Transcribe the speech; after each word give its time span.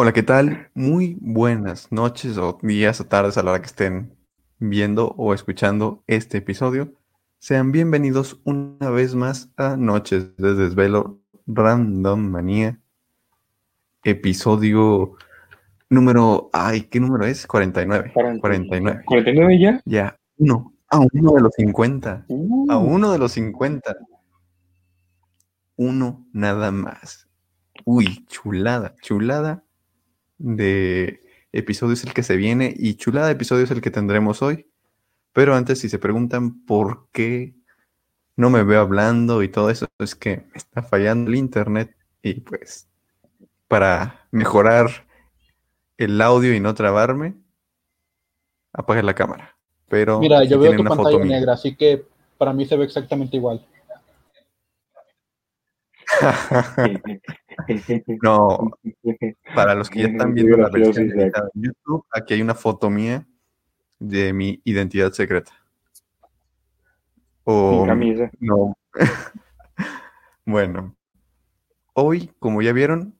Hola, 0.00 0.12
¿qué 0.12 0.22
tal? 0.22 0.70
Muy 0.74 1.18
buenas 1.20 1.90
noches 1.90 2.38
o 2.38 2.56
días 2.62 3.00
o 3.00 3.06
tardes 3.06 3.36
a 3.36 3.42
la 3.42 3.50
hora 3.50 3.60
que 3.60 3.66
estén 3.66 4.16
viendo 4.60 5.08
o 5.16 5.34
escuchando 5.34 6.04
este 6.06 6.38
episodio. 6.38 6.94
Sean 7.40 7.72
bienvenidos 7.72 8.40
una 8.44 8.90
vez 8.90 9.16
más 9.16 9.50
a 9.56 9.76
Noches 9.76 10.36
de 10.36 10.54
Desvelo 10.54 11.18
Random 11.48 12.20
Manía. 12.20 12.78
Episodio 14.04 15.16
número... 15.90 16.48
Ay, 16.52 16.82
¿qué 16.82 17.00
número 17.00 17.26
es? 17.26 17.44
49. 17.48 18.12
49. 18.40 19.02
¿49 19.04 19.60
ya? 19.60 19.82
Ya, 19.84 20.16
uno. 20.36 20.74
A 20.90 21.00
uno 21.12 21.32
de 21.32 21.40
los 21.40 21.54
50. 21.56 22.26
Uh, 22.28 22.70
A 22.70 22.78
uno 22.78 23.10
de 23.10 23.18
los 23.18 23.32
50. 23.32 23.96
Uno 25.74 26.24
nada 26.32 26.70
más. 26.70 27.28
Uy, 27.84 28.24
chulada, 28.28 28.94
chulada 29.02 29.64
de 30.38 31.20
episodio 31.52 31.94
es 31.94 32.04
el 32.04 32.14
que 32.14 32.22
se 32.22 32.36
viene 32.36 32.74
y 32.76 32.94
chulada 32.94 33.26
de 33.26 33.32
episodio 33.34 33.64
es 33.64 33.70
el 33.70 33.80
que 33.80 33.90
tendremos 33.90 34.42
hoy. 34.42 34.66
Pero 35.32 35.54
antes, 35.54 35.80
si 35.80 35.88
se 35.88 35.98
preguntan 35.98 36.64
por 36.64 37.08
qué 37.12 37.54
no 38.36 38.50
me 38.50 38.62
veo 38.62 38.80
hablando 38.80 39.42
y 39.42 39.48
todo 39.48 39.70
eso, 39.70 39.86
es 39.98 40.14
que 40.14 40.38
me 40.38 40.56
está 40.56 40.82
fallando 40.82 41.30
el 41.30 41.36
internet 41.36 41.94
y 42.22 42.34
pues 42.34 42.88
para 43.66 44.26
mejorar 44.30 45.06
el 45.96 46.20
audio 46.20 46.54
y 46.54 46.60
no 46.60 46.74
trabarme, 46.74 47.34
apague 48.72 49.02
la 49.02 49.14
cámara. 49.14 49.56
Pero 49.88 50.20
Mira, 50.20 50.44
yo 50.44 50.58
veo 50.58 50.74
tu 50.74 50.80
una 50.80 50.90
pantalla 50.90 51.10
foto 51.10 51.24
mía. 51.24 51.36
negra, 51.36 51.54
así 51.54 51.74
que 51.74 52.04
para 52.36 52.52
mí 52.52 52.66
se 52.66 52.76
ve 52.76 52.84
exactamente 52.84 53.36
igual. 53.36 53.66
No, 58.22 58.70
para 59.54 59.74
los 59.74 59.90
que 59.90 60.00
ya 60.00 60.08
están 60.08 60.34
viendo 60.34 60.56
la 60.56 60.68
versión 60.70 61.10
en 61.20 61.32
YouTube, 61.54 62.04
aquí 62.12 62.34
hay 62.34 62.42
una 62.42 62.54
foto 62.54 62.88
mía 62.90 63.26
de 63.98 64.32
mi 64.32 64.60
identidad 64.64 65.12
secreta. 65.12 65.52
O 67.44 67.84
camisa. 67.86 68.30
no. 68.40 68.76
bueno, 70.46 70.94
hoy, 71.94 72.30
como 72.38 72.62
ya 72.62 72.72
vieron, 72.72 73.14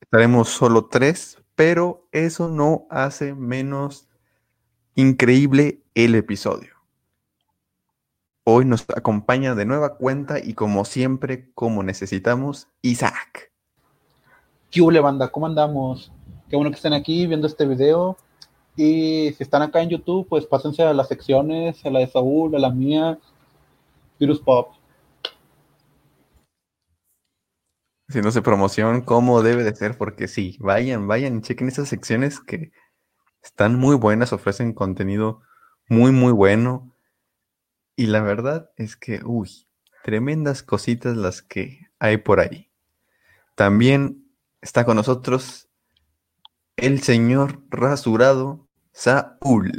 estaremos 0.00 0.48
solo 0.48 0.86
tres, 0.86 1.42
pero 1.54 2.08
eso 2.12 2.48
no 2.48 2.86
hace 2.90 3.34
menos 3.34 4.08
increíble 4.94 5.82
el 5.94 6.14
episodio. 6.14 6.71
Hoy 8.44 8.64
nos 8.64 8.84
acompaña 8.96 9.54
de 9.54 9.64
nueva 9.64 9.96
cuenta 9.96 10.40
y 10.40 10.54
como 10.54 10.84
siempre, 10.84 11.52
como 11.54 11.82
necesitamos, 11.82 12.68
Isaac. 12.82 13.52
¿Qué 14.70 14.80
hubo, 14.80 15.02
banda? 15.02 15.28
¿Cómo 15.28 15.46
andamos? 15.46 16.12
Qué 16.48 16.56
bueno 16.56 16.70
que 16.70 16.76
estén 16.76 16.92
aquí 16.92 17.26
viendo 17.26 17.46
este 17.46 17.66
video. 17.66 18.16
Y 18.74 19.32
si 19.36 19.42
están 19.42 19.62
acá 19.62 19.80
en 19.82 19.90
YouTube, 19.90 20.26
pues 20.28 20.44
pásense 20.46 20.82
a 20.82 20.92
las 20.92 21.08
secciones, 21.08 21.84
a 21.86 21.90
la 21.90 22.00
de 22.00 22.08
Saúl, 22.08 22.56
a 22.56 22.58
la 22.58 22.70
mía, 22.70 23.18
Virus 24.18 24.40
Pop. 24.40 24.72
haciéndose 28.12 28.42
promoción 28.42 29.00
como 29.00 29.42
debe 29.42 29.64
de 29.64 29.74
ser, 29.74 29.96
porque 29.96 30.28
sí, 30.28 30.58
vayan, 30.60 31.08
vayan 31.08 31.38
y 31.38 31.40
chequen 31.40 31.68
esas 31.68 31.88
secciones 31.88 32.40
que 32.40 32.70
están 33.42 33.78
muy 33.78 33.96
buenas, 33.96 34.34
ofrecen 34.34 34.74
contenido 34.74 35.40
muy, 35.88 36.12
muy 36.12 36.32
bueno. 36.32 36.91
Y 38.02 38.06
la 38.06 38.20
verdad 38.20 38.68
es 38.76 38.96
que, 38.96 39.20
uy, 39.24 39.48
tremendas 40.02 40.64
cositas 40.64 41.16
las 41.16 41.40
que 41.40 41.86
hay 42.00 42.16
por 42.16 42.40
ahí. 42.40 42.68
También 43.54 44.24
está 44.60 44.84
con 44.84 44.96
nosotros 44.96 45.68
el 46.76 47.00
señor 47.00 47.62
rasurado 47.70 48.66
Saúl. 48.90 49.70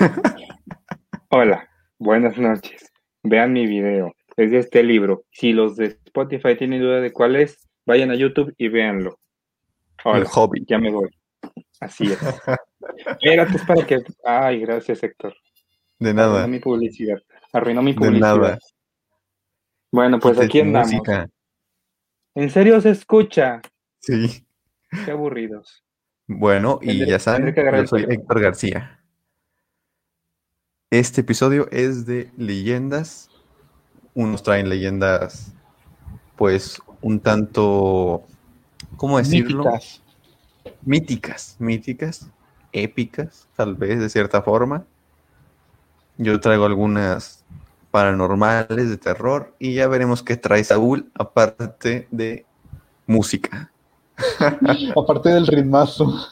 Hola, 1.30 1.66
buenas 1.96 2.36
noches. 2.36 2.92
Vean 3.22 3.54
mi 3.54 3.66
video. 3.66 4.12
Es 4.36 4.50
de 4.50 4.58
este 4.58 4.82
libro. 4.82 5.24
Si 5.30 5.54
los 5.54 5.76
de 5.76 5.98
Spotify 6.04 6.54
tienen 6.58 6.82
duda 6.82 7.00
de 7.00 7.10
cuál 7.10 7.36
es, 7.36 7.70
vayan 7.86 8.10
a 8.10 8.16
YouTube 8.16 8.54
y 8.58 8.68
véanlo. 8.68 9.18
El 10.04 10.10
Hola, 10.12 10.24
hobby. 10.26 10.62
ya 10.68 10.78
me 10.78 10.90
voy. 10.90 11.08
Así 11.80 12.04
es. 12.04 12.18
Espérate, 13.06 13.56
es 13.56 13.64
para 13.64 13.86
que. 13.86 13.96
Ay, 14.26 14.60
gracias, 14.60 15.02
Héctor. 15.02 15.34
De 15.98 16.12
nada, 16.12 16.46
mi 16.46 16.58
publicidad. 16.58 17.22
Arruinó 17.52 17.82
mi 17.82 17.92
de 17.92 17.98
publicidad. 17.98 18.36
nada. 18.36 18.58
Bueno, 19.92 20.18
pues 20.18 20.32
Quítate 20.34 20.46
aquí 20.46 20.60
andamos. 20.60 20.92
música. 20.92 21.28
¿En 22.34 22.50
serio 22.50 22.80
se 22.80 22.90
escucha? 22.90 23.60
Sí. 24.00 24.46
Qué 25.04 25.10
aburridos. 25.10 25.84
Bueno, 26.26 26.78
y 26.80 26.86
Tendré- 27.00 27.06
ya 27.08 27.18
saben, 27.18 27.54
yo 27.54 27.86
soy. 27.86 28.06
Héctor 28.08 28.40
García. 28.40 28.98
Este 30.90 31.20
episodio 31.22 31.68
es 31.70 32.06
de 32.06 32.30
leyendas. 32.36 33.30
Unos 34.14 34.42
traen 34.42 34.68
leyendas, 34.68 35.52
pues, 36.36 36.80
un 37.00 37.20
tanto, 37.20 38.24
¿cómo 38.96 39.18
decirlo? 39.18 39.64
Míticas. 39.64 40.02
Míticas, 40.82 41.56
míticas, 41.58 42.30
épicas, 42.72 43.48
tal 43.56 43.74
vez, 43.74 43.98
de 44.00 44.10
cierta 44.10 44.42
forma. 44.42 44.84
Yo 46.18 46.38
traigo 46.40 46.66
algunas 46.66 47.41
paranormales 47.92 48.88
de 48.88 48.96
terror 48.96 49.54
y 49.58 49.74
ya 49.74 49.86
veremos 49.86 50.22
qué 50.22 50.36
trae 50.36 50.64
Saúl, 50.64 51.12
aparte 51.14 52.08
de 52.10 52.44
música. 53.06 53.70
Aparte 54.96 55.28
del 55.28 55.46
ritmazo. 55.46 56.26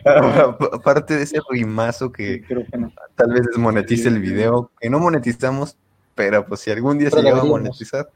aparte 0.72 1.16
de 1.16 1.24
ese 1.24 1.38
rimazo 1.50 2.10
que 2.10 2.38
Micrófono. 2.40 2.90
tal 3.14 3.32
vez 3.32 3.42
desmonetice 3.46 4.08
el 4.08 4.18
video, 4.18 4.70
que 4.80 4.88
no 4.88 4.98
monetizamos, 4.98 5.76
pero 6.14 6.46
pues 6.46 6.60
si 6.60 6.70
algún 6.70 6.98
día 6.98 7.10
se 7.10 7.16
Pero 7.16 7.28
llega 7.28 7.42
a 7.42 7.44
monetizar, 7.44 8.10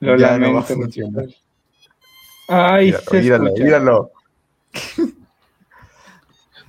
Lo 0.00 0.16
Ya 0.18 0.38
no 0.38 0.54
va 0.54 0.60
a 0.60 0.62
funcionar. 0.62 1.26
Ay, 2.48 2.86
míralo, 2.86 3.02
se 3.10 3.20
míralo, 3.20 3.52
míralo. 3.54 4.12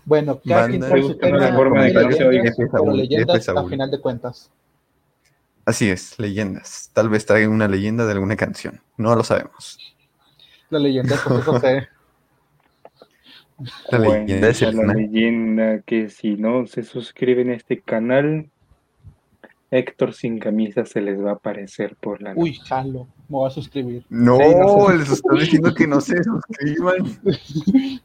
Bueno, 0.06 0.40
cada 0.48 0.68
quien 0.68 0.82
Banda, 0.82 0.96
trae 0.96 1.02
su 1.04 1.18
tema 1.18 1.38
la 1.38 1.54
forma 1.54 1.84
de 1.84 1.94
que 1.94 2.04
no 2.04 2.12
se 2.12 2.92
leyendas, 2.94 3.50
a 3.50 3.68
final 3.68 3.92
de 3.92 4.00
cuentas. 4.00 4.50
Así 5.66 5.90
es, 5.90 6.20
leyendas. 6.20 6.90
Tal 6.94 7.10
vez 7.10 7.26
traigan 7.26 7.52
una 7.52 7.68
leyenda 7.68 8.06
de 8.06 8.12
alguna 8.14 8.36
canción, 8.36 8.82
no 8.98 9.16
lo 9.16 9.24
sabemos. 9.24 9.78
La 10.70 10.80
leyenda 10.80 11.16
de 11.16 11.22
José. 11.42 11.88
La 13.92 13.98
Bueno, 14.00 14.26
leyenda 14.26 14.50
es 14.50 14.62
el 14.62 14.76
la 14.76 14.94
leyenda 14.94 15.82
que 15.86 16.10
si 16.10 16.36
no 16.36 16.66
se 16.68 16.84
suscriben 16.84 17.50
a 17.52 17.54
este 17.56 17.80
canal, 17.82 18.50
Héctor 19.72 20.14
sin 20.14 20.38
camisa 20.40 20.86
se 20.86 21.02
les 21.02 21.20
va 21.24 21.32
a 21.32 21.34
aparecer 21.36 21.96
por 21.96 22.22
la 22.22 22.34
Uy, 22.36 22.56
jalo. 22.56 23.06
Me 23.30 23.38
voy 23.38 23.48
a 23.48 23.52
suscribir. 23.52 24.06
No, 24.10 24.38
Sí, 24.38 24.44
no 24.60 24.88
sé. 24.88 24.98
les 24.98 25.10
estoy 25.12 25.40
diciendo 25.40 25.74
que 25.74 25.88
no 25.88 26.02
se 26.02 26.24
suscriban. 26.24 27.20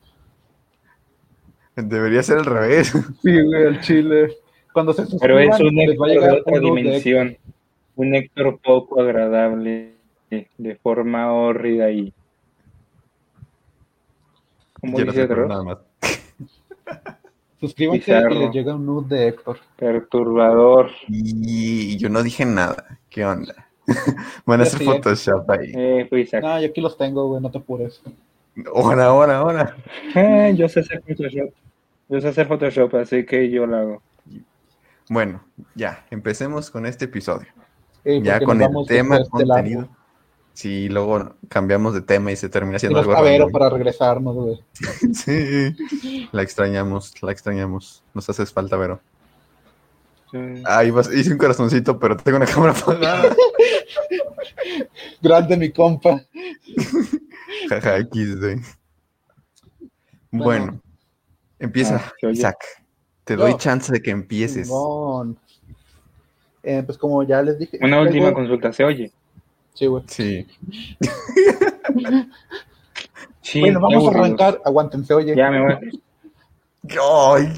Debería 1.76 2.22
ser 2.22 2.38
al 2.38 2.44
revés. 2.46 2.88
Sí, 3.22 3.42
güey, 3.42 3.62
el 3.64 3.80
chile. 3.80 4.36
Cuando 4.78 4.92
se 4.92 5.06
suscriban, 5.06 5.38
Pero 5.38 5.54
es 5.54 5.60
un 5.60 5.80
Héctor 5.80 6.08
de 6.08 6.30
otra 6.30 6.54
de 6.54 6.60
dimensión, 6.60 7.36
un 7.96 8.14
Héctor 8.14 8.60
poco 8.60 9.00
agradable, 9.00 9.94
de, 10.30 10.76
forma 10.80 11.32
hórrida 11.32 11.90
y... 11.90 12.12
¿Cómo 14.80 14.96
Yo 14.96 15.04
no 15.04 15.10
dice 15.10 15.26
Dross? 15.26 15.48
nada 15.48 15.62
más. 15.64 15.78
Suscríbanse 17.60 18.12
Bizarro. 18.12 18.34
y 18.36 18.38
les 18.38 18.52
llega 18.52 18.76
un 18.76 18.86
nude 18.86 19.16
de 19.16 19.26
Héctor. 19.26 19.58
Perturbador. 19.76 20.92
Y 21.08 21.96
yo 21.96 22.08
no 22.08 22.22
dije 22.22 22.46
nada. 22.46 23.00
¿Qué 23.10 23.24
onda? 23.24 23.66
Van 24.46 24.60
a 24.60 24.62
hacer 24.62 24.78
sí. 24.78 24.84
Photoshop 24.84 25.50
ahí. 25.50 25.72
Eh, 25.74 26.06
fui 26.08 26.20
Isaac. 26.20 26.44
No, 26.44 26.60
yo 26.60 26.68
aquí 26.68 26.80
los 26.80 26.96
tengo, 26.96 27.26
güey, 27.26 27.42
no 27.42 27.50
te 27.50 27.58
apures. 27.58 28.00
Ahora, 28.72 29.06
ahora, 29.06 29.38
ahora. 29.38 29.76
Eh, 30.14 30.54
yo 30.56 30.68
sé 30.68 30.78
hacer 30.78 31.02
Photoshop. 31.02 31.50
Yo 32.10 32.20
sé 32.20 32.28
hacer 32.28 32.46
Photoshop, 32.46 32.94
así 32.94 33.26
que 33.26 33.50
yo 33.50 33.66
lo 33.66 33.76
hago. 33.76 34.02
Bueno, 35.08 35.42
ya, 35.74 36.04
empecemos 36.10 36.70
con 36.70 36.86
este 36.86 37.06
episodio. 37.06 37.48
Eh, 38.04 38.20
Ya 38.22 38.40
con 38.40 38.60
el 38.60 38.68
tema, 38.86 39.16
de 39.16 39.20
largo. 39.24 39.30
contenido. 39.30 39.88
Si 40.54 40.88
luego 40.88 41.36
cambiamos 41.48 41.94
de 41.94 42.00
tema 42.00 42.32
y 42.32 42.36
se 42.36 42.48
termina 42.48 42.78
siendo 42.80 42.98
algo 42.98 43.12
random. 43.14 43.50
para 43.52 43.70
regresarnos, 43.70 44.34
güey. 44.34 44.60
Sí, 45.14 45.76
la 46.32 46.42
extrañamos, 46.42 47.14
la 47.22 47.32
extrañamos. 47.32 48.02
Nos 48.12 48.28
haces 48.28 48.52
falta, 48.52 48.76
Vero. 48.76 49.00
Eh, 50.32 50.62
Ahí 50.66 50.90
vas, 50.90 51.10
hice 51.12 51.32
un 51.32 51.38
corazoncito, 51.38 51.98
pero 51.98 52.16
tengo 52.16 52.36
una 52.38 52.46
cámara 52.46 52.72
apagada. 52.72 53.34
Grande 55.22 55.56
mi 55.56 55.70
compa. 55.72 56.20
Jaja, 57.68 57.98
XD. 58.02 58.60
Bueno, 60.30 60.44
Bueno. 60.44 60.80
empieza, 61.58 62.02
Ah. 62.22 62.30
Isaac. 62.30 62.58
Te 63.28 63.36
doy 63.36 63.58
chance 63.58 63.92
de 63.92 64.00
que 64.00 64.10
empieces. 64.10 64.68
Simón. 64.68 65.38
Eh, 66.62 66.82
pues 66.84 66.96
como 66.96 67.22
ya 67.24 67.42
les 67.42 67.58
dije. 67.58 67.78
Una 67.82 68.00
última 68.00 68.32
consulta, 68.32 68.72
¿se 68.72 68.84
oye? 68.84 69.12
Sí, 69.74 69.86
güey. 69.86 70.02
Sí. 70.06 70.46
Sí, 73.40 73.60
bueno, 73.62 73.80
vamos 73.80 74.06
a 74.06 74.10
arrancar. 74.10 74.60
Aguántense, 74.62 75.14
oye. 75.14 75.34
Ya 75.34 75.50
me 75.50 75.60
voy. 75.60 76.02
Ay, 76.84 77.54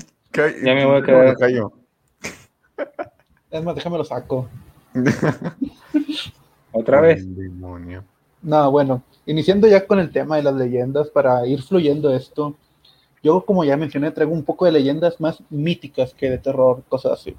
Ya 0.62 0.75
me 0.75 0.87
voy 0.87 1.00
a 1.00 1.02
quedar. 1.02 1.26
me 1.28 1.34
callo. 1.37 1.72
Es 3.50 3.64
más, 3.64 3.75
déjame 3.75 3.99
lo 3.99 4.05
saco. 4.05 4.49
Otra 6.72 7.00
vez. 7.00 7.25
Demonio. 7.37 8.05
No, 8.43 8.70
bueno, 8.70 9.02
iniciando 9.26 9.67
ya 9.67 9.84
con 9.84 9.99
el 9.99 10.12
tema 10.12 10.37
de 10.37 10.44
las 10.44 10.55
leyendas 10.55 11.08
para 11.11 11.44
ir 11.44 11.61
fluyendo 11.61 12.14
esto. 12.14 12.55
Yo, 13.22 13.44
como 13.44 13.64
ya 13.64 13.76
mencioné, 13.76 14.11
traigo 14.11 14.32
un 14.32 14.44
poco 14.44 14.64
de 14.64 14.72
leyendas 14.72 15.20
más 15.20 15.43
míticas 15.50 16.14
que 16.14 16.31
de 16.31 16.38
terror, 16.38 16.82
cosas 16.88 17.12
así. 17.12 17.37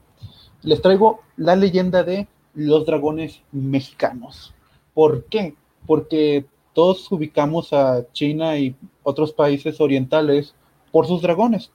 Les 0.62 0.82
traigo 0.82 1.22
la 1.38 1.56
leyenda 1.56 2.04
de 2.04 2.28
los 2.54 2.86
dragones 2.86 3.42
mexicanos. 3.52 4.54
¿Por 4.94 5.26
qué? 5.26 5.56
Porque 5.88 6.46
todos 6.74 7.12
ubicamos 7.12 7.74
a 7.74 8.06
China 8.12 8.58
y 8.58 8.76
otros 9.04 9.34
países 9.34 9.82
orientales 9.82 10.54
por 10.92 11.08
sus 11.08 11.22
dragones. 11.22 11.72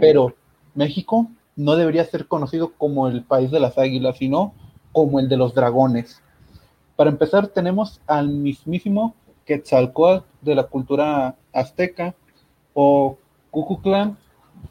Pero 0.00 0.34
México 0.74 1.28
no 1.56 1.76
debería 1.76 2.04
ser 2.04 2.26
conocido 2.26 2.72
como 2.72 3.08
el 3.08 3.22
país 3.22 3.50
de 3.50 3.60
las 3.60 3.76
águilas, 3.76 4.16
sino 4.16 4.54
como 4.92 5.20
el 5.20 5.28
de 5.28 5.36
los 5.36 5.54
dragones. 5.54 6.22
Para 6.96 7.10
empezar, 7.10 7.48
tenemos 7.48 8.00
al 8.06 8.28
mismísimo 8.28 9.14
Quetzalcóatl 9.44 10.24
de 10.40 10.54
la 10.54 10.64
cultura 10.64 11.36
azteca 11.52 12.14
o 12.74 13.18
Cucuclán 13.50 14.16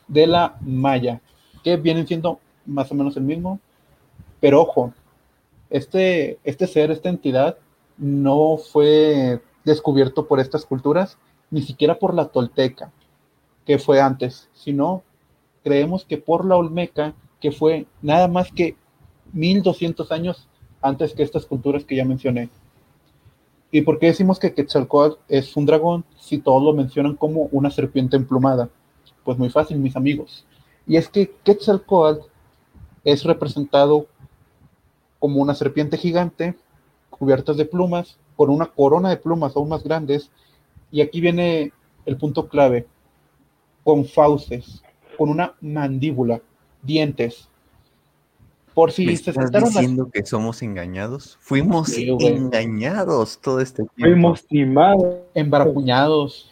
de 0.08 0.28
la 0.28 0.58
maya, 0.62 1.22
que 1.64 1.78
vienen 1.78 2.08
siendo 2.08 2.40
más 2.66 2.92
o 2.92 2.96
menos 2.96 3.16
el 3.18 3.24
mismo. 3.24 3.60
Pero 4.40 4.62
ojo, 4.62 4.94
este, 5.70 6.40
este 6.44 6.68
ser, 6.68 6.92
esta 6.92 7.10
entidad, 7.10 7.58
no 7.98 8.58
fue 8.58 9.42
descubierto 9.64 10.28
por 10.28 10.40
estas 10.40 10.66
culturas, 10.66 11.18
ni 11.52 11.62
siquiera 11.62 12.00
por 12.00 12.14
la 12.14 12.30
tolteca, 12.30 12.92
que 13.66 13.78
fue 13.78 14.02
antes, 14.02 14.50
sino 14.54 15.04
creemos 15.64 16.06
que 16.06 16.18
por 16.18 16.46
la 16.46 16.58
olmeca, 16.58 17.14
que 17.40 17.52
fue 17.52 17.86
nada 18.02 18.28
más 18.28 18.52
que 18.52 18.76
1200 19.34 20.12
años 20.12 20.48
antes 20.82 21.14
que 21.14 21.24
estas 21.24 21.46
culturas 21.46 21.86
que 21.86 21.96
ya 21.96 22.06
mencioné. 22.06 22.50
¿Y 23.72 23.82
por 23.82 24.00
qué 24.00 24.08
decimos 24.08 24.38
que 24.38 24.54
Quetzalcóatl 24.54 25.18
es 25.30 25.56
un 25.56 25.66
dragón 25.66 26.04
si 26.20 26.38
todos 26.40 26.62
lo 26.62 26.74
mencionan 26.74 27.16
como 27.16 27.48
una 27.54 27.72
serpiente 27.72 28.18
emplumada? 28.18 28.70
Pues 29.24 29.38
muy 29.38 29.50
fácil, 29.50 29.78
mis 29.78 29.96
amigos. 29.96 30.46
Y 30.86 30.98
es 30.98 31.08
que 31.08 31.32
Quetzalcóatl 31.44 32.26
es 33.06 33.24
representado 33.24 34.08
como 35.20 35.42
una 35.42 35.56
serpiente 35.56 35.98
gigante, 35.98 36.56
cubiertas 37.10 37.56
de 37.56 37.66
plumas, 37.66 38.18
con 38.36 38.50
una 38.50 38.66
corona 38.66 39.10
de 39.10 39.18
plumas 39.18 39.56
aún 39.56 39.70
más 39.70 39.84
grandes. 39.84 40.32
Y 40.92 41.00
aquí 41.00 41.22
viene 41.22 41.72
el 42.06 42.18
punto 42.18 42.50
clave, 42.50 42.88
con 43.84 44.04
fauces, 44.06 44.84
con 45.18 45.30
una 45.30 45.54
mandíbula, 45.62 46.42
dientes. 46.82 47.48
Por 48.74 48.92
si 48.92 49.06
¿Me 49.06 49.18
se 49.18 49.34
diciendo 49.34 50.10
que 50.12 50.26
somos 50.26 50.62
engañados? 50.62 51.38
Fuimos 51.42 51.90
Sí, 51.90 52.10
engañados 52.20 53.40
todo 53.40 53.60
este 53.60 53.84
tiempo. 53.84 53.96
Fuimos 53.98 54.46
timados. 54.46 55.18
embarajuñados. 55.34 56.50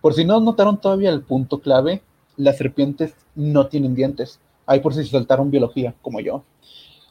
Por 0.00 0.14
si 0.14 0.24
no 0.24 0.38
notaron 0.38 0.80
todavía 0.80 1.10
el 1.10 1.22
punto 1.22 1.58
clave, 1.60 2.02
las 2.36 2.58
serpientes 2.58 3.14
no 3.34 3.66
tienen 3.66 3.94
dientes. 3.94 4.38
Ahí 4.66 4.80
por 4.80 4.94
si 4.94 5.02
se 5.02 5.10
saltaron 5.10 5.50
biología, 5.50 5.94
como 6.00 6.20
yo. 6.20 6.44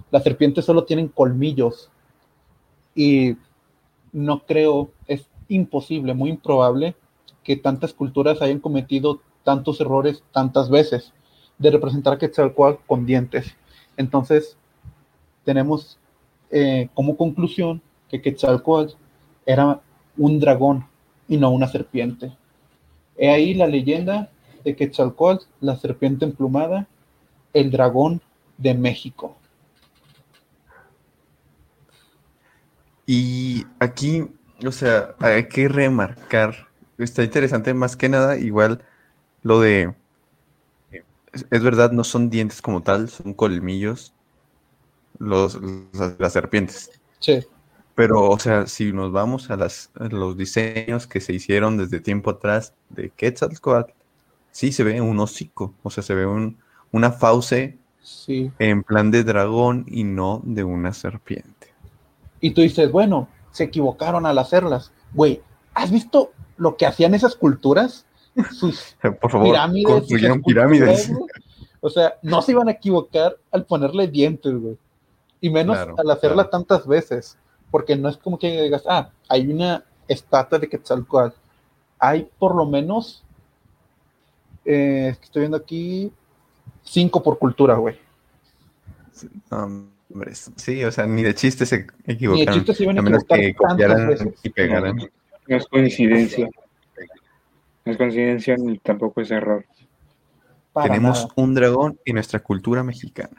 Las 0.09 0.23
serpientes 0.23 0.63
solo 0.63 0.85
tienen 0.85 1.09
colmillos. 1.09 1.89
Y 2.95 3.35
no 4.13 4.45
creo, 4.45 4.91
es 5.07 5.25
imposible, 5.49 6.13
muy 6.13 6.29
improbable 6.29 6.95
que 7.43 7.57
tantas 7.57 7.93
culturas 7.93 8.41
hayan 8.41 8.59
cometido 8.59 9.19
tantos 9.43 9.81
errores 9.81 10.23
tantas 10.31 10.69
veces 10.69 11.11
de 11.57 11.71
representar 11.71 12.13
a 12.13 12.17
Quetzalcóatl 12.17 12.81
con 12.85 13.05
dientes. 13.05 13.55
Entonces, 13.97 14.57
tenemos 15.43 15.99
eh, 16.51 16.89
como 16.93 17.17
conclusión 17.17 17.81
que 18.09 18.21
Quetzalcóatl 18.21 18.95
era 19.45 19.81
un 20.17 20.39
dragón 20.39 20.85
y 21.27 21.37
no 21.37 21.51
una 21.51 21.67
serpiente. 21.67 22.31
He 23.17 23.29
ahí 23.29 23.53
la 23.53 23.67
leyenda 23.67 24.29
de 24.63 24.75
Quetzalcóatl, 24.75 25.45
la 25.61 25.75
serpiente 25.75 26.25
emplumada, 26.25 26.87
el 27.53 27.71
dragón 27.71 28.21
de 28.57 28.73
México. 28.73 29.35
Y 33.05 33.65
aquí, 33.79 34.25
o 34.65 34.71
sea, 34.71 35.15
hay 35.19 35.47
que 35.47 35.67
remarcar, 35.67 36.67
está 36.97 37.23
interesante 37.23 37.73
más 37.73 37.97
que 37.97 38.09
nada, 38.09 38.37
igual 38.37 38.81
lo 39.41 39.59
de, 39.59 39.93
es, 41.33 41.45
es 41.49 41.63
verdad, 41.63 41.91
no 41.91 42.03
son 42.03 42.29
dientes 42.29 42.61
como 42.61 42.81
tal, 42.81 43.09
son 43.09 43.33
colmillos, 43.33 44.13
los, 45.19 45.59
las, 45.93 46.15
las 46.19 46.33
serpientes. 46.33 46.91
Sí, 47.19 47.39
Pero, 47.95 48.29
o 48.29 48.39
sea, 48.39 48.67
si 48.67 48.91
nos 48.91 49.11
vamos 49.11 49.49
a, 49.49 49.55
las, 49.55 49.91
a 49.95 50.05
los 50.05 50.37
diseños 50.37 51.07
que 51.07 51.21
se 51.21 51.33
hicieron 51.33 51.77
desde 51.77 51.99
tiempo 51.99 52.31
atrás 52.31 52.73
de 52.89 53.09
Quetzalcóatl, 53.09 53.91
sí 54.51 54.71
se 54.71 54.83
ve 54.83 55.01
un 55.01 55.19
hocico, 55.19 55.73
o 55.83 55.89
sea, 55.89 56.03
se 56.03 56.15
ve 56.15 56.25
un, 56.25 56.57
una 56.91 57.11
fauce 57.11 57.77
sí. 58.01 58.51
en 58.59 58.83
plan 58.83 59.11
de 59.11 59.23
dragón 59.23 59.85
y 59.87 60.03
no 60.03 60.41
de 60.43 60.63
una 60.63 60.93
serpiente. 60.93 61.73
Y 62.39 62.51
tú 62.51 62.61
dices, 62.61 62.91
bueno, 62.91 63.27
se 63.51 63.65
equivocaron 63.65 64.25
al 64.25 64.37
hacerlas. 64.37 64.91
Güey, 65.13 65.41
¿has 65.73 65.91
visto 65.91 66.31
lo 66.57 66.75
que 66.75 66.85
hacían 66.85 67.13
esas 67.13 67.35
culturas? 67.35 68.05
Sus 68.51 68.95
Por 69.21 69.31
favor, 69.31 69.47
pirámides. 69.47 69.91
construyeron 69.91 70.41
pirámides. 70.41 71.11
O 71.81 71.89
sea, 71.89 72.15
no 72.21 72.41
se 72.41 72.53
iban 72.53 72.67
a 72.69 72.71
equivocar 72.71 73.35
al 73.51 73.65
ponerle 73.65 74.07
dientes, 74.07 74.53
güey. 74.55 74.77
Y 75.41 75.49
menos 75.49 75.75
Claro, 75.75 75.95
al 75.97 76.09
hacerla 76.11 76.43
claro. 76.43 76.49
tantas 76.49 76.87
veces. 76.87 77.37
Porque 77.69 77.95
no 77.95 78.07
es 78.09 78.17
como 78.17 78.39
que 78.39 78.61
digas, 78.61 78.83
ah, 78.87 79.09
hay 79.29 79.47
una 79.47 79.83
estatua 80.07 80.59
de 80.59 80.69
Quetzalcóatl. 80.69 81.35
Hay 81.99 82.29
por 82.39 82.55
lo 82.55 82.65
menos, 82.65 83.23
eh, 84.65 85.15
estoy 85.21 85.41
viendo 85.41 85.57
aquí, 85.57 86.11
cinco 86.83 87.21
por 87.23 87.37
cultura, 87.39 87.75
güey. 87.75 87.97
Hombre, 89.49 90.33
sí, 90.55 90.83
o 90.83 90.91
sea, 90.91 91.05
ni 91.05 91.23
de 91.23 91.33
chiste 91.35 91.65
se 91.65 91.77
Ni 91.77 91.83
de 92.05 92.13
equivocaron. 92.13 92.53
chiste 92.55 92.73
se 92.75 92.83
iban 92.83 92.97
a 92.97 92.99
a 92.99 93.03
menos 93.03 93.23
equivocar 93.23 93.39
que 93.39 93.53
tantas 93.53 93.69
copiaran 93.71 94.07
veces. 94.07 94.33
y 94.43 94.49
pegaran. 94.49 94.95
No 95.47 95.57
es 95.57 95.65
coincidencia. 95.67 96.49
No 97.85 97.91
es 97.91 97.97
coincidencia 97.97 98.55
ni 98.57 98.77
tampoco 98.79 99.21
es 99.21 99.31
error. 99.31 99.65
Para 100.71 100.87
Tenemos 100.87 101.21
nada. 101.23 101.33
un 101.35 101.53
dragón 101.53 101.99
en 102.05 102.15
nuestra 102.15 102.39
cultura 102.39 102.83
mexicana. 102.83 103.37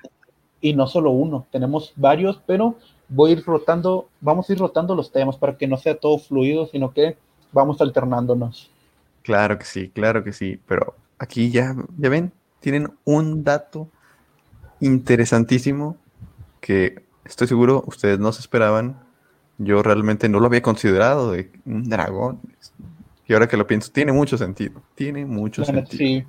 y 0.61 0.73
no 0.75 0.87
solo 0.87 1.11
uno, 1.11 1.47
tenemos 1.53 1.93
varios, 1.97 2.41
pero 2.47 2.77
voy 3.09 3.31
a 3.31 3.33
ir 3.35 3.45
rotando, 3.45 4.09
vamos 4.21 4.49
a 4.49 4.53
ir 4.55 4.59
rotando 4.59 4.95
los 4.95 5.13
temas 5.13 5.37
para 5.37 5.59
que 5.59 5.67
no 5.67 5.77
sea 5.77 5.95
todo 5.99 6.17
fluido, 6.19 6.67
sino 6.67 6.93
que 6.93 7.19
vamos 7.53 7.81
alternándonos. 7.83 8.71
Claro 9.23 9.59
que 9.59 9.65
sí, 9.67 9.91
claro 9.91 10.25
que 10.25 10.33
sí. 10.33 10.59
Pero 10.67 10.95
aquí 11.19 11.51
ya, 11.51 11.75
ya 11.99 12.09
ven, 12.09 12.33
tienen 12.61 12.89
un 13.05 13.45
dato 13.45 13.89
interesantísimo 14.81 15.97
que 16.61 17.03
estoy 17.25 17.47
seguro 17.47 17.85
ustedes 17.87 18.19
no 18.19 18.33
se 18.33 18.41
esperaban. 18.41 18.97
Yo 19.59 19.83
realmente 19.83 20.29
no 20.29 20.41
lo 20.41 20.47
había 20.47 20.63
considerado 20.63 21.33
de 21.33 21.51
un 21.67 21.89
dragón. 21.89 22.41
Y 23.27 23.33
ahora 23.33 23.49
que 23.49 23.57
lo 23.57 23.67
pienso, 23.67 23.91
tiene 23.91 24.13
mucho 24.13 24.37
sentido. 24.37 24.83
Tiene 24.95 25.25
mucho 25.25 25.65
sentido. 25.65 25.99
sí. 25.99 26.25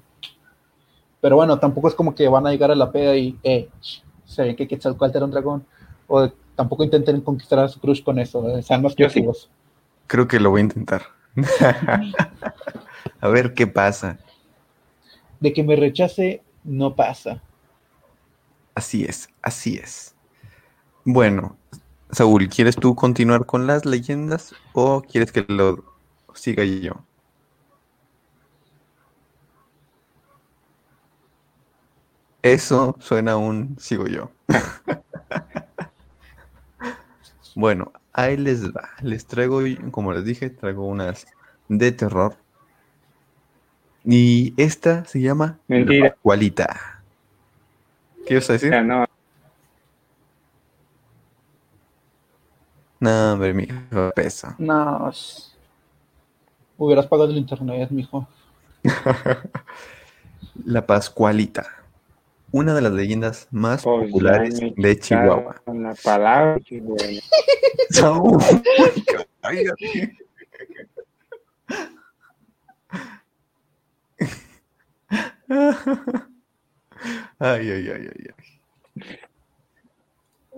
Pero 1.22 1.38
bueno, 1.38 1.58
tampoco 1.58 1.88
es 1.88 1.96
como 1.96 2.14
que 2.14 2.28
van 2.28 2.46
a 2.46 2.52
llegar 2.52 2.70
a 2.70 2.76
la 2.76 2.92
peda 2.92 3.16
y, 3.16 3.36
eh, 3.42 3.68
sh, 3.82 4.02
saben 4.26 4.56
que 4.56 4.68
Quetzalcóatl 4.68 5.18
era 5.18 5.26
un 5.26 5.32
dragón. 5.32 5.66
O 6.08 6.30
tampoco 6.56 6.84
intenten 6.84 7.20
conquistar 7.22 7.60
a 7.60 7.68
su 7.68 7.80
crush 7.80 8.04
con 8.04 8.20
eso, 8.20 8.48
eh, 8.48 8.62
sean 8.62 8.84
más 8.84 8.92
sí. 8.92 8.98
creativos. 8.98 9.50
Creo 10.06 10.28
que 10.28 10.40
lo 10.40 10.52
voy 10.52 10.62
a 10.62 10.66
intentar. 10.66 11.02
a 13.22 13.28
ver 13.28 13.54
qué 13.56 13.66
pasa. 13.66 14.20
De 15.40 15.52
que 15.52 15.64
me 15.64 15.76
rechace, 15.76 16.44
no 16.64 16.96
pasa. 16.96 17.42
Así 18.76 19.04
es, 19.04 19.30
así 19.42 19.78
es. 19.78 20.16
Bueno, 21.06 21.58
Saúl, 22.12 22.50
¿quieres 22.50 22.76
tú 22.76 22.94
continuar 22.94 23.46
con 23.46 23.66
las 23.68 23.86
leyendas 23.86 24.54
o 24.74 25.02
quieres 25.02 25.32
que 25.32 25.46
lo 25.48 25.95
siga 26.36 26.64
yo? 26.64 27.04
Eso 32.46 32.96
suena 33.00 33.32
a 33.32 33.38
un 33.38 33.76
sigo 33.80 34.06
yo. 34.06 34.30
bueno, 37.56 37.92
ahí 38.14 38.38
les 38.38 38.70
va. 38.70 38.92
Les 39.02 39.26
traigo, 39.26 39.62
como 39.90 40.14
les 40.14 40.24
dije, 40.24 40.52
traigo 40.52 40.86
unas 40.86 41.26
de 41.68 41.92
terror. 41.92 42.38
Y 44.04 44.54
esta 44.58 45.06
se 45.06 45.22
llama 45.22 45.58
Mentira. 45.68 46.10
La 46.10 46.16
Cualita. 46.16 47.02
¿Qué 48.28 48.36
ibas 48.36 48.48
a 48.52 48.54
decir? 48.54 48.72
Ya, 48.72 48.84
no. 48.84 49.08
No, 53.00 53.34
hombre, 53.34 53.54
mijo, 53.54 54.12
pesa. 54.16 54.56
No. 54.60 55.12
Hubieras 56.78 57.08
pagado 57.08 57.32
el 57.32 57.38
internet, 57.38 57.90
mijo. 57.92 58.28
La 60.66 60.86
Pascualita, 60.86 61.68
una 62.52 62.74
de 62.74 62.82
las 62.82 62.94
leyendas 62.94 63.48
más 63.52 63.84
Pues 63.84 64.08
populares 64.08 64.60
de 64.76 65.00
Chihuahua. 65.00 65.62
La 65.68 65.94
palabra, 65.96 66.60
Chihuahua. 66.62 66.98
Saúl, 67.90 68.42
cállate. 69.42 70.18
Ay, 77.38 77.70
ay, 77.70 77.90
ay, 77.90 78.10
ay, 78.16 78.28
ay. 78.30 79.16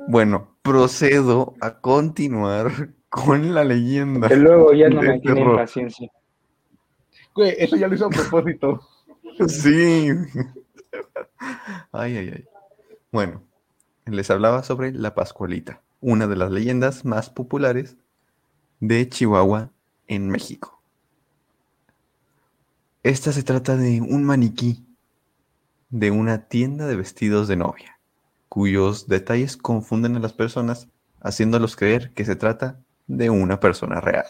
Bueno, 0.07 0.55
procedo 0.62 1.55
a 1.59 1.79
continuar 1.79 2.89
con 3.24 3.53
la 3.53 3.63
leyenda. 3.63 4.27
Que 4.27 4.36
luego 4.36 4.74
ya 4.74 4.89
no 4.89 5.01
me 5.01 5.19
tienen 5.19 5.55
paciencia. 5.55 6.12
Güey, 7.33 7.55
eso 7.57 7.75
ya 7.75 7.88
lo 7.88 7.95
hizo 7.95 8.05
a 8.05 8.09
propósito. 8.09 8.81
Sí. 9.47 10.09
Ay, 11.91 12.17
ay, 12.17 12.31
ay. 12.36 12.45
Bueno, 13.12 13.43
les 14.05 14.29
hablaba 14.29 14.63
sobre 14.63 14.91
la 14.91 15.15
Pascualita, 15.15 15.81
una 16.00 16.27
de 16.27 16.36
las 16.36 16.51
leyendas 16.51 17.05
más 17.05 17.29
populares 17.29 17.97
de 18.79 19.07
Chihuahua 19.09 19.71
en 20.07 20.29
México. 20.29 20.79
Esta 23.03 23.31
se 23.31 23.43
trata 23.43 23.77
de 23.77 24.01
un 24.01 24.24
maniquí 24.24 24.86
de 25.89 26.12
una 26.12 26.47
tienda 26.47 26.88
de 26.88 26.95
vestidos 26.95 27.47
de 27.47 27.55
novia, 27.55 28.00
cuyos 28.50 29.07
detalles 29.07 29.57
confunden 29.57 30.15
a 30.15 30.19
las 30.19 30.33
personas, 30.33 30.88
haciéndolos 31.21 31.75
creer 31.75 32.12
que 32.13 32.25
se 32.25 32.36
trata 32.36 32.79
de 33.07 33.29
una 33.29 33.59
persona 33.59 33.99
real. 34.01 34.25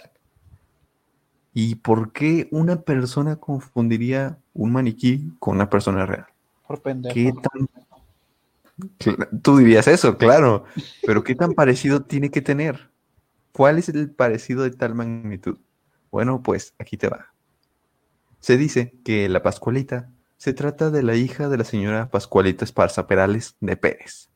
¿Y 1.54 1.76
por 1.76 2.12
qué 2.12 2.48
una 2.52 2.82
persona 2.82 3.38
confundiría 3.38 4.38
un 4.54 4.72
maniquí 4.72 5.34
con 5.40 5.56
una 5.56 5.70
persona 5.70 6.06
real? 6.06 6.28
Por 6.68 6.82
pendejo. 6.82 7.14
¿Qué 7.14 7.34
tan... 7.34 7.68
Tú 9.42 9.58
dirías 9.58 9.88
eso, 9.88 10.18
claro, 10.20 10.66
pero 11.04 11.24
¿qué 11.24 11.34
tan 11.34 11.54
parecido 11.54 12.04
tiene 12.04 12.30
que 12.30 12.42
tener? 12.42 12.92
¿Cuál 13.52 13.80
es 13.80 13.90
el 13.90 14.12
parecido 14.12 14.62
de 14.62 14.70
tal 14.70 14.94
magnitud? 14.94 15.58
Bueno, 16.12 16.44
pues 16.44 16.76
aquí 16.78 16.96
te 16.96 17.08
va. 17.08 17.34
Se 18.40 18.56
dice 18.56 18.94
que 19.04 19.28
la 19.30 19.42
Pascualita 19.42 20.12
se 20.38 20.54
trata 20.54 20.92
de 20.92 21.02
la 21.02 21.16
hija 21.16 21.50
de 21.50 21.58
la 21.58 21.64
señora 21.64 22.12
Pascualita 22.12 22.66
Esparza 22.66 23.08
Perales 23.08 23.56
de 23.60 23.76
Pérez. 23.76 24.30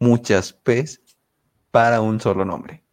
Muchas 0.00 0.52
P's 0.52 1.00
para 1.70 2.00
un 2.00 2.18
solo 2.18 2.44
nombre. 2.44 2.83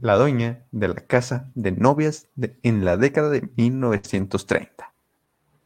La 0.00 0.14
doña 0.14 0.64
de 0.72 0.86
la 0.88 0.94
casa 0.94 1.50
de 1.56 1.72
novias 1.72 2.28
de- 2.36 2.56
en 2.62 2.84
la 2.84 2.96
década 2.96 3.30
de 3.30 3.48
1930. 3.56 4.92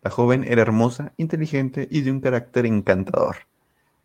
La 0.02 0.10
joven 0.10 0.44
era 0.44 0.62
hermosa, 0.62 1.12
inteligente 1.18 1.88
y 1.90 2.02
de 2.02 2.12
un 2.12 2.20
carácter 2.20 2.66
encantador, 2.66 3.36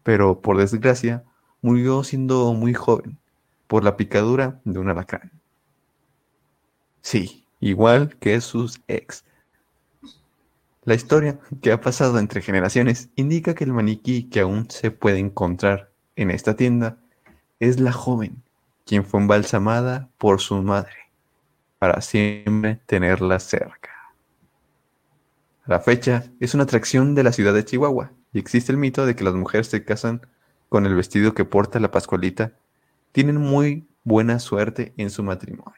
pero 0.03 0.42
por 0.42 0.58
desgracia 0.58 1.24
murió 1.62 2.03
siendo 2.03 2.53
muy 2.53 2.74
joven 2.74 3.20
por 3.68 3.84
la 3.84 3.98
picadura 3.98 4.62
de 4.65 4.80
un 4.80 4.89
alacrán. 4.89 5.32
Sí, 7.03 7.46
igual 7.60 8.18
que 8.18 8.42
sus 8.42 8.82
ex. 8.88 9.25
La 10.86 10.94
historia 10.94 11.39
que 11.62 11.72
ha 11.74 11.82
pasado 11.82 12.20
entre 12.20 12.42
generaciones 12.42 13.10
indica 13.15 13.53
que 13.53 13.65
el 13.65 13.74
maniquí 13.74 14.30
que 14.30 14.39
aún 14.39 14.70
se 14.70 14.92
puede 14.92 15.18
encontrar 15.20 15.92
en 16.15 16.32
esta 16.32 16.56
tienda 16.56 17.00
es 17.60 17.80
la 17.80 17.92
joven, 17.92 18.43
quien 18.94 19.06
fue 19.06 19.22
embalsamada 19.22 20.08
por 20.20 20.40
su 20.40 20.62
madre, 20.62 21.10
para 21.80 22.00
siempre 22.02 22.80
tenerla 22.86 23.40
cerca. 23.40 23.90
La 25.66 25.80
fecha 25.80 26.26
es 26.40 26.54
una 26.54 26.66
atracción 26.66 27.16
de 27.16 27.24
la 27.24 27.32
ciudad 27.32 27.56
de 27.56 27.66
Chihuahua 27.66 28.12
y 28.34 28.38
existe 28.38 28.72
el 28.72 28.78
mito 28.78 29.08
de 29.08 29.16
que 29.16 29.24
las 29.24 29.34
mujeres 29.34 29.66
se 29.66 29.84
casan 29.84 30.22
con 30.70 30.86
el 30.86 30.94
vestido 30.94 31.34
que 31.34 31.44
porta 31.44 31.80
la 31.80 31.90
Pascualita, 31.90 32.54
tienen 33.14 33.38
muy 33.38 33.88
buena 34.04 34.38
suerte 34.38 34.94
en 34.98 35.10
su 35.10 35.24
matrimonio. 35.24 35.74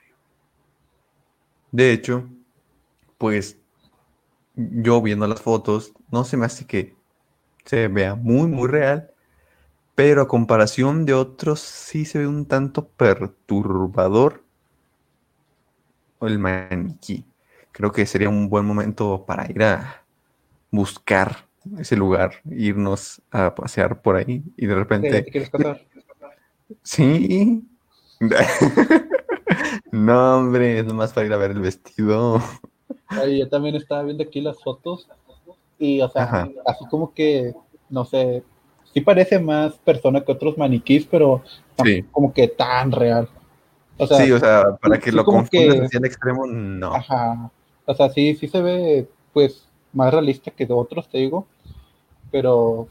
De 1.71 1.93
hecho, 1.93 2.27
pues 3.17 3.59
yo 4.57 5.01
viendo 5.01 5.25
las 5.25 5.41
fotos, 5.41 5.93
no 6.11 6.25
se 6.25 6.35
me 6.35 6.47
hace 6.47 6.67
que 6.67 6.97
se 7.63 7.87
vea 7.87 8.15
muy, 8.15 8.49
muy 8.49 8.67
real, 8.67 9.09
pero 9.95 10.21
a 10.23 10.27
comparación 10.27 11.05
de 11.05 11.13
otros 11.13 11.59
sí 11.61 12.05
se 12.05 12.19
ve 12.19 12.27
un 12.27 12.45
tanto 12.45 12.87
perturbador 12.87 14.43
el 16.21 16.39
maniquí. 16.39 17.25
Creo 17.71 17.91
que 17.91 18.05
sería 18.05 18.29
un 18.29 18.49
buen 18.49 18.65
momento 18.65 19.25
para 19.25 19.49
ir 19.49 19.63
a 19.63 20.03
buscar 20.71 21.47
ese 21.79 21.95
lugar, 21.95 22.41
irnos 22.49 23.21
a 23.31 23.55
pasear 23.55 24.01
por 24.01 24.15
ahí 24.15 24.43
y 24.55 24.65
de 24.65 24.73
¿Te, 24.73 24.75
te 24.75 24.79
repente, 24.79 25.25
quieres 25.25 25.49
casar? 25.49 25.81
sí. 26.83 27.67
No, 29.91 30.37
hombre, 30.37 30.79
es 30.79 30.85
nomás 30.85 31.13
para 31.13 31.27
ir 31.27 31.33
a 31.33 31.37
ver 31.37 31.51
el 31.51 31.59
vestido. 31.61 32.41
Ay, 33.07 33.39
yo 33.39 33.49
también 33.49 33.75
estaba 33.75 34.03
viendo 34.03 34.23
aquí 34.23 34.41
las 34.41 34.61
fotos 34.61 35.07
y, 35.79 36.01
o 36.01 36.09
sea, 36.09 36.23
Ajá. 36.23 36.49
así 36.65 36.85
como 36.89 37.13
que, 37.13 37.53
no 37.89 38.03
sé, 38.05 38.43
sí 38.95 39.01
parece 39.01 39.37
más 39.39 39.73
persona 39.79 40.21
que 40.23 40.31
otros 40.31 40.57
maniquís, 40.57 41.05
pero 41.05 41.43
Sí. 41.83 42.03
como 42.11 42.33
que 42.33 42.47
tan 42.47 42.93
real. 42.93 43.27
O 43.97 44.07
sea, 44.07 44.17
Sí, 44.25 44.31
o 44.31 44.39
sea, 44.39 44.77
para 44.81 44.97
que 44.99 45.11
sí, 45.11 45.17
lo 45.17 45.25
confundas 45.25 45.75
que- 45.75 45.85
hacia 45.85 45.97
el 45.99 46.05
extremo, 46.05 46.47
no. 46.47 46.95
ajá. 46.95 47.51
O 47.85 47.93
sea, 47.93 48.09
sí, 48.09 48.35
sí 48.35 48.47
se 48.47 48.61
ve, 48.61 49.07
pues, 49.33 49.67
más 49.91 50.13
realista 50.13 50.49
que 50.49 50.65
de 50.65 50.73
otros, 50.73 51.09
te 51.09 51.17
digo, 51.17 51.45
pero 52.31 52.87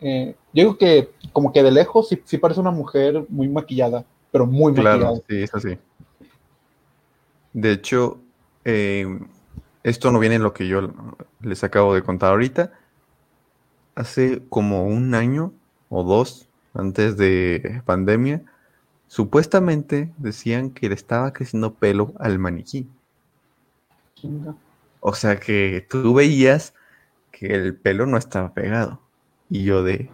eh, 0.00 0.34
yo 0.52 0.62
digo 0.64 0.76
que 0.78 1.10
como 1.32 1.52
que 1.52 1.62
de 1.62 1.70
lejos 1.70 2.08
sí, 2.08 2.20
sí 2.24 2.38
parece 2.38 2.58
una 2.60 2.70
mujer 2.72 3.24
muy 3.28 3.48
maquillada, 3.48 4.04
pero 4.32 4.44
muy 4.46 4.72
Claro, 4.74 4.98
maquillada. 4.98 5.22
sí, 5.28 5.42
eso 5.42 5.60
sí. 5.60 5.78
De 7.52 7.72
hecho, 7.72 8.18
eh, 8.64 9.06
esto 9.84 10.10
no 10.10 10.18
viene 10.18 10.36
en 10.36 10.42
lo 10.42 10.52
que 10.52 10.66
yo 10.68 10.90
les 11.40 11.62
acabo 11.64 11.94
de 11.94 12.02
contar 12.02 12.30
ahorita. 12.30 12.72
Hace 14.00 14.42
como 14.48 14.84
un 14.86 15.14
año 15.14 15.52
o 15.90 16.02
dos 16.02 16.48
antes 16.72 17.18
de 17.18 17.82
pandemia, 17.84 18.42
supuestamente 19.08 20.10
decían 20.16 20.70
que 20.70 20.88
le 20.88 20.94
estaba 20.94 21.34
creciendo 21.34 21.74
pelo 21.74 22.14
al 22.18 22.38
maniquí. 22.38 22.88
O 25.00 25.14
sea 25.14 25.38
que 25.38 25.86
tú 25.90 26.14
veías 26.14 26.72
que 27.30 27.54
el 27.54 27.74
pelo 27.76 28.06
no 28.06 28.16
estaba 28.16 28.54
pegado. 28.54 29.00
Y 29.50 29.64
yo 29.64 29.82
de, 29.82 30.10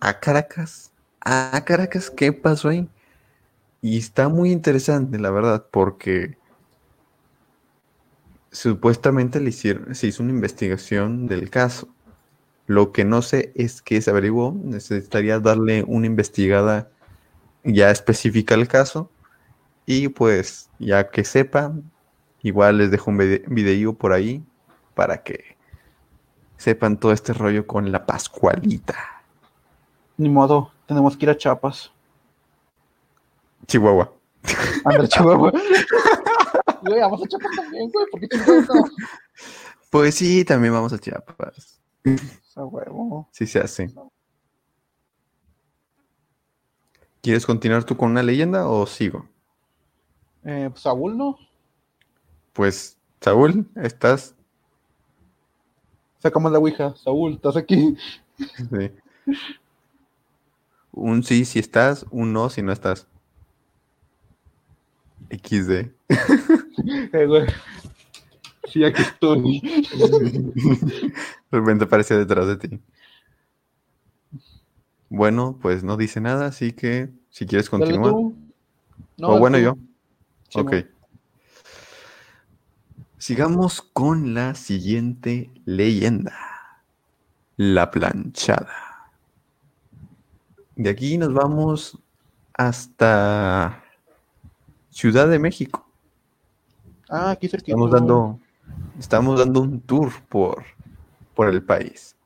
a 0.00 0.20
Caracas, 0.20 0.90
a 1.20 1.62
Caracas, 1.66 2.10
¿qué 2.10 2.32
pasó 2.32 2.68
ahí? 2.68 2.88
Y 3.82 3.98
está 3.98 4.28
muy 4.30 4.52
interesante, 4.52 5.18
la 5.18 5.30
verdad, 5.30 5.66
porque 5.70 6.38
supuestamente 8.50 9.38
le 9.40 9.50
hicieron, 9.50 9.94
se 9.94 10.06
hizo 10.06 10.22
una 10.22 10.32
investigación 10.32 11.26
del 11.26 11.50
caso. 11.50 11.88
Lo 12.68 12.92
que 12.92 13.04
no 13.04 13.22
sé 13.22 13.50
es 13.56 13.82
qué 13.82 14.00
se 14.00 14.10
averiguó. 14.10 14.54
Necesitaría 14.62 15.40
darle 15.40 15.82
una 15.88 16.06
investigada 16.06 16.88
ya 17.64 17.90
específica 17.90 18.54
al 18.54 18.68
caso. 18.68 19.10
Y 19.86 20.08
pues, 20.08 20.68
ya 20.78 21.08
que 21.10 21.24
sepa, 21.24 21.72
igual 22.42 22.78
les 22.78 22.90
dejo 22.90 23.10
un 23.10 23.16
vide- 23.18 23.42
videío 23.48 23.94
por 23.94 24.12
ahí 24.12 24.44
para 24.94 25.22
que 25.22 25.56
sepan 26.58 26.98
todo 27.00 27.12
este 27.12 27.32
rollo 27.32 27.66
con 27.66 27.90
la 27.90 28.04
Pascualita. 28.04 28.96
Ni 30.18 30.28
modo, 30.28 30.70
tenemos 30.86 31.16
que 31.16 31.24
ir 31.24 31.30
a 31.30 31.36
Chiapas. 31.36 31.90
Chihuahua. 33.66 34.12
André 34.84 35.08
Chihuahua. 35.08 35.52
Güey, 36.82 37.00
vamos 37.00 37.22
a 37.22 37.26
Chiapas 37.28 37.50
también, 37.56 37.90
güey, 37.90 38.06
¿por 38.10 38.20
qué? 38.20 38.28
Pues 39.90 40.14
sí, 40.16 40.44
también 40.44 40.72
vamos 40.74 40.92
a 40.92 40.98
Chiapas. 40.98 41.80
A 42.56 42.64
huevo. 42.64 43.28
Sí 43.32 43.46
se 43.46 43.60
hace. 43.60 43.92
¿Quieres 47.20 47.46
continuar 47.46 47.84
tú 47.84 47.96
con 47.96 48.10
una 48.10 48.22
leyenda 48.22 48.68
o 48.68 48.86
sigo? 48.86 49.28
Eh, 50.44 50.68
pues, 50.70 50.82
Saúl, 50.82 51.16
¿no? 51.16 51.36
Pues, 52.52 52.96
Saúl, 53.20 53.68
estás. 53.76 54.34
Sacamos 56.20 56.50
la 56.52 56.58
ouija. 56.58 56.94
Saúl, 56.96 57.34
¿estás 57.34 57.56
aquí? 57.56 57.96
Sí. 58.38 58.90
Un 60.92 61.22
sí 61.22 61.44
si 61.44 61.58
estás, 61.58 62.06
un 62.10 62.32
no 62.32 62.50
si 62.50 62.62
no 62.62 62.72
estás. 62.72 63.06
XD. 65.30 65.90
Eh, 67.12 67.26
güey. 67.26 67.44
Sí, 68.72 68.84
aquí 68.84 69.02
estoy. 69.02 69.60
De 71.50 71.58
repente 71.58 71.84
aparece 71.84 72.16
detrás 72.16 72.46
de 72.46 72.56
ti. 72.56 72.80
Bueno, 75.08 75.58
pues 75.60 75.82
no 75.82 75.96
dice 75.96 76.20
nada, 76.20 76.46
así 76.46 76.72
que 76.72 77.10
si 77.30 77.46
quieres 77.46 77.70
continuar. 77.70 78.12
No, 78.12 79.28
o 79.28 79.38
bueno, 79.38 79.56
tú. 79.56 79.62
yo. 79.64 79.74
Sí, 80.50 80.60
ok. 80.60 80.72
mo- 80.72 80.82
Sigamos 83.18 83.82
con 83.82 84.34
la 84.34 84.54
siguiente 84.54 85.50
leyenda. 85.64 86.36
La 87.56 87.90
planchada. 87.90 88.72
De 90.76 90.90
aquí 90.90 91.18
nos 91.18 91.32
vamos 91.34 91.98
hasta 92.54 93.82
Ciudad 94.90 95.28
de 95.28 95.38
México. 95.38 95.84
Ah, 97.08 97.30
aquí 97.30 97.48
cerquita. 97.48 97.72
Estamos 97.72 97.90
dando, 97.90 98.38
estamos 98.98 99.38
dando 99.38 99.60
un 99.60 99.80
tour 99.80 100.12
por, 100.28 100.64
por 101.34 101.48
el 101.48 101.62
país. 101.62 102.16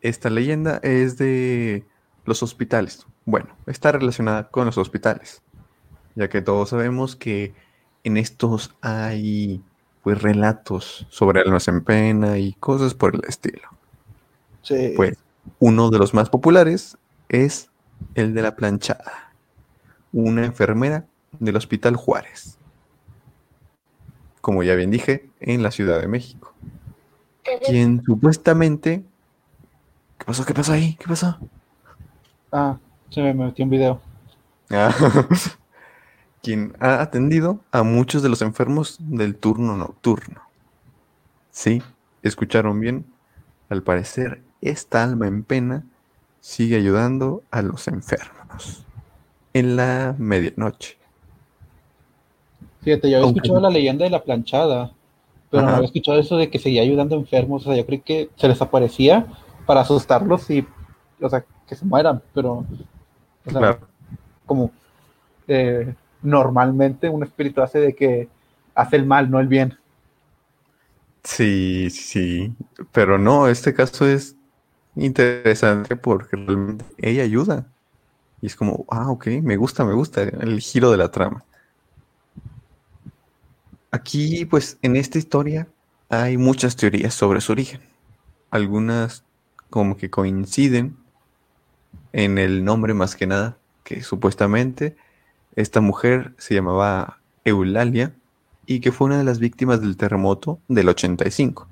Esta 0.00 0.30
leyenda 0.30 0.80
es 0.82 1.18
de 1.18 1.84
los 2.24 2.42
hospitales. 2.42 3.06
Bueno, 3.24 3.48
está 3.66 3.92
relacionada 3.92 4.48
con 4.48 4.66
los 4.66 4.78
hospitales, 4.78 5.42
ya 6.14 6.28
que 6.28 6.40
todos 6.40 6.70
sabemos 6.70 7.16
que 7.16 7.54
en 8.04 8.16
estos 8.16 8.74
hay 8.80 9.62
pues 10.02 10.22
relatos 10.22 11.06
sobre 11.10 11.40
almas 11.40 11.68
en 11.68 11.82
pena 11.82 12.38
y 12.38 12.54
cosas 12.54 12.94
por 12.94 13.14
el 13.14 13.22
estilo. 13.28 13.68
Sí. 14.62 14.94
Pues 14.96 15.18
uno 15.58 15.90
de 15.90 15.98
los 15.98 16.14
más 16.14 16.30
populares 16.30 16.96
es 17.28 17.70
el 18.14 18.32
de 18.34 18.42
la 18.42 18.56
planchada, 18.56 19.34
una 20.12 20.46
enfermera 20.46 21.06
del 21.38 21.56
Hospital 21.56 21.96
Juárez. 21.96 22.58
Como 24.48 24.62
ya 24.62 24.74
bien 24.76 24.90
dije, 24.90 25.28
en 25.40 25.62
la 25.62 25.70
Ciudad 25.70 26.00
de 26.00 26.08
México. 26.08 26.54
Quien 27.66 28.02
supuestamente... 28.02 29.04
¿Qué 30.16 30.24
pasó? 30.24 30.46
¿Qué 30.46 30.54
pasó 30.54 30.72
ahí? 30.72 30.96
¿Qué 30.98 31.06
pasó? 31.06 31.36
Ah, 32.50 32.78
se 33.10 33.20
me 33.20 33.34
metió 33.34 33.66
un 33.66 33.70
video. 33.70 34.00
Ah, 34.70 34.90
quien 36.42 36.74
ha 36.80 37.02
atendido 37.02 37.60
a 37.72 37.82
muchos 37.82 38.22
de 38.22 38.30
los 38.30 38.40
enfermos 38.40 38.96
del 39.00 39.36
turno 39.36 39.76
nocturno. 39.76 40.40
Sí, 41.50 41.82
escucharon 42.22 42.80
bien. 42.80 43.04
Al 43.68 43.82
parecer, 43.82 44.40
esta 44.62 45.04
alma 45.04 45.26
en 45.26 45.42
pena 45.42 45.84
sigue 46.40 46.76
ayudando 46.76 47.42
a 47.50 47.60
los 47.60 47.86
enfermos 47.86 48.86
en 49.52 49.76
la 49.76 50.14
medianoche. 50.16 50.97
Fíjate, 52.82 53.10
yo 53.10 53.16
había 53.16 53.26
Aunque- 53.26 53.38
escuchado 53.40 53.60
la 53.60 53.70
leyenda 53.70 54.04
de 54.04 54.10
la 54.10 54.22
planchada, 54.22 54.92
pero 55.50 55.62
no 55.64 55.70
había 55.70 55.86
escuchado 55.86 56.18
eso 56.18 56.36
de 56.36 56.50
que 56.50 56.58
seguía 56.58 56.82
ayudando 56.82 57.16
a 57.16 57.18
enfermos. 57.18 57.62
O 57.62 57.64
sea, 57.70 57.76
yo 57.76 57.86
creí 57.86 58.00
que 58.00 58.30
se 58.36 58.48
les 58.48 58.60
aparecía 58.62 59.26
para 59.66 59.80
asustarlos 59.80 60.48
y, 60.50 60.66
o 61.20 61.28
sea, 61.28 61.44
que 61.66 61.74
se 61.74 61.84
mueran, 61.84 62.22
pero, 62.34 62.52
o 62.54 63.50
sea, 63.50 63.58
Claro. 63.58 63.78
como 64.46 64.70
eh, 65.46 65.94
normalmente 66.22 67.08
un 67.08 67.22
espíritu 67.22 67.62
hace 67.62 67.78
de 67.80 67.94
que 67.94 68.28
hace 68.74 68.96
el 68.96 69.06
mal, 69.06 69.30
no 69.30 69.40
el 69.40 69.48
bien. 69.48 69.76
Sí, 71.24 71.88
sí, 71.90 72.52
pero 72.92 73.18
no, 73.18 73.48
este 73.48 73.74
caso 73.74 74.06
es 74.06 74.36
interesante 74.96 75.96
porque 75.96 76.36
realmente 76.36 76.84
ella 76.98 77.22
ayuda. 77.22 77.66
Y 78.40 78.46
es 78.46 78.56
como, 78.56 78.84
ah, 78.88 79.10
ok, 79.10 79.26
me 79.42 79.56
gusta, 79.56 79.84
me 79.84 79.92
gusta 79.94 80.22
el 80.22 80.60
giro 80.60 80.90
de 80.90 80.96
la 80.96 81.10
trama. 81.10 81.44
Aquí, 83.90 84.44
pues, 84.44 84.78
en 84.82 84.96
esta 84.96 85.16
historia 85.16 85.68
hay 86.10 86.36
muchas 86.36 86.76
teorías 86.76 87.14
sobre 87.14 87.40
su 87.40 87.52
origen. 87.52 87.80
Algunas 88.50 89.24
como 89.70 89.96
que 89.96 90.10
coinciden 90.10 90.96
en 92.12 92.36
el 92.36 92.64
nombre 92.64 92.92
más 92.92 93.16
que 93.16 93.26
nada, 93.26 93.56
que 93.84 94.02
supuestamente 94.02 94.96
esta 95.56 95.80
mujer 95.80 96.34
se 96.36 96.54
llamaba 96.54 97.20
Eulalia 97.44 98.14
y 98.66 98.80
que 98.80 98.92
fue 98.92 99.06
una 99.06 99.18
de 99.18 99.24
las 99.24 99.38
víctimas 99.38 99.80
del 99.80 99.96
terremoto 99.96 100.60
del 100.68 100.90
85. 100.90 101.66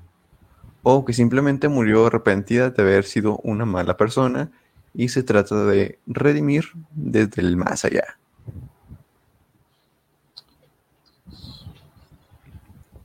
O 0.81 1.05
que 1.05 1.13
simplemente 1.13 1.67
murió 1.67 2.07
arrepentida 2.07 2.71
de 2.71 2.81
haber 2.81 3.03
sido 3.03 3.37
una 3.43 3.65
mala 3.65 3.95
persona 3.95 4.51
y 4.95 5.09
se 5.09 5.21
trata 5.21 5.65
de 5.65 5.99
redimir 6.07 6.65
desde 6.91 7.43
el 7.43 7.57
más 7.57 7.85
allá. 7.85 8.17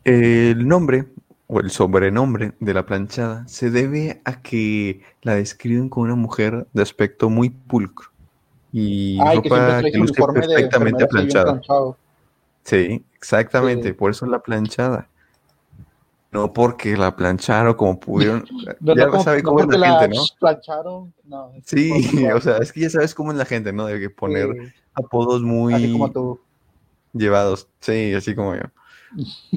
El 0.05 0.67
nombre 0.67 1.07
o 1.47 1.61
el 1.61 1.71
sobrenombre 1.71 2.53
de 2.61 2.75
la 2.75 2.87
planchada 2.87 3.47
se 3.47 3.71
debe 3.71 4.21
a 4.25 4.43
que 4.43 5.03
la 5.23 5.35
describen 5.35 5.89
como 5.89 6.05
una 6.05 6.15
mujer 6.17 6.67
de 6.73 6.83
aspecto 6.83 7.29
muy 7.31 7.51
pulcro 7.51 8.09
y 8.73 9.19
Ay, 9.21 9.41
que 9.43 9.49
ropa 9.51 9.83
que 9.83 9.99
luce 9.99 10.15
de 10.15 10.33
perfectamente 10.33 11.07
planchada. 11.07 11.61
Sí, 12.65 13.05
exactamente, 13.17 13.89
Sí. 13.89 13.93
por 13.95 14.11
eso 14.11 14.27
la 14.27 14.41
planchada. 14.41 15.09
No 16.31 16.51
porque 16.55 16.97
la 16.97 17.15
plancharon 17.15 17.75
como 17.75 18.01
pudieron. 18.01 18.45
No, 18.81 18.97
ya 18.97 19.07
no 19.07 19.23
sabe 19.23 19.43
no 19.43 19.51
cómo 19.51 19.71
es 19.71 19.79
la 19.79 20.01
gente, 20.01 20.17
¿no? 20.17 20.23
plancharon, 20.41 21.13
no. 21.25 21.53
es 21.55 21.65
Sí, 21.67 21.93
o 22.35 22.41
sea, 22.41 22.57
es 22.59 22.73
que 22.73 22.81
ya 22.81 22.91
sabes 22.91 23.15
cómo 23.15 23.33
es 23.33 23.37
la 23.37 23.45
gente, 23.45 23.73
¿no? 23.73 23.85
De 23.87 24.01
que 24.01 24.09
poner 24.09 24.49
sí, 24.53 24.73
apodos 24.95 25.43
muy 25.43 26.01
llevados. 27.13 27.69
Sí, 27.81 28.15
así 28.15 28.35
como 28.35 28.55
yo. 28.55 28.63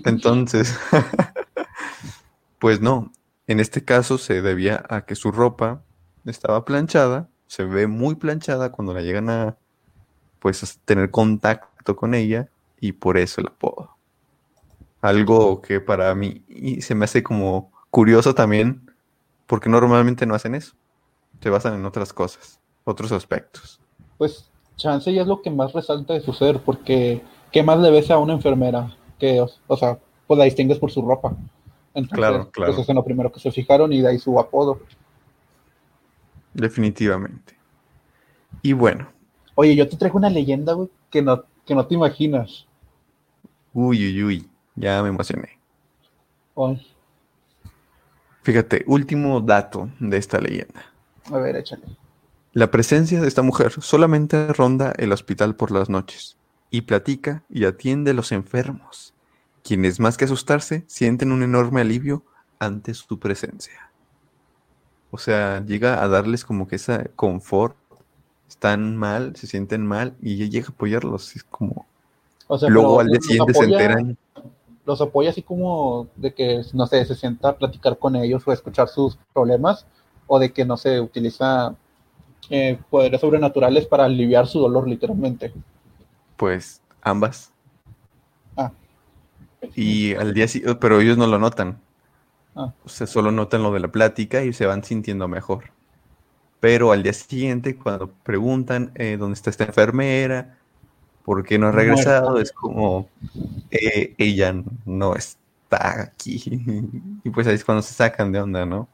Entonces, 0.04 0.78
pues 2.60 2.82
no, 2.82 3.12
en 3.48 3.60
este 3.60 3.84
caso 3.84 4.18
se 4.18 4.42
debía 4.42 4.84
a 4.90 5.06
que 5.06 5.16
su 5.16 5.32
ropa 5.32 5.84
estaba 6.26 6.66
planchada, 6.66 7.30
se 7.48 7.64
ve 7.64 7.88
muy 7.88 8.16
planchada 8.16 8.72
cuando 8.72 8.94
la 8.94 9.02
llegan 9.02 9.30
a, 9.30 9.58
pues, 10.40 10.64
a 10.64 10.68
tener 10.86 11.12
contacto 11.12 11.96
con 11.96 12.14
ella 12.14 12.50
y 12.80 12.94
por 12.94 13.18
eso 13.18 13.42
el 13.42 13.48
apodo. 13.48 13.96
Algo 15.02 15.62
que 15.62 15.80
para 15.80 16.14
mí 16.16 16.44
se 16.82 16.96
me 16.96 17.06
hace 17.06 17.22
como 17.22 17.72
curioso 17.92 18.34
también, 18.34 18.92
porque 19.46 19.70
normalmente 19.70 20.26
no 20.26 20.34
hacen 20.34 20.56
eso, 20.56 20.74
se 21.42 21.50
basan 21.50 21.76
en 21.76 21.86
otras 21.86 22.12
cosas, 22.12 22.60
otros 22.84 23.12
aspectos. 23.12 23.80
Pues 24.18 24.50
chance 24.76 25.14
ya 25.14 25.22
es 25.22 25.28
lo 25.28 25.42
que 25.42 25.52
más 25.52 25.74
resalta 25.74 26.14
de 26.14 26.22
su 26.22 26.34
ser, 26.34 26.60
porque 26.60 27.22
¿qué 27.52 27.64
más 27.64 27.80
le 27.80 27.92
ves 27.92 28.10
a 28.10 28.18
una 28.18 28.34
enfermera? 28.34 28.96
Que, 29.20 29.42
o, 29.42 29.50
o 29.68 29.78
sea, 29.78 29.98
pues 30.28 30.38
la 30.38 30.44
distingues 30.46 30.80
por 30.80 30.92
su 30.92 31.02
ropa. 31.02 31.36
Entonces, 31.94 32.18
Claro, 32.18 32.50
claro. 32.52 32.74
Pues 32.76 32.88
es 32.90 32.96
lo 32.96 33.04
primero 33.06 33.32
que 33.32 33.40
se 33.40 33.52
fijaron 33.52 33.94
y 33.94 34.02
de 34.02 34.10
ahí 34.10 34.20
su 34.20 34.38
apodo. 34.40 34.80
Definitivamente. 36.54 37.58
Y 38.62 38.74
bueno, 38.74 39.10
Oye, 39.58 39.76
yo 39.76 39.88
te 39.88 39.96
traigo 39.96 40.18
una 40.18 40.30
leyenda, 40.30 40.74
güey, 40.74 40.90
que 41.10 41.22
no, 41.22 41.44
que 41.66 41.74
no 41.76 41.86
te 41.88 41.96
imaginas. 41.96 42.68
uy, 43.74 44.06
uy, 44.08 44.24
uy, 44.24 44.50
ya 44.76 45.02
me 45.02 45.10
emocioné. 45.10 45.60
Ay, 46.58 46.86
Fíjate, 48.44 48.84
último 48.88 49.42
dato 49.42 49.90
de 50.00 50.18
esta 50.18 50.40
leyenda. 50.40 50.86
a 51.32 51.38
ver, 51.38 51.56
échale. 51.56 51.84
La 52.54 52.72
presencia 52.72 53.22
de 53.22 53.28
esta 53.28 53.42
mujer 53.42 53.72
solamente 53.82 54.48
ronda 54.54 54.94
el 54.98 55.12
hospital 55.12 55.56
por 55.56 55.72
las 55.72 55.90
noches 55.90 56.38
y 56.78 56.82
platica 56.82 57.44
y 57.50 57.66
atiende 57.66 58.12
a 58.12 58.14
los 58.14 58.32
enfermos, 58.32 59.14
quienes 59.64 60.00
más 60.00 60.18
que 60.18 60.26
asustarse 60.26 60.84
sienten 60.88 61.32
un 61.32 61.42
enorme 61.42 61.82
alivio 61.82 62.24
ante 62.60 62.94
su 62.94 63.18
presencia. 63.18 63.90
O 65.12 65.18
sea, 65.18 65.64
llega 65.66 66.04
a 66.04 66.08
darles 66.10 66.44
como 66.44 66.68
que 66.68 66.76
ese 66.76 67.12
confort. 67.16 67.78
Están 68.50 68.96
mal, 68.98 69.36
se 69.36 69.48
sienten 69.48 69.86
mal 69.86 70.16
y 70.22 70.34
ella 70.34 70.48
llega 70.48 70.68
a 70.68 70.72
apoyarlos. 70.72 71.36
Es 71.36 71.44
como... 71.44 71.86
O 72.48 72.58
sea, 72.58 72.70
Luego 72.70 73.00
al 73.00 73.08
día 73.08 73.20
se 73.22 73.40
apoya- 73.40 73.64
enteran. 73.64 74.18
Los 74.86 75.02
apoya 75.02 75.30
así 75.32 75.42
como 75.42 76.08
de 76.16 76.34
que, 76.34 76.62
no 76.74 76.86
sé, 76.86 77.04
se 77.06 77.16
sienta 77.16 77.50
a 77.50 77.58
platicar 77.58 77.98
con 77.98 78.16
ellos 78.16 78.44
o 78.46 78.52
a 78.52 78.54
escuchar 78.54 78.88
sus 78.88 79.18
problemas, 79.34 79.88
o 80.28 80.38
de 80.38 80.52
que, 80.52 80.64
no 80.66 80.78
sé, 80.78 81.00
utiliza 81.00 81.74
eh, 82.50 82.78
poderes 82.90 83.22
sobrenaturales 83.22 83.88
para 83.88 84.06
aliviar 84.06 84.46
su 84.46 84.60
dolor, 84.60 84.88
literalmente. 84.88 85.54
Pues 86.38 86.82
ambas. 87.02 87.52
Ah. 88.58 88.72
Y 89.76 90.14
al 90.16 90.34
día 90.34 90.48
siguiente, 90.48 90.80
pero 90.80 91.00
ellos 91.02 91.18
no 91.18 91.28
lo 91.28 91.40
notan. 91.40 91.80
Ah. 92.56 92.74
O 92.86 92.90
sea, 92.90 93.08
solo 93.08 93.32
notan 93.32 93.64
lo 93.64 93.74
de 93.74 93.80
la 93.82 93.90
plática 93.92 94.44
y 94.44 94.54
se 94.54 94.66
van 94.66 94.84
sintiendo 94.84 95.28
mejor. 95.28 95.72
Pero 96.60 96.92
al 96.92 97.04
día 97.04 97.14
siguiente, 97.14 97.78
cuando 97.78 98.12
preguntan 98.24 98.92
eh, 98.96 99.18
dónde 99.20 99.36
está 99.36 99.50
esta 99.50 99.66
enfermera, 99.66 100.58
por 101.24 101.44
qué 101.46 101.60
no 101.60 101.68
ha 101.68 101.72
Muerta. 101.72 102.12
regresado, 102.12 102.40
es 102.40 102.52
como 102.54 103.10
eh, 103.72 104.16
ella 104.18 104.56
no 104.86 105.16
está 105.16 106.02
aquí. 106.02 106.42
Y 107.26 107.30
pues 107.32 107.48
ahí 107.48 107.56
es 107.56 107.66
cuando 107.66 107.82
se 107.84 107.94
sacan 107.96 108.32
de 108.32 108.40
onda, 108.42 108.66
¿no? 108.66 108.90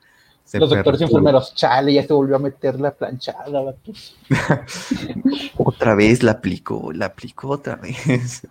Se 0.52 0.60
Los 0.60 0.70
doctores 0.70 1.00
y 1.00 1.06
enfermeros, 1.06 1.56
chale, 1.56 1.94
ya 1.94 2.04
se 2.06 2.12
volvió 2.12 2.36
a 2.36 2.40
meter 2.40 2.78
la 2.78 2.92
planchada, 2.92 3.62
vatos. 3.62 4.18
Otra 5.58 5.96
vez 5.96 6.24
la 6.24 6.34
aplicó, 6.34 6.92
la 6.92 7.06
aplicó 7.06 7.48
otra 7.48 7.78
vez. 7.78 8.46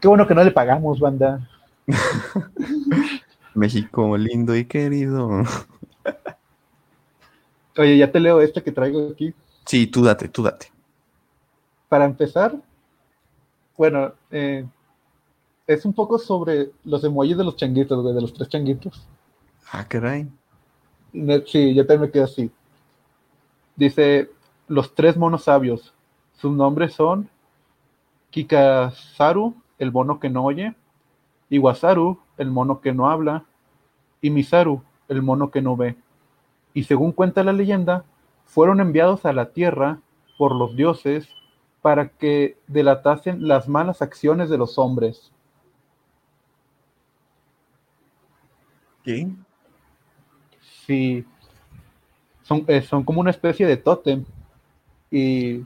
Qué 0.00 0.08
bueno 0.08 0.26
que 0.26 0.34
no 0.34 0.42
le 0.42 0.50
pagamos, 0.52 1.00
banda. 1.00 1.46
México 3.54 4.16
lindo 4.16 4.56
y 4.56 4.64
querido. 4.64 5.42
Oye, 7.76 7.98
ya 7.98 8.10
te 8.10 8.20
leo 8.20 8.40
este 8.40 8.62
que 8.62 8.72
traigo 8.72 9.10
aquí. 9.12 9.34
Sí, 9.66 9.86
tú 9.86 10.02
date, 10.02 10.28
tú 10.28 10.42
date. 10.44 10.72
Para 11.90 12.06
empezar, 12.06 12.54
bueno, 13.76 14.14
eh, 14.30 14.64
es 15.70 15.84
un 15.84 15.92
poco 15.92 16.18
sobre 16.18 16.72
los 16.84 17.04
emojis 17.04 17.36
de 17.36 17.44
los 17.44 17.54
changuitos, 17.54 18.02
güey, 18.02 18.12
de 18.12 18.20
los 18.20 18.34
tres 18.34 18.48
changuitos. 18.48 19.06
Ah, 19.70 19.86
caray. 19.86 20.28
Sí, 21.46 21.74
yo 21.74 21.86
también 21.86 22.00
me 22.00 22.10
quedo 22.10 22.24
así. 22.24 22.50
Dice, 23.76 24.30
los 24.66 24.96
tres 24.96 25.16
monos 25.16 25.44
sabios. 25.44 25.94
Sus 26.34 26.50
nombres 26.50 26.94
son 26.94 27.30
Kikasaru, 28.30 29.54
el 29.78 29.92
mono 29.92 30.18
que 30.18 30.28
no 30.28 30.44
oye, 30.44 30.74
Iwasaru, 31.50 32.18
el 32.36 32.50
mono 32.50 32.80
que 32.80 32.92
no 32.92 33.08
habla, 33.08 33.44
y 34.20 34.30
Misaru, 34.30 34.82
el 35.08 35.22
mono 35.22 35.52
que 35.52 35.62
no 35.62 35.76
ve. 35.76 35.96
Y 36.74 36.82
según 36.82 37.12
cuenta 37.12 37.44
la 37.44 37.52
leyenda, 37.52 38.04
fueron 38.44 38.80
enviados 38.80 39.24
a 39.24 39.32
la 39.32 39.50
tierra 39.50 40.00
por 40.36 40.52
los 40.52 40.74
dioses 40.74 41.28
para 41.80 42.08
que 42.08 42.56
delatasen 42.66 43.46
las 43.46 43.68
malas 43.68 44.02
acciones 44.02 44.50
de 44.50 44.58
los 44.58 44.76
hombres. 44.76 45.30
¿Qué? 49.04 49.28
Sí, 50.86 51.24
son, 52.42 52.64
eh, 52.68 52.82
son 52.82 53.04
como 53.04 53.20
una 53.20 53.30
especie 53.30 53.66
de 53.66 53.76
tótem 53.76 54.24
y 55.10 55.64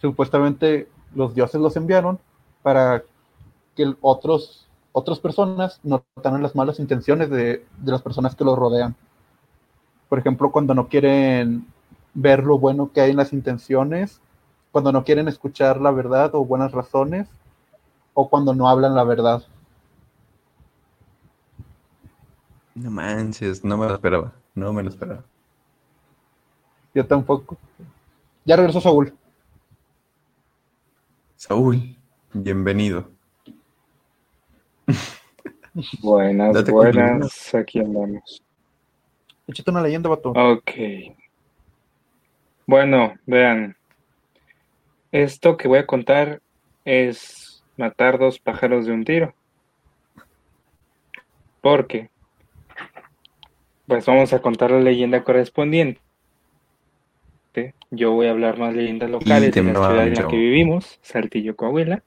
supuestamente 0.00 0.88
los 1.14 1.34
dioses 1.34 1.60
los 1.60 1.76
enviaron 1.76 2.18
para 2.62 3.04
que 3.76 3.94
otros, 4.00 4.68
otras 4.92 5.20
personas 5.20 5.80
notaran 5.82 6.42
las 6.42 6.56
malas 6.56 6.80
intenciones 6.80 7.30
de, 7.30 7.66
de 7.78 7.92
las 7.92 8.02
personas 8.02 8.34
que 8.34 8.44
los 8.44 8.58
rodean. 8.58 8.96
Por 10.08 10.18
ejemplo, 10.18 10.50
cuando 10.50 10.74
no 10.74 10.88
quieren 10.88 11.66
ver 12.14 12.42
lo 12.42 12.58
bueno 12.58 12.90
que 12.92 13.00
hay 13.00 13.10
en 13.10 13.16
las 13.16 13.32
intenciones, 13.32 14.20
cuando 14.72 14.92
no 14.92 15.04
quieren 15.04 15.28
escuchar 15.28 15.80
la 15.80 15.90
verdad 15.90 16.34
o 16.34 16.44
buenas 16.44 16.72
razones, 16.72 17.28
o 18.14 18.28
cuando 18.28 18.54
no 18.54 18.68
hablan 18.68 18.94
la 18.94 19.04
verdad. 19.04 19.42
No 22.78 22.92
manches, 22.92 23.64
no 23.64 23.76
me 23.76 23.86
lo 23.86 23.94
esperaba. 23.94 24.32
No 24.54 24.72
me 24.72 24.84
lo 24.84 24.88
esperaba. 24.88 25.24
Yo 26.94 27.04
tampoco. 27.04 27.58
Ya 28.44 28.54
regresó 28.54 28.80
Saúl. 28.80 29.12
Saúl, 31.34 31.96
bienvenido. 32.32 33.10
Buenas, 36.00 36.54
Date 36.54 36.72
buenas, 36.72 37.54
aquí 37.54 37.80
andamos. 37.80 38.42
Échate 39.46 39.70
una 39.70 39.82
leyenda, 39.82 40.08
vato. 40.08 40.30
Ok. 40.30 40.70
Bueno, 42.66 43.14
vean. 43.26 43.76
Esto 45.10 45.56
que 45.56 45.68
voy 45.68 45.78
a 45.78 45.86
contar 45.86 46.42
es 46.84 47.64
matar 47.76 48.18
dos 48.18 48.38
pájaros 48.38 48.86
de 48.86 48.92
un 48.92 49.04
tiro. 49.04 49.34
Porque, 51.60 52.10
pues 53.88 54.04
vamos 54.04 54.32
a 54.34 54.40
contar 54.40 54.70
la 54.70 54.80
leyenda 54.80 55.24
correspondiente. 55.24 56.00
Yo 57.90 58.12
voy 58.12 58.26
a 58.26 58.30
hablar 58.30 58.58
más 58.58 58.74
leyendas 58.74 59.10
locales 59.10 59.52
de 59.52 59.62
la 59.62 59.72
ciudad 59.72 60.06
en 60.06 60.14
la 60.14 60.28
que 60.28 60.36
vivimos, 60.36 60.98
Saltillo, 61.02 61.56
Coahuila. 61.56 62.02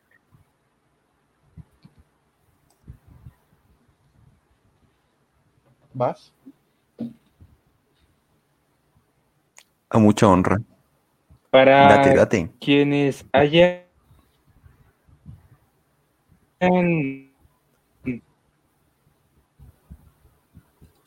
¿Vas? 5.93 6.31
A 9.89 9.97
mucha 9.97 10.27
honra. 10.27 10.61
Para 11.49 11.97
Date, 11.97 12.15
date. 12.15 12.49
quienes 12.61 13.25
hayan 13.33 13.81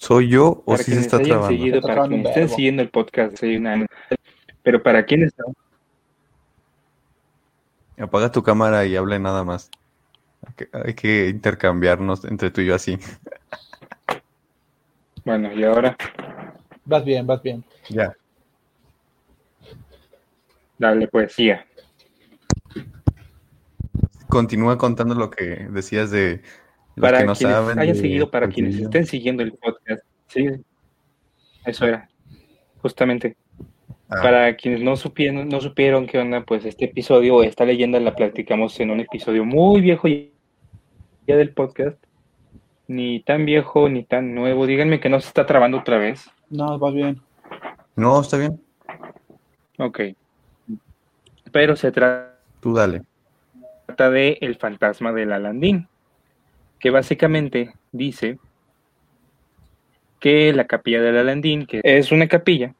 ¿Soy 0.05 0.29
yo 0.29 0.63
o 0.67 0.77
si 0.77 0.93
se 0.93 1.01
está 1.01 1.19
trabando? 1.19 1.49
seguido, 1.49 1.77
Está 1.79 1.89
para 1.95 2.09
quienes 2.09 2.27
estén 2.29 2.49
siguiendo 2.51 2.83
el 2.83 2.91
podcast, 2.91 3.39
soy 3.39 3.57
una- 3.57 3.87
pero 4.63 4.83
para 4.83 5.03
quienes 5.07 5.33
Apaga 7.99 8.31
tu 8.31 8.43
cámara 8.43 8.85
y 8.85 8.97
hable 8.97 9.19
nada 9.19 9.45
más. 9.45 9.71
Hay 10.47 10.53
que, 10.55 10.69
hay 10.73 10.95
que 10.95 11.29
intercambiarnos 11.31 12.25
entre 12.27 12.51
tú 12.51 12.61
y 12.61 12.67
yo 12.67 12.75
así. 12.75 12.99
bueno, 15.25 15.51
y 15.55 15.65
ahora 15.65 15.97
Vas 16.85 17.03
bien, 17.03 17.27
vas 17.27 17.43
bien. 17.43 17.65
Ya. 17.89 18.15
dale 20.77 21.09
poesía. 21.09 21.65
Continúa 24.29 24.77
contando 24.77 25.15
lo 25.15 25.31
que 25.31 25.67
decías 25.71 26.11
de 26.11 26.43
Para 27.01 27.19
que 27.21 27.25
no 27.27 27.35
quienes 27.35 27.57
saben. 27.57 27.79
hayan 27.79 27.95
de 27.97 28.01
seguido, 28.01 28.31
para 28.31 28.49
quienes 28.49 28.77
estén 28.77 29.07
siguiendo 29.07 29.43
el 29.43 29.53
podcast. 29.53 30.03
Sí, 30.29 30.47
eso 31.65 31.87
era. 31.87 32.09
Justamente. 32.83 33.37
Ah, 34.11 34.21
Para 34.23 34.57
quienes 34.57 34.83
no 34.83 34.97
supieron, 34.97 35.49
no 35.49 35.61
supieron 35.61 36.07
qué 36.07 36.19
onda, 36.19 36.43
pues 36.43 36.65
este 36.67 36.85
episodio 36.85 37.37
o 37.37 37.43
esta 37.43 37.65
leyenda 37.65 37.99
la 38.01 38.15
platicamos 38.15 38.79
en 38.81 38.91
un 38.91 39.01
episodio 39.01 39.45
muy 39.45 39.81
viejo 39.81 40.07
ya 40.07 41.37
del 41.37 41.51
podcast. 41.51 41.97
Ni 42.87 43.21
tan 43.21 43.47
viejo 43.47 43.89
ni 43.89 44.05
tan 44.05 44.35
nuevo. 44.35 44.67
Díganme 44.67 45.01
que 45.01 45.09
no 45.09 45.19
se 45.21 45.29
está 45.29 45.47
trabando 45.47 45.79
otra 45.79 45.97
vez. 45.97 46.31
No, 46.51 46.79
vas 46.79 46.93
bien. 46.93 47.21
No, 47.97 48.21
está 48.21 48.37
bien. 48.37 48.61
Ok. 49.79 50.01
Pero 51.51 51.77
se 51.77 51.91
trata 51.91 52.37
Tú 52.61 52.75
dale. 52.75 53.03
de 53.97 54.39
El 54.41 54.57
fantasma 54.57 55.13
del 55.13 55.33
Alandín, 55.33 55.89
que 56.85 56.91
básicamente 56.91 57.73
dice 57.93 58.39
que 60.21 60.53
la 60.53 60.67
capilla 60.67 61.01
del 61.01 61.17
Alandín, 61.17 61.65
que 61.65 61.81
es 61.83 62.13
una 62.13 62.29
capilla 62.29 62.75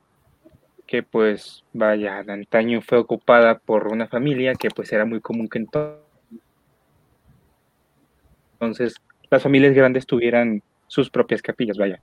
que 0.87 1.03
pues 1.03 1.65
vaya, 1.73 2.23
de 2.23 2.35
antaño 2.35 2.83
fue 2.83 2.99
ocupada 2.99 3.59
por 3.59 3.89
una 3.89 4.07
familia 4.07 4.57
que 4.57 4.69
pues 4.69 4.93
era 4.93 5.07
muy 5.07 5.23
común 5.23 5.49
que 5.49 5.59
ento- 5.61 5.97
entonces 8.53 8.95
las 9.31 9.43
familias 9.43 9.73
grandes 9.73 10.05
tuvieran 10.05 10.63
sus 10.87 11.09
propias 11.09 11.41
capillas, 11.41 11.79
vaya. 11.79 11.99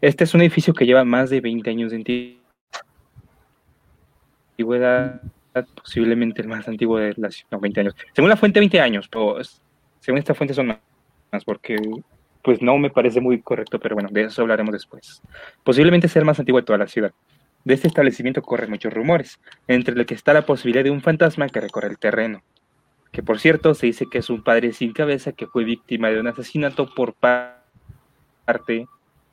Este 0.00 0.24
es 0.24 0.34
un 0.34 0.40
edificio 0.40 0.74
que 0.74 0.84
lleva 0.84 1.04
más 1.04 1.30
de 1.30 1.40
20 1.40 1.70
años 1.70 1.92
de 1.92 2.38
antigüedad, 4.50 5.20
posiblemente 5.76 6.42
el 6.42 6.48
más 6.48 6.66
antiguo 6.66 6.98
de 6.98 7.14
la 7.16 7.30
ciudad, 7.30 7.52
no, 7.52 7.60
20 7.60 7.80
años. 7.82 7.94
Según 8.14 8.30
la 8.30 8.36
fuente, 8.36 8.58
20 8.58 8.80
años, 8.80 9.06
pero 9.08 9.36
según 10.00 10.18
esta 10.18 10.34
fuente 10.34 10.52
son 10.52 10.76
porque 11.44 11.76
pues 12.42 12.62
no 12.62 12.78
me 12.78 12.90
parece 12.90 13.20
muy 13.20 13.40
correcto, 13.40 13.80
pero 13.80 13.96
bueno, 13.96 14.08
de 14.12 14.24
eso 14.24 14.42
hablaremos 14.42 14.72
después. 14.72 15.20
Posiblemente 15.64 16.06
sea 16.08 16.20
el 16.20 16.26
más 16.26 16.38
antiguo 16.38 16.60
de 16.60 16.66
toda 16.66 16.78
la 16.78 16.86
ciudad. 16.86 17.12
De 17.64 17.74
este 17.74 17.88
establecimiento 17.88 18.42
corren 18.42 18.70
muchos 18.70 18.92
rumores, 18.92 19.40
entre 19.66 19.96
los 19.96 20.06
que 20.06 20.14
está 20.14 20.32
la 20.32 20.46
posibilidad 20.46 20.84
de 20.84 20.90
un 20.90 21.02
fantasma 21.02 21.48
que 21.48 21.60
recorre 21.60 21.88
el 21.88 21.98
terreno, 21.98 22.42
que 23.10 23.24
por 23.24 23.40
cierto 23.40 23.74
se 23.74 23.86
dice 23.86 24.06
que 24.08 24.18
es 24.18 24.30
un 24.30 24.44
padre 24.44 24.72
sin 24.72 24.92
cabeza 24.92 25.32
que 25.32 25.48
fue 25.48 25.64
víctima 25.64 26.08
de 26.10 26.20
un 26.20 26.28
asesinato 26.28 26.88
por 26.94 27.14
pa- 27.14 27.64
parte 28.44 28.86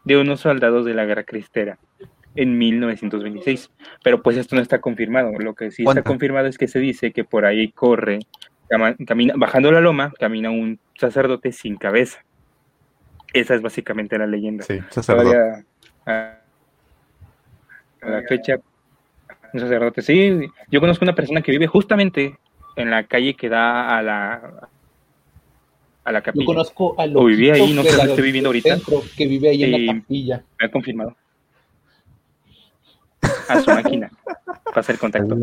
de 0.04 0.18
unos 0.18 0.40
soldados 0.40 0.84
de 0.86 0.96
la 0.96 1.06
guerra 1.06 1.24
cristera 1.24 1.78
en 2.36 2.58
1926. 2.58 3.70
Pero 4.04 4.24
pues 4.24 4.38
esto 4.38 4.56
no 4.56 4.62
está 4.64 4.82
confirmado. 4.82 5.32
Lo 5.38 5.54
que 5.54 5.70
sí 5.70 5.84
está 5.84 6.02
confirmado 6.10 6.48
es 6.48 6.58
que 6.58 6.68
se 6.68 6.80
dice 6.80 7.12
que 7.12 7.24
por 7.24 7.46
ahí 7.46 7.72
corre, 7.72 8.20
camina, 9.06 9.34
bajando 9.38 9.72
la 9.72 9.82
loma, 9.82 10.14
camina 10.20 10.50
un 10.52 10.80
sacerdote 10.98 11.52
sin 11.52 11.76
cabeza. 11.78 12.24
Esa 13.34 13.56
es 13.56 13.62
básicamente 13.62 14.18
la 14.18 14.28
leyenda. 14.28 14.64
Sí, 14.64 14.80
sacerdote. 14.90 15.66
A, 16.06 16.38
a 18.02 18.10
la 18.10 18.22
fecha, 18.28 18.58
un 19.54 19.60
sacerdote. 19.60 20.02
Sí, 20.02 20.40
yo 20.70 20.80
conozco 20.80 21.06
una 21.06 21.16
persona 21.16 21.42
que 21.42 21.52
vive 21.52 21.68
justamente 21.68 22.38
en 22.76 22.92
la 22.92 23.04
calle 23.06 23.36
que 23.36 23.50
da 23.50 23.98
a 23.98 24.02
la 24.02 24.70
a 26.06 26.12
la 26.12 26.20
Yo 26.20 26.24
capilla. 26.24 26.46
conozco 26.46 26.96
a 27.00 27.06
O 27.16 27.26
vivía 27.26 27.54
ahí, 27.54 27.74
no 27.74 27.82
sé 27.82 27.96
la- 27.96 28.04
esté 28.04 28.22
viviendo 28.22 28.50
ahorita. 28.50 28.78
que 29.16 29.26
vive 29.26 29.50
ahí 29.50 29.64
en 29.64 29.74
Y- 29.74 29.86
la 29.88 29.94
capilla. 29.94 30.44
Me 30.60 30.66
ha 30.66 30.72
confirmado. 30.72 31.16
A 33.48 33.60
su 33.62 33.70
máquina. 33.72 34.12
Para 34.66 34.82
hacer 34.82 34.98
contacto. 35.00 35.36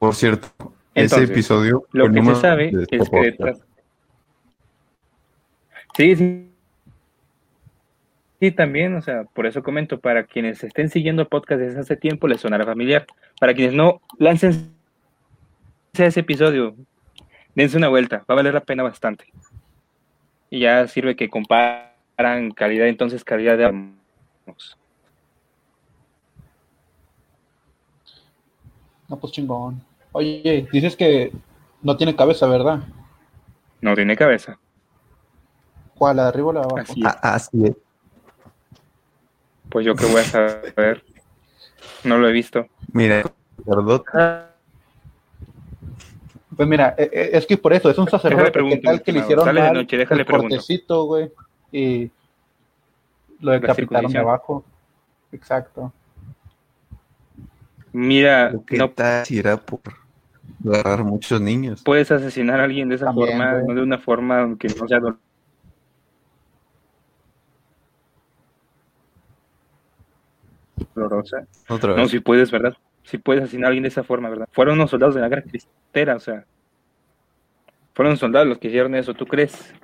Por 0.00 0.14
cierto, 0.14 0.48
ese 0.94 1.04
Entonces, 1.04 1.30
episodio. 1.30 1.84
Lo 1.92 2.10
que 2.10 2.24
se 2.24 2.34
sabe 2.36 2.70
de 2.70 2.86
es 2.90 3.10
que 3.10 3.20
detrás. 3.20 3.60
Sí, 5.94 6.16
sí. 6.16 6.50
Sí, 8.40 8.50
también, 8.50 8.94
o 8.94 9.02
sea, 9.02 9.24
por 9.24 9.44
eso 9.44 9.62
comento, 9.62 10.00
para 10.00 10.24
quienes 10.24 10.64
estén 10.64 10.88
siguiendo 10.88 11.20
el 11.20 11.28
podcast 11.28 11.60
desde 11.60 11.80
hace 11.80 11.96
tiempo, 11.98 12.28
les 12.28 12.40
sonará 12.40 12.64
familiar. 12.64 13.06
Para 13.38 13.52
quienes 13.52 13.74
no, 13.74 14.00
lancen 14.16 14.72
ese 15.92 16.20
episodio, 16.20 16.74
dense 17.54 17.76
una 17.76 17.88
vuelta, 17.88 18.20
va 18.20 18.24
a 18.28 18.34
valer 18.36 18.54
la 18.54 18.64
pena 18.64 18.82
bastante. 18.82 19.26
Y 20.48 20.60
ya 20.60 20.88
sirve 20.88 21.14
que 21.14 21.28
comparan 21.28 22.52
calidad, 22.56 22.86
entonces 22.86 23.22
calidad 23.22 23.58
de 23.58 23.70
No, 29.10 29.18
pues 29.18 29.32
chingón. 29.34 29.89
Oye, 30.12 30.68
dices 30.72 30.96
que 30.96 31.32
no 31.82 31.96
tiene 31.96 32.16
cabeza, 32.16 32.46
¿verdad? 32.46 32.80
No 33.80 33.94
tiene 33.94 34.16
cabeza. 34.16 34.58
¿Cuál? 35.94 36.16
¿La 36.16 36.22
de 36.24 36.28
arriba 36.30 36.48
o 36.48 36.52
la 36.52 36.60
de 36.60 36.66
abajo? 36.66 36.78
Así 36.80 37.00
es. 37.00 37.06
Ah, 37.06 37.34
así 37.34 37.64
es. 37.66 37.76
Pues 39.68 39.86
yo 39.86 39.94
qué 39.94 40.06
voy 40.06 40.20
a 40.20 40.24
saber. 40.24 41.04
No 42.04 42.18
lo 42.18 42.28
he 42.28 42.32
visto. 42.32 42.66
Mira, 42.92 43.22
sacerdote, 43.56 44.10
Pues 46.56 46.68
mira, 46.68 46.94
eh, 46.98 47.10
eh, 47.12 47.30
es 47.34 47.46
que 47.46 47.56
por 47.56 47.72
eso, 47.72 47.88
es 47.88 47.98
un 47.98 48.08
sacerdote. 48.08 48.46
¿Qué 48.46 48.50
pregunto, 48.50 48.80
tal 48.82 49.02
que 49.02 49.12
le 49.12 49.20
hicieron 49.20 49.44
Sale 49.44 49.60
de 49.60 49.66
mal 49.66 49.76
noche, 49.76 49.96
déjale 49.96 50.22
el 50.22 50.26
cortecito, 50.26 51.04
güey? 51.04 51.30
Y 51.70 52.10
lo 53.40 53.52
decapitaron 53.52 54.10
de 54.10 54.18
abajo. 54.18 54.64
Exacto. 55.30 55.92
Mira, 57.92 58.52
¿qué 58.66 58.76
no 58.76 58.90
tal 58.90 59.24
si 59.24 59.38
era 59.38 59.56
por 59.56 59.80
agarrar 60.64 61.04
muchos 61.04 61.40
niños? 61.40 61.82
puedes 61.84 62.10
asesinar 62.10 62.60
a 62.60 62.64
alguien 62.64 62.88
de 62.88 62.96
esa 62.96 63.06
También, 63.06 63.28
forma, 63.30 63.52
güey. 63.54 63.66
no 63.66 63.74
de 63.74 63.82
una 63.82 63.98
forma 63.98 64.56
que 64.58 64.68
no 64.68 64.86
sea 64.88 64.98
dolorosa. 65.00 65.20
dolorosa. 70.94 71.46
Otra 71.68 71.94
No, 71.96 72.08
si 72.08 72.20
puedes, 72.20 72.50
¿verdad? 72.50 72.74
Si 73.04 73.18
puedes 73.18 73.42
asesinar 73.44 73.66
a 73.66 73.68
alguien 73.68 73.82
de 73.82 73.88
esa 73.88 74.04
forma, 74.04 74.28
¿verdad? 74.28 74.48
Fueron 74.52 74.74
unos 74.74 74.90
soldados 74.90 75.14
de 75.14 75.20
la 75.20 75.28
guerra 75.28 75.42
cristera, 75.42 76.16
o 76.16 76.20
sea. 76.20 76.44
Fueron 77.94 78.16
soldados 78.16 78.48
los 78.48 78.58
que 78.58 78.68
hicieron 78.68 78.94
eso, 78.94 79.14
¿tú 79.14 79.26
crees? 79.26 79.74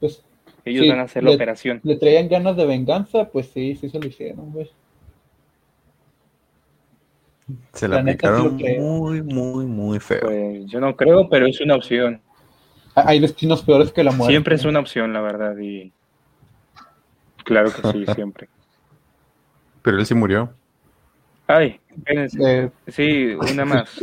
Pues 0.00 0.24
Ellos 0.64 0.84
Sí, 0.84 0.88
van 0.90 1.00
a 1.00 1.02
hacer 1.02 1.24
la 1.24 1.30
le- 1.30 1.36
operación. 1.36 1.80
le 1.82 1.96
traían 1.96 2.28
ganas 2.28 2.56
de 2.56 2.64
venganza, 2.66 3.28
pues 3.30 3.48
sí, 3.48 3.74
sí 3.74 3.88
se 3.88 3.98
lo 3.98 4.06
hicieron, 4.06 4.52
güey. 4.52 4.70
Se 7.72 7.88
la 7.88 7.96
la 7.96 8.02
aplicaron 8.02 8.56
muy, 8.56 9.22
muy, 9.22 9.66
muy 9.66 9.98
feo. 10.00 10.20
Pues 10.20 10.66
yo 10.66 10.80
no 10.80 10.94
creo, 10.96 11.28
pero 11.28 11.46
es 11.46 11.60
una 11.60 11.74
opción. 11.74 12.20
Ah, 12.94 13.04
Hay 13.08 13.20
destinos 13.20 13.62
peores 13.62 13.92
que 13.92 14.04
la 14.04 14.12
muerte. 14.12 14.32
Siempre 14.32 14.54
es 14.54 14.64
una 14.64 14.78
opción, 14.80 15.12
la 15.12 15.20
verdad, 15.20 15.56
y 15.58 15.92
claro 17.44 17.70
que 17.72 17.90
sí, 17.92 18.04
siempre. 18.14 18.48
Pero 19.82 19.98
él 19.98 20.06
sí 20.06 20.14
murió. 20.14 20.52
Ay, 21.48 21.80
espérense. 21.90 22.38
Eh, 22.64 22.70
Sí, 22.86 23.34
una 23.34 23.64
más. 23.64 23.90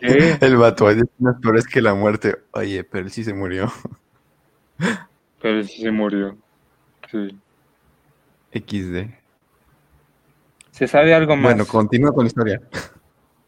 ¿Qué? 0.00 0.38
El 0.40 0.56
vato 0.56 0.86
hay 0.86 0.96
destinos 0.96 1.36
peores 1.40 1.66
que 1.66 1.80
la 1.80 1.94
muerte. 1.94 2.36
Oye, 2.52 2.84
pero 2.84 3.04
él 3.04 3.10
sí 3.10 3.24
se 3.24 3.32
murió. 3.34 3.72
Pero 5.40 5.62
sí 5.64 5.82
se 5.82 5.90
murió. 5.90 6.36
Sí. 7.10 7.36
XD. 8.52 9.10
¿Se 10.76 10.86
sabe 10.86 11.14
algo 11.14 11.36
más? 11.36 11.54
Bueno, 11.54 11.66
continúa 11.66 12.12
con 12.12 12.24
la 12.24 12.26
historia. 12.26 12.60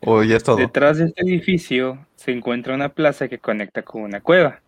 O 0.01 0.23
ya 0.23 0.37
es 0.37 0.43
todo. 0.43 0.57
Detrás 0.57 0.97
de 0.97 1.05
este 1.05 1.21
edificio 1.21 2.07
se 2.15 2.33
encuentra 2.33 2.75
una 2.75 2.89
plaza 2.89 3.29
que 3.29 3.39
conecta 3.39 3.83
con 3.83 4.01
una 4.01 4.23
cueva, 4.23 4.63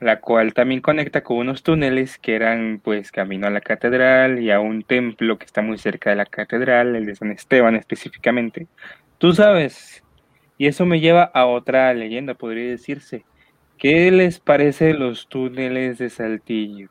la 0.00 0.20
cual 0.20 0.52
también 0.52 0.82
conecta 0.82 1.22
con 1.22 1.38
unos 1.38 1.62
túneles 1.62 2.18
que 2.18 2.34
eran 2.34 2.78
pues 2.84 3.10
camino 3.10 3.46
a 3.46 3.50
la 3.50 3.62
catedral 3.62 4.38
y 4.38 4.50
a 4.50 4.60
un 4.60 4.82
templo 4.82 5.38
que 5.38 5.46
está 5.46 5.62
muy 5.62 5.78
cerca 5.78 6.10
de 6.10 6.16
la 6.16 6.26
catedral, 6.26 6.94
el 6.94 7.06
de 7.06 7.14
San 7.14 7.30
Esteban 7.30 7.74
específicamente. 7.74 8.66
Tú 9.16 9.32
sabes, 9.32 10.04
y 10.58 10.66
eso 10.66 10.84
me 10.84 11.00
lleva 11.00 11.22
a 11.22 11.46
otra 11.46 11.94
leyenda, 11.94 12.34
podría 12.34 12.68
decirse. 12.68 13.24
¿Qué 13.78 14.10
les 14.10 14.40
parece 14.40 14.92
los 14.92 15.26
túneles 15.28 15.96
de 15.96 16.10
Saltillo? 16.10 16.90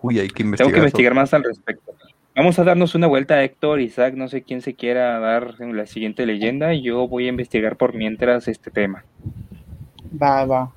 Uy, 0.00 0.18
hay 0.18 0.28
que 0.30 0.42
investigar. 0.42 0.66
Tengo 0.66 0.72
que 0.72 0.78
investigar 0.78 1.14
más 1.14 1.32
al 1.32 1.44
respecto. 1.44 1.94
Vamos 2.34 2.58
a 2.58 2.64
darnos 2.64 2.94
una 2.94 3.06
vuelta, 3.06 3.42
Héctor, 3.42 3.80
Isaac, 3.80 4.14
no 4.14 4.26
sé 4.28 4.42
quién 4.42 4.62
se 4.62 4.74
quiera 4.74 5.18
dar 5.20 5.56
en 5.58 5.76
la 5.76 5.86
siguiente 5.86 6.24
leyenda. 6.24 6.72
y 6.72 6.82
Yo 6.82 7.06
voy 7.06 7.26
a 7.26 7.28
investigar 7.28 7.76
por 7.76 7.94
mientras 7.94 8.48
este 8.48 8.70
tema. 8.70 9.04
va, 10.20 10.44
va. 10.46 10.72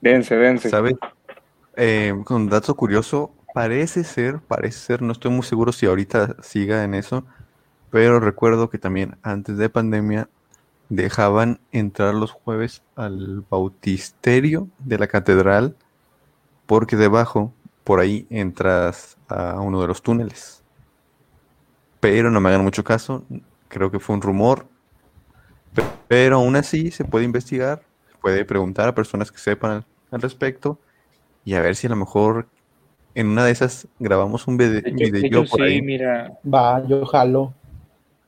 Dense, 0.00 0.36
dense. 0.36 0.70
¿Sabes? 0.70 0.94
Eh, 1.76 2.14
con 2.24 2.42
un 2.42 2.48
dato 2.48 2.74
curioso, 2.76 3.34
parece 3.54 4.04
ser, 4.04 4.38
parece 4.38 4.78
ser, 4.78 5.02
no 5.02 5.12
estoy 5.12 5.32
muy 5.32 5.42
seguro 5.42 5.72
si 5.72 5.86
ahorita 5.86 6.36
siga 6.42 6.84
en 6.84 6.94
eso, 6.94 7.24
pero 7.90 8.20
recuerdo 8.20 8.70
que 8.70 8.78
también 8.78 9.16
antes 9.22 9.56
de 9.56 9.68
pandemia 9.68 10.28
dejaban 10.88 11.58
entrar 11.72 12.14
los 12.14 12.30
jueves 12.30 12.82
al 12.94 13.44
bautisterio 13.48 14.68
de 14.78 14.98
la 14.98 15.06
catedral 15.08 15.76
porque 16.66 16.96
debajo, 16.96 17.52
por 17.84 18.00
ahí, 18.00 18.26
entras 18.30 19.16
a 19.28 19.60
uno 19.60 19.80
de 19.80 19.88
los 19.88 20.02
túneles. 20.02 20.62
Pero 22.00 22.30
no 22.30 22.40
me 22.40 22.48
hagan 22.50 22.62
mucho 22.64 22.84
caso, 22.84 23.24
creo 23.68 23.90
que 23.90 23.98
fue 23.98 24.14
un 24.14 24.22
rumor, 24.22 24.66
pe- 25.74 25.82
pero 26.08 26.36
aún 26.36 26.56
así 26.56 26.90
se 26.90 27.04
puede 27.04 27.24
investigar, 27.24 27.82
se 28.10 28.18
puede 28.18 28.44
preguntar 28.44 28.88
a 28.88 28.94
personas 28.94 29.30
que 29.32 29.38
sepan 29.38 29.70
al, 29.70 29.86
al 30.10 30.22
respecto 30.22 30.80
y 31.44 31.54
a 31.54 31.60
ver 31.60 31.76
si 31.76 31.86
a 31.86 31.90
lo 31.90 31.96
mejor 31.96 32.48
en 33.14 33.28
una 33.28 33.44
de 33.44 33.52
esas 33.52 33.88
grabamos 33.98 34.46
un 34.46 34.56
video 34.56 34.82
hecho, 35.42 35.44
por 35.44 35.60
sí, 35.60 35.66
ahí. 35.66 35.82
mira, 35.82 36.30
Va, 36.44 36.86
yo 36.86 37.04
jalo. 37.06 37.54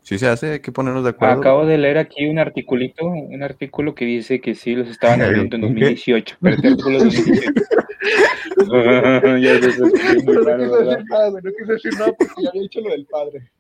Si 0.02 0.18
se 0.18 0.28
hace, 0.28 0.52
hay 0.52 0.60
que 0.60 0.70
ponernos 0.70 1.02
de 1.02 1.10
acuerdo. 1.10 1.40
acabo 1.40 1.66
de 1.66 1.78
leer 1.78 1.98
aquí 1.98 2.26
un 2.26 2.38
articulito, 2.38 3.06
un 3.06 3.42
artículo 3.42 3.94
que 3.94 4.04
dice 4.04 4.40
que 4.40 4.54
sí 4.54 4.76
los 4.76 4.88
estaban 4.88 5.20
abriendo 5.22 5.56
en 5.56 5.62
¿Qué? 5.62 5.68
2018, 5.68 6.36
pero 6.40 6.56
artículo 8.58 9.66
es 9.68 9.78
2018. 9.78 9.86
ya 9.96 10.00
sé, 10.00 10.16
es 10.18 10.24
muy 10.24 10.34
No 10.34 10.42
quise 10.42 10.56
¿verdad? 10.56 10.88
decir 10.88 11.04
nada, 11.10 11.28
güey, 11.30 11.42
no 11.44 11.50
quise 11.52 11.72
decir 11.72 11.92
nada 11.98 12.12
porque 12.18 12.42
ya 12.42 12.48
había 12.50 12.62
dicho 12.62 12.80
lo 12.80 12.90
del 12.90 13.06
padre. 13.06 13.50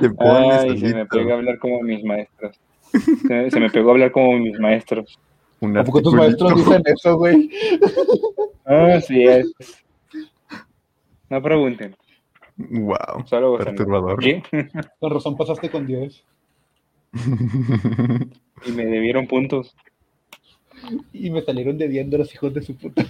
Te 0.00 0.10
pones 0.10 0.60
Ay, 0.62 0.78
se 0.78 0.94
me 0.94 1.06
pega 1.06 1.34
a 1.34 1.36
hablar 1.38 1.58
como 1.58 1.80
mis 1.82 2.04
maestros. 2.04 2.58
Se, 3.26 3.50
se 3.50 3.60
me 3.60 3.70
pegó 3.70 3.90
a 3.90 3.92
hablar 3.92 4.10
como 4.12 4.38
mis 4.38 4.58
maestros. 4.58 5.18
un 5.60 5.76
¿A 5.78 5.84
poco 5.84 6.02
tus 6.02 6.14
maestros 6.14 6.54
dicen 6.56 6.82
eso, 6.84 7.16
güey? 7.16 7.50
Así 8.64 9.24
es. 9.24 9.52
No 11.30 11.40
pregunten, 11.42 11.96
Wow, 12.58 13.24
solo 13.24 13.56
perturbador. 13.56 14.22
¿Sí? 14.22 14.42
Con 15.00 15.10
razón 15.12 15.36
pasaste 15.36 15.70
con 15.70 15.86
10. 15.86 16.22
Y 18.66 18.72
me 18.72 18.84
debieron 18.84 19.26
puntos. 19.26 19.74
Y 21.12 21.30
me 21.30 21.42
salieron 21.42 21.78
debiendo 21.78 22.18
los 22.18 22.32
hijos 22.34 22.52
de 22.54 22.62
su 22.62 22.76
puta. 22.76 23.04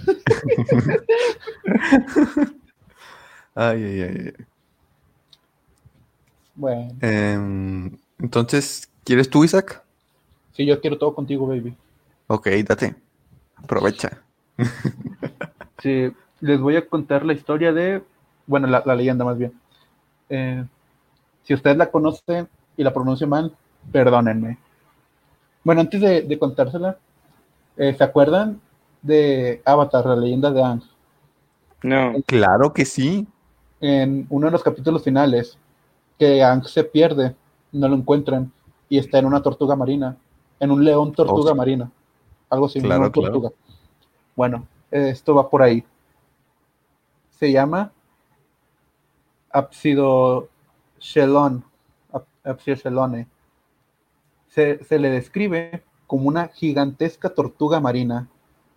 Ay, 3.55 3.83
ay, 3.83 4.01
ay. 4.01 4.33
Bueno, 6.55 7.01
Em, 7.01 7.97
entonces, 8.19 8.89
¿quieres 9.03 9.29
tú, 9.29 9.43
Isaac? 9.43 9.83
sí, 10.53 10.65
yo 10.65 10.79
quiero 10.79 10.97
todo 10.97 11.13
contigo, 11.15 11.47
baby. 11.47 11.75
Ok, 12.27 12.47
date. 12.65 12.95
Aprovecha. 13.55 14.23
Sí, 15.81 16.11
les 16.39 16.59
voy 16.59 16.75
a 16.75 16.87
contar 16.87 17.25
la 17.25 17.33
historia 17.33 17.73
de, 17.73 18.03
bueno, 18.47 18.67
la, 18.67 18.83
la 18.85 18.95
leyenda 18.95 19.25
más 19.25 19.37
bien. 19.37 19.53
Eh, 20.29 20.65
si 21.43 21.53
ustedes 21.53 21.77
la 21.77 21.91
conocen 21.91 22.47
y 22.77 22.83
la 22.83 22.93
pronuncio 22.93 23.27
mal, 23.27 23.55
perdónenme. 23.91 24.59
Bueno, 25.63 25.81
antes 25.81 26.01
de, 26.01 26.21
de 26.23 26.39
contársela, 26.39 26.97
eh, 27.77 27.93
¿se 27.97 28.03
acuerdan 28.03 28.61
de 29.01 29.61
Avatar, 29.65 30.05
la 30.05 30.15
leyenda 30.15 30.51
de 30.51 30.63
Aang? 30.63 30.81
No. 31.83 32.13
Claro 32.25 32.73
que 32.73 32.85
sí. 32.85 33.27
En 33.81 34.25
uno 34.29 34.47
de 34.47 34.51
los 34.51 34.63
capítulos 34.63 35.03
finales, 35.03 35.57
que 36.17 36.41
Aang 36.43 36.63
se 36.65 36.83
pierde, 36.83 37.35
no 37.71 37.87
lo 37.87 37.95
encuentran 37.95 38.51
y 38.87 38.97
está 38.97 39.19
en 39.19 39.25
una 39.25 39.41
tortuga 39.41 39.75
marina, 39.75 40.15
en 40.59 40.71
un 40.71 40.83
león 40.85 41.11
tortuga 41.13 41.51
Oh, 41.51 41.53
sí. 41.53 41.57
marina, 41.57 41.91
algo 42.49 42.67
así, 42.67 42.79
un 42.79 42.85
Claro, 42.85 43.01
león 43.01 43.11
claro. 43.11 43.31
tortuga. 43.33 43.51
Bueno, 44.35 44.67
eh, 44.91 45.09
esto 45.09 45.35
va 45.35 45.49
por 45.49 45.61
ahí. 45.63 45.83
Se 47.31 47.51
llama 47.51 47.91
Apsidoshelon, 49.51 51.63
Ap- 52.13 52.25
Apsidoshelone. 52.43 53.27
Se, 54.47 54.83
se 54.83 54.99
le 54.99 55.09
describe 55.09 55.83
como 56.13 56.27
una 56.27 56.49
gigantesca 56.49 57.29
tortuga 57.29 57.79
marina 57.79 58.27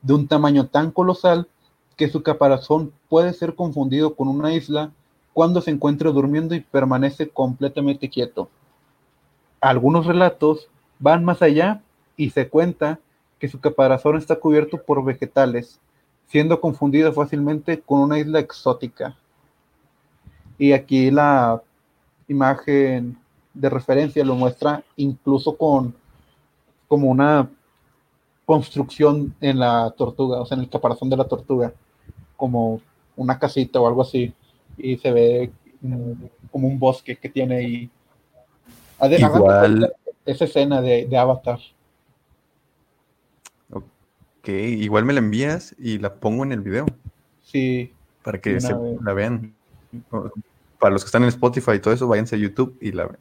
de 0.01 0.14
un 0.14 0.27
tamaño 0.27 0.68
tan 0.68 0.90
colosal 0.90 1.46
que 1.94 2.09
su 2.09 2.22
caparazón 2.22 2.94
puede 3.11 3.35
ser 3.35 3.55
confundido 3.55 4.14
con 4.14 4.29
una 4.29 4.55
isla 4.55 4.90
cuando 5.35 5.61
se 5.61 5.70
encuentra 5.70 6.11
durmiendo 6.12 6.55
y 6.55 6.61
permanece 6.61 7.29
completamente 7.29 8.09
quieto. 8.09 8.49
Algunos 9.61 10.07
relatos 10.07 10.70
van 10.99 11.27
más 11.27 11.42
allá 11.42 11.83
y 12.16 12.31
se 12.31 12.49
cuenta 12.49 13.01
que 13.38 13.49
su 13.49 13.61
caparazón 13.61 14.16
está 14.16 14.37
cubierto 14.37 14.83
por 14.83 15.05
vegetales, 15.05 15.79
siendo 16.29 16.59
confundido 16.59 17.12
fácilmente 17.12 17.83
con 17.83 18.01
una 18.01 18.18
isla 18.18 18.38
exótica. 18.38 19.14
Y 20.57 20.72
aquí 20.72 21.11
la 21.11 21.62
imagen 22.29 23.18
de 23.53 23.68
referencia 23.68 24.25
lo 24.25 24.37
muestra 24.37 24.83
incluso 24.96 25.55
con 25.59 25.94
como 26.88 27.09
una 27.09 27.51
construcción 28.44 29.35
en 29.40 29.59
la 29.59 29.92
tortuga, 29.96 30.40
o 30.40 30.46
sea, 30.46 30.57
en 30.57 30.62
el 30.64 30.70
caparazón 30.70 31.11
de 31.11 31.16
la 31.16 31.25
tortuga, 31.25 31.72
como 32.37 32.81
una 33.16 33.38
casita 33.38 33.81
o 33.81 33.87
algo 33.88 34.03
así, 34.03 34.33
y 34.79 34.96
se 34.99 35.11
ve 35.11 35.53
mm, 35.81 36.12
como 36.51 36.68
un 36.68 36.79
bosque 36.79 37.16
que 37.16 37.29
tiene 37.29 37.57
de 37.57 37.90
Igual- 39.18 39.92
Esa 40.25 40.44
escena 40.44 40.81
de, 40.81 41.07
de 41.07 41.16
Avatar. 41.18 41.59
Ok, 43.72 44.49
igual 44.49 45.05
me 45.05 45.12
la 45.12 45.18
envías 45.18 45.75
y 45.79 45.99
la 45.99 46.14
pongo 46.14 46.44
en 46.44 46.53
el 46.53 46.61
video 46.61 46.87
Sí, 47.42 47.92
para 48.22 48.40
que 48.40 48.61
se 48.61 48.75
la 49.03 49.12
vean. 49.12 49.55
Para 50.79 50.92
los 50.92 51.03
que 51.03 51.07
están 51.07 51.22
en 51.22 51.29
Spotify 51.31 51.72
y 51.72 51.79
todo 51.81 51.94
eso, 51.94 52.07
váyanse 52.09 52.37
a 52.37 52.38
YouTube 52.38 52.77
y 52.81 52.92
la 52.92 53.07
ven. 53.07 53.16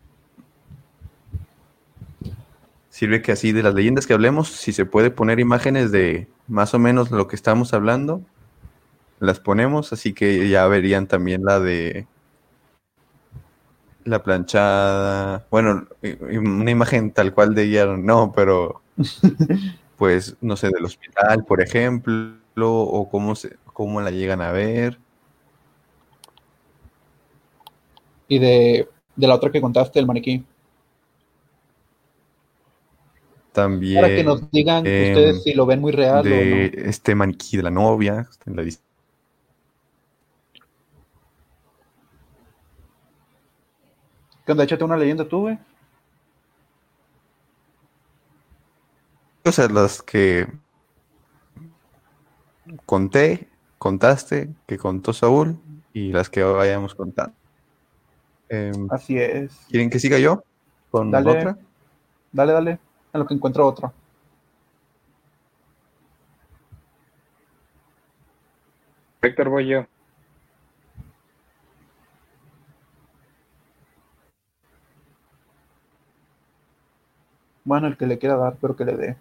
Sirve 2.96 3.22
que 3.22 3.34
así 3.34 3.52
de 3.52 3.62
las 3.62 3.74
leyendas 3.74 4.08
que 4.08 4.14
hablemos, 4.14 4.48
si 4.48 4.72
se 4.72 4.86
puede 4.86 5.12
poner 5.12 5.42
imágenes 5.42 5.92
de 5.92 6.30
más 6.48 6.74
o 6.74 6.80
menos 6.80 7.12
lo 7.12 7.28
que 7.28 7.36
estamos 7.36 7.74
hablando, 7.74 8.22
las 9.20 9.42
ponemos, 9.42 9.92
así 9.92 10.14
que 10.14 10.48
ya 10.48 10.66
verían 10.68 11.06
también 11.06 11.44
la 11.44 11.60
de 11.60 12.08
la 14.06 14.24
planchada. 14.24 15.46
Bueno, 15.52 15.90
una 16.32 16.72
imagen 16.72 17.12
tal 17.12 17.34
cual 17.34 17.54
de 17.54 17.64
ella, 17.64 17.86
no, 17.86 18.32
pero 18.34 18.82
pues 19.98 20.38
no 20.40 20.56
sé, 20.56 20.70
del 20.70 20.86
hospital, 20.86 21.44
por 21.44 21.62
ejemplo, 21.62 22.38
o 22.64 23.10
cómo 23.10 23.36
se, 23.36 23.58
cómo 23.74 24.00
la 24.00 24.12
llegan 24.12 24.42
a 24.42 24.54
ver. 24.54 25.00
y 28.30 28.40
de, 28.40 28.88
de 29.18 29.28
la 29.28 29.36
otra 29.36 29.52
que 29.52 29.60
contaste, 29.60 30.00
el 30.00 30.08
maniquí. 30.08 30.46
También 33.56 34.02
Para 34.02 34.14
que 34.14 34.22
nos 34.22 34.52
digan 34.52 34.86
em, 34.86 35.08
ustedes 35.08 35.44
si 35.44 35.54
lo 35.54 35.66
ven 35.66 35.80
muy 35.80 35.94
real 35.94 36.22
de 36.26 36.32
o 36.34 36.46
no. 36.82 36.90
este 36.90 37.16
maniquí 37.16 37.56
de 37.56 37.64
la 37.64 37.72
novia. 37.72 38.28
en 38.46 38.56
la 38.58 38.64
dis- 38.64 38.82
¿Qué 44.46 44.52
onda? 44.52 44.66
Échate 44.66 44.84
una 44.84 44.98
leyenda 44.98 45.26
tú, 45.28 45.40
güey. 45.42 45.58
O 49.46 49.52
sea, 49.52 49.68
las 49.70 50.02
que 50.02 50.48
conté, 52.86 53.48
contaste, 53.78 54.50
que 54.68 54.78
contó 54.78 55.14
Saúl 55.14 55.58
y 55.94 56.12
las 56.12 56.30
que 56.30 56.44
vayamos 56.44 56.94
contando. 56.94 57.34
Em, 58.50 58.88
Así 58.92 59.18
es. 59.18 59.52
¿Quieren 59.70 59.90
que 59.90 60.00
siga 60.00 60.20
yo 60.20 60.44
con 60.92 61.10
Dale. 61.10 61.30
otra? 61.30 61.58
Dale, 62.34 62.52
dale. 62.54 62.80
En 63.16 63.20
lo 63.20 63.26
que 63.26 63.34
encuentro 63.34 63.66
otro. 63.66 63.94
Héctor, 69.22 69.48
voy 69.48 69.68
yo. 69.68 69.86
Bueno, 77.64 77.88
el 77.88 77.96
que 77.96 78.06
le 78.06 78.20
quiera 78.20 78.36
dar, 78.36 78.58
pero 78.60 78.76
que 78.76 78.84
le 78.84 78.98
dé. 78.98 79.18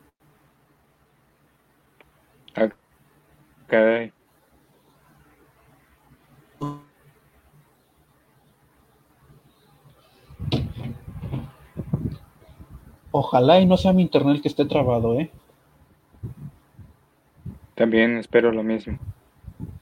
Ojalá 13.16 13.60
y 13.60 13.66
no 13.66 13.76
sea 13.76 13.92
mi 13.92 14.02
internet 14.02 14.42
que 14.42 14.48
esté 14.48 14.64
trabado, 14.64 15.20
¿eh? 15.20 15.30
También 17.76 18.16
espero 18.18 18.50
lo 18.50 18.64
mismo. 18.64 18.98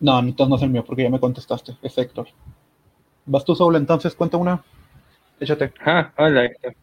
No, 0.01 0.19
entonces 0.19 0.51
no 0.51 0.57
es 0.57 0.63
el 0.63 0.69
mío, 0.69 0.85
porque 0.85 1.05
ya 1.05 1.09
me 1.09 1.19
contestaste. 1.19 1.79
Es 1.81 1.97
Héctor. 1.97 2.29
¿Vas 3.25 3.43
tú, 3.47 3.55
Saúl? 3.55 3.77
Entonces, 3.77 4.15
cuenta 4.15 4.37
una. 4.37 4.63
Échate. 5.41 5.73
Ah, 5.81 6.13
hola, 6.19 6.45
Héctor. 6.45 6.75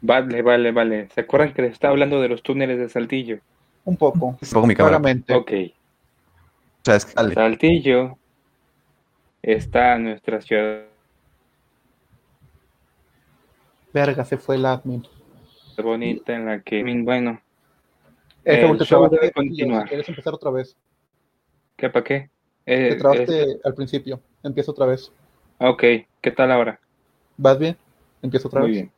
Vale, 0.00 0.42
vale, 0.42 0.70
vale. 0.70 1.08
¿Se 1.12 1.22
acuerdan 1.22 1.52
que 1.52 1.62
les 1.62 1.72
estaba 1.72 1.90
hablando 1.90 2.20
de 2.20 2.28
los 2.28 2.44
túneles 2.44 2.78
de 2.78 2.88
Saltillo? 2.88 3.40
Un 3.84 3.96
poco. 3.96 4.38
Pongo 4.52 4.68
mi 4.68 4.76
cámara. 4.76 5.00
Claramente. 5.00 5.34
Ok. 5.34 5.50
O 5.50 6.84
sea, 6.84 6.94
es- 6.94 7.12
dale. 7.12 7.34
Saltillo 7.34 8.16
está 9.42 9.96
en 9.96 10.04
nuestra 10.04 10.40
ciudad 10.40 10.84
Verga, 13.92 14.24
se 14.24 14.36
fue 14.36 14.54
el 14.54 14.66
admin. 14.66 15.04
Bonita 15.82 16.34
en 16.34 16.46
la 16.46 16.60
que, 16.62 16.82
bueno, 17.02 17.40
El 18.44 18.60
Saúl, 18.60 18.78
te 18.78 18.84
show 18.84 19.08
trabaste. 19.08 19.16
debe 19.16 19.28
y 19.28 19.32
continuar. 19.32 19.82
si 19.82 19.88
¿Quieres 19.88 20.08
empezar 20.08 20.34
otra 20.34 20.50
vez? 20.50 20.76
¿qué 21.76 21.90
para 21.90 22.04
qué? 22.04 22.30
Te 22.64 22.92
Eh, 22.92 22.96
trabaste 22.96 23.42
es- 23.42 23.64
al 23.64 23.74
principio. 23.74 24.20
Empieza 24.42 24.70
otra 24.70 24.86
vez. 24.86 25.12
ok, 25.58 25.82
¿qué 26.20 26.30
tal 26.30 26.50
ahora? 26.52 26.80
¿Vas 27.36 27.58
bien? 27.58 27.76
Empieza 28.22 28.48
otra 28.48 28.60
Muy 28.60 28.70
vez. 28.70 28.78
bien. 28.80 28.92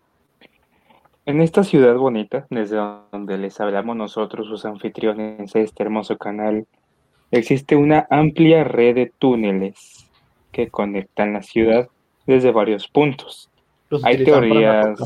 En 1.26 1.42
esta 1.42 1.62
ciudad 1.64 1.94
bonita, 1.96 2.46
desde 2.48 2.76
donde 3.12 3.36
les 3.36 3.60
hablamos 3.60 3.96
nosotros, 3.96 4.46
sus 4.46 4.64
anfitriones, 4.64 5.54
este 5.54 5.82
hermoso 5.82 6.16
canal, 6.16 6.66
existe 7.30 7.76
una 7.76 8.06
amplia 8.10 8.64
red 8.64 8.94
de 8.94 9.12
túneles 9.18 10.10
que 10.52 10.68
conectan 10.70 11.34
la 11.34 11.42
ciudad 11.42 11.88
desde 12.26 12.50
varios 12.52 12.88
puntos. 12.88 13.50
Los 13.90 14.05
Hay 14.05 14.24
teorías. 14.24 14.98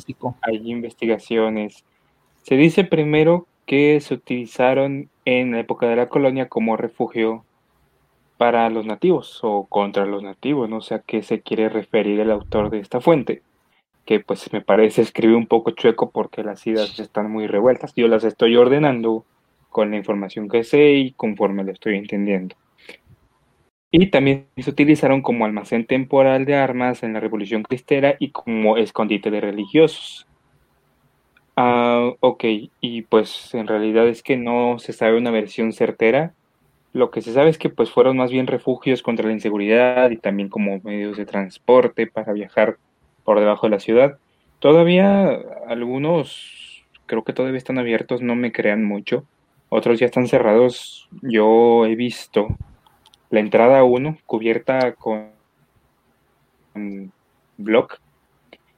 Hay 0.43 0.71
investigaciones. 0.71 1.85
Se 2.43 2.57
dice 2.57 2.85
primero 2.85 3.47
que 3.67 4.01
se 4.01 4.15
utilizaron 4.15 5.09
en 5.25 5.53
la 5.53 5.61
época 5.61 5.87
de 5.89 5.97
la 5.97 6.09
colonia 6.09 6.49
como 6.49 6.77
refugio 6.77 7.45
para 8.39 8.69
los 8.71 8.85
nativos 8.85 9.39
o 9.43 9.67
contra 9.67 10.05
los 10.05 10.23
nativos. 10.23 10.69
No 10.69 10.81
sé 10.81 10.97
a 10.97 10.99
qué 10.99 11.23
se 11.23 11.41
quiere 11.41 11.69
referir 11.69 12.19
el 12.19 12.31
autor 12.31 12.71
de 12.71 12.81
esta 12.81 13.01
fuente, 13.01 13.43
que 14.05 14.19
pues 14.19 14.53
me 14.53 14.61
parece 14.61 15.03
escribe 15.03 15.37
un 15.37 15.47
poco 15.47 15.71
chueco 15.71 16.11
porque 16.11 16.43
las 16.43 16.67
ideas 16.67 16.99
están 16.99 17.31
muy 17.31 17.47
revueltas. 17.47 17.95
Yo 17.95 18.09
las 18.09 18.25
estoy 18.25 18.57
ordenando 18.57 19.25
con 19.71 19.91
la 19.93 19.97
información 19.97 20.49
que 20.49 20.65
sé 20.65 20.93
y 20.95 21.13
conforme 21.13 21.63
lo 21.65 21.73
estoy 21.73 21.97
entendiendo. 21.97 22.57
Y 23.95 24.07
también 24.07 24.47
se 24.57 24.71
utilizaron 24.71 25.21
como 25.21 25.45
almacén 25.45 25.87
temporal 25.87 26.47
de 26.47 26.57
armas 26.57 27.03
en 27.03 27.13
la 27.13 27.21
Revolución 27.21 27.63
Cristera 27.63 28.17
y 28.19 28.31
como 28.31 28.79
escondite 28.79 29.31
de 29.31 29.43
religiosos. 29.43 30.27
Ah, 31.57 32.11
ok, 32.21 32.45
y 32.81 33.03
pues 33.03 33.53
en 33.53 33.67
realidad 33.67 34.09
es 34.09 34.23
que 34.23 34.39
no 34.39 34.79
se 34.79 34.95
sabe 34.95 35.19
una 35.19 35.31
versión 35.31 35.75
certera. 35.75 36.33
Lo 36.95 37.11
que 37.11 37.21
se 37.21 37.35
sabe 37.35 37.51
es 37.51 37.59
que 37.59 37.69
pues 37.69 37.91
fueron 37.91 38.17
más 38.17 38.31
bien 38.31 38.47
refugios 38.47 39.03
contra 39.03 39.27
la 39.27 39.35
inseguridad 39.35 40.11
y 40.11 40.17
también 40.17 40.49
como 40.49 40.81
medios 40.83 41.19
de 41.19 41.27
transporte 41.27 42.07
para 42.07 42.33
viajar 42.33 42.79
por 43.25 43.41
debajo 43.41 43.67
de 43.67 43.73
la 43.73 43.81
ciudad. 43.81 44.19
Todavía 44.59 45.39
algunos 45.69 46.87
creo 47.05 47.25
que 47.25 47.35
todavía 47.35 47.59
están 47.59 47.79
abiertos, 47.79 48.23
no 48.23 48.37
me 48.37 48.53
crean 48.53 48.85
mucho. 48.85 49.27
Otros 49.69 50.01
ya 50.01 50.07
están 50.07 50.29
cerrados. 50.29 51.11
Yo 51.21 51.85
he 51.85 51.95
visto 51.95 52.57
la 53.33 53.41
entrada 53.41 53.83
1 53.83 54.19
cubierta 54.27 54.93
con, 54.93 55.31
con 56.75 57.11
block 57.57 57.99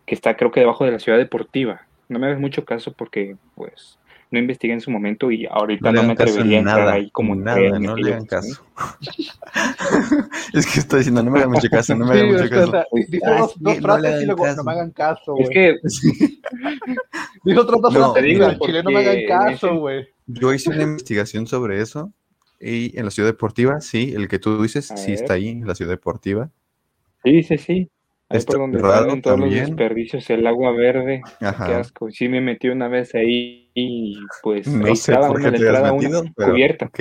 que 0.07 0.15
está 0.15 0.37
creo 0.37 0.53
que 0.53 0.61
debajo 0.61 0.85
de 0.85 0.93
la 0.93 1.01
ciudad 1.01 1.19
deportiva. 1.19 1.83
No 2.09 2.19
me 2.21 2.27
hagas 2.29 2.39
mucho 2.39 2.65
caso 2.65 2.93
porque 2.93 3.37
pues 3.57 3.99
no 4.31 4.39
investigué 4.39 4.75
en 4.75 4.81
su 4.81 4.93
momento 4.93 5.31
y 5.33 5.47
ahorita 5.47 5.91
No 5.91 6.03
no, 6.03 6.09
me 6.09 6.13
atrevería 6.13 6.59
a 6.59 6.61
en 6.61 6.69
entrar 6.69 6.79
nada. 6.79 6.93
ahí 6.93 7.11
como 7.11 7.35
nada, 7.35 7.59
en 7.61 7.83
no 7.83 7.97
le 7.97 8.13
hagan 8.13 8.27
caso. 8.27 8.65
es 10.53 10.67
que 10.73 10.81
estoy 10.81 10.99
diciendo, 11.01 11.23
no 11.25 11.33
me 11.33 11.39
hagan 11.41 11.51
mucho 11.51 11.69
caso, 11.69 11.97
no 11.97 12.07
me 12.07 12.13
hagan 12.15 12.33
mucho 12.33 12.49
caso. 12.49 12.85
dijo 13.09 13.31
dos, 13.39 13.55
dos 13.59 13.79
frases 13.81 14.23
y 14.23 14.27
luego 14.27 14.45
caso. 14.45 14.57
no 14.59 14.65
me 14.65 14.73
hagan 14.73 14.91
caso, 14.93 15.35
Es 15.39 15.51
que 15.51 15.77
Dijo 17.45 17.61
otras 17.61 17.81
dos 17.81 17.93
No, 17.93 18.13
frases 18.13 18.39
y 18.39 18.41
al 18.43 18.59
chile 18.61 18.83
no 18.85 18.91
me 18.93 18.99
hagan 19.01 19.27
caso, 19.27 19.75
güey. 19.79 20.07
Yo 20.27 20.55
hice 20.55 20.71
una 20.71 20.83
investigación 20.85 21.47
sobre 21.49 21.81
eso 21.81 22.13
y 22.61 22.99
en 22.99 23.05
la 23.05 23.11
ciudad 23.11 23.29
deportiva, 23.29 23.81
sí, 23.81 24.13
el 24.17 24.29
que 24.29 24.39
tú 24.39 24.63
dices, 24.63 24.91
A 24.91 24.97
sí 24.97 25.13
ver. 25.13 25.21
está 25.21 25.35
ahí, 25.35 25.49
en 25.49 25.67
la 25.67 25.75
ciudad 25.75 25.91
deportiva. 25.93 26.51
sí, 27.23 27.43
sí, 27.43 27.59
sí. 27.59 27.91
Ahí 28.31 28.39
Está 28.39 28.53
por 28.53 28.61
donde 28.63 28.81
salen 28.81 29.23
todos 29.23 29.39
los 29.39 29.49
también. 29.51 29.67
desperdicios, 29.77 30.31
el 30.31 30.47
agua 30.47 30.73
verde. 30.73 31.23
Qué 31.39 31.47
Ajá. 31.47 31.81
asco. 31.81 32.11
Sí 32.11 32.29
me 32.29 32.41
metí 32.41 32.69
una 32.69 32.89
vez 32.89 33.15
ahí 33.15 33.71
y 33.75 34.19
pues 34.43 34.67
No 34.67 34.87
ahí 34.87 34.97
sé 34.97 35.13
estaba 35.13 35.29
por 35.29 35.41
una 35.41 35.53
qué 35.53 35.59
la 35.59 35.67
entrada 35.67 35.93
una 35.93 36.23
pero 36.35 36.53
cubierta. 36.53 36.87
ok. 36.87 37.01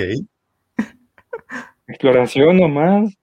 Exploración 1.88 2.56
nomás. 2.58 3.14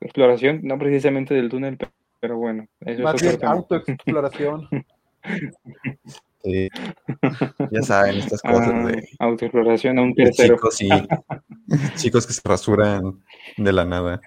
Exploración, 0.00 0.60
no 0.62 0.78
precisamente 0.78 1.34
del 1.34 1.48
túnel, 1.48 1.76
pe- 1.78 1.88
pero 2.20 2.36
bueno, 2.38 2.66
eso 2.80 3.02
Más 3.02 3.14
es 3.16 3.22
bien 3.22 3.44
autoexploración. 3.44 4.68
Sí. 6.46 6.68
Ya 7.72 7.82
saben, 7.82 8.16
estas 8.18 8.40
cosas 8.40 8.70
Ah, 8.72 8.86
de, 8.86 9.08
autoexploración 9.18 9.98
a 9.98 10.02
un 10.02 10.14
tercero. 10.14 10.54
chicos 10.56 10.80
y 10.80 10.88
chicos 11.96 12.26
que 12.26 12.32
se 12.32 12.40
rasuran 12.44 13.22
de 13.56 13.72
la 13.72 13.84
nada. 13.84 14.20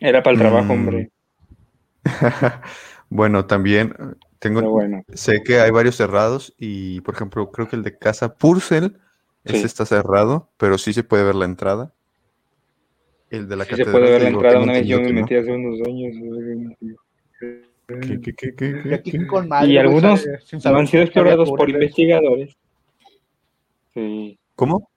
Era 0.00 0.22
para 0.22 0.34
el 0.34 0.40
trabajo, 0.40 0.66
Mm. 0.66 0.70
hombre. 0.72 1.10
bueno, 3.08 3.46
también 3.46 3.94
Tengo, 4.38 4.60
Pero 4.60 4.70
bueno, 4.70 5.02
sé 5.14 5.42
que 5.42 5.60
hay 5.60 5.70
varios 5.70 5.96
cerrados 5.96 6.54
y, 6.58 7.00
por 7.00 7.14
ejemplo, 7.14 7.50
creo 7.50 7.68
que 7.68 7.76
el 7.76 7.82
de 7.82 7.96
Casa 7.96 8.34
Purcell, 8.36 8.98
Sí. 9.46 9.56
ese 9.56 9.66
está 9.66 9.86
cerrado, 9.86 10.50
pero 10.58 10.76
sí 10.76 10.92
se 10.92 11.04
puede 11.04 11.24
ver 11.24 11.34
la 11.36 11.46
entrada. 11.46 11.94
El 13.30 13.48
de 13.48 13.56
la 13.56 13.64
sí 13.64 13.70
se 13.70 13.76
catedral, 13.78 13.92
puede 14.00 14.12
ver 14.12 14.22
la 14.22 14.28
entrada. 14.28 14.50
tengo 14.54 14.64
Una 14.64 14.72
vez 14.74 14.86
yo 14.86 15.00
me 15.00 15.12
metí 15.12 15.34
hace 15.36 15.50
unos 15.52 15.80
años. 15.88 16.14
Que 17.86 17.94
no. 17.94 18.00
¿Qué, 18.00 18.20
qué, 18.20 18.34
qué, 18.34 18.54
qué, 18.54 18.68
Y 18.68 18.82
qué, 18.88 18.94
aquí 18.94 19.10
qué? 19.12 19.26
con 19.26 19.48
madre, 19.48 19.66
Y 19.68 19.74
güey, 19.74 19.78
algunos 19.78 20.26
han 20.64 20.86
sido 20.86 21.02
explorados 21.02 21.48
por 21.50 21.68
investigadores. 21.70 22.56
Sí. 23.94 24.38
¿Cómo? 24.54 24.90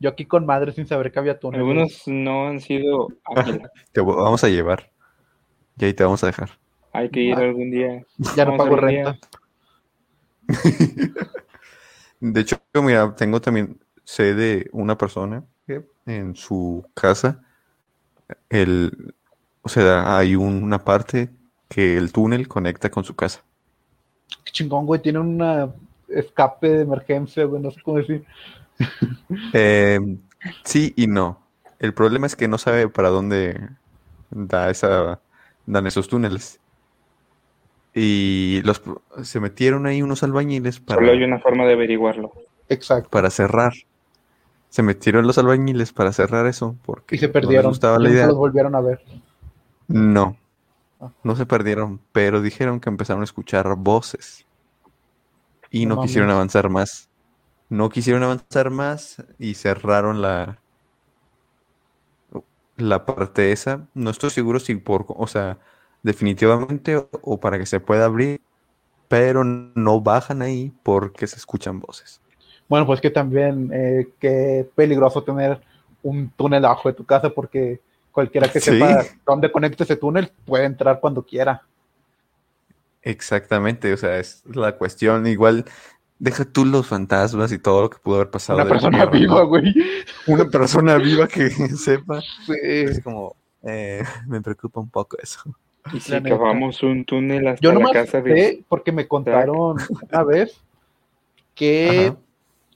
Yo 0.00 0.10
aquí 0.10 0.24
con 0.26 0.44
madre 0.46 0.72
sin 0.72 0.86
saber 0.86 1.12
que 1.12 1.18
había 1.18 1.38
túneles. 1.38 1.60
Algunos 1.60 2.02
no 2.08 2.48
han 2.48 2.60
sido. 2.60 3.08
ágiles. 3.36 3.68
Te 3.92 4.00
vamos 4.00 4.42
a 4.42 4.48
llevar. 4.48 4.90
Y 5.78 5.84
ahí 5.84 5.94
te 5.94 6.04
vamos 6.04 6.22
a 6.24 6.26
dejar. 6.26 6.50
Hay 6.92 7.08
que 7.08 7.20
ir 7.20 7.34
algún 7.34 7.70
día. 7.70 8.04
Ya 8.36 8.44
no 8.44 8.56
pago 8.56 8.76
renta. 8.76 9.18
De 12.20 12.40
hecho, 12.40 12.56
mira, 12.82 13.14
tengo 13.16 13.40
también, 13.40 13.80
sé 14.04 14.34
de 14.34 14.68
una 14.72 14.96
persona 14.96 15.44
que 15.66 15.84
en 16.06 16.36
su 16.36 16.84
casa, 16.94 17.42
el, 18.48 19.14
o 19.62 19.68
sea, 19.68 20.16
hay 20.18 20.36
un- 20.36 20.62
una 20.62 20.84
parte 20.84 21.30
que 21.72 21.96
el 21.96 22.12
túnel 22.12 22.48
conecta 22.48 22.90
con 22.90 23.02
su 23.02 23.16
casa. 23.16 23.42
Qué 24.44 24.52
chingón, 24.52 24.84
güey. 24.84 25.00
Tiene 25.00 25.20
una 25.20 25.72
escape 26.08 26.68
de 26.68 26.82
emergencia, 26.82 27.44
güey. 27.46 27.62
No 27.62 27.70
sé 27.70 27.80
cómo 27.82 27.96
decir. 27.96 28.24
Eh, 29.52 29.98
sí 30.64 30.92
y 30.96 31.06
no. 31.06 31.40
El 31.78 31.94
problema 31.94 32.26
es 32.26 32.36
que 32.36 32.46
no 32.48 32.58
sabe 32.58 32.88
para 32.88 33.08
dónde 33.08 33.70
da 34.30 34.70
esa, 34.70 35.20
dan 35.66 35.86
esos 35.86 36.08
túneles. 36.08 36.60
Y 37.94 38.60
los, 38.64 38.82
se 39.22 39.40
metieron 39.40 39.86
ahí 39.86 40.02
unos 40.02 40.22
albañiles 40.22 40.80
para, 40.80 41.00
Solo 41.00 41.12
hay 41.12 41.22
una 41.22 41.38
forma 41.40 41.64
de 41.64 41.74
averiguarlo. 41.74 42.32
Exacto. 42.68 43.08
para 43.10 43.30
cerrar. 43.30 43.72
Se 44.68 44.82
metieron 44.82 45.26
los 45.26 45.36
albañiles 45.38 45.92
para 45.92 46.12
cerrar 46.12 46.46
eso 46.46 46.76
porque 46.84 47.16
Y 47.16 47.18
se 47.18 47.28
no 47.28 47.32
les 47.34 47.42
perdieron. 47.42 47.70
gustaba 47.70 47.98
y 47.98 48.02
la 48.02 48.10
idea. 48.10 48.26
los 48.26 48.36
volvieron 48.36 48.74
a 48.74 48.80
ver. 48.80 49.00
No. 49.88 50.36
No 51.22 51.36
se 51.36 51.46
perdieron, 51.46 52.00
pero 52.12 52.40
dijeron 52.40 52.80
que 52.80 52.90
empezaron 52.90 53.22
a 53.22 53.24
escuchar 53.24 53.74
voces 53.76 54.46
y 55.70 55.86
No 55.86 55.96
no 55.96 56.02
quisieron 56.02 56.30
avanzar 56.30 56.68
más. 56.68 57.08
No 57.68 57.88
quisieron 57.88 58.22
avanzar 58.22 58.70
más 58.70 59.24
y 59.38 59.54
cerraron 59.54 60.20
la 60.22 60.58
la 62.76 63.04
parte 63.06 63.52
esa. 63.52 63.86
No 63.94 64.10
estoy 64.10 64.30
seguro 64.30 64.58
si 64.60 64.74
por, 64.76 65.06
o 65.08 65.26
sea, 65.26 65.58
definitivamente 66.02 66.96
o, 66.96 67.08
o 67.22 67.40
para 67.40 67.58
que 67.58 67.66
se 67.66 67.80
pueda 67.80 68.06
abrir, 68.06 68.40
pero 69.08 69.44
no 69.44 70.00
bajan 70.00 70.42
ahí 70.42 70.72
porque 70.82 71.26
se 71.26 71.36
escuchan 71.36 71.80
voces. 71.80 72.20
Bueno, 72.68 72.86
pues 72.86 73.00
que 73.00 73.10
también 73.10 73.70
eh, 73.72 74.08
qué 74.18 74.68
peligroso 74.74 75.22
tener 75.22 75.60
un 76.02 76.30
túnel 76.30 76.64
abajo 76.64 76.88
de 76.88 76.94
tu 76.94 77.04
casa 77.04 77.30
porque 77.30 77.80
cualquiera 78.12 78.48
que 78.48 78.60
Sí. 78.60 78.70
sepa 78.72 79.02
dónde 79.26 79.50
conecta 79.50 79.84
ese 79.84 79.96
túnel 79.96 80.30
puede 80.44 80.64
entrar 80.66 81.00
cuando 81.00 81.24
quiera. 81.24 81.62
Exactamente, 83.02 83.92
o 83.92 83.96
sea, 83.96 84.18
es 84.18 84.42
la 84.46 84.76
cuestión. 84.76 85.26
Igual, 85.26 85.64
deja 86.18 86.44
tú 86.44 86.64
los 86.64 86.86
fantasmas 86.86 87.50
y 87.50 87.58
todo 87.58 87.82
lo 87.82 87.90
que 87.90 87.98
pudo 87.98 88.16
haber 88.16 88.30
pasado. 88.30 88.60
Una 88.60 88.68
persona 88.68 89.04
gobierno, 89.04 89.20
viva, 89.34 89.40
¿no? 89.42 89.48
güey. 89.48 89.74
Una 90.28 90.44
persona 90.48 90.96
viva 90.98 91.26
que 91.26 91.50
sepa. 91.76 92.20
Sí. 92.46 92.52
Es 92.62 93.02
como, 93.02 93.34
eh, 93.64 94.04
me 94.28 94.40
preocupa 94.40 94.80
un 94.80 94.88
poco 94.90 95.16
eso. 95.20 95.40
Y 95.92 95.98
si 95.98 96.22
cavamos 96.22 96.80
un 96.84 97.04
túnel 97.04 97.48
hasta 97.48 97.60
Yo 97.60 97.72
la 97.72 97.90
casa 97.90 98.20
de. 98.20 98.36
sé 98.36 98.64
porque 98.68 98.92
me 98.92 99.08
contaron 99.08 99.76
una 100.00 100.22
vez 100.22 100.60
que 101.56 102.06
Ajá. 102.08 102.16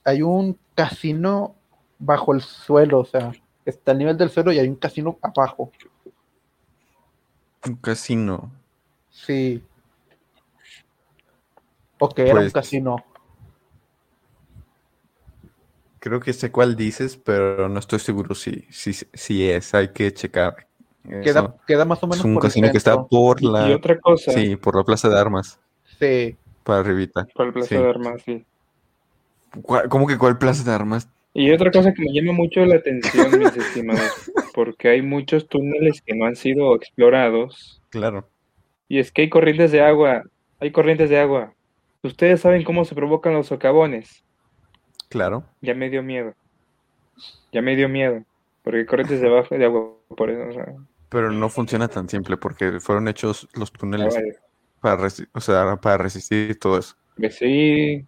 hay 0.05 0.23
un 0.23 0.59
casino 0.75 1.55
bajo 2.01 2.35
el 2.35 2.41
suelo, 2.41 2.99
o 2.99 3.05
sea, 3.05 3.31
está 3.67 3.93
al 3.93 3.99
nivel 3.99 4.17
del 4.17 4.31
suelo 4.31 4.53
y 4.53 4.59
hay 4.59 4.69
un 4.69 4.77
casino 4.77 5.19
abajo. 5.23 5.71
Un 7.67 7.75
casino. 7.77 8.51
Sí. 9.11 9.63
O 11.99 12.09
que 12.09 12.23
era 12.23 12.35
un 12.35 12.39
Pues- 12.41 12.53
casino. 12.53 12.97
Creo 15.99 16.21
que 16.21 16.33
sé 16.33 16.53
cuál 16.53 16.77
dices, 16.77 17.17
pero 17.17 17.69
no 17.69 17.81
estoy 17.81 17.99
seguro 17.99 18.35
si, 18.35 18.65
si, 18.71 18.93
si 18.93 19.51
es. 19.51 19.75
Hay 19.75 19.89
que 19.89 20.13
checar. 20.15 20.69
Queda, 21.03 21.57
queda 21.67 21.85
más 21.85 22.03
o 22.03 22.07
menos 22.07 22.19
Es 22.21 22.25
un 22.25 22.35
por 22.35 22.45
el 22.45 22.49
casino 22.49 22.71
que 22.71 22.79
está 22.79 23.03
por 23.05 23.43
Y 23.43 23.47
la. 23.47 23.75
otra 23.75 23.99
cosa. 23.99 24.33
Sí, 24.33 24.57
por 24.57 24.77
la 24.77 24.85
Plaza 24.85 25.09
de 25.09 25.19
Armas. 25.19 25.59
Sí. 25.99 26.37
Para 26.63 26.81
arribita. 26.81 27.27
Por 27.35 27.47
el 27.47 27.53
Plaza 27.53 27.69
Sí. 27.69 27.75
de 27.77 27.89
Armas, 27.89 28.23
sí. 28.25 28.45
¿Cuál- 29.63 29.89
¿Cómo 29.89 30.07
que 30.07 30.19
cuál 30.19 30.39
Plaza 30.39 30.63
de 30.65 30.73
Armas? 30.73 31.09
Y 31.39 31.51
otra 31.53 31.71
cosa 31.71 31.93
que 31.93 32.03
me 32.03 32.13
llama 32.15 32.33
mucho 32.33 32.65
la 32.65 32.77
atención, 32.77 33.39
mis 33.39 33.55
estimados, 33.57 34.33
porque 34.55 34.89
hay 34.89 35.03
muchos 35.03 35.47
túneles 35.49 36.01
que 36.01 36.15
no 36.15 36.25
han 36.25 36.35
sido 36.35 36.75
explorados. 36.75 37.83
Claro. 37.91 38.27
Y 38.89 38.99
es 39.01 39.13
que 39.13 39.23
hay 39.23 39.29
corrientes 39.29 39.71
de 39.71 39.83
agua. 39.83 40.23
Hay 40.61 40.71
corrientes 40.71 41.11
de 41.11 41.19
agua. 41.19 41.53
Ustedes 42.03 42.41
saben 42.41 42.65
cómo 42.65 42.85
se 42.87 42.95
provocan 42.95 43.35
los 43.35 43.49
socavones. 43.49 44.25
Claro. 45.11 45.45
Ya 45.61 45.75
me 45.75 45.91
dio 45.91 46.03
miedo. 46.03 46.33
Ya 47.53 47.61
me 47.61 47.77
dio 47.77 47.89
miedo. 47.89 48.25
Porque 48.63 48.79
hay 48.81 48.87
corrientes 48.87 49.21
de, 49.21 49.29
abajo, 49.29 49.55
de 49.57 49.65
agua. 49.65 49.93
Por 50.17 50.31
eso, 50.31 50.49
o 50.49 50.53
sea, 50.53 50.73
Pero 51.11 51.31
no 51.33 51.49
funciona 51.51 51.89
tan 51.89 52.09
simple 52.09 52.37
porque 52.39 52.81
fueron 52.81 53.09
hechos 53.09 53.47
los 53.55 53.71
túneles 53.73 54.15
vaya. 54.15 54.33
para, 54.81 55.03
resi- 55.03 55.29
o 55.35 55.41
sea, 55.41 55.77
para 55.77 55.99
resistir 55.99 56.59
todo 56.59 56.79
eso. 56.79 56.95
Que 57.19 57.31
sí, 57.31 58.07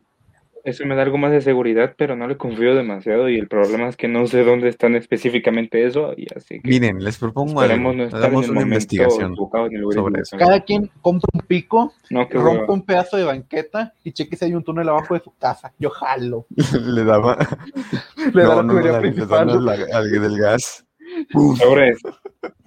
eso 0.65 0.85
me 0.87 0.95
da 0.95 1.03
algo 1.03 1.19
más 1.19 1.33
de 1.33 1.41
seguridad, 1.41 1.95
pero 1.97 2.17
no 2.17 2.27
le 2.29 2.37
confío 2.37 2.75
demasiado. 2.75 3.29
Y 3.29 3.37
el 3.39 3.49
problema 3.49 3.89
es 3.89 3.97
que 3.97 4.09
no 4.09 4.27
sé 4.27 4.45
dónde 4.45 4.69
están 4.69 4.95
específicamente 4.97 5.85
eso. 5.87 6.13
Y 6.17 6.27
así 6.35 6.61
que 6.61 6.69
Miren, 6.69 7.03
les 7.03 7.19
propongo 7.19 7.61
algo. 7.61 7.93
no 7.93 8.05
Hagamos 8.05 8.45
el 8.47 8.51
una 8.53 8.63
investigación. 8.63 9.35
sobre 9.37 9.67
equivocado. 9.67 10.13
Cada 10.39 10.61
quien 10.65 10.91
compra 11.01 11.29
un 11.33 11.41
pico, 11.41 11.93
No, 12.11 12.21
rompe 12.31 12.39
hueva. 12.63 12.73
un 12.75 12.83
pedazo 12.83 13.17
de 13.17 13.25
banqueta 13.25 13.95
y 14.05 14.13
cheque 14.13 14.37
si 14.37 14.45
hay 14.47 14.55
un 14.55 14.65
túnel 14.65 14.89
abajo 14.89 15.15
de 15.15 15.21
su 15.21 15.33
casa. 15.37 15.73
Yo 15.79 15.91
jalo. 15.91 16.47
Le 16.85 17.05
daba. 17.05 17.37
Le 18.35 18.43
da 18.43 18.63
no, 18.63 18.73
la 18.75 19.01
principal. 19.01 19.51
al, 19.51 19.69
al 19.93 20.11
del 20.11 20.39
gas. 20.39 20.85
Sobres. 21.33 21.99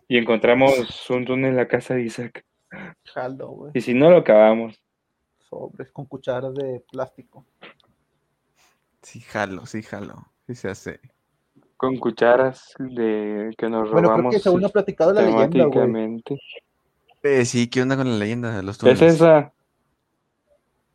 Y 0.07 0.17
encontramos 0.17 1.09
un 1.09 1.25
túnel 1.25 1.51
en 1.51 1.55
la 1.57 1.67
casa 1.67 1.93
de 1.95 2.03
Isaac. 2.03 2.43
Jalo, 3.05 3.49
güey. 3.49 3.71
Y 3.75 3.81
si 3.81 3.93
no 3.93 4.09
lo 4.09 4.17
acabamos. 4.17 4.81
Sobres 5.49 5.91
con 5.91 6.05
cucharas 6.05 6.53
de 6.55 6.81
plástico. 6.91 7.45
Sí, 9.01 9.19
jalo, 9.21 9.65
sí, 9.65 9.81
jalo. 9.83 10.27
Sí 10.47 10.55
se 10.55 10.69
hace. 10.69 10.99
Con 11.77 11.97
cucharas 11.97 12.73
de 12.77 13.53
que 13.57 13.69
nos 13.69 13.89
Bueno, 13.91 14.07
creo 14.09 14.17
robamos 14.17 14.35
que 14.35 14.39
según 14.41 14.65
ha 14.65 14.69
platicado 14.69 15.13
la 15.13 15.21
leyenda, 15.23 15.65
güey. 15.65 16.23
Eh, 17.23 17.45
sí, 17.45 17.67
¿qué 17.67 17.81
onda 17.81 17.97
con 17.97 18.09
la 18.09 18.17
leyenda 18.17 18.55
de 18.55 18.63
los 18.63 18.77
¿Qué 18.77 18.91
es 18.91 18.99
túneles? 18.99 19.15
esa? 19.15 19.53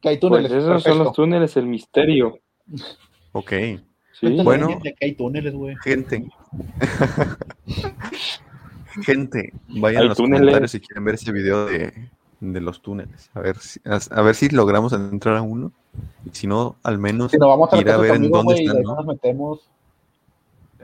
Que 0.00 0.08
hay 0.10 0.18
Pues 0.18 0.20
túneles. 0.20 0.52
esos 0.52 0.82
son 0.82 0.98
los 0.98 1.12
túneles, 1.12 1.56
el 1.56 1.66
misterio. 1.66 2.38
Ok, 3.32 3.52
Sí. 4.12 4.40
Bueno. 4.42 4.68
gente, 4.68 4.94
que 4.98 5.04
hay 5.06 5.14
túneles, 5.14 5.52
güey. 5.54 5.76
gente. 5.84 6.26
gente, 9.04 9.52
vayan 9.68 10.00
Hay 10.02 10.06
a 10.06 10.08
los 10.08 10.16
túneles. 10.16 10.40
comentarios 10.40 10.70
si 10.70 10.80
quieren 10.80 11.04
ver 11.04 11.14
ese 11.16 11.32
video 11.32 11.66
de, 11.66 11.92
de 12.40 12.60
los 12.60 12.82
túneles. 12.82 13.30
A 13.34 13.40
ver, 13.40 13.58
si, 13.58 13.80
a, 13.84 13.98
a 14.10 14.22
ver 14.22 14.34
si 14.34 14.48
logramos 14.48 14.92
entrar 14.92 15.36
a 15.36 15.42
uno. 15.42 15.72
Y 16.24 16.30
si 16.36 16.46
no, 16.46 16.76
al 16.82 16.98
menos 16.98 17.30
Si 17.32 17.38
nos 17.38 17.48
vamos 17.48 17.72
a 17.72 17.76
la 17.76 17.82
ir 17.82 17.90
a 17.90 17.96
ver 17.96 18.16
en 18.16 18.30
dónde 18.30 18.54
güey, 18.54 18.62
y 18.62 18.66
están, 18.66 18.76
ahí 18.78 18.82
¿no? 18.84 18.96
nos 18.96 19.06
metemos. 19.06 19.60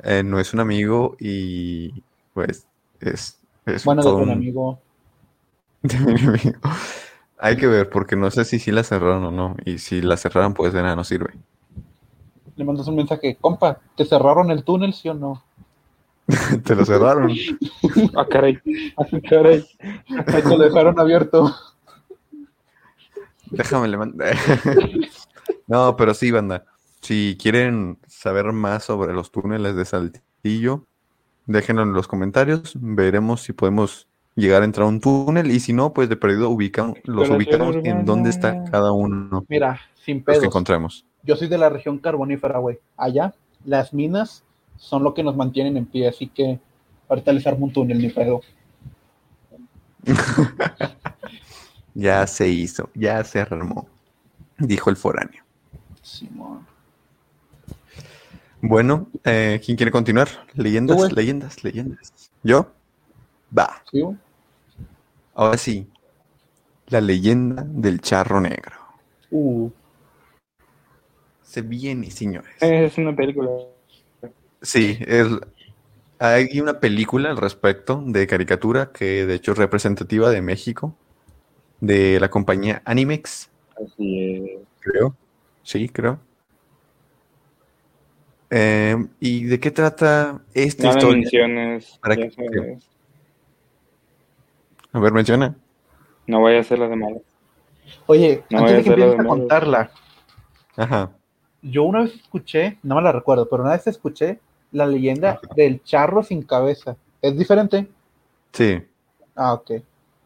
Eh, 0.04 0.22
no 0.22 0.40
es 0.40 0.54
un 0.54 0.60
amigo 0.60 1.16
y 1.20 2.02
pues 2.32 2.66
es, 3.00 3.38
es 3.66 3.84
Bueno, 3.84 4.02
de 4.02 4.08
todo 4.08 4.22
un- 4.22 4.30
amigo. 4.30 4.78
de 5.82 5.98
mi 5.98 6.12
amigo. 6.12 6.60
Hay 7.38 7.56
que 7.56 7.66
ver, 7.66 7.90
porque 7.90 8.14
no 8.16 8.30
sé 8.30 8.44
si 8.44 8.58
sí 8.58 8.70
la 8.70 8.84
cerraron 8.84 9.24
o 9.24 9.30
no. 9.30 9.56
Y 9.64 9.78
si 9.78 10.00
la 10.00 10.16
cerraron, 10.16 10.54
pues 10.54 10.72
de 10.72 10.82
nada 10.82 10.96
no 10.96 11.04
sirve. 11.04 11.32
Le 12.56 12.64
mandas 12.64 12.86
un 12.88 12.96
mensaje, 12.96 13.36
compa, 13.40 13.78
¿te 13.96 14.04
cerraron 14.04 14.50
el 14.50 14.62
túnel, 14.64 14.92
sí 14.92 15.08
o 15.08 15.14
no? 15.14 15.42
Te 16.64 16.74
lo 16.74 16.84
cerraron. 16.84 17.30
Ah, 18.16 18.26
caray. 18.28 18.58
Ah, 18.96 19.04
caray. 19.28 19.64
Ahí 19.80 20.42
te 20.42 20.48
lo 20.48 20.58
dejaron 20.58 20.98
abierto. 20.98 21.54
Déjame 23.50 23.88
le 23.88 23.96
mando. 23.96 24.24
No, 25.66 25.96
pero 25.96 26.14
sí, 26.14 26.30
banda. 26.30 26.64
Si 27.00 27.36
quieren 27.40 27.98
saber 28.06 28.52
más 28.52 28.84
sobre 28.84 29.12
los 29.12 29.30
túneles 29.30 29.74
de 29.74 29.84
Saltillo, 29.84 30.86
déjenlo 31.46 31.82
en 31.82 31.92
los 31.92 32.06
comentarios. 32.06 32.74
Veremos 32.78 33.42
si 33.42 33.52
podemos 33.52 34.06
llegar 34.34 34.62
a 34.62 34.64
entrar 34.64 34.86
a 34.86 34.88
un 34.88 35.00
túnel. 35.00 35.50
Y 35.50 35.60
si 35.60 35.72
no, 35.72 35.92
pues 35.92 36.08
de 36.08 36.16
perdido 36.16 36.50
ubicamos, 36.50 36.98
los 37.04 37.28
ubicamos 37.30 37.76
en 37.84 38.04
dónde 38.04 38.30
está 38.30 38.64
cada 38.70 38.92
uno 38.92 39.44
Mira, 39.48 39.80
sin 40.04 40.18
los 40.18 40.24
que 40.26 40.32
pedos. 40.32 40.44
encontremos. 40.44 41.06
Yo 41.22 41.36
soy 41.36 41.48
de 41.48 41.58
la 41.58 41.68
región 41.68 41.98
carbonífera, 41.98 42.58
güey. 42.58 42.78
Allá, 42.96 43.34
las 43.64 43.92
minas 43.92 44.44
son 44.82 45.04
lo 45.04 45.14
que 45.14 45.22
nos 45.22 45.36
mantienen 45.36 45.76
en 45.76 45.86
pie, 45.86 46.08
así 46.08 46.26
que 46.26 46.58
ahorita 47.08 47.32
les 47.32 47.46
armo 47.46 47.66
un 47.66 47.72
túnel, 47.72 47.98
ni 47.98 48.08
pedo. 48.08 48.40
Ya 51.94 52.26
se 52.26 52.48
hizo, 52.48 52.88
ya 52.94 53.22
se 53.22 53.38
armó, 53.38 53.86
dijo 54.56 54.88
el 54.88 54.96
foráneo. 54.96 55.44
Simón. 56.00 56.66
Bueno, 58.62 59.08
eh, 59.24 59.60
¿quién 59.62 59.76
quiere 59.76 59.92
continuar? 59.92 60.28
Leyendas, 60.54 60.96
Tú, 60.96 61.14
leyendas, 61.14 61.62
leyendas. 61.62 62.32
¿Yo? 62.42 62.72
Va. 63.56 63.82
Ahora 65.34 65.58
sí. 65.58 65.86
La 66.86 67.02
leyenda 67.02 67.62
del 67.68 68.00
charro 68.00 68.40
negro. 68.40 68.76
Uh, 69.30 69.68
Se 71.42 71.60
viene, 71.60 72.10
señores. 72.10 72.54
Es 72.62 72.96
una 72.96 73.14
película. 73.14 73.50
Sí, 74.62 74.98
es- 75.06 75.28
hay 76.18 76.60
una 76.60 76.78
película 76.80 77.30
al 77.30 77.36
respecto 77.36 78.02
de 78.06 78.26
caricatura 78.26 78.92
que 78.92 79.26
de 79.26 79.34
hecho 79.34 79.52
es 79.52 79.58
representativa 79.58 80.30
de 80.30 80.40
México, 80.40 80.94
de 81.80 82.20
la 82.20 82.30
compañía 82.30 82.80
Animex, 82.84 83.50
Así 83.76 84.34
es. 84.34 84.60
creo. 84.80 85.16
Sí, 85.64 85.88
creo. 85.88 86.20
Eh, 88.50 88.96
¿y 89.18 89.44
de 89.44 89.58
qué 89.58 89.70
trata 89.70 90.42
esta 90.54 90.82
No 90.84 90.90
me 90.90 90.96
historia? 90.96 91.16
menciones. 91.22 91.98
¿Para 92.00 92.14
sabes. 92.16 92.84
A 94.92 95.00
ver, 95.00 95.12
menciona. 95.12 95.56
No 96.26 96.42
vaya 96.42 96.60
a 96.60 96.64
ser 96.64 96.78
la 96.78 96.88
de 96.88 96.96
malo. 96.96 97.22
Oye, 98.06 98.44
No, 98.50 98.58
antes 98.58 98.76
de 98.76 98.82
que 98.82 98.88
empieces 98.90 99.16
de 99.16 99.22
a 99.22 99.26
contarla, 99.26 99.90
Ajá. 100.76 101.10
yo 101.62 101.84
una 101.84 102.02
vez 102.02 102.14
escuché, 102.14 102.78
no 102.82 102.94
me 102.96 103.02
la 103.02 103.12
recuerdo, 103.12 103.48
pero 103.48 103.62
una 103.62 103.72
vez 103.72 103.86
escuché 103.86 104.38
la 104.72 104.86
leyenda 104.86 105.32
Ajá. 105.32 105.54
del 105.54 105.82
charro 105.82 106.22
sin 106.22 106.42
cabeza. 106.42 106.96
¿Es 107.20 107.36
diferente? 107.38 107.88
Sí, 108.52 108.82
Ah, 109.34 109.54
ok. 109.54 109.72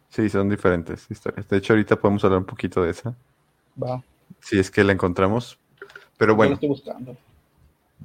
sí, 0.08 0.28
son 0.28 0.48
diferentes 0.48 1.06
historias. 1.10 1.46
De 1.48 1.58
hecho, 1.58 1.72
ahorita 1.72 1.96
podemos 1.96 2.24
hablar 2.24 2.40
un 2.40 2.46
poquito 2.46 2.82
de 2.82 2.90
esa, 2.90 3.14
Va. 3.80 4.02
si 4.40 4.58
es 4.58 4.70
que 4.70 4.82
la 4.84 4.92
encontramos. 4.92 5.58
Pero 6.16 6.32
Yo 6.32 6.34
la 6.34 6.36
bueno. 6.36 6.54
estoy 6.54 6.68
buscando. 6.70 7.16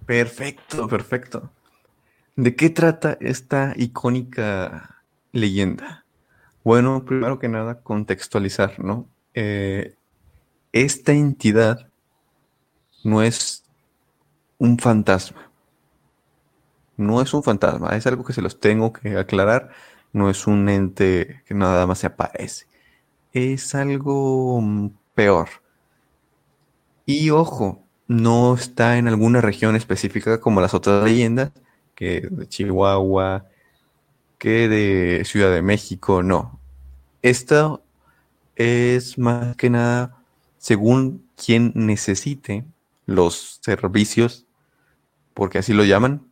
Perfecto, 0.05 0.87
perfecto. 0.87 1.49
¿De 2.35 2.55
qué 2.55 2.69
trata 2.69 3.17
esta 3.19 3.73
icónica 3.77 5.01
leyenda? 5.31 6.05
Bueno, 6.63 7.03
primero 7.05 7.39
que 7.39 7.47
nada, 7.49 7.81
contextualizar, 7.81 8.79
¿no? 8.79 9.07
Eh, 9.33 9.95
esta 10.71 11.11
entidad 11.13 11.87
no 13.03 13.21
es 13.21 13.63
un 14.57 14.77
fantasma. 14.77 15.50
No 17.01 17.21
es 17.21 17.33
un 17.33 17.43
fantasma, 17.43 17.89
es 17.97 18.07
algo 18.07 18.23
que 18.23 18.33
se 18.33 18.41
los 18.41 18.59
tengo 18.59 18.93
que 18.93 19.17
aclarar. 19.17 19.71
No 20.13 20.29
es 20.29 20.47
un 20.47 20.69
ente 20.69 21.41
que 21.45 21.53
nada 21.53 21.87
más 21.87 21.99
se 21.99 22.07
aparece. 22.07 22.67
Es 23.33 23.75
algo 23.75 24.61
mm, 24.61 24.89
peor. 25.15 25.49
Y 27.05 27.29
ojo, 27.31 27.83
no 28.07 28.55
está 28.55 28.97
en 28.97 29.07
alguna 29.07 29.41
región 29.41 29.75
específica 29.75 30.39
como 30.39 30.61
las 30.61 30.73
otras 30.73 31.03
leyendas, 31.03 31.51
que 31.95 32.21
de 32.29 32.47
Chihuahua, 32.47 33.45
que 34.37 34.67
de 34.67 35.23
Ciudad 35.25 35.51
de 35.53 35.61
México, 35.61 36.23
no. 36.23 36.59
Esto 37.21 37.83
es 38.55 39.17
más 39.17 39.55
que 39.55 39.69
nada 39.69 40.17
según 40.57 41.25
quien 41.35 41.71
necesite 41.75 42.65
los 43.05 43.59
servicios, 43.61 44.45
porque 45.33 45.59
así 45.59 45.73
lo 45.73 45.83
llaman, 45.83 46.30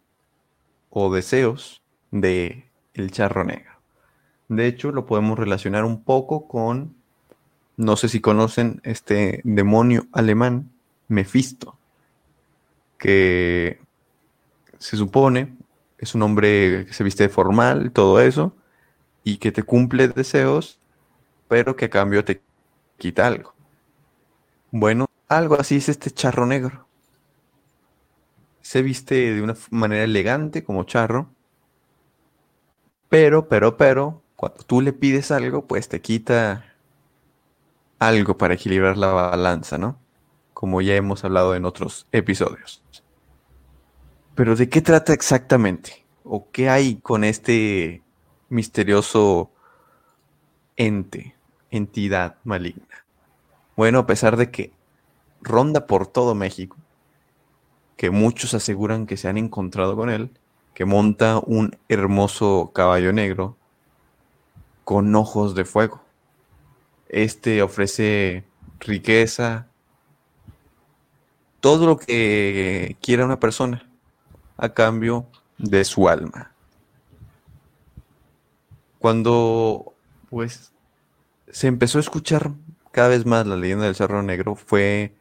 o 0.89 1.13
deseos 1.13 1.81
de 2.11 2.69
el 2.93 3.11
charro 3.11 3.43
negro. 3.43 3.71
De 4.47 4.67
hecho, 4.67 4.91
lo 4.91 5.05
podemos 5.05 5.37
relacionar 5.37 5.85
un 5.85 6.03
poco 6.03 6.47
con, 6.47 6.95
no 7.77 7.95
sé 7.95 8.09
si 8.09 8.19
conocen 8.19 8.81
este 8.83 9.41
demonio 9.43 10.07
alemán, 10.11 10.71
Mefisto, 11.07 11.77
que 12.97 13.79
se 14.77 14.97
supone 14.97 15.57
es 15.99 16.15
un 16.15 16.21
hombre 16.21 16.85
que 16.85 16.93
se 16.93 17.03
viste 17.03 17.27
formal, 17.29 17.91
todo 17.91 18.21
eso, 18.21 18.55
y 19.23 19.37
que 19.37 19.51
te 19.51 19.63
cumple 19.63 20.07
deseos, 20.07 20.79
pero 21.47 21.75
que 21.75 21.85
a 21.85 21.89
cambio 21.89 22.23
te 22.23 22.41
quita 22.97 23.27
algo. 23.27 23.53
Bueno, 24.71 25.07
algo 25.27 25.59
así 25.59 25.75
es 25.75 25.89
este 25.89 26.09
charro 26.11 26.45
negro. 26.45 26.87
Se 28.61 28.81
viste 28.81 29.33
de 29.33 29.41
una 29.41 29.55
manera 29.71 30.03
elegante 30.03 30.63
como 30.63 30.83
charro, 30.83 31.29
pero, 33.09 33.47
pero, 33.47 33.75
pero, 33.75 34.21
cuando 34.35 34.63
tú 34.63 34.81
le 34.81 34.93
pides 34.93 35.31
algo, 35.31 35.65
pues 35.65 35.89
te 35.89 35.99
quita 35.99 36.75
algo 37.97 38.37
para 38.37 38.53
equilibrar 38.53 38.97
la 38.97 39.07
balanza, 39.07 39.77
¿no? 39.77 39.99
Como 40.53 40.81
ya 40.81 40.95
hemos 40.95 41.25
hablado 41.25 41.55
en 41.55 41.65
otros 41.65 42.07
episodios. 42.11 42.83
Pero 44.35 44.55
¿de 44.55 44.69
qué 44.69 44.81
trata 44.81 45.11
exactamente? 45.13 46.05
¿O 46.23 46.49
qué 46.51 46.69
hay 46.69 46.97
con 46.97 47.23
este 47.23 48.03
misterioso 48.47 49.51
ente, 50.77 51.35
entidad 51.71 52.37
maligna? 52.43 53.05
Bueno, 53.75 53.99
a 53.99 54.05
pesar 54.05 54.37
de 54.37 54.51
que 54.51 54.71
ronda 55.41 55.87
por 55.87 56.07
todo 56.07 56.35
México, 56.35 56.77
que 57.99 58.11
muchos 58.11 58.53
aseguran 58.53 59.05
que 59.05 59.17
se 59.17 59.27
han 59.27 59.37
encontrado 59.37 59.97
con 59.97 60.09
él, 60.09 60.31
que 60.73 60.85
monta 60.85 61.41
un 61.45 61.77
hermoso 61.89 62.71
caballo 62.73 63.11
negro 63.11 63.57
con 64.85 65.13
ojos 65.15 65.53
de 65.53 65.65
fuego. 65.65 66.01
Este 67.09 67.61
ofrece 67.61 68.45
riqueza, 68.79 69.67
todo 71.59 71.87
lo 71.87 71.97
que 71.97 72.95
quiera 73.01 73.25
una 73.25 73.41
persona 73.41 73.85
a 74.55 74.69
cambio 74.69 75.27
de 75.57 75.83
su 75.83 76.07
alma. 76.07 76.53
Cuando 78.97 79.93
pues 80.29 80.71
se 81.49 81.67
empezó 81.67 81.97
a 81.97 82.01
escuchar 82.01 82.51
cada 82.91 83.09
vez 83.09 83.25
más 83.25 83.45
la 83.45 83.57
leyenda 83.57 83.83
del 83.83 83.95
Cerro 83.95 84.23
Negro 84.23 84.55
fue 84.55 85.13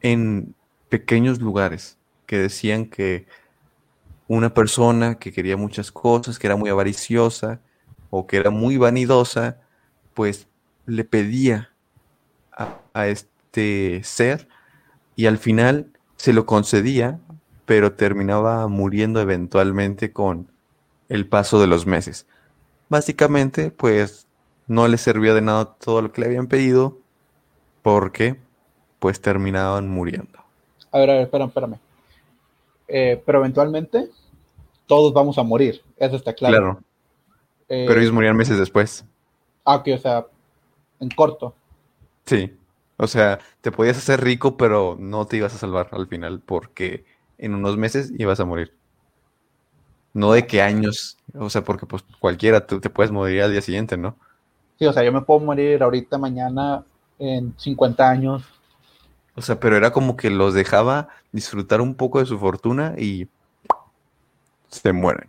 en 0.00 0.55
pequeños 0.88 1.40
lugares 1.40 1.98
que 2.26 2.38
decían 2.38 2.86
que 2.86 3.26
una 4.28 4.52
persona 4.54 5.18
que 5.18 5.32
quería 5.32 5.56
muchas 5.56 5.92
cosas, 5.92 6.38
que 6.38 6.46
era 6.46 6.56
muy 6.56 6.70
avariciosa 6.70 7.60
o 8.10 8.26
que 8.26 8.36
era 8.36 8.50
muy 8.50 8.76
vanidosa, 8.76 9.60
pues 10.14 10.48
le 10.86 11.04
pedía 11.04 11.70
a, 12.94 13.06
este 13.06 14.02
ser 14.02 14.48
y 15.14 15.26
al 15.26 15.38
final 15.38 15.90
se 16.16 16.32
lo 16.32 16.46
concedía, 16.46 17.20
pero 17.66 17.92
terminaba 17.92 18.66
muriendo 18.68 19.20
eventualmente 19.20 20.12
con 20.12 20.50
el 21.08 21.26
paso 21.26 21.60
de 21.60 21.66
los 21.66 21.86
meses. 21.86 22.26
Básicamente, 22.88 23.70
pues 23.70 24.26
no 24.66 24.88
le 24.88 24.98
servía 24.98 25.34
de 25.34 25.42
nada 25.42 25.74
todo 25.74 26.02
lo 26.02 26.12
que 26.12 26.20
le 26.20 26.28
habían 26.28 26.46
pedido 26.46 26.98
porque 27.82 28.40
pues 28.98 29.20
terminaban 29.20 29.88
muriendo. 29.88 30.45
A 30.92 30.98
ver, 30.98 31.10
a 31.10 31.12
ver, 31.14 31.22
espérame, 31.22 31.48
espérame. 31.48 31.78
Eh, 32.88 33.22
pero 33.24 33.38
eventualmente 33.40 34.10
todos 34.86 35.12
vamos 35.12 35.38
a 35.38 35.42
morir, 35.42 35.82
eso 35.98 36.16
está 36.16 36.34
claro. 36.34 36.56
Claro, 36.56 36.80
Eh, 37.68 37.84
pero 37.88 38.00
ellos 38.00 38.12
morían 38.12 38.36
meses 38.36 38.58
después. 38.58 39.04
Ah, 39.64 39.76
ok, 39.76 39.88
o 39.94 39.98
sea, 39.98 40.26
en 41.00 41.10
corto. 41.10 41.54
Sí. 42.24 42.52
O 42.98 43.06
sea, 43.06 43.40
te 43.60 43.72
podías 43.72 43.98
hacer 43.98 44.22
rico, 44.22 44.56
pero 44.56 44.96
no 44.98 45.26
te 45.26 45.36
ibas 45.36 45.54
a 45.54 45.58
salvar 45.58 45.88
al 45.92 46.06
final 46.08 46.40
porque 46.40 47.04
en 47.38 47.54
unos 47.54 47.76
meses 47.76 48.12
ibas 48.18 48.40
a 48.40 48.44
morir. 48.46 48.74
No 50.14 50.32
de 50.32 50.46
qué 50.46 50.62
años, 50.62 51.18
o 51.34 51.48
sea, 51.50 51.62
porque 51.62 51.86
pues 51.86 52.02
cualquiera 52.20 52.66
tú 52.66 52.80
te 52.80 52.90
puedes 52.90 53.12
morir 53.12 53.42
al 53.42 53.52
día 53.52 53.60
siguiente, 53.60 53.96
¿no? 53.96 54.16
Sí, 54.78 54.86
o 54.86 54.92
sea, 54.92 55.04
yo 55.04 55.12
me 55.12 55.22
puedo 55.22 55.40
morir 55.40 55.82
ahorita, 55.82 56.18
mañana, 56.18 56.84
en 57.18 57.54
50 57.58 58.08
años. 58.08 58.42
O 59.36 59.42
sea, 59.42 59.60
pero 59.60 59.76
era 59.76 59.92
como 59.92 60.16
que 60.16 60.30
los 60.30 60.54
dejaba 60.54 61.08
disfrutar 61.32 61.80
un 61.80 61.94
poco 61.94 62.18
de 62.20 62.26
su 62.26 62.38
fortuna 62.38 62.94
y 62.98 63.28
se 64.68 64.92
mueren. 64.92 65.28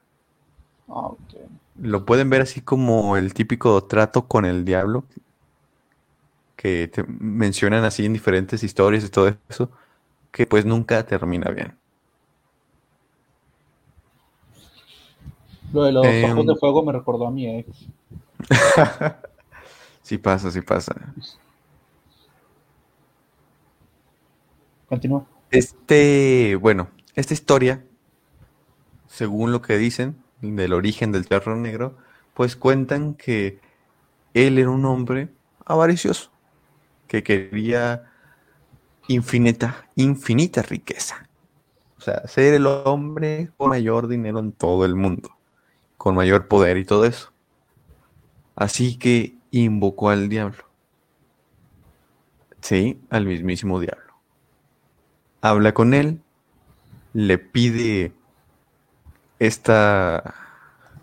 Ah. 0.89 1.09
Lo 1.79 2.05
pueden 2.05 2.29
ver 2.29 2.41
así 2.41 2.61
como 2.61 3.17
el 3.17 3.33
típico 3.33 3.83
trato 3.83 4.25
con 4.27 4.45
el 4.45 4.65
diablo 4.65 5.03
que 6.55 6.87
te 6.87 7.03
mencionan 7.03 7.83
así 7.83 8.05
en 8.05 8.13
diferentes 8.13 8.63
historias 8.63 9.03
y 9.03 9.09
todo 9.09 9.35
eso, 9.49 9.69
que 10.31 10.47
pues 10.47 10.65
nunca 10.65 11.05
termina 11.05 11.51
bien. 11.51 11.75
Lo 15.73 15.83
de 15.83 15.91
los 15.91 16.05
Em. 16.05 16.31
ojos 16.31 16.45
de 16.47 16.55
fuego 16.55 16.83
me 16.83 16.93
recordó 16.93 17.27
a 17.27 17.31
mi 17.31 17.47
ex. 17.59 17.85
Sí 20.01 20.17
pasa, 20.17 20.49
sí 20.51 20.61
pasa. 20.61 20.95
Continúa. 24.87 25.25
Este, 25.51 26.55
bueno, 26.55 26.89
esta 27.15 27.33
historia, 27.33 27.83
según 29.07 29.51
lo 29.51 29.61
que 29.61 29.77
dicen 29.77 30.17
del 30.41 30.73
origen 30.73 31.11
del 31.11 31.27
terror 31.27 31.57
negro, 31.57 31.97
pues 32.33 32.55
cuentan 32.55 33.13
que 33.15 33.59
él 34.33 34.57
era 34.59 34.69
un 34.69 34.85
hombre 34.85 35.29
avaricioso 35.65 36.31
que 37.07 37.23
quería 37.23 38.03
infinita, 39.07 39.87
infinita 39.95 40.61
riqueza. 40.61 41.27
O 41.97 42.01
sea, 42.01 42.27
ser 42.27 42.53
el 42.53 42.67
hombre 42.67 43.49
con 43.57 43.69
mayor 43.69 44.07
dinero 44.07 44.39
en 44.39 44.51
todo 44.51 44.85
el 44.85 44.95
mundo, 44.95 45.35
con 45.97 46.15
mayor 46.15 46.47
poder 46.47 46.77
y 46.77 46.85
todo 46.85 47.05
eso. 47.05 47.31
Así 48.55 48.97
que 48.97 49.35
invocó 49.51 50.09
al 50.09 50.29
diablo. 50.29 50.63
Sí, 52.61 53.01
al 53.09 53.25
mismísimo 53.25 53.79
diablo. 53.79 54.06
Habla 55.41 55.73
con 55.73 55.93
él, 55.93 56.21
le 57.13 57.37
pide 57.37 58.11
esta, 59.39 60.33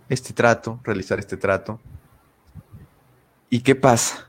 este 0.08 0.32
trato, 0.32 0.80
realizar 0.84 1.18
este 1.18 1.36
trato. 1.36 1.80
¿Y 3.48 3.60
qué 3.60 3.74
pasa? 3.74 4.28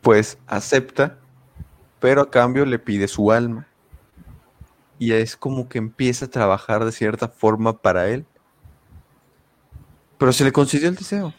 Pues 0.00 0.38
acepta, 0.46 1.18
pero 2.00 2.22
a 2.22 2.30
cambio 2.30 2.64
le 2.64 2.78
pide 2.78 3.06
su 3.06 3.30
alma. 3.30 3.66
Y 4.98 5.12
es 5.12 5.36
como 5.36 5.68
que 5.68 5.78
empieza 5.78 6.26
a 6.26 6.30
trabajar 6.30 6.84
de 6.84 6.92
cierta 6.92 7.28
forma 7.28 7.78
para 7.80 8.08
él. 8.08 8.26
Pero 10.18 10.32
se 10.32 10.44
le 10.44 10.52
concedió 10.52 10.88
el 10.88 10.96
deseo. 10.96 11.34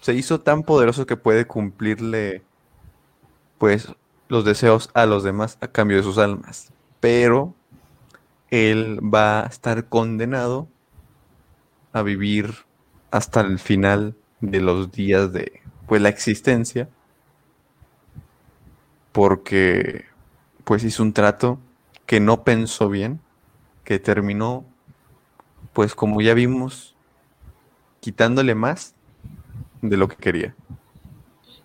Se 0.00 0.14
hizo 0.14 0.40
tan 0.40 0.62
poderoso 0.62 1.06
que 1.06 1.16
puede 1.16 1.46
cumplirle, 1.46 2.42
pues, 3.58 3.88
los 4.28 4.44
deseos 4.44 4.90
a 4.94 5.06
los 5.06 5.22
demás 5.22 5.58
a 5.60 5.68
cambio 5.68 5.96
de 5.96 6.02
sus 6.02 6.18
almas. 6.18 6.72
Pero 7.00 7.54
él 8.50 9.00
va 9.02 9.44
a 9.44 9.46
estar 9.46 9.88
condenado 9.88 10.68
a 11.92 12.02
vivir 12.02 12.54
hasta 13.10 13.40
el 13.40 13.58
final 13.58 14.14
de 14.40 14.60
los 14.60 14.92
días 14.92 15.32
de 15.32 15.60
pues 15.86 16.02
la 16.02 16.08
existencia 16.08 16.88
porque 19.12 20.04
pues 20.64 20.84
hizo 20.84 21.02
un 21.02 21.12
trato 21.12 21.58
que 22.04 22.20
no 22.20 22.44
pensó 22.44 22.88
bien, 22.88 23.20
que 23.84 23.98
terminó 23.98 24.64
pues 25.72 25.94
como 25.94 26.20
ya 26.20 26.34
vimos 26.34 26.94
quitándole 28.00 28.54
más 28.54 28.94
de 29.80 29.96
lo 29.96 30.08
que 30.08 30.16
quería. 30.16 30.54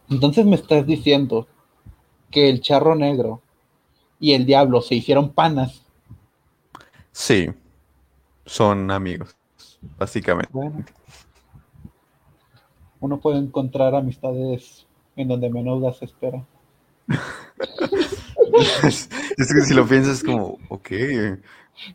Entonces 0.10 0.46
me 0.46 0.56
estás 0.56 0.86
diciendo 0.86 1.48
que 2.30 2.50
el 2.50 2.62
charro 2.62 2.96
negro 2.96 3.42
y 4.22 4.34
el 4.36 4.46
diablo 4.46 4.82
se 4.82 4.96
hicieron 4.96 5.34
panas. 5.34 5.82
Sí, 7.12 7.50
son 8.46 8.92
amigos 8.92 9.36
básicamente. 9.98 10.52
Bueno, 10.52 10.84
uno 13.02 13.20
puede 13.20 13.40
encontrar 13.40 13.96
amistades 13.96 14.86
en 15.18 15.28
donde 15.28 15.50
menos 15.50 15.82
las 15.82 16.02
espera. 16.04 16.46
es 19.38 19.54
que 19.54 19.62
si 19.62 19.74
lo 19.74 19.88
piensas 19.88 20.18
es 20.18 20.24
como, 20.24 20.58
ok, 20.70 20.88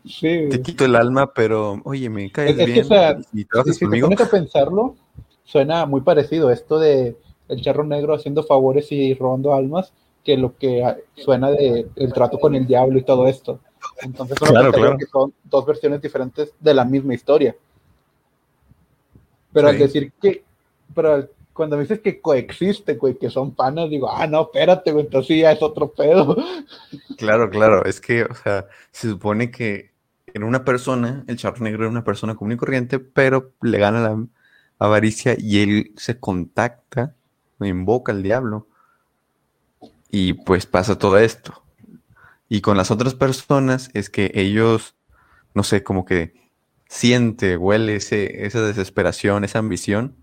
Sí, 0.05 0.49
te 0.49 0.61
quito 0.61 0.85
el 0.85 0.95
alma, 0.95 1.33
pero 1.33 1.79
oye, 1.85 2.09
me 2.09 2.31
caes 2.31 2.55
Es- 2.55 2.59
es 2.59 2.65
que, 2.71 2.73
bien 2.75 2.85
o 2.85 2.87
sea, 2.87 3.17
y 3.33 3.45
trabajas 3.45 3.75
si 3.75 3.79
te 3.81 3.85
conmigo. 3.85 4.07
pones 4.07 4.21
a 4.21 4.29
pensarlo, 4.29 4.95
suena 5.43 5.85
muy 5.85 6.01
parecido 6.01 6.51
esto 6.51 6.79
de 6.79 7.15
el 7.47 7.61
charro 7.61 7.83
negro 7.85 8.13
haciendo 8.13 8.43
favores 8.43 8.91
y 8.91 9.13
robando 9.13 9.53
almas 9.53 9.93
que 10.27 10.35
lo 10.35 10.57
que 10.57 10.83
ah, 10.83 10.97
suena 11.15 11.49
de 11.51 11.87
el 11.95 12.11
trato 12.11 12.37
con 12.37 12.53
el 12.53 12.67
diablo 12.67 12.99
y 12.99 13.03
todo 13.03 13.29
esto. 13.29 13.61
Entonces 14.01 14.37
Claro, 14.37 14.73
claro. 14.73 14.97
que 14.97 15.05
son 15.05 15.33
dos 15.45 15.65
versiones 15.65 16.01
diferentes 16.01 16.51
de 16.59 16.73
la 16.73 16.83
misma 16.83 17.13
historia. 17.13 17.55
Pero 19.53 19.69
al 19.69 19.75
Sí. 19.77 19.83
decir 19.83 20.11
que, 20.21 20.43
pero 20.93 21.13
al- 21.13 21.29
cuando 21.53 21.77
me 21.77 21.83
dices 21.83 22.01
que 22.01 22.19
coexiste, 22.19 22.95
güey, 22.95 23.17
que 23.17 23.29
son 23.29 23.55
panas, 23.55 23.89
digo, 23.89 24.09
ah, 24.11 24.27
no, 24.27 24.41
espérate, 24.41 24.91
güey, 24.91 25.05
entonces 25.05 25.27
sí, 25.27 25.39
ya 25.39 25.53
es 25.53 25.61
otro 25.63 25.91
pedo. 25.93 26.35
Claro, 27.17 27.49
claro, 27.49 27.85
es 27.85 28.01
que, 28.01 28.23
o 28.25 28.35
sea, 28.35 28.67
se 28.91 29.09
supone 29.09 29.49
que 29.49 29.91
en 30.33 30.43
una 30.43 30.65
persona, 30.65 31.23
el 31.27 31.37
charro 31.37 31.63
negro 31.63 31.83
era 31.83 31.89
una 31.89 32.03
persona 32.03 32.35
común 32.35 32.51
y 32.51 32.57
corriente, 32.57 32.99
pero 32.99 33.53
le 33.61 33.77
gana 33.79 34.01
la 34.01 34.25
avaricia 34.77 35.35
y 35.39 35.63
él 35.63 35.93
se 35.95 36.19
contacta, 36.19 37.15
invoca 37.61 38.11
al 38.11 38.21
diablo 38.21 38.67
y 40.09 40.33
pues 40.33 40.65
pasa 40.65 40.97
todo 40.97 41.17
esto. 41.17 41.63
Y 42.49 42.61
con 42.61 42.77
las 42.77 42.91
otras 42.91 43.13
personas 43.13 43.89
es 43.93 44.09
que 44.09 44.31
ellos, 44.33 44.95
no 45.53 45.63
sé, 45.63 45.83
como 45.83 46.05
que 46.05 46.33
siente, 46.87 47.57
huele 47.57 47.97
ese, 47.97 48.45
esa 48.45 48.61
desesperación, 48.61 49.43
esa 49.43 49.59
ambición 49.59 50.15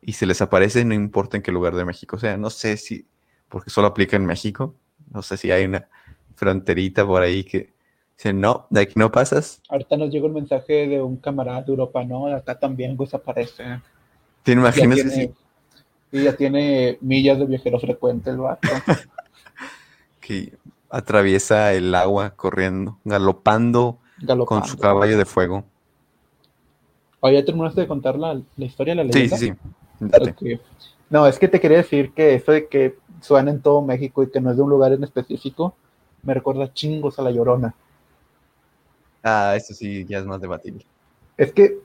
y 0.00 0.12
se 0.12 0.26
les 0.26 0.40
aparece 0.42 0.84
no 0.84 0.94
importa 0.94 1.36
en 1.36 1.42
qué 1.42 1.50
lugar 1.50 1.74
de 1.74 1.84
México 1.84 2.18
sea. 2.18 2.36
No 2.36 2.50
sé 2.50 2.76
si, 2.76 3.06
porque 3.48 3.70
solo 3.70 3.88
aplica 3.88 4.16
en 4.16 4.26
México, 4.26 4.76
no 5.10 5.22
sé 5.22 5.36
si 5.36 5.50
hay 5.50 5.64
una 5.64 5.88
fronterita 6.36 7.06
por 7.06 7.22
ahí 7.22 7.44
que 7.44 7.72
dice, 8.16 8.32
no, 8.32 8.66
de 8.70 8.82
aquí 8.82 8.94
no 8.96 9.10
pasas. 9.10 9.60
Ahorita 9.68 9.96
nos 9.96 10.10
llegó 10.10 10.26
el 10.28 10.32
mensaje 10.32 10.86
de 10.86 11.02
un 11.02 11.16
camarada 11.16 11.62
de 11.62 11.70
Europa, 11.70 12.04
¿no? 12.04 12.26
Acá 12.26 12.58
también, 12.58 12.96
pues 12.96 13.14
aparece. 13.14 13.80
¿Te 14.42 14.52
imaginas 14.52 14.98
ya 14.98 15.04
que 15.04 15.10
tiene, 15.10 15.26
sí? 15.26 15.34
y 16.12 16.22
ya 16.22 16.36
tiene 16.36 16.98
millas 17.00 17.38
de 17.38 17.46
viajero 17.46 17.80
frecuente 17.80 18.30
el 18.30 18.36
vato. 18.38 18.68
que 20.26 20.58
atraviesa 20.90 21.72
el 21.74 21.94
agua 21.94 22.36
corriendo, 22.36 22.98
galopando 23.04 23.98
galopando. 24.18 24.46
con 24.46 24.64
su 24.64 24.78
caballo 24.78 25.18
de 25.18 25.24
fuego? 25.24 25.64
Oye, 27.20 27.34
¿ya 27.36 27.44
terminaste 27.44 27.80
de 27.80 27.88
contar 27.88 28.16
la, 28.18 28.34
la 28.56 28.64
historia 28.64 28.94
de 28.94 29.04
la 29.04 29.04
Sí, 29.12 29.28
leyenda? 29.28 29.36
sí, 29.36 29.46
sí. 29.48 29.52
Date. 30.00 30.30
Ok. 30.30 30.42
No, 31.10 31.26
es 31.26 31.38
que 31.38 31.48
te 31.48 31.60
quería 31.60 31.78
decir 31.78 32.12
que 32.12 32.34
eso 32.34 32.52
de 32.52 32.68
que 32.68 32.96
suena 33.20 33.50
en 33.50 33.60
todo 33.62 33.82
México 33.82 34.22
y 34.22 34.30
que 34.30 34.40
no 34.40 34.50
es 34.50 34.56
de 34.56 34.62
un 34.62 34.70
lugar 34.70 34.92
en 34.92 35.04
específico, 35.04 35.74
me 36.22 36.34
recuerda 36.34 36.72
chingos 36.72 37.18
a 37.18 37.22
La 37.22 37.30
Llorona. 37.30 37.74
Ah, 39.24 39.54
eso 39.56 39.74
sí, 39.74 40.04
ya 40.06 40.18
es 40.18 40.24
más 40.26 40.40
debatible. 40.40 40.86
Es 41.36 41.52
que 41.52 41.78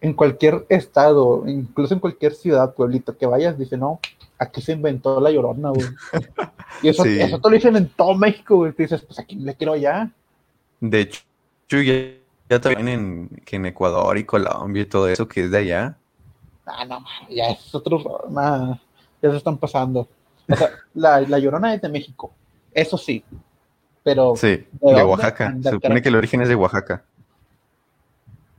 en 0.00 0.12
cualquier 0.14 0.64
estado, 0.68 1.44
incluso 1.46 1.94
en 1.94 2.00
cualquier 2.00 2.34
ciudad, 2.34 2.74
pueblito 2.74 3.16
que 3.16 3.26
vayas, 3.26 3.58
dice, 3.58 3.76
no, 3.76 4.00
aquí 4.38 4.60
se 4.60 4.72
inventó 4.72 5.20
La 5.20 5.30
Llorona, 5.30 5.70
güey. 5.70 5.86
Y 6.82 6.88
eso, 6.88 7.02
Sí. 7.02 7.18
eso 7.20 7.40
te 7.40 7.48
lo 7.48 7.54
dicen 7.54 7.76
en 7.76 7.88
todo 7.88 8.14
México, 8.14 8.56
güey. 8.56 8.72
Te 8.72 8.84
dices, 8.84 9.02
pues 9.02 9.18
aquí 9.18 9.34
le 9.34 9.54
quiero 9.54 9.74
ya. 9.74 10.10
De 10.80 11.00
hecho, 11.00 11.20
ya, 11.70 11.94
ya 12.48 12.60
también 12.60 12.88
en, 12.88 13.28
que 13.44 13.56
en 13.56 13.66
Ecuador 13.66 14.16
y 14.16 14.24
Colombia 14.24 14.82
y 14.82 14.86
todo 14.86 15.08
eso, 15.08 15.26
que 15.26 15.44
es 15.44 15.50
de 15.50 15.58
allá. 15.58 15.96
Ah, 16.66 16.84
no, 16.84 17.04
ya 17.28 17.46
es 17.50 17.74
otro, 17.74 18.26
ma, 18.30 18.78
ya 19.20 19.30
se 19.30 19.38
están 19.38 19.58
pasando. 19.58 20.06
O 20.48 20.54
sea, 20.54 20.70
la, 20.94 21.20
la 21.22 21.38
Llorona 21.38 21.74
es 21.74 21.82
de 21.82 21.88
México, 21.88 22.30
eso 22.72 22.96
sí, 22.96 23.24
pero, 24.04 24.36
Sí, 24.36 24.64
de 24.80 25.02
Oaxaca. 25.04 25.56
Se 25.62 25.70
supone 25.70 26.00
que 26.00 26.08
el 26.10 26.16
origen 26.16 26.42
es 26.42 26.48
de 26.48 26.54
Oaxaca. 26.54 27.02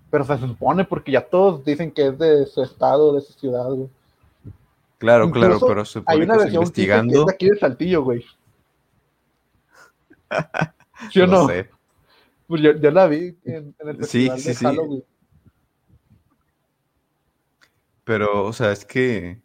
Pero 0.09 0.23
se 0.25 0.37
supone 0.37 0.85
porque 0.85 1.11
ya 1.11 1.21
todos 1.21 1.63
dicen 1.65 1.91
que 1.91 2.07
es 2.07 2.17
de 2.19 2.45
su 2.45 2.63
estado, 2.63 3.13
de 3.15 3.21
su 3.21 3.33
ciudad, 3.33 3.69
güey. 3.69 3.89
Claro, 4.97 5.25
Incluso 5.25 5.59
claro, 5.59 5.59
pero 5.67 5.85
se 5.85 5.99
Hay 6.05 6.21
supone 6.21 6.25
una 6.25 6.33
que 6.33 6.39
versión 6.39 6.71
que 6.71 6.87
que 6.87 6.97
es 6.97 7.03
investigando. 7.03 7.25
de 7.25 7.33
aquí 7.33 7.49
de 7.49 7.57
Saltillo, 7.57 8.03
güey. 8.03 8.25
¿Sí 11.11 11.21
o 11.21 11.27
no 11.27 11.37
no? 11.43 11.47
sé. 11.47 11.69
Pues 12.47 12.61
yo, 12.61 12.73
yo 12.73 12.91
la 12.91 13.07
vi 13.07 13.37
en, 13.45 13.75
en 13.79 13.89
el 13.89 14.05
Sí, 14.05 14.29
festival 14.29 14.39
sí, 14.39 14.47
de 14.49 14.53
sí. 14.55 14.65
Halloween. 14.65 15.03
Pero, 18.03 18.45
o 18.45 18.53
sea, 18.53 18.71
es 18.71 18.85
que, 18.85 19.41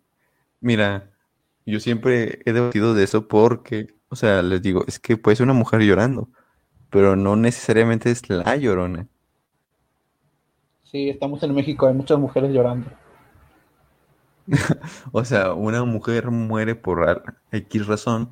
mira, 0.61 1.12
yo 1.67 1.81
siempre 1.81 2.41
he 2.47 2.53
debatido 2.53 2.95
de 2.95 3.05
eso 3.05 3.29
porque, 3.29 3.95
o 4.09 4.17
sea, 4.17 4.43
les 4.43 4.62
digo, 4.62 4.85
es 4.87 4.99
que 5.01 5.17
puede 5.17 5.37
ser 5.37 5.45
una 5.45 5.53
mujer 5.55 5.83
llorando, 5.83 6.31
pero 6.91 7.17
no 7.17 7.37
necesariamente 7.37 8.11
es 8.11 8.29
la 8.31 8.57
llorona. 8.57 9.09
Sí, 10.95 11.09
estamos 11.09 11.42
en 11.42 11.53
México, 11.53 11.88
hay 11.88 11.95
muchas 11.95 12.20
mujeres 12.20 12.53
llorando. 12.53 12.88
O 15.11 15.24
sea, 15.24 15.53
una 15.55 15.82
mujer 15.84 16.30
muere 16.30 16.76
por 16.76 17.24
X 17.51 17.86
razón 17.88 18.28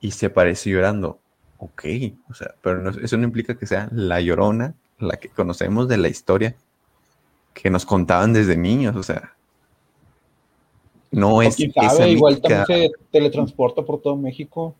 y 0.00 0.12
se 0.12 0.26
aparece 0.26 0.70
llorando. 0.70 1.18
Ok, 1.58 1.84
o 2.30 2.34
sea, 2.34 2.54
pero 2.62 2.80
no- 2.80 2.90
eso 2.90 3.16
no 3.16 3.24
implica 3.24 3.58
que 3.58 3.66
sea 3.66 3.88
la 3.90 4.20
llorona, 4.20 4.74
la 5.00 5.16
que 5.16 5.28
conocemos 5.28 5.88
de 5.88 5.96
la 5.96 6.06
historia 6.08 6.54
que 7.52 7.68
nos 7.68 7.84
contaban 7.84 8.32
desde 8.32 8.56
niños, 8.56 8.94
o 8.94 9.02
sea. 9.02 9.34
No 11.10 11.34
O 11.34 11.42
es 11.42 11.56
quién 11.56 11.72
sabe, 11.72 12.10
igual 12.12 12.34
mítica- 12.36 12.64
también 12.64 12.90
se 12.92 12.96
teletransporta 13.10 13.82
por 13.82 14.00
todo 14.00 14.14
México. 14.14 14.76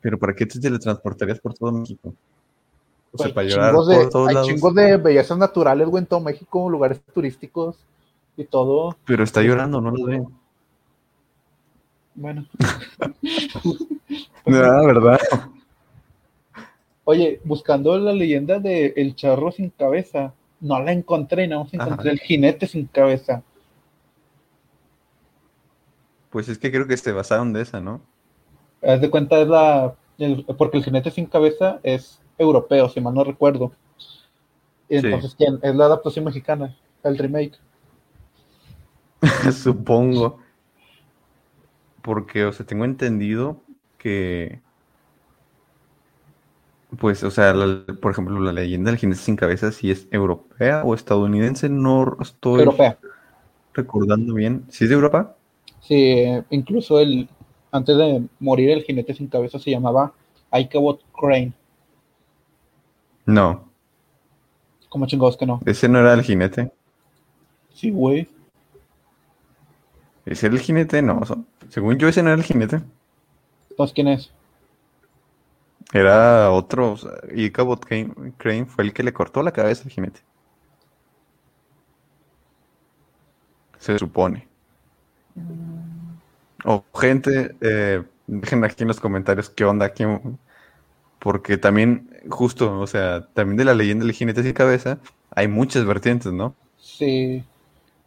Pero 0.00 0.18
¿para 0.18 0.34
qué 0.34 0.46
te 0.46 0.58
teletransportarías 0.58 1.38
por 1.38 1.52
todo 1.52 1.70
México? 1.70 2.14
O 3.14 3.22
sea, 3.22 3.32
para 3.32 3.46
llorar 3.48 3.70
chingos 3.70 3.86
de, 3.88 3.96
por 3.96 4.08
todos 4.10 4.28
hay 4.28 4.34
lados. 4.34 4.48
chingos 4.48 4.74
de 4.74 4.96
bellezas 4.96 5.38
naturales, 5.38 5.88
güey, 5.88 6.02
en 6.02 6.06
todo 6.06 6.20
México, 6.20 6.68
lugares 6.68 7.00
turísticos 7.14 7.76
y 8.36 8.44
todo. 8.44 8.96
Pero 9.04 9.22
está 9.24 9.40
llorando, 9.42 9.80
no 9.80 9.90
lo 9.92 10.04
ven. 10.04 10.26
Bueno, 12.16 12.46
No, 14.46 14.84
¿verdad? 14.86 15.18
oye, 17.04 17.40
buscando 17.44 17.96
la 17.98 18.12
leyenda 18.12 18.58
de 18.58 18.94
El 18.96 19.14
Charro 19.14 19.52
sin 19.52 19.70
cabeza, 19.70 20.32
no 20.60 20.82
la 20.82 20.92
encontré, 20.92 21.46
no 21.48 21.66
encontré 21.70 22.10
Ajá. 22.10 22.10
el 22.10 22.18
jinete 22.20 22.66
sin 22.66 22.86
cabeza. 22.86 23.42
Pues 26.30 26.48
es 26.48 26.58
que 26.58 26.70
creo 26.72 26.86
que 26.86 26.96
se 26.96 27.12
basaron 27.12 27.52
de 27.52 27.62
esa, 27.62 27.80
¿no? 27.80 28.00
Haz 28.82 29.00
de 29.00 29.10
cuenta, 29.10 29.40
es 29.40 29.48
la. 29.48 29.94
el- 30.18 30.44
porque 30.58 30.78
el 30.78 30.84
jinete 30.84 31.10
sin 31.10 31.26
cabeza 31.26 31.78
es 31.82 32.20
europeo, 32.38 32.88
si 32.88 33.00
mal 33.00 33.14
no 33.14 33.24
recuerdo. 33.24 33.72
Sí. 34.88 34.96
entonces, 34.96 35.34
¿quién? 35.36 35.58
Es 35.62 35.74
la 35.74 35.86
adaptación 35.86 36.24
mexicana, 36.24 36.74
el 37.02 37.18
remake. 37.18 37.58
Supongo. 39.52 40.38
Porque, 42.02 42.44
o 42.44 42.52
sea, 42.52 42.66
tengo 42.66 42.84
entendido 42.84 43.62
que. 43.98 44.60
Pues, 46.98 47.24
o 47.24 47.30
sea, 47.30 47.52
la- 47.54 47.84
por 48.00 48.12
ejemplo, 48.12 48.38
la 48.40 48.52
leyenda 48.52 48.90
del 48.90 48.98
jinete 49.00 49.20
sin 49.20 49.36
cabeza, 49.36 49.72
si 49.72 49.90
es 49.90 50.06
europea 50.12 50.82
o 50.84 50.94
estadounidense, 50.94 51.68
no 51.68 52.16
estoy 52.20 52.60
Europea. 52.60 52.98
recordando 53.74 54.34
bien. 54.34 54.66
¿Sí 54.70 54.84
es 54.84 54.90
de 54.90 54.96
Europa? 54.96 55.36
Sí, 55.80 56.24
incluso 56.50 56.98
el. 57.00 57.28
Antes 57.70 57.96
de 57.96 58.28
morir, 58.38 58.70
el 58.70 58.82
jinete 58.84 59.14
sin 59.14 59.26
cabeza 59.28 59.58
se 59.58 59.70
llamaba 59.70 60.12
Ichabod 60.52 61.00
Crane. 61.18 61.52
No, 63.26 63.64
Como 64.88 65.06
chingados 65.06 65.36
que 65.36 65.46
no. 65.46 65.60
ese 65.66 65.88
no 65.88 65.98
era 65.98 66.14
el 66.14 66.22
jinete. 66.22 66.72
Sí, 67.74 67.90
güey. 67.90 68.28
¿Ese 70.26 70.46
era 70.46 70.54
el 70.54 70.60
jinete? 70.60 71.02
No, 71.02 71.18
o 71.18 71.26
sea, 71.26 71.36
según 71.68 71.98
yo, 71.98 72.08
ese 72.08 72.22
no 72.22 72.30
era 72.30 72.38
el 72.38 72.44
jinete. 72.44 72.80
Entonces, 73.70 73.94
¿quién 73.94 74.08
es? 74.08 74.30
Era 75.92 76.50
otro. 76.50 76.92
O 76.92 76.96
sea, 76.96 77.12
Ichabod 77.34 77.78
Crane, 77.80 78.12
Crane 78.36 78.66
fue 78.66 78.84
el 78.84 78.92
que 78.92 79.02
le 79.02 79.12
cortó 79.12 79.42
la 79.42 79.52
cabeza 79.52 79.84
al 79.84 79.90
jinete. 79.90 80.20
Se 83.78 83.98
supone. 83.98 84.48
O 86.64 86.84
gente, 86.94 87.54
eh, 87.60 88.02
dejen 88.26 88.64
aquí 88.64 88.82
en 88.82 88.88
los 88.88 89.00
comentarios 89.00 89.50
qué 89.50 89.64
onda, 89.64 89.90
quién- 89.90 90.38
porque 91.24 91.58
también, 91.58 92.10
justo, 92.30 92.78
o 92.80 92.86
sea, 92.86 93.26
también 93.34 93.56
de 93.58 93.64
la 93.64 93.74
leyenda 93.74 94.04
del 94.06 94.14
jinete 94.14 94.42
sin 94.42 94.52
cabeza, 94.52 95.00
hay 95.30 95.48
muchas 95.48 95.86
vertientes, 95.86 96.32
¿no? 96.32 96.56
Sí. 96.78 97.44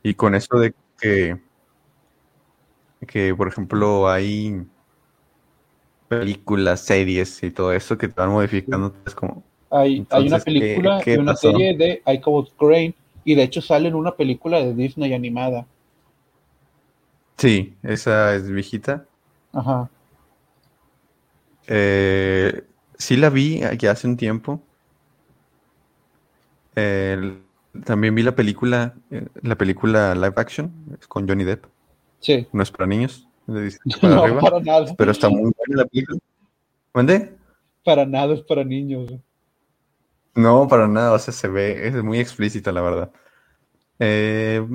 Y 0.04 0.16
con 0.16 0.36
eso 0.36 0.58
de 0.60 0.74
que, 1.00 1.38
que 3.08 3.34
por 3.36 3.48
ejemplo, 3.48 4.08
hay 4.10 4.68
películas, 6.08 6.86
series 6.86 7.44
y 7.44 7.52
todo 7.52 7.74
eso 7.74 7.98
que 7.98 8.08
te 8.08 8.14
van 8.20 8.32
modificando, 8.32 8.94
es 9.06 9.16
como, 9.16 9.44
Hay, 9.70 10.06
hay 10.10 10.28
una 10.28 10.40
Entonces, 10.40 10.44
¿qué- 10.46 10.46
película 10.46 11.00
qué 11.04 11.14
y 11.14 11.18
una 11.20 11.32
pasó? 11.32 11.52
serie 11.52 11.78
de 11.78 12.02
Ichabod 12.06 12.50
Crane. 12.58 12.96
Y 13.24 13.36
de 13.36 13.44
hecho 13.44 13.62
sale 13.62 13.88
en 13.90 13.96
una 13.96 14.12
película 14.16 14.60
de 14.60 14.74
Disney 14.74 15.14
animada. 15.14 15.66
sí, 17.38 17.78
esa 17.84 18.36
es 18.36 18.50
viejita. 18.50 19.08
Ajá. 19.54 19.90
Eh, 21.68 22.64
sí 22.98 23.18
la 23.18 23.30
vi 23.30 23.62
ya 23.78 23.92
hace 23.92 24.08
un 24.08 24.18
tiempo. 24.18 24.62
El- 26.76 27.44
también 27.86 28.16
vi 28.16 28.24
la 28.24 28.36
película, 28.36 28.96
eh, 29.12 29.28
la 29.42 29.56
película 29.56 30.16
live 30.16 30.34
action 30.36 30.72
con 31.08 31.28
Johnny 31.28 31.44
Depp. 31.44 31.66
Sí. 32.20 32.48
No 32.52 32.64
es 32.64 32.72
para 32.72 32.88
niños, 32.88 33.28
de 33.46 33.62
18 33.64 34.00
para 34.02 34.16
No, 34.16 34.24
arriba, 34.24 34.42
para 34.42 34.60
nada. 34.60 34.96
pero 34.98 35.12
está 35.12 35.30
muy 35.30 35.52
buena 35.56 35.84
la 35.84 35.86
película. 35.86 36.18
¿Mande? 36.94 37.36
Para 37.84 38.06
nada 38.06 38.34
es 38.34 38.42
para 38.42 38.64
niños. 38.64 39.12
No, 40.36 40.68
para 40.68 40.88
nada, 40.88 41.14
o 41.14 41.20
sea, 41.20 41.34
se 41.34 41.48
ve, 41.48 41.88
es 41.88 42.04
muy 42.04 42.20
explícita, 42.20 42.72
la 42.72 42.82
verdad. 42.82 43.12
Eh, 44.00 44.66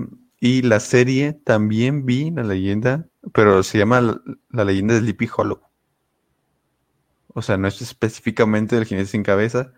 y 0.40 0.62
la 0.62 0.80
serie 0.80 1.34
también 1.34 2.04
vi 2.04 2.30
la 2.32 2.42
leyenda, 2.42 3.06
pero 3.32 3.62
se 3.62 3.78
llama 3.78 4.00
La, 4.00 4.20
la 4.50 4.64
leyenda 4.64 4.94
de 4.94 5.00
Sleepy 5.00 5.28
Hollow. 5.36 5.60
O 7.34 7.42
sea, 7.42 7.56
no 7.56 7.68
es 7.68 7.80
específicamente 7.82 8.76
del 8.76 8.84
jinete 8.84 9.08
sin 9.08 9.22
cabeza, 9.22 9.72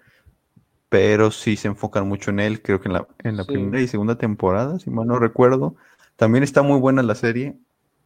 pero 0.88 1.30
sí 1.30 1.56
se 1.56 1.68
enfocan 1.68 2.08
mucho 2.08 2.30
en 2.30 2.40
él, 2.40 2.62
creo 2.62 2.80
que 2.80 2.88
en 2.88 2.94
la, 2.94 3.06
en 3.22 3.36
la 3.36 3.44
Sí. 3.44 3.52
primera 3.52 3.80
y 3.82 3.88
segunda 3.88 4.16
temporada, 4.16 4.78
si 4.78 4.90
mal 4.90 5.06
no 5.06 5.18
recuerdo. 5.18 5.74
También 6.16 6.44
está 6.44 6.62
muy 6.62 6.78
buena 6.78 7.02
la 7.02 7.14
serie, 7.14 7.56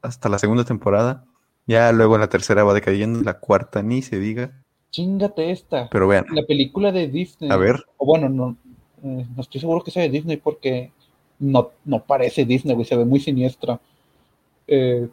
hasta 0.02 0.28
la 0.28 0.38
segunda 0.38 0.64
temporada. 0.64 1.24
Ya 1.66 1.92
luego 1.92 2.16
la 2.16 2.28
tercera 2.28 2.64
va 2.64 2.72
decayendo, 2.74 3.20
la 3.22 3.38
cuarta 3.38 3.82
ni 3.82 4.02
se 4.02 4.18
diga, 4.18 4.52
Chingate 4.90 5.50
esta. 5.50 5.88
pero 5.90 6.08
vean, 6.08 6.24
La 6.32 6.42
película 6.46 6.92
de 6.92 7.08
Disney. 7.08 7.50
a 7.50 7.56
ver, 7.58 7.84
O 7.98 8.06
bueno, 8.06 8.30
no, 8.30 8.56
eh, 9.04 9.26
no 9.36 9.42
estoy 9.42 9.60
seguro 9.60 9.84
que 9.84 9.90
sea 9.90 10.02
de 10.02 10.08
Disney 10.08 10.38
porque 10.38 10.90
no, 11.38 11.70
no 11.84 12.02
parece 12.04 12.46
Disney, 12.46 12.74
güey, 12.74 12.86
se 12.86 12.96
ve 12.96 13.04
muy 13.04 13.20
siniestra. 13.20 13.78
Eh, 14.66 15.08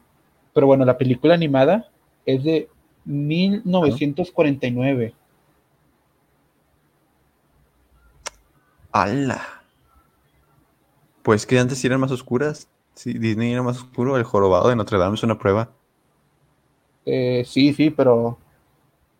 pero 0.53 0.67
bueno, 0.67 0.85
la 0.85 0.97
película 0.97 1.33
animada 1.33 1.89
es 2.25 2.43
de 2.45 2.69
1949. 3.05 5.13
¡Hala! 8.91 9.41
Pues 11.23 11.45
que 11.45 11.59
antes 11.59 11.79
sí 11.79 11.87
eran 11.87 11.99
más 11.99 12.11
oscuras. 12.11 12.69
Sí, 12.93 13.13
Disney 13.13 13.51
era 13.51 13.63
más 13.63 13.77
oscuro. 13.77 14.17
El 14.17 14.23
jorobado 14.23 14.69
de 14.69 14.75
Notre 14.75 14.97
Dame 14.97 15.15
es 15.15 15.23
una 15.23 15.37
prueba. 15.37 15.69
Eh, 17.05 17.43
sí, 17.45 17.73
sí, 17.73 17.89
pero 17.89 18.37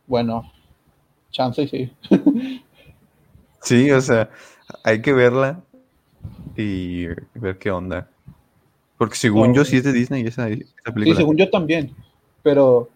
bueno, 0.07 0.51
chance 1.31 1.67
sí. 1.67 1.91
Sí, 3.61 3.89
o 3.89 3.99
sea, 3.99 4.29
hay 4.83 5.01
que 5.01 5.11
verla 5.11 5.63
y 6.55 7.07
ver 7.33 7.57
qué 7.57 7.71
onda. 7.71 8.07
Porque 8.95 9.15
según 9.15 9.55
yo 9.55 9.65
sí 9.65 9.77
es 9.77 9.83
de 9.83 9.91
Disney 9.91 10.21
esa, 10.27 10.49
esa 10.49 10.65
Sí, 10.65 10.91
película. 10.93 11.15
según 11.15 11.35
yo 11.35 11.49
también, 11.49 11.89
pero 12.43 12.89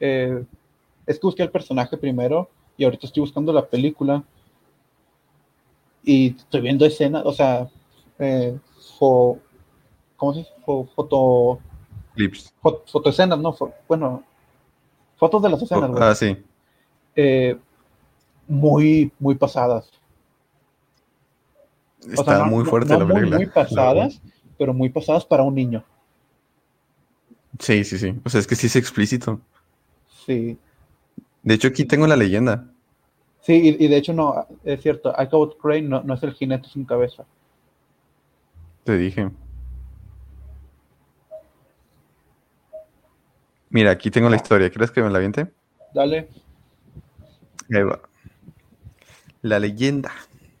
eh, 0.00 0.44
es 1.06 1.18
que 1.18 1.26
busqué 1.26 1.42
el 1.42 1.50
personaje 1.50 1.96
primero 1.96 2.48
y 2.76 2.84
ahorita 2.84 3.06
estoy 3.06 3.20
buscando 3.22 3.52
la 3.52 3.66
película 3.66 4.22
y 6.04 6.36
estoy 6.36 6.60
viendo 6.60 6.84
escenas, 6.86 7.22
o 7.24 7.32
sea, 7.32 7.68
eh, 8.18 8.56
fo- 8.98 9.38
¿cómo 10.16 10.32
se 10.32 10.40
dice? 10.40 10.52
Fo- 10.64 10.88
foto, 10.94 11.58
Clips. 12.14 12.52
fo- 12.62 12.82
fotoescenas, 12.86 13.38
¿no? 13.38 13.52
Fo- 13.52 13.72
bueno, 13.88 14.22
fotos 15.16 15.42
de 15.42 15.48
las 15.50 15.62
escenas. 15.62 15.90
Ah, 15.96 16.14
sí. 16.14 16.36
Eh, 17.16 17.56
muy, 18.46 19.10
muy 19.18 19.34
pasadas. 19.34 19.90
O 22.00 22.02
sea, 22.08 22.14
Está 22.14 22.38
no- 22.38 22.46
muy 22.46 22.64
fuerte 22.64 22.92
no 22.92 23.00
la 23.00 23.04
muy, 23.06 23.14
película. 23.14 23.36
muy 23.38 23.46
pasadas, 23.46 24.20
pero 24.58 24.72
muy 24.72 24.88
pasadas 24.90 25.24
para 25.24 25.42
un 25.42 25.54
niño. 25.54 25.82
Sí, 27.58 27.82
sí, 27.84 27.98
sí. 27.98 28.14
O 28.24 28.28
sea, 28.28 28.38
es 28.40 28.46
que 28.46 28.54
sí 28.54 28.66
es 28.68 28.76
explícito. 28.76 29.40
Sí. 30.26 30.58
De 31.42 31.54
hecho, 31.54 31.68
aquí 31.68 31.84
tengo 31.84 32.06
la 32.06 32.16
leyenda. 32.16 32.66
Sí, 33.40 33.54
y, 33.54 33.84
y 33.84 33.88
de 33.88 33.96
hecho 33.96 34.12
no, 34.12 34.46
es 34.64 34.82
cierto, 34.82 35.14
Ichabod 35.16 35.56
Crane 35.58 35.82
no, 35.82 36.02
no 36.02 36.14
es 36.14 36.22
el 36.24 36.34
jinete 36.34 36.68
sin 36.68 36.84
cabeza. 36.84 37.24
Te 38.82 38.98
dije. 38.98 39.30
Mira, 43.70 43.92
aquí 43.92 44.10
tengo 44.10 44.28
la 44.28 44.36
historia. 44.36 44.70
¿Quieres 44.70 44.90
que 44.90 45.02
me 45.02 45.10
la 45.10 45.18
aviente? 45.18 45.52
Dale. 45.94 46.28
Ahí 47.72 47.82
va. 47.82 48.00
La 49.42 49.58
leyenda. 49.58 50.12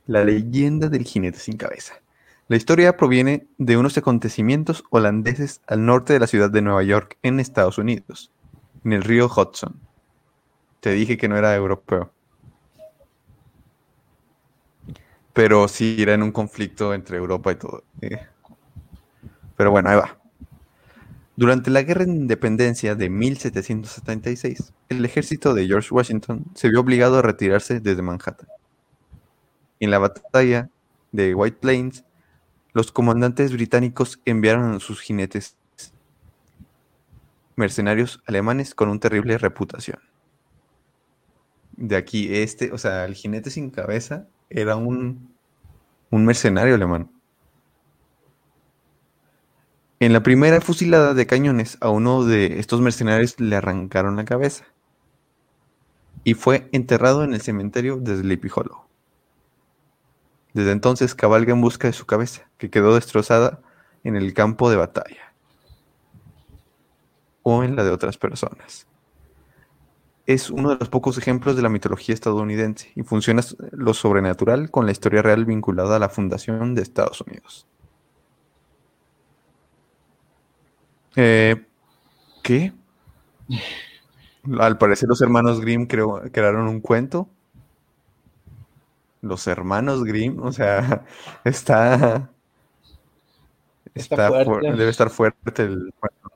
La 0.06 0.24
leyenda 0.24 0.88
del 0.88 1.04
jinete 1.04 1.38
sin 1.38 1.56
cabeza. 1.56 1.94
La 2.48 2.56
historia 2.56 2.96
proviene 2.96 3.46
de 3.58 3.76
unos 3.76 3.98
acontecimientos 3.98 4.84
holandeses 4.90 5.60
al 5.66 5.84
norte 5.84 6.12
de 6.12 6.20
la 6.20 6.28
ciudad 6.28 6.50
de 6.50 6.62
Nueva 6.62 6.84
York, 6.84 7.18
en 7.22 7.40
Estados 7.40 7.78
Unidos, 7.78 8.30
en 8.86 8.92
el 8.92 9.02
río 9.02 9.26
Hudson. 9.26 9.80
Te 10.78 10.92
dije 10.92 11.18
que 11.18 11.26
no 11.26 11.36
era 11.36 11.56
europeo. 11.56 12.12
Pero 15.32 15.66
sí 15.66 15.96
era 15.98 16.14
en 16.14 16.22
un 16.22 16.30
conflicto 16.30 16.94
entre 16.94 17.16
Europa 17.16 17.50
y 17.50 17.56
todo. 17.56 17.82
Pero 19.56 19.72
bueno, 19.72 19.90
ahí 19.90 19.96
va. 19.96 20.16
Durante 21.34 21.70
la 21.70 21.82
Guerra 21.82 22.04
de 22.04 22.12
Independencia 22.12 22.94
de 22.94 23.10
1776, 23.10 24.72
el 24.88 25.04
ejército 25.04 25.52
de 25.52 25.66
George 25.66 25.92
Washington 25.92 26.44
se 26.54 26.68
vio 26.68 26.80
obligado 26.80 27.18
a 27.18 27.22
retirarse 27.22 27.80
desde 27.80 28.02
Manhattan. 28.02 28.46
En 29.80 29.90
la 29.90 29.98
batalla 29.98 30.70
de 31.10 31.34
White 31.34 31.58
Plains, 31.60 32.04
los 32.72 32.92
comandantes 32.92 33.52
británicos 33.52 34.20
enviaron 34.24 34.74
a 34.74 34.80
sus 34.80 35.00
jinetes 35.00 35.56
mercenarios 37.56 38.22
alemanes 38.26 38.74
con 38.74 38.88
una 38.88 39.00
terrible 39.00 39.38
reputación. 39.38 39.98
De 41.72 41.96
aquí, 41.96 42.34
este, 42.34 42.72
o 42.72 42.78
sea, 42.78 43.04
el 43.04 43.14
jinete 43.14 43.50
sin 43.50 43.70
cabeza 43.70 44.26
era 44.48 44.76
un, 44.76 45.34
un 46.10 46.24
mercenario 46.24 46.74
alemán. 46.74 47.10
En 49.98 50.12
la 50.12 50.22
primera 50.22 50.60
fusilada 50.60 51.14
de 51.14 51.26
cañones 51.26 51.78
a 51.80 51.88
uno 51.88 52.24
de 52.24 52.58
estos 52.60 52.82
mercenarios 52.82 53.40
le 53.40 53.56
arrancaron 53.56 54.16
la 54.16 54.26
cabeza 54.26 54.66
y 56.22 56.34
fue 56.34 56.68
enterrado 56.72 57.24
en 57.24 57.32
el 57.32 57.40
cementerio 57.40 57.96
de 57.96 58.16
Sleepy 58.16 58.50
Hollow. 58.54 58.86
Desde 60.52 60.72
entonces 60.72 61.14
cabalga 61.14 61.52
en 61.52 61.60
busca 61.60 61.86
de 61.86 61.92
su 61.92 62.04
cabeza, 62.04 62.48
que 62.58 62.68
quedó 62.68 62.94
destrozada 62.94 63.60
en 64.04 64.16
el 64.16 64.34
campo 64.34 64.68
de 64.68 64.76
batalla. 64.76 65.25
O 67.48 67.62
en 67.62 67.76
la 67.76 67.84
de 67.84 67.92
otras 67.92 68.18
personas. 68.18 68.88
Es 70.26 70.50
uno 70.50 70.70
de 70.70 70.76
los 70.80 70.88
pocos 70.88 71.16
ejemplos 71.16 71.54
de 71.54 71.62
la 71.62 71.68
mitología 71.68 72.12
estadounidense 72.12 72.90
y 72.96 73.04
funciona 73.04 73.40
lo 73.70 73.94
sobrenatural 73.94 74.68
con 74.72 74.84
la 74.84 74.90
historia 74.90 75.22
real 75.22 75.44
vinculada 75.44 75.94
a 75.94 75.98
la 76.00 76.08
fundación 76.08 76.74
de 76.74 76.82
Estados 76.82 77.20
Unidos. 77.20 77.68
Eh, 81.14 81.64
¿Qué? 82.42 82.72
Al 84.58 84.76
parecer 84.76 85.08
los 85.08 85.22
hermanos 85.22 85.60
Grimm 85.60 85.86
crearon 85.86 86.66
un 86.66 86.80
cuento. 86.80 87.28
Los 89.20 89.46
hermanos 89.46 90.02
Grimm, 90.02 90.42
o 90.42 90.50
sea, 90.50 91.04
está... 91.44 92.28
Está, 93.94 94.30
debe 94.30 94.90
estar 94.90 95.08
fuerte 95.10 95.62
el 95.62 95.94
cuento. 95.98 96.35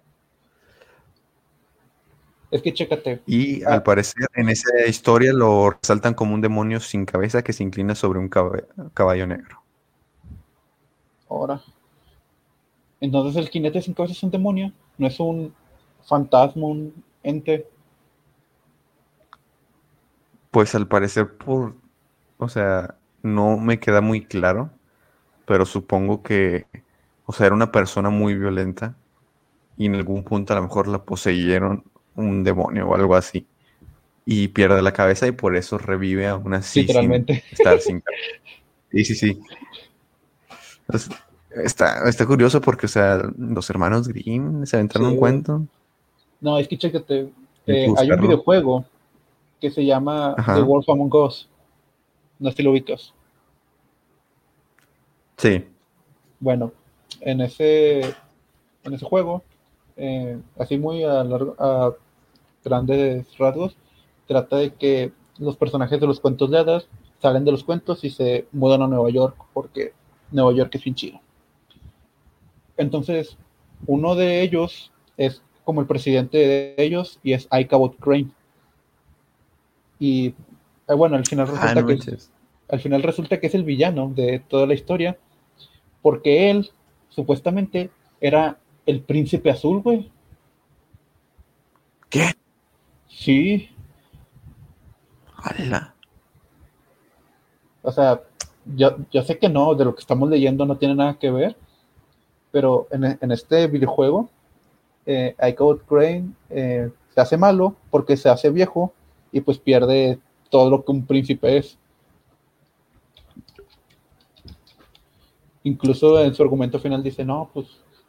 Es 2.51 2.63
que 2.63 2.75
chécate. 2.75 3.23
Y 3.27 3.63
al 3.63 3.83
parecer 3.83 4.27
en 4.35 4.49
esa 4.49 4.87
historia 4.87 5.33
lo 5.33 5.71
resaltan 5.71 6.15
como 6.15 6.35
un 6.35 6.41
demonio 6.41 6.81
sin 6.81 7.07
cabeza 7.07 7.43
que 7.43 7.53
se 7.53 7.63
inclina 7.63 7.95
sobre 7.95 8.19
un 8.19 8.29
caballo 8.29 9.27
negro. 9.27 9.63
Ahora. 11.29 11.61
Entonces 13.01 13.37
el 13.37 13.49
jinete 13.49 13.81
sin 13.81 13.95
cabeza 13.95 14.13
es 14.13 14.23
un 14.23 14.31
demonio, 14.31 14.73
no 14.99 15.07
es 15.07 15.19
un 15.21 15.55
fantasma, 16.07 16.67
un 16.67 16.93
ente. 17.23 17.69
Pues 20.51 20.75
al 20.75 20.89
parecer 20.89 21.37
por, 21.37 21.75
o 22.39 22.49
sea, 22.49 22.97
no 23.23 23.57
me 23.59 23.79
queda 23.79 24.01
muy 24.01 24.25
claro, 24.25 24.71
pero 25.47 25.65
supongo 25.65 26.23
que, 26.23 26.67
o 27.27 27.33
sea, 27.33 27.47
era 27.47 27.55
una 27.55 27.71
persona 27.71 28.11
muy 28.11 28.35
violenta 28.35 28.97
y 29.77 29.87
en 29.87 29.95
algún 29.95 30.25
punto 30.25 30.53
a 30.53 30.57
lo 30.57 30.63
mejor 30.63 30.89
la 30.89 31.05
poseyeron 31.05 31.85
un 32.21 32.45
demonio 32.45 32.89
o 32.89 32.95
algo 32.95 33.15
así 33.15 33.47
y 34.25 34.49
pierde 34.49 34.83
la 34.83 34.93
cabeza 34.93 35.27
y 35.27 35.33
por 35.33 35.57
eso 35.57 35.79
revive 35.79 36.27
aún 36.27 36.55
así. 36.55 36.83
Literalmente. 36.83 37.43
estar 37.51 37.81
sin 37.81 38.03
Sí, 38.93 39.05
sí, 39.05 39.15
sí. 39.15 39.41
Entonces, 40.81 41.11
Está, 41.51 42.09
está 42.09 42.27
curioso 42.27 42.61
porque, 42.61 42.87
o 42.87 42.89
sea, 42.89 43.21
los 43.37 43.69
hermanos 43.71 44.07
Grimm 44.07 44.65
se 44.67 44.77
aventaron 44.77 45.09
un 45.09 45.17
cuento. 45.17 45.67
No, 46.41 46.57
es 46.59 46.69
que 46.69 46.79
chécate, 46.79 47.29
eh, 47.67 47.89
hay 47.97 48.11
un 48.11 48.21
videojuego 48.21 48.85
que 49.61 49.71
se 49.71 49.85
llama 49.85 50.37
The 50.37 50.63
Wolf 50.63 50.89
Among 50.89 51.13
Us. 51.13 51.49
No 52.39 52.51
sé 52.51 52.59
si 52.59 52.63
lo 52.63 52.71
ubicas. 52.71 53.13
Sí. 55.37 55.65
Bueno, 56.39 56.73
en 57.21 57.41
ese, 57.41 58.01
en 58.85 58.95
ese 58.95 59.05
juego, 59.05 59.43
eh, 59.97 60.39
así 60.57 60.79
muy 60.79 61.03
a, 61.03 61.23
a 61.23 61.93
grandes 62.65 63.27
rasgos, 63.39 63.77
trata 64.27 64.57
de 64.57 64.75
que 64.75 65.13
los 65.39 65.57
personajes 65.57 66.01
de 66.01 66.07
los 66.07 66.21
cuentos 66.21 66.51
de 66.51 66.59
hadas 66.59 66.89
salen 67.19 67.45
de 67.45 67.53
los 67.53 67.65
cuentos 67.65 68.05
y 68.05 68.11
se 68.11 68.47
mudan 68.53 68.83
a 68.83 68.87
Nueva 68.87 69.11
York 69.11 69.37
porque 69.53 69.93
Nueva 70.31 70.53
York 70.53 70.75
es 70.75 70.85
bien 70.85 70.95
chido. 70.95 71.21
Entonces, 72.77 73.37
uno 73.87 74.15
de 74.15 74.43
ellos 74.43 74.91
es 75.17 75.43
como 75.65 75.81
el 75.81 75.87
presidente 75.87 76.39
de 76.39 76.75
ellos 76.79 77.19
y 77.23 77.33
es 77.33 77.49
Icabot 77.53 77.97
Crane. 77.99 78.31
Y 79.99 80.35
eh, 80.89 80.95
bueno, 80.97 81.17
al 81.17 81.27
final 81.27 81.47
ah, 81.49 81.75
resulta 81.75 81.87
que 81.87 82.19
al 82.69 82.81
final 82.81 83.03
resulta 83.03 83.41
que 83.41 83.49
es 83.49 83.55
el 83.55 83.65
villano 83.65 84.13
de 84.15 84.43
toda 84.49 84.67
la 84.67 84.75
historia, 84.75 85.19
porque 86.03 86.51
él 86.51 86.71
supuestamente 87.09 87.91
era 88.21 88.59
el 88.87 89.01
príncipe 89.03 89.51
azul, 89.51 89.83
güey. 89.83 90.11
¿Qué? 92.09 92.33
Sí. 93.21 93.69
¡Hala! 95.37 95.95
O 97.83 97.93
sea, 97.93 98.23
yo, 98.65 98.97
yo 99.11 99.23
sé 99.23 99.39
que 99.39 99.51
no, 99.51 99.75
de 99.75 99.85
lo 99.85 99.95
que 99.95 100.01
estamos 100.01 100.31
leyendo 100.31 100.65
no 100.65 100.79
tiene 100.79 100.95
nada 100.95 101.19
que 101.19 101.31
ver, 101.31 101.55
pero 102.51 102.89
en, 102.91 103.31
este 103.31 103.67
videojuego, 103.67 104.31
eh, 105.05 105.37
Crane 105.87 106.31
eh, 106.49 106.91
se 107.15 107.21
hace 107.21 107.37
malo 107.37 107.77
porque 107.91 108.17
se 108.17 108.31
hace 108.31 108.49
viejo 108.49 108.95
y 109.33 109.43
pues 109.43 109.59
pierde 109.59 110.19
todo 110.49 110.71
lo 110.71 110.83
que 110.83 110.93
un 110.93 111.05
príncipe 111.05 111.59
es. 111.59 111.77
Incluso 115.63 116.19
en 116.25 116.35
su 116.35 116.43
argumento 116.43 116.79
final 116.79 117.03
dice, 117.03 117.23
no, 117.23 117.51
pues 117.53 117.67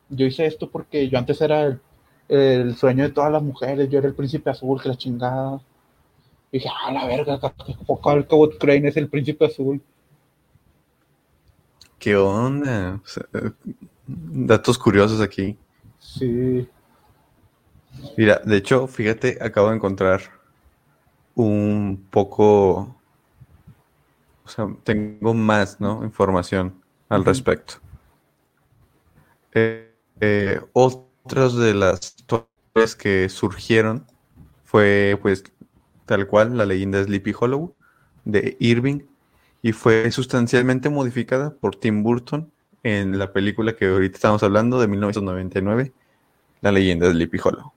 yo 0.07 0.25
hice 0.25 0.45
esto 0.45 0.69
porque 0.69 1.09
yo 1.09 1.17
antes 1.17 1.41
era 1.41 1.63
el, 1.63 1.81
sueño 2.77 3.03
de 3.03 3.09
todas 3.09 3.31
las 3.31 3.43
mujeres, 3.43 3.89
yo 3.89 3.99
era 3.99 4.07
el 4.07 4.15
príncipe 4.15 4.49
azul, 4.49 4.81
que 4.81 4.89
la 4.89 4.97
chingada. 4.97 5.61
Y 6.51 6.57
dije, 6.57 6.69
ah, 6.69 6.91
la 6.91 7.05
verga, 7.05 7.39
Icabot 7.67 8.57
Crane 8.57 8.87
es 8.87 8.97
el 8.97 9.09
príncipe 9.09 9.45
azul. 9.45 9.81
¿Qué 11.99 12.15
onda? 12.15 12.99
Datos 14.07 14.77
curiosos 14.77 15.21
aquí. 15.21 15.57
Sí. 15.99 16.67
Mira, 18.17 18.41
de 18.43 18.57
hecho, 18.57 18.87
fíjate, 18.87 19.37
acabo 19.41 19.69
de 19.69 19.75
encontrar 19.75 20.21
un 21.35 22.07
poco, 22.09 22.95
o 24.43 24.47
sea, 24.47 24.67
tengo 24.83 25.33
más, 25.33 25.79
¿no? 25.79 26.03
Información 26.03 26.81
al 27.09 27.23
respecto. 27.23 27.75
Eh, 29.53 29.93
eh, 30.19 30.59
otras 31.23 31.55
de 31.55 31.73
las 31.73 32.15
historias 32.17 32.95
que 32.97 33.29
surgieron 33.29 34.05
fue, 34.63 35.17
pues, 35.21 35.43
tal 36.05 36.27
cual, 36.27 36.57
la 36.57 36.65
leyenda 36.65 36.99
de 36.99 37.05
Sleepy 37.05 37.33
Hollow 37.39 37.75
de 38.25 38.55
Irving 38.59 39.01
y 39.61 39.73
fue 39.73 40.11
sustancialmente 40.11 40.89
modificada 40.89 41.53
por 41.55 41.75
Tim 41.75 42.03
Burton 42.03 42.51
en 42.83 43.19
la 43.19 43.31
película 43.31 43.75
que 43.75 43.87
ahorita 43.87 44.15
estamos 44.15 44.43
hablando 44.43 44.79
de 44.79 44.87
1999, 44.87 45.93
La 46.61 46.71
leyenda 46.71 47.07
de 47.07 47.13
Sleepy 47.13 47.39
Hollow. 47.43 47.71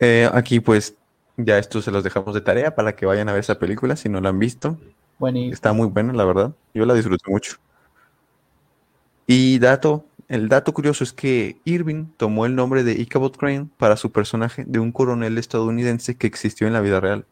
Eh, 0.00 0.28
aquí 0.32 0.60
pues 0.60 0.96
ya 1.36 1.58
esto 1.58 1.80
se 1.82 1.90
los 1.90 2.02
dejamos 2.02 2.34
de 2.34 2.40
tarea 2.40 2.74
para 2.74 2.96
que 2.96 3.06
vayan 3.06 3.28
a 3.28 3.32
ver 3.32 3.40
esa 3.40 3.58
película 3.58 3.96
si 3.96 4.08
no 4.08 4.20
la 4.20 4.30
han 4.30 4.38
visto. 4.38 4.78
Está 5.52 5.72
muy 5.72 5.86
buena, 5.88 6.12
la 6.12 6.24
verdad. 6.24 6.52
Yo 6.74 6.84
la 6.84 6.94
disfruto 6.94 7.30
mucho. 7.30 7.56
Y 9.26 9.58
dato, 9.58 10.04
el 10.34 10.48
dato 10.48 10.74
curioso 10.74 11.04
es 11.04 11.12
que 11.12 11.60
Irving 11.64 12.06
tomó 12.16 12.46
el 12.46 12.54
nombre 12.54 12.84
de 12.84 12.92
Ichabod 12.92 13.36
Crane 13.36 13.68
para 13.76 13.96
su 13.96 14.12
personaje 14.12 14.64
de 14.66 14.78
un 14.78 14.92
coronel 14.92 15.36
estadounidense 15.38 16.16
que 16.16 16.26
existió 16.26 16.66
en 16.66 16.72
la 16.72 16.80
vida 16.80 17.00
real 17.00 17.26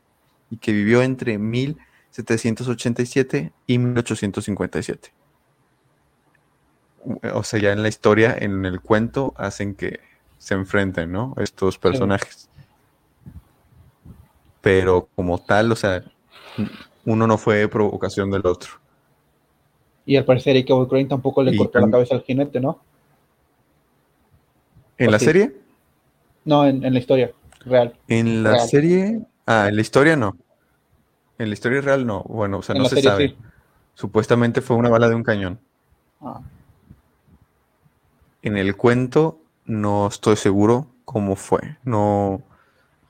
y 0.51 0.59
que 0.59 0.73
vivió 0.73 1.01
entre 1.03 1.39
1787 1.39 3.53
y 3.67 3.79
1857 3.79 5.13
o 7.35 7.43
sea, 7.43 7.61
ya 7.61 7.73
en 7.73 7.83
la 7.83 7.89
historia, 7.89 8.37
en 8.39 8.65
el 8.65 8.81
cuento, 8.81 9.35
hacen 9.37 9.75
que 9.75 10.01
se 10.39 10.55
enfrenten, 10.55 11.11
¿no? 11.11 11.35
Estos 11.39 11.79
personajes. 11.79 12.49
Pero 14.61 15.09
como 15.15 15.39
tal, 15.39 15.73
o 15.73 15.77
sea, 15.77 16.05
uno 17.05 17.27
no 17.27 17.39
fue 17.39 17.67
provocación 17.69 18.31
del 18.31 18.47
otro. 18.47 18.73
Y 20.05 20.17
al 20.17 20.25
parecer 20.25 20.57
Ike 20.57 20.75
Crane 20.89 21.07
tampoco 21.07 21.43
le 21.43 21.57
cortó 21.57 21.81
la 21.81 21.91
cabeza 21.91 22.15
al 22.15 22.23
jinete, 22.23 22.61
¿no? 22.61 22.81
¿En 25.01 25.11
la 25.11 25.19
serie? 25.19 25.57
No, 26.45 26.67
en, 26.67 26.83
la 26.83 26.99
historia 26.99 27.33
real. 27.65 27.95
En 28.07 28.43
la 28.43 28.59
serie, 28.59 29.23
ah, 29.47 29.69
en 29.69 29.77
la 29.77 29.81
historia 29.81 30.15
no. 30.15 30.37
En 31.39 31.49
la 31.49 31.55
historia 31.55 31.81
real 31.81 32.07
no. 32.07 32.23
Bueno, 32.25 32.59
o 32.59 32.63
sea, 32.63 32.75
no 32.75 32.85
se 32.85 33.01
sabe. 33.01 33.35
Supuestamente 33.95 34.61
fue 34.61 34.77
una 34.77 34.91
bala 34.91 35.09
de 35.09 35.15
un 35.15 35.23
cañón. 35.23 35.59
Ah. 36.21 36.43
En 38.43 38.59
el 38.59 38.77
cuento 38.77 39.41
no 39.65 40.07
estoy 40.07 40.37
seguro 40.37 40.87
cómo 41.07 41.35
fue. 41.35 41.79
No, 41.83 42.43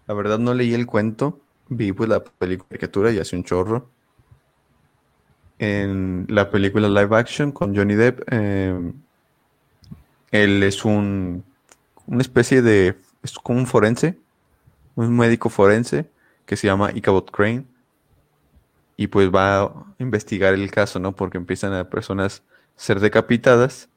la 0.07 0.15
verdad 0.15 0.39
no 0.39 0.55
leí 0.55 0.75
el 0.75 0.87
cuento. 0.87 1.41
Vi 1.69 1.93
pues 1.93 2.09
la 2.09 2.23
película 2.23 3.11
y 3.11 3.19
hace 3.19 3.35
un 3.35 3.43
chorro. 3.43 3.89
En 5.59 6.27
la 6.29 6.51
película 6.51 6.89
live 6.89 7.17
action 7.17 7.51
con 7.51 7.75
Johnny 7.77 7.95
Depp, 7.95 8.33
em, 8.33 8.93
él 10.31 10.63
es 10.63 10.85
un 10.85 11.45
una 12.07 12.23
especie 12.23 12.63
de 12.63 12.97
es 13.23 13.39
como 13.39 13.59
un 13.59 13.67
forense, 13.67 14.19
un 14.95 15.17
médico 15.17 15.49
forense 15.49 16.11
que 16.47 16.57
se 16.57 16.67
llama 16.67 16.91
Ichabod 16.95 17.27
Crane 17.27 17.65
y 18.97 19.07
pues 19.07 19.31
va 19.31 19.63
a 19.63 19.73
investigar 19.99 20.55
el 20.55 20.71
caso, 20.71 20.99
¿no? 20.99 21.17
Porque 21.17 21.39
empiezan 21.39 21.73
a 21.73 21.89
personas 21.89 22.43
ser 22.77 23.01
decapitadas 23.01 23.89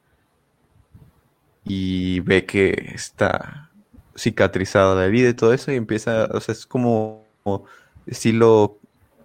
y 1.65 2.19
ve 2.21 2.45
que 2.45 2.91
está 2.93 3.69
cicatrizada 4.15 4.95
la 4.95 5.05
herida 5.05 5.29
y 5.29 5.33
todo 5.33 5.53
eso 5.53 5.71
y 5.71 5.75
empieza, 5.75 6.25
o 6.25 6.39
sea, 6.39 6.53
es 6.53 6.65
como, 6.65 7.25
estilo 8.05 8.77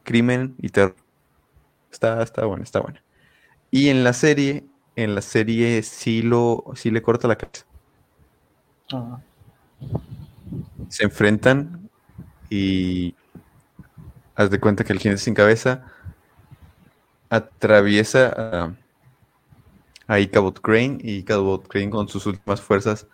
crimen 0.02 0.56
y 0.60 0.70
terror. 0.70 0.96
Está, 1.92 2.22
está 2.22 2.44
bueno, 2.44 2.64
está 2.64 2.80
bueno. 2.80 2.98
Y 3.70 3.88
en 3.88 4.02
la 4.04 4.14
serie, 4.14 4.64
en 4.96 5.14
la 5.14 5.22
serie 5.22 5.82
sí 5.82 6.22
lo, 6.22 6.64
sí 6.74 6.90
le 6.90 7.02
corta 7.02 7.28
la 7.28 7.36
cabeza. 7.36 7.67
Se 10.88 11.04
enfrentan 11.04 11.90
y 12.48 13.14
haz 14.34 14.50
de 14.50 14.60
cuenta 14.60 14.84
que 14.84 14.92
el 14.92 14.98
jinete 14.98 15.20
sin 15.20 15.34
cabeza 15.34 15.84
atraviesa 17.28 18.74
a, 20.06 20.14
a 20.14 20.26
Crane 20.62 20.98
y 21.02 21.16
Ichabod 21.16 21.66
Crane 21.66 21.90
con 21.90 22.08
sus 22.08 22.24
últimas 22.26 22.60
fuerzas 22.62 23.06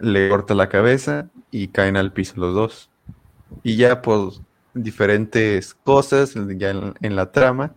le 0.00 0.28
corta 0.28 0.54
la 0.54 0.68
cabeza 0.68 1.30
y 1.50 1.68
caen 1.68 1.96
al 1.96 2.12
piso 2.12 2.34
los 2.36 2.54
dos. 2.54 2.90
Y 3.62 3.76
ya 3.76 4.02
por 4.02 4.32
diferentes 4.74 5.74
cosas, 5.74 6.34
ya 6.56 6.70
en 6.70 7.16
la 7.16 7.30
trama, 7.30 7.74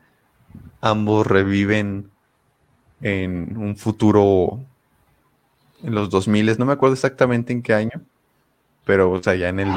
ambos 0.81 1.27
reviven 1.27 2.09
en 3.01 3.55
un 3.57 3.77
futuro 3.77 4.65
en 5.83 5.95
los 5.95 6.09
2000, 6.09 6.57
no 6.57 6.65
me 6.65 6.73
acuerdo 6.73 6.93
exactamente 6.93 7.53
en 7.53 7.61
qué 7.61 7.73
año, 7.73 8.01
pero 8.85 9.11
o 9.11 9.21
sea, 9.23 9.35
ya 9.35 9.49
en 9.49 9.59
el, 9.59 9.69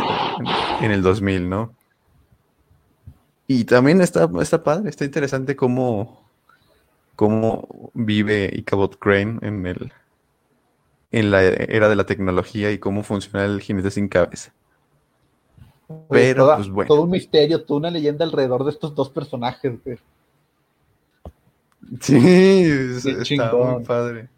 en 0.81 0.91
el 0.91 1.03
2000, 1.03 1.49
¿no? 1.49 1.75
Y 3.47 3.65
también 3.65 4.01
está, 4.01 4.29
está 4.41 4.63
padre, 4.63 4.89
está 4.91 5.05
interesante 5.05 5.57
cómo, 5.57 6.25
cómo 7.17 7.91
vive 7.95 8.51
Ichabod 8.55 8.93
Crane 8.97 9.39
en 9.43 9.67
el 9.67 9.93
en 11.13 11.33
la 11.33 11.43
era 11.43 11.89
de 11.89 11.97
la 11.97 12.07
tecnología 12.07 12.71
y 12.71 12.79
cómo 12.79 13.03
funciona 13.03 13.45
el 13.45 13.61
jinete 13.61 13.91
sin 13.91 14.07
cabeza. 14.09 14.53
Pero, 16.09 16.45
Toda- 16.45 16.57
pues 16.57 16.69
bueno. 16.69 16.87
Todo 16.89 17.03
un 17.03 17.11
misterio, 17.11 17.65
toda 17.65 17.81
una 17.81 17.91
leyenda 17.91 18.25
alrededor 18.25 18.63
de 18.63 18.71
estos 18.71 18.95
dos 18.95 19.11
personajes, 19.11 19.73
güey. 19.85 19.99
Sí, 22.01 22.15
Qué 22.21 22.97
está 22.99 23.23
chingón. 23.25 23.75
muy 23.75 23.85
padre. 23.85 24.29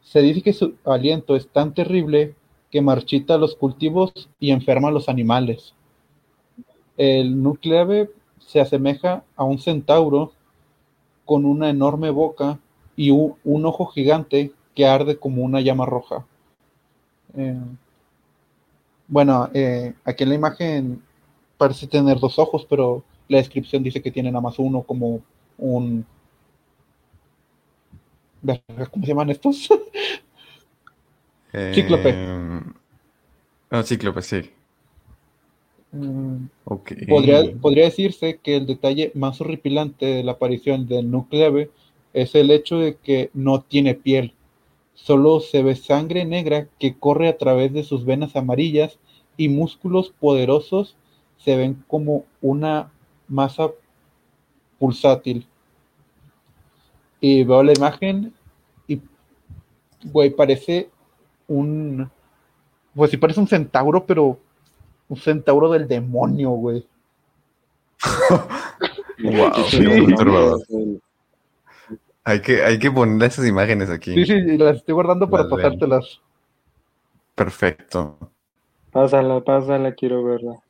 Se 0.00 0.20
dice 0.22 0.42
que 0.42 0.52
su 0.52 0.74
aliento 0.84 1.36
es 1.36 1.46
tan 1.46 1.72
terrible 1.72 2.34
que 2.72 2.82
marchita 2.82 3.38
los 3.38 3.54
cultivos 3.54 4.28
y 4.40 4.50
enferma 4.50 4.88
a 4.88 4.92
los 4.92 5.08
animales. 5.08 5.72
El 6.96 7.44
nucleave 7.44 8.10
se 8.40 8.60
asemeja 8.60 9.22
a 9.36 9.44
un 9.44 9.60
centauro 9.60 10.32
con 11.26 11.44
una 11.44 11.70
enorme 11.70 12.10
boca 12.10 12.58
y 12.96 13.10
un, 13.10 13.34
un 13.44 13.66
ojo 13.66 13.86
gigante 13.86 14.52
que 14.74 14.86
arde 14.86 15.16
como 15.18 15.42
una 15.42 15.60
llama 15.60 15.86
roja. 15.86 16.24
Eh, 17.36 17.58
bueno, 19.08 19.50
eh, 19.52 19.94
aquí 20.04 20.22
en 20.24 20.28
la 20.30 20.34
imagen 20.34 21.02
parece 21.58 21.86
tener 21.86 22.18
dos 22.18 22.38
ojos, 22.38 22.66
pero 22.68 23.04
la 23.28 23.38
descripción 23.38 23.82
dice 23.82 24.02
que 24.02 24.10
tiene 24.10 24.30
nada 24.30 24.42
más 24.42 24.58
uno 24.58 24.82
como 24.82 25.20
un... 25.58 26.04
¿Cómo 28.90 29.04
se 29.04 29.08
llaman 29.08 29.30
estos? 29.30 29.68
Cíclope. 31.74 32.10
Eh, 32.10 32.60
ah, 33.70 33.82
cíclope, 33.84 34.22
sí. 34.22 34.50
Mm, 35.92 36.46
Ok. 36.64 36.92
Podría, 37.08 37.42
podría 37.60 37.84
decirse 37.84 38.38
que 38.42 38.56
el 38.56 38.66
detalle 38.66 39.12
más 39.14 39.40
horripilante 39.40 40.06
de 40.06 40.24
la 40.24 40.32
aparición 40.32 40.86
del 40.86 41.10
nucleave 41.10 41.70
es 42.12 42.34
el 42.34 42.50
hecho 42.50 42.78
de 42.78 42.96
que 42.96 43.30
no 43.34 43.60
tiene 43.62 43.94
piel. 43.94 44.34
Solo 44.94 45.40
se 45.40 45.62
ve 45.62 45.74
sangre 45.74 46.24
negra 46.24 46.68
que 46.78 46.98
corre 46.98 47.28
a 47.28 47.38
través 47.38 47.72
de 47.72 47.82
sus 47.82 48.04
venas 48.04 48.36
amarillas 48.36 48.98
y 49.36 49.48
músculos 49.48 50.12
poderosos 50.20 50.96
se 51.38 51.56
ven 51.56 51.82
como 51.88 52.24
una 52.40 52.90
masa 53.28 53.70
pulsátil. 54.78 55.46
Y 57.20 57.44
veo 57.44 57.62
la 57.62 57.72
imagen 57.72 58.32
y, 58.86 59.00
güey, 60.04 60.30
parece 60.30 60.90
un... 61.48 62.10
Pues 62.94 63.10
sí, 63.10 63.16
parece 63.16 63.40
un 63.40 63.48
centauro, 63.48 64.04
pero 64.04 64.38
un 65.08 65.16
centauro 65.16 65.70
del 65.70 65.88
demonio, 65.88 66.50
güey. 66.50 66.86
Wow, 69.22 69.52
Sí, 69.68 69.78
no, 69.78 70.58
Hay 72.24 72.40
que, 72.42 72.64
hay 72.64 72.78
que 72.78 72.90
ponerle 72.90 73.26
esas 73.26 73.46
imágenes 73.46 73.90
aquí. 73.90 74.14
Sí, 74.14 74.24
sí, 74.26 74.32
y 74.34 74.58
las 74.58 74.76
estoy 74.78 74.94
guardando 74.94 75.28
para 75.28 75.44
Las 75.44 75.52
ven. 75.52 75.62
pasártelas. 75.64 76.20
Perfecto. 77.34 78.18
Pásala, 78.92 79.40
pásala, 79.40 79.92
quiero 79.94 80.22
verla. 80.24 80.60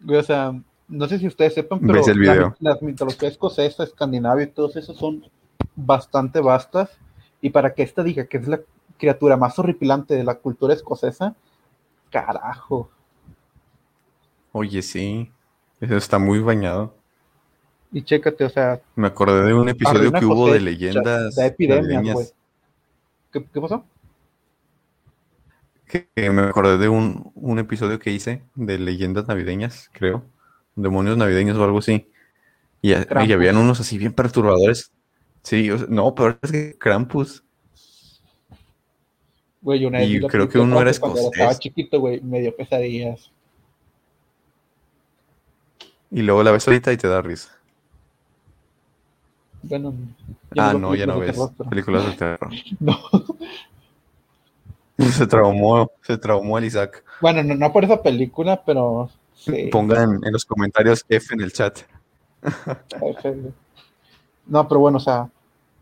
Güey, 0.00 0.18
O 0.18 0.22
sea, 0.22 0.52
no 0.88 1.06
sé 1.06 1.18
si 1.18 1.26
ustedes 1.26 1.54
sepan, 1.54 1.80
pero 1.80 2.04
el 2.06 2.20
la- 2.24 2.32
video. 2.32 2.56
las 2.60 2.82
mitologías 2.82 3.32
escocesa, 3.32 3.84
escandinavia 3.84 4.44
y 4.44 4.50
todos 4.50 4.76
esos 4.76 4.96
son 4.96 5.24
bastante 5.76 6.40
vastas. 6.40 6.90
Y 7.40 7.50
para 7.50 7.74
que 7.74 7.82
esta 7.82 8.02
diga 8.02 8.26
que 8.26 8.38
es 8.38 8.48
la 8.48 8.60
criatura 8.98 9.36
más 9.36 9.58
horripilante 9.58 10.14
de 10.14 10.24
la 10.24 10.34
cultura 10.36 10.74
escocesa, 10.74 11.34
carajo. 12.10 12.90
Oye, 14.52 14.82
sí. 14.82 15.30
Eso 15.80 15.96
está 15.96 16.18
muy 16.18 16.40
bañado. 16.40 16.94
Y 17.92 18.02
chécate, 18.02 18.44
o 18.44 18.50
sea, 18.50 18.80
Me 18.94 19.08
acordé 19.08 19.44
de 19.46 19.54
un 19.54 19.68
episodio 19.68 20.12
que 20.12 20.24
hubo 20.24 20.52
de 20.52 20.60
leyendas 20.60 21.34
da 21.34 21.46
epidemias, 21.46 21.82
navideñas. 21.88 22.14
güey. 22.14 22.26
¿qué, 23.32 23.44
qué 23.52 23.60
pasó? 23.60 23.84
Que, 25.86 26.08
que 26.14 26.30
me 26.30 26.42
acordé 26.42 26.78
de 26.78 26.88
un, 26.88 27.32
un 27.34 27.58
episodio 27.58 27.98
que 27.98 28.12
hice 28.12 28.42
de 28.54 28.78
leyendas 28.78 29.26
navideñas, 29.26 29.90
creo. 29.92 30.24
Demonios 30.76 31.16
navideños 31.16 31.58
o 31.58 31.64
algo 31.64 31.78
así. 31.78 32.06
Y, 32.80 32.92
y 32.92 33.32
habían 33.32 33.56
unos 33.56 33.80
así 33.80 33.98
bien 33.98 34.12
perturbadores. 34.12 34.92
Sí, 35.42 35.70
o 35.70 35.78
sea, 35.78 35.86
no, 35.90 36.14
pero 36.14 36.38
es 36.42 36.52
que 36.52 36.78
Krampus. 36.78 37.42
Güey, 39.62 39.84
una 39.84 39.98
vez 39.98 40.08
Y 40.08 40.18
la 40.20 40.28
creo 40.28 40.48
que 40.48 40.58
uno 40.58 40.80
era 40.80 40.90
escocés. 40.90 41.24
estaba 41.26 41.58
chiquito, 41.58 41.98
güey, 42.00 42.20
me 42.22 42.40
dio 42.40 42.54
pesadillas. 42.56 43.30
Y 46.10 46.22
luego 46.22 46.42
la 46.42 46.50
ves 46.52 46.66
ahorita 46.66 46.92
y 46.92 46.96
te 46.96 47.08
da 47.08 47.22
risa. 47.22 47.50
Bueno, 49.62 49.94
ah, 50.56 50.72
no, 50.72 50.94
ya 50.94 51.06
no 51.06 51.18
ves 51.18 51.38
películas 51.68 52.06
de 52.06 52.12
terror. 52.12 52.50
No. 52.80 52.98
Se 55.12 55.26
traumó, 55.26 55.90
se 56.02 56.18
traumó 56.18 56.58
el 56.58 56.66
Isaac. 56.66 57.02
Bueno, 57.22 57.42
no, 57.42 57.54
no 57.54 57.72
por 57.72 57.84
esa 57.84 58.02
película, 58.02 58.62
pero 58.64 59.08
sí. 59.34 59.68
Pongan 59.72 60.20
en 60.22 60.32
los 60.32 60.44
comentarios 60.44 61.06
F 61.08 61.34
en 61.34 61.40
el 61.40 61.52
chat. 61.52 61.80
No, 64.46 64.68
pero 64.68 64.80
bueno, 64.80 64.98
o 64.98 65.00
sea, 65.00 65.30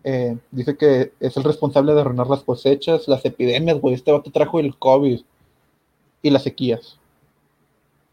eh, 0.05 0.37
dice 0.51 0.76
que 0.76 1.12
es 1.20 1.37
el 1.37 1.45
responsable 1.45 1.95
de 1.95 2.01
arruinar 2.01 2.29
las 2.29 2.43
cosechas, 2.43 3.09
las 3.09 3.24
epidemias, 3.24 3.81
güey. 3.81 3.95
Este 3.95 4.12
vato 4.12 4.31
trajo 4.31 4.61
el 4.61 4.76
COVID 4.76 5.20
y 6.22 6.31
las 6.31 6.43
sequías. 6.43 6.99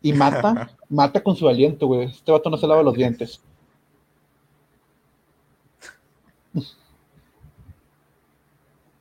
Y 0.02 0.14
mata, 0.14 0.72
mata 0.90 1.22
con 1.22 1.36
su 1.36 1.48
aliento, 1.48 1.88
güey. 1.88 2.06
Este 2.06 2.32
vato 2.32 2.50
no 2.50 2.58
se 2.58 2.68
lava 2.68 2.84
los 2.84 2.96
dientes. 2.96 3.42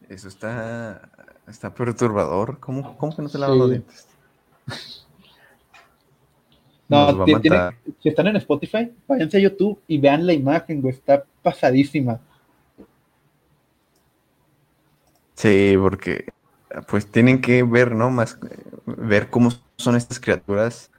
Eso 0.09 0.29
está, 0.29 1.09
está 1.49 1.75
perturbador. 1.75 2.59
¿Cómo, 2.61 2.97
cómo 2.99 3.15
que 3.15 3.23
no 3.23 3.29
se 3.29 3.39
lavan 3.39 3.57
Sí. 3.57 3.59
los 3.61 3.71
dientes? 3.71 4.09
No, 6.87 7.25
tiene- 7.41 7.71
si 8.03 8.11
están 8.11 8.27
en 8.27 8.37
Spotify, 8.37 8.93
váyanse 9.09 9.39
a 9.39 9.41
YouTube 9.41 9.81
y 9.89 9.97
vean 9.99 10.27
la 10.27 10.35
imagen, 10.35 10.83
güey. 10.83 10.93
Está 10.95 11.25
pasadísima. 11.43 12.21
Sí, 15.35 15.75
porque 15.79 16.27
pues 16.89 17.11
tienen 17.11 17.41
que 17.41 17.63
ver, 17.63 17.95
¿no? 17.95 18.11
Más 18.11 18.39
ver 18.85 19.31
cómo 19.31 19.51
son 19.77 19.97
estas 19.97 20.21
criaturas 20.21 20.91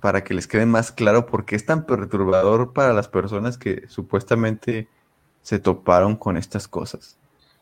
para 0.00 0.24
que 0.24 0.32
les 0.34 0.46
quede 0.46 0.64
más 0.66 0.90
claro 0.90 1.26
por 1.26 1.44
qué 1.44 1.54
es 1.56 1.66
tan 1.66 1.84
perturbador 1.84 2.72
para 2.72 2.94
las 2.94 3.06
personas 3.08 3.58
que 3.58 3.86
supuestamente 3.88 4.88
se 5.42 5.58
toparon 5.58 6.16
con 6.16 6.36
estas 6.38 6.66
cosas. 6.66 7.18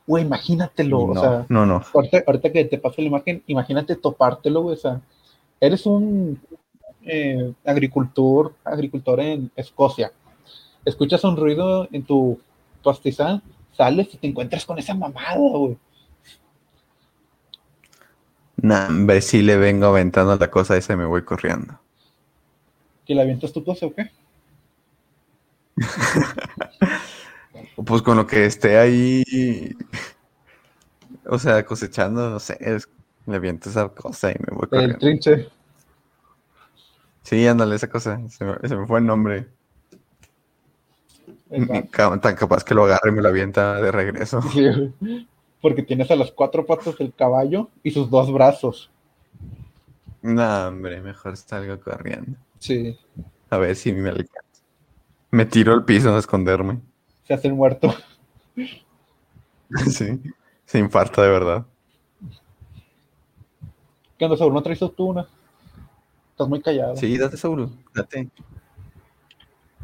Güey, 0.06 0.24
imagínatelo, 0.24 1.00
o 1.00 1.14
sea, 1.14 1.46
no, 1.48 1.64
no. 1.64 1.82
ahorita, 1.94 2.24
ahorita 2.26 2.52
que 2.52 2.64
te 2.64 2.78
paso 2.78 3.00
la 3.00 3.06
imagen, 3.06 3.42
imagínate 3.46 3.94
topártelo, 3.94 4.62
güey, 4.62 4.74
o 4.74 4.78
sea, 4.78 5.00
eres 5.60 5.86
un 5.86 6.40
eh, 7.02 7.52
agricultor, 7.64 8.54
agricultor 8.64 9.20
en 9.20 9.50
Escocia, 9.54 10.12
escuchas 10.84 11.22
un 11.22 11.36
ruido 11.36 11.86
en 11.92 12.02
tu 12.02 12.40
pastizal, 12.82 13.42
sales 13.72 14.12
y 14.12 14.16
te 14.16 14.26
encuentras 14.26 14.66
con 14.66 14.78
esa 14.78 14.94
mamada, 14.94 15.36
güey. 15.36 15.78
Nah, 18.56 18.88
hombre, 18.88 19.20
si 19.20 19.42
le 19.42 19.56
vengo 19.56 19.86
aventando 19.86 20.36
la 20.36 20.50
cosa 20.50 20.76
esa 20.76 20.92
y 20.92 20.96
me 20.96 21.06
voy 21.06 21.22
corriendo. 21.22 21.78
¿Que 23.04 23.14
la 23.14 23.22
avientas 23.22 23.52
tu 23.52 23.64
cosa 23.64 23.86
o 23.86 23.94
qué? 23.94 24.10
Pues 27.76 28.02
con 28.02 28.16
lo 28.16 28.26
que 28.26 28.44
esté 28.46 28.78
ahí, 28.78 29.22
o 31.26 31.38
sea, 31.38 31.64
cosechando, 31.64 32.30
no 32.30 32.38
sé, 32.40 32.56
es- 32.60 32.88
le 33.26 33.36
aviento 33.36 33.70
esa 33.70 33.88
cosa 33.88 34.30
y 34.32 34.34
me 34.38 34.56
voy 34.56 34.64
El 34.64 34.68
corriendo. 34.68 34.98
trinche. 34.98 35.48
Sí, 37.22 37.46
ándale, 37.46 37.76
esa 37.76 37.88
cosa, 37.88 38.20
se 38.28 38.44
me, 38.44 38.56
se 38.68 38.76
me 38.76 38.86
fue 38.86 38.98
el 39.00 39.06
nombre. 39.06 39.48
Exacto. 41.50 42.20
Tan 42.20 42.34
capaz 42.34 42.64
que 42.64 42.74
lo 42.74 42.84
agarre 42.84 43.10
y 43.10 43.12
me 43.12 43.22
lo 43.22 43.28
avienta 43.28 43.80
de 43.80 43.92
regreso. 43.92 44.40
Sí. 44.52 44.92
Porque 45.60 45.84
tienes 45.84 46.10
a 46.10 46.16
las 46.16 46.32
cuatro 46.32 46.66
patas 46.66 46.98
del 46.98 47.14
caballo 47.14 47.68
y 47.84 47.92
sus 47.92 48.10
dos 48.10 48.32
brazos. 48.32 48.90
No, 50.22 50.68
hombre, 50.68 51.00
mejor 51.00 51.36
salgo 51.36 51.78
corriendo. 51.80 52.36
Sí, 52.58 52.98
A 53.50 53.58
ver 53.58 53.76
si 53.76 53.92
me 53.92 54.08
alcanza. 54.10 54.62
Me 55.32 55.46
tiro 55.46 55.72
al 55.74 55.84
piso 55.84 56.14
a 56.14 56.18
esconderme. 56.18 56.80
Se 57.24 57.34
hace 57.34 57.48
el 57.48 57.54
muerto. 57.54 57.94
Sí, 59.90 60.20
se 60.66 60.78
infarta 60.78 61.22
de 61.22 61.30
verdad. 61.30 61.64
¿Qué 64.18 64.26
onda, 64.26 64.36
Saúl? 64.36 64.52
¿No 64.52 64.62
traes 64.62 64.80
tú 64.80 65.06
una? 65.06 65.26
Estás 66.32 66.46
muy 66.46 66.60
callado. 66.60 66.94
Sí, 66.94 67.16
date, 67.16 67.38
Saúl, 67.38 67.70
date. 67.94 68.28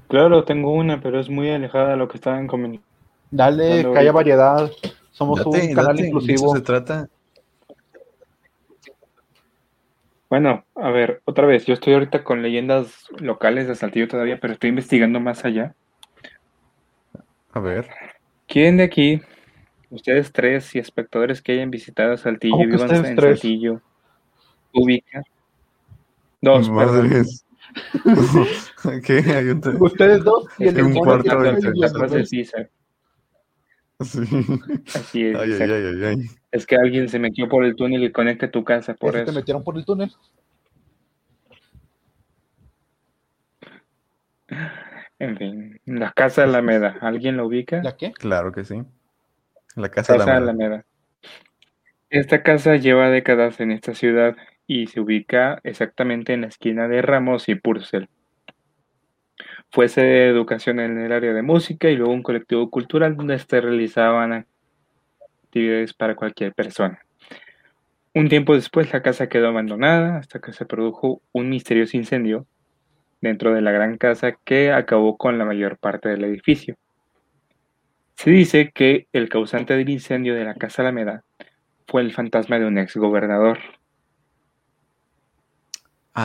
Claro, 0.08 0.44
tengo 0.44 0.72
una, 0.72 1.00
pero 1.00 1.18
es 1.18 1.30
muy 1.30 1.48
alejada 1.48 1.92
de 1.92 1.96
lo 1.96 2.06
que 2.06 2.18
estaban 2.18 2.46
comentando. 2.46 2.86
Dale, 3.30 3.82
Dale, 3.82 3.92
que 3.92 3.98
haya 3.98 4.12
variedad. 4.12 4.70
Somos 5.10 5.38
Date, 5.38 5.48
un 5.68 5.74
canal 5.74 5.96
date, 5.96 6.02
de 6.02 6.08
eso 6.08 6.18
inclusivo. 6.18 6.54
se 6.54 6.60
trata. 6.60 7.08
Bueno, 10.28 10.64
a 10.74 10.90
ver, 10.90 11.22
otra 11.24 11.46
vez, 11.46 11.64
yo 11.64 11.72
estoy 11.72 11.94
ahorita 11.94 12.22
con 12.22 12.42
leyendas 12.42 13.06
locales 13.18 13.66
de 13.66 13.74
Saltillo 13.74 14.06
todavía, 14.06 14.38
pero 14.38 14.52
estoy 14.52 14.68
investigando 14.68 15.18
más 15.18 15.44
allá. 15.46 15.74
A 17.52 17.60
ver. 17.60 17.88
¿Quién 18.46 18.76
de 18.76 18.84
aquí, 18.84 19.20
ustedes 19.90 20.32
tres 20.32 20.74
y 20.74 20.78
espectadores 20.78 21.42
que 21.42 21.52
hayan 21.52 21.70
visitado 21.70 22.16
Saltillo, 22.16 22.56
¿Cómo 22.56 22.64
que 22.64 22.76
vivan 22.76 23.04
en 23.04 23.16
tres? 23.16 23.40
Saltillo, 23.40 23.80
ubica? 24.72 25.22
Dos, 26.40 26.68
perdón. 26.68 27.10
Madres. 27.10 27.44
¿Qué? 29.04 29.18
Hay 29.18 29.48
un... 29.48 29.60
Ustedes 29.80 30.24
dos 30.24 30.46
y 30.58 30.68
el 30.68 30.78
Es 30.78 30.82
un 30.84 30.94
cuarto 30.94 31.40
de. 31.40 32.24
Sí. 32.26 32.44
Así 34.94 35.24
es. 35.24 35.36
Ay, 35.36 35.52
ay, 35.52 35.52
César. 35.52 35.70
ay, 35.72 35.84
ay, 35.86 36.04
ay. 36.04 36.26
Es 36.52 36.66
que 36.66 36.76
alguien 36.76 37.08
se 37.08 37.18
metió 37.18 37.48
por 37.48 37.64
el 37.64 37.74
túnel 37.74 38.04
y 38.04 38.12
conecta 38.12 38.50
tu 38.50 38.62
casa 38.62 38.94
por 38.94 39.16
eso. 39.16 39.32
metieron 39.32 39.64
por 39.64 39.76
el 39.76 39.84
túnel. 39.84 40.12
En 45.18 45.36
fin, 45.36 45.80
la 45.84 46.12
Casa 46.12 46.44
Alameda, 46.44 46.96
¿alguien 47.00 47.36
la 47.36 47.44
ubica? 47.44 47.82
¿La 47.82 47.96
qué? 47.96 48.12
Claro 48.12 48.52
que 48.52 48.64
sí. 48.64 48.82
La 49.74 49.90
casa 49.90 50.12
de 50.12 50.18
Casa 50.20 50.30
la 50.30 50.40
madre. 50.40 50.50
Alameda. 50.50 50.84
Esta 52.10 52.42
casa 52.42 52.76
lleva 52.76 53.10
décadas 53.10 53.60
en 53.60 53.70
esta 53.70 53.94
ciudad 53.94 54.36
y 54.66 54.86
se 54.86 55.00
ubica 55.00 55.60
exactamente 55.62 56.32
en 56.32 56.42
la 56.42 56.46
esquina 56.46 56.88
de 56.88 57.02
Ramos 57.02 57.48
y 57.48 57.54
Purcell. 57.54 58.08
Fue 59.70 59.88
sede 59.88 60.06
de 60.06 60.28
educación 60.28 60.80
en 60.80 60.98
el 60.98 61.12
área 61.12 61.34
de 61.34 61.42
música 61.42 61.90
y 61.90 61.96
luego 61.96 62.12
un 62.12 62.22
colectivo 62.22 62.70
cultural 62.70 63.16
donde 63.16 63.38
se 63.38 63.60
realizaban 63.60 64.46
actividades 65.44 65.92
para 65.92 66.16
cualquier 66.16 66.54
persona. 66.54 67.00
Un 68.14 68.28
tiempo 68.28 68.54
después 68.54 68.92
la 68.92 69.02
casa 69.02 69.28
quedó 69.28 69.48
abandonada 69.48 70.16
hasta 70.16 70.40
que 70.40 70.52
se 70.52 70.64
produjo 70.64 71.20
un 71.32 71.50
misterioso 71.50 71.96
incendio 71.96 72.46
dentro 73.20 73.52
de 73.52 73.60
la 73.60 73.72
gran 73.72 73.98
casa 73.98 74.38
que 74.44 74.72
acabó 74.72 75.16
con 75.16 75.38
la 75.38 75.44
mayor 75.44 75.78
parte 75.78 76.08
del 76.08 76.24
edificio. 76.24 76.76
Se 78.14 78.30
dice 78.30 78.72
que 78.74 79.06
el 79.12 79.28
causante 79.28 79.76
del 79.76 79.88
incendio 79.88 80.34
de 80.34 80.44
la 80.44 80.54
Casa 80.54 80.82
Alameda 80.82 81.22
fue 81.86 82.02
el 82.02 82.12
fantasma 82.12 82.58
de 82.58 82.66
un 82.66 82.78
ex 82.78 82.96
gobernador, 82.96 83.58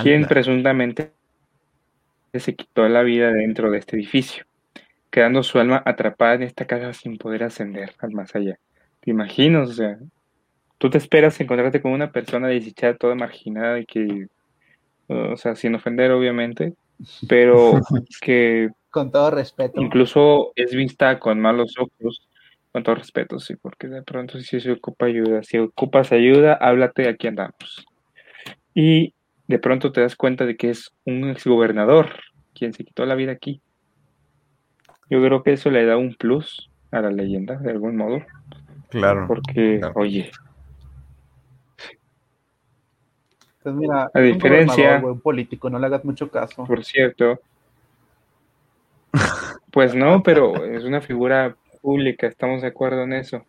quien 0.01 0.25
presuntamente 0.25 1.11
se 2.33 2.55
quitó 2.55 2.87
la 2.89 3.03
vida 3.03 3.31
dentro 3.31 3.69
de 3.69 3.77
este 3.77 3.95
edificio, 3.95 4.43
quedando 5.11 5.43
su 5.43 5.59
alma 5.59 5.83
atrapada 5.85 6.33
en 6.33 6.43
esta 6.43 6.65
casa 6.65 6.93
sin 6.93 7.17
poder 7.17 7.43
ascender 7.43 7.93
al 7.99 8.11
más 8.11 8.35
allá. 8.35 8.57
¿Te 9.01 9.11
imaginas? 9.11 9.69
O 9.69 9.73
sea, 9.73 9.99
tú 10.79 10.89
te 10.89 10.97
esperas 10.97 11.39
encontrarte 11.39 11.81
con 11.81 11.91
una 11.91 12.11
persona 12.11 12.47
desdichada, 12.47 12.97
toda 12.97 13.13
marginada 13.13 13.79
y 13.79 13.85
que, 13.85 14.27
o 15.07 15.37
sea, 15.37 15.55
sin 15.55 15.75
ofender 15.75 16.11
obviamente, 16.11 16.73
pero 17.27 17.73
que 18.21 18.69
Con 18.89 19.11
todo 19.11 19.31
respeto. 19.31 19.81
incluso 19.81 20.51
es 20.55 20.73
vista 20.73 21.19
con 21.19 21.39
malos 21.39 21.75
ojos, 21.77 22.27
con 22.71 22.83
todo 22.83 22.95
respeto, 22.95 23.39
sí, 23.39 23.55
porque 23.55 23.87
de 23.87 24.01
pronto 24.03 24.39
si 24.39 24.59
se 24.59 24.71
ocupa 24.71 25.05
ayuda, 25.05 25.43
si 25.43 25.57
ocupas 25.59 26.11
ayuda, 26.11 26.53
háblate, 26.55 27.07
aquí 27.07 27.27
andamos. 27.27 27.85
Y 28.73 29.13
de 29.47 29.59
pronto 29.59 29.91
te 29.91 30.01
das 30.01 30.15
cuenta 30.15 30.45
de 30.45 30.55
que 30.55 30.69
es 30.71 30.91
un 31.05 31.29
exgobernador 31.29 32.09
quien 32.53 32.73
se 32.73 32.83
quitó 32.83 33.05
la 33.05 33.15
vida 33.15 33.31
aquí. 33.31 33.61
Yo 35.09 35.21
creo 35.23 35.43
que 35.43 35.53
eso 35.53 35.69
le 35.69 35.85
da 35.85 35.97
un 35.97 36.15
plus 36.15 36.69
a 36.91 37.01
la 37.01 37.11
leyenda, 37.11 37.57
de 37.57 37.71
algún 37.71 37.95
modo, 37.97 38.21
Claro. 38.89 39.25
porque, 39.27 39.79
claro. 39.79 39.93
oye, 39.95 40.31
Pues 43.63 43.73
mira, 43.75 44.03
A 44.13 44.19
un 44.19 44.23
diferencia- 44.33 45.01
un 45.03 45.19
político, 45.21 45.69
no 45.69 45.79
le 45.79 45.85
hagas 45.87 46.03
mucho 46.03 46.29
caso. 46.29 46.65
por 46.65 46.83
cierto, 46.83 47.39
pues 49.71 49.95
no, 49.95 50.21
pero 50.21 50.65
es 50.65 50.83
una 50.83 51.01
figura 51.01 51.55
pública, 51.81 52.27
estamos 52.27 52.61
de 52.61 52.67
acuerdo 52.67 53.03
en 53.03 53.13
eso. 53.13 53.45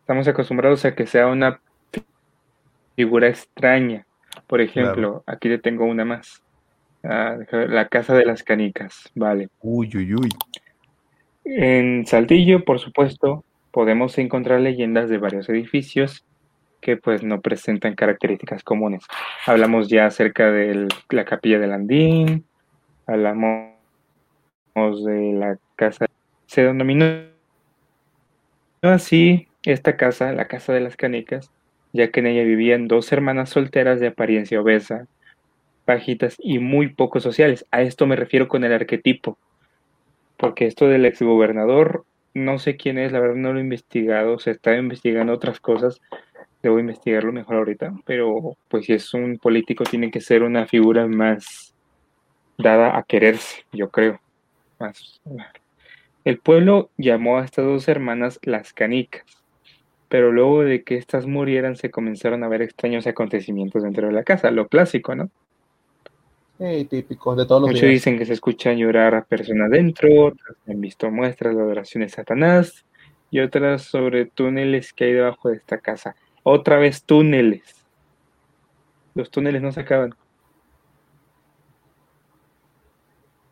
Estamos 0.00 0.28
acostumbrados 0.28 0.84
a 0.84 0.94
que 0.94 1.06
sea 1.06 1.26
una 1.28 1.60
figura 2.94 3.28
extraña. 3.28 4.06
Por 4.46 4.60
ejemplo, 4.60 5.22
aquí 5.26 5.48
te 5.48 5.58
tengo 5.58 5.84
una 5.86 6.04
más. 6.04 6.42
Ah, 7.02 7.36
la 7.50 7.88
Casa 7.88 8.14
de 8.14 8.24
las 8.24 8.42
Canicas, 8.42 9.10
vale. 9.14 9.48
Uy, 9.60 9.90
uy, 9.94 10.14
uy. 10.14 10.28
En 11.44 12.06
Saltillo, 12.06 12.64
por 12.64 12.78
supuesto, 12.80 13.44
podemos 13.70 14.16
encontrar 14.18 14.60
leyendas 14.60 15.08
de 15.08 15.18
varios 15.18 15.48
edificios 15.48 16.24
que 16.84 16.98
pues 16.98 17.22
no 17.22 17.40
presentan 17.40 17.94
características 17.94 18.62
comunes. 18.62 19.04
Hablamos 19.46 19.88
ya 19.88 20.04
acerca 20.04 20.52
de 20.52 20.86
la 21.08 21.24
capilla 21.24 21.58
del 21.58 21.72
Andín, 21.72 22.44
hablamos 23.06 23.72
de 24.74 25.32
la 25.32 25.58
casa. 25.76 26.04
Se 26.46 26.62
denominó 26.62 27.06
así 28.82 29.48
esta 29.62 29.96
casa, 29.96 30.32
la 30.34 30.46
Casa 30.46 30.74
de 30.74 30.80
las 30.80 30.96
Canicas, 30.96 31.50
ya 31.94 32.10
que 32.10 32.20
en 32.20 32.26
ella 32.26 32.44
vivían 32.44 32.86
dos 32.86 33.10
hermanas 33.10 33.48
solteras 33.48 33.98
de 33.98 34.08
apariencia 34.08 34.60
obesa, 34.60 35.06
bajitas 35.86 36.36
y 36.38 36.58
muy 36.58 36.88
poco 36.88 37.18
sociales. 37.20 37.64
A 37.70 37.80
esto 37.80 38.06
me 38.06 38.16
refiero 38.16 38.46
con 38.46 38.62
el 38.62 38.74
arquetipo 38.74 39.38
porque 40.36 40.66
esto 40.66 40.88
del 40.88 41.06
exgobernador, 41.06 42.04
no 42.34 42.58
sé 42.58 42.76
quién 42.76 42.98
es, 42.98 43.12
la 43.12 43.20
verdad 43.20 43.36
no 43.36 43.52
lo 43.52 43.58
he 43.58 43.62
investigado, 43.62 44.38
se 44.38 44.50
está 44.50 44.76
investigando 44.76 45.32
otras 45.32 45.60
cosas, 45.60 46.00
debo 46.68 46.78
investigarlo 46.78 47.32
mejor 47.32 47.56
ahorita, 47.56 47.94
pero 48.04 48.56
pues 48.68 48.86
si 48.86 48.92
es 48.92 49.14
un 49.14 49.38
político 49.38 49.84
tiene 49.84 50.10
que 50.10 50.20
ser 50.20 50.42
una 50.42 50.66
figura 50.66 51.06
más 51.06 51.74
dada 52.58 52.96
a 52.96 53.02
quererse, 53.02 53.64
yo 53.72 53.90
creo. 53.90 54.20
Más. 54.78 55.20
El 56.24 56.38
pueblo 56.38 56.90
llamó 56.96 57.38
a 57.38 57.44
estas 57.44 57.64
dos 57.64 57.88
hermanas 57.88 58.40
las 58.42 58.72
canicas, 58.72 59.24
pero 60.08 60.32
luego 60.32 60.62
de 60.62 60.82
que 60.82 60.96
éstas 60.96 61.26
murieran 61.26 61.76
se 61.76 61.90
comenzaron 61.90 62.42
a 62.44 62.48
ver 62.48 62.62
extraños 62.62 63.06
acontecimientos 63.06 63.82
dentro 63.82 64.06
de 64.06 64.12
la 64.12 64.24
casa, 64.24 64.50
lo 64.50 64.68
clásico, 64.68 65.14
¿no? 65.14 65.30
Eh, 66.60 66.86
típico, 66.88 67.34
de 67.34 67.46
todos 67.46 67.62
los 67.62 67.70
Muchos 67.70 67.82
días. 67.82 67.94
dicen 67.94 68.16
que 68.16 68.26
se 68.26 68.32
escuchan 68.32 68.76
llorar 68.76 69.14
a 69.14 69.24
personas 69.24 69.70
dentro, 69.70 70.26
otras 70.26 70.56
han 70.68 70.80
visto 70.80 71.10
muestras 71.10 71.56
de 71.56 71.60
adoración 71.60 72.04
a 72.04 72.08
Satanás 72.08 72.84
y 73.30 73.40
otras 73.40 73.82
sobre 73.82 74.26
túneles 74.26 74.92
que 74.92 75.04
hay 75.04 75.12
debajo 75.12 75.48
de 75.48 75.56
esta 75.56 75.78
casa. 75.78 76.14
Otra 76.44 76.76
vez 76.76 77.04
túneles. 77.04 77.62
Los 79.14 79.30
túneles 79.30 79.62
no 79.62 79.72
se 79.72 79.80
acaban. 79.80 80.14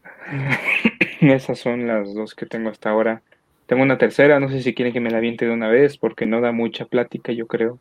Esas 1.21 1.59
son 1.59 1.87
las 1.87 2.13
dos 2.15 2.35
que 2.35 2.47
tengo 2.47 2.69
hasta 2.69 2.91
ahora. 2.91 3.23
Tengo 3.67 3.83
una 3.83 3.97
tercera, 3.97 4.39
no 4.41 4.51
sé 4.51 4.61
si 4.61 4.75
quieren 4.75 4.93
que 4.93 5.01
me 5.01 5.11
la 5.11 5.17
aviente 5.19 5.47
de 5.47 5.53
una 5.53 5.69
vez, 5.69 5.97
porque 5.97 6.27
no 6.27 6.43
da 6.43 6.53
mucha 6.53 6.85
plática, 6.85 7.33
yo 7.33 7.47
creo. 7.47 7.79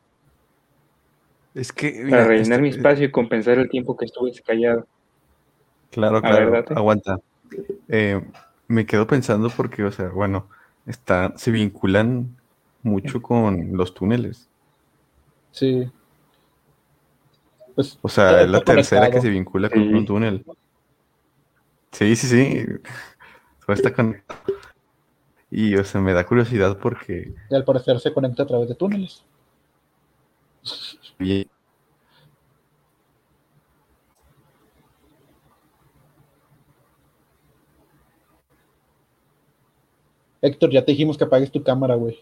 Es 1.54 1.74
que. 1.74 2.08
Para 2.10 2.24
rellenar 2.24 2.60
este- 2.60 2.62
mi 2.62 2.70
espacio 2.70 3.06
y 3.06 3.12
compensar 3.12 3.58
el 3.58 3.70
tiempo 3.70 3.98
que 3.98 4.06
estuve 4.06 4.32
callado. 4.46 4.88
Claro, 5.90 6.22
claro, 6.22 6.52
ver, 6.52 6.66
aguanta. 6.74 7.20
Eh, 7.90 8.22
me 8.70 8.86
quedo 8.86 9.06
pensando 9.08 9.50
porque, 9.50 9.84
o 9.84 9.92
sea, 9.92 10.08
bueno, 10.08 10.48
está, 10.86 11.34
se 11.36 11.52
vinculan 11.52 12.38
mucho 12.82 13.22
con 13.22 13.76
los 13.76 13.94
túneles. 13.94 14.51
Sí. 15.52 15.90
Pues, 17.76 17.98
O 18.02 18.10
sea, 18.10 18.42
es 18.42 18.50
la 18.50 18.62
tercera 18.62 19.10
que 19.10 19.22
se 19.22 19.30
vincula 19.30 19.70
con 19.70 19.82
Sí. 19.84 19.94
un 19.94 20.06
túnel. 20.06 20.46
Sí, 21.92 22.16
sí, 22.16 22.28
sí. 22.28 22.66
Todo 23.66 23.74
está 23.74 23.94
conectado. 23.94 24.40
Y, 25.50 25.76
o 25.76 25.84
sea, 25.84 26.00
me 26.02 26.14
da 26.14 26.26
curiosidad 26.26 26.78
porque 26.80 27.34
Y 27.50 27.56
al 27.56 27.66
parecer 27.66 28.00
se 28.00 28.14
conecta 28.14 28.44
a 28.44 28.48
través 28.48 28.70
de 28.70 28.76
túneles. 28.76 29.24
y- 31.20 31.48
Héctor, 40.42 40.72
ya 40.72 40.84
te 40.84 40.92
dijimos 40.92 41.18
que 41.18 41.24
apagues 41.24 41.52
tu 41.52 41.64
cámara, 41.64 41.96
güey. 41.96 42.20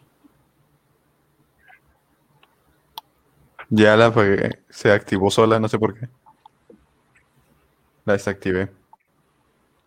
Ya 3.69 3.95
la 3.95 4.07
apagué. 4.07 4.59
Se 4.69 4.91
activó 4.91 5.29
sola, 5.29 5.59
no 5.59 5.67
sé 5.67 5.79
por 5.79 5.97
qué. 5.97 6.07
La 8.05 8.13
desactivé. 8.13 8.69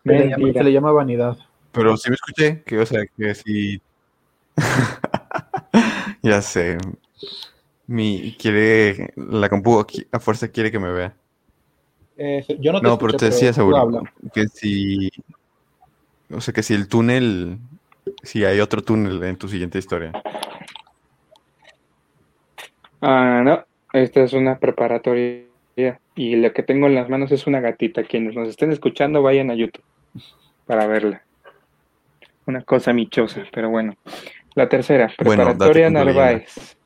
Se 0.05 0.13
le, 0.13 0.19
llama, 0.25 0.37
Mentira. 0.37 0.61
se 0.61 0.65
le 0.65 0.73
llama 0.73 0.93
vanidad. 0.93 1.37
Pero 1.73 1.97
sí 1.97 2.11
me 2.11 2.15
escuché, 2.15 2.63
que, 2.63 2.79
o 2.79 2.87
sea, 2.87 3.03
que 3.17 3.35
sí. 3.35 3.81
ya 6.23 6.43
sé. 6.43 6.79
Mi, 7.87 8.37
quiere, 8.39 9.13
la 9.17 9.49
compu 9.49 9.85
a 10.13 10.21
fuerza 10.21 10.49
quiere 10.49 10.71
que 10.71 10.79
me 10.79 10.93
vea. 10.93 11.15
Eh, 12.17 12.45
yo 12.61 12.73
no 12.73 12.81
te 12.81 12.87
No, 12.87 12.99
pero 12.99 13.15
te 13.15 13.27
decía, 13.27 13.51
habla. 13.57 14.03
que 14.33 14.47
si, 14.49 15.11
o 16.31 16.41
sea, 16.41 16.53
que 16.55 16.63
si 16.63 16.75
el 16.75 16.89
túnel, 16.89 17.59
si 18.23 18.45
hay 18.45 18.61
otro 18.61 18.83
túnel 18.83 19.23
en 19.25 19.37
tu 19.37 19.49
siguiente 19.49 19.79
historia. 19.79 20.13
Ah, 23.01 23.43
no, 23.45 23.65
esta 23.93 24.23
es 24.23 24.33
una 24.33 24.59
preparatoria 24.59 25.45
y 26.15 26.37
lo 26.37 26.53
que 26.53 26.63
tengo 26.63 26.87
en 26.87 26.95
las 26.95 27.09
manos 27.09 27.33
es 27.33 27.47
una 27.47 27.61
gatita. 27.61 28.05
Quienes 28.05 28.35
nos 28.35 28.49
estén 28.49 28.73
escuchando 28.73 29.23
vayan 29.23 29.51
a 29.51 29.55
YouTube 29.55 29.85
para 30.67 30.87
verla. 30.87 31.23
Una 32.47 32.63
cosa 32.63 32.93
michosa, 32.93 33.45
pero 33.53 33.71
bueno. 33.71 33.97
La 34.55 34.69
tercera, 34.69 35.11
preparatoria. 35.17 35.89
Narváez. 35.89 36.77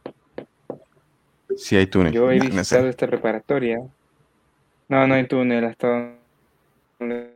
Si 1.56 1.76
hay 1.76 1.86
túnel. 1.86 2.12
Yo 2.12 2.30
he 2.30 2.38
No, 2.38 2.44
no 2.44 2.50
sé. 2.50 2.56
visitado 2.56 2.88
esta 2.88 3.06
preparatoria. 3.06 3.80
No, 4.88 5.06
no 5.06 5.14
hay 5.14 5.26
túnel 5.26 5.64
hasta 5.64 6.12
donde 6.98 7.30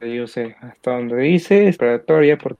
yo 0.00 0.26
sé, 0.26 0.56
hasta 0.60 0.90
donde 0.90 1.16
dice 1.16 1.66
es 1.66 1.78
preparatoria 1.78 2.36
porque 2.36 2.58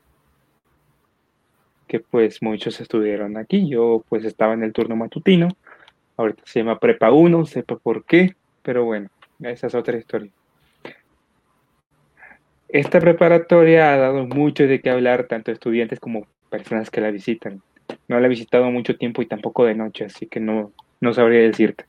pues 2.10 2.42
muchos 2.42 2.80
estudiaron 2.80 3.36
aquí. 3.36 3.68
Yo 3.68 4.02
pues 4.08 4.24
estaba 4.24 4.54
en 4.54 4.62
el 4.62 4.72
turno 4.72 4.96
matutino. 4.96 5.48
Ahorita 6.16 6.42
se 6.46 6.60
llama 6.60 6.78
Prepa 6.78 7.10
1, 7.10 7.46
sepa 7.46 7.76
por 7.76 8.04
qué, 8.04 8.34
pero 8.62 8.84
bueno, 8.84 9.08
esa 9.40 9.66
es 9.66 9.74
otra 9.74 9.98
historia. 9.98 10.30
Esta 12.68 13.00
preparatoria 13.00 13.92
ha 13.92 13.96
dado 13.96 14.26
mucho 14.26 14.66
de 14.66 14.80
qué 14.80 14.90
hablar, 14.90 15.28
tanto 15.28 15.52
estudiantes 15.52 16.00
como 16.00 16.26
personas 16.50 16.90
que 16.90 17.00
la 17.00 17.10
visitan. 17.10 17.62
No 18.08 18.18
la 18.18 18.26
he 18.26 18.30
visitado 18.30 18.70
mucho 18.70 18.96
tiempo 18.96 19.22
y 19.22 19.26
tampoco 19.26 19.64
de 19.64 19.74
noche, 19.74 20.06
así 20.06 20.26
que 20.26 20.40
no, 20.40 20.72
no 21.00 21.14
sabría 21.14 21.40
decirte. 21.40 21.84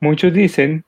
Muchos 0.00 0.32
dicen 0.32 0.84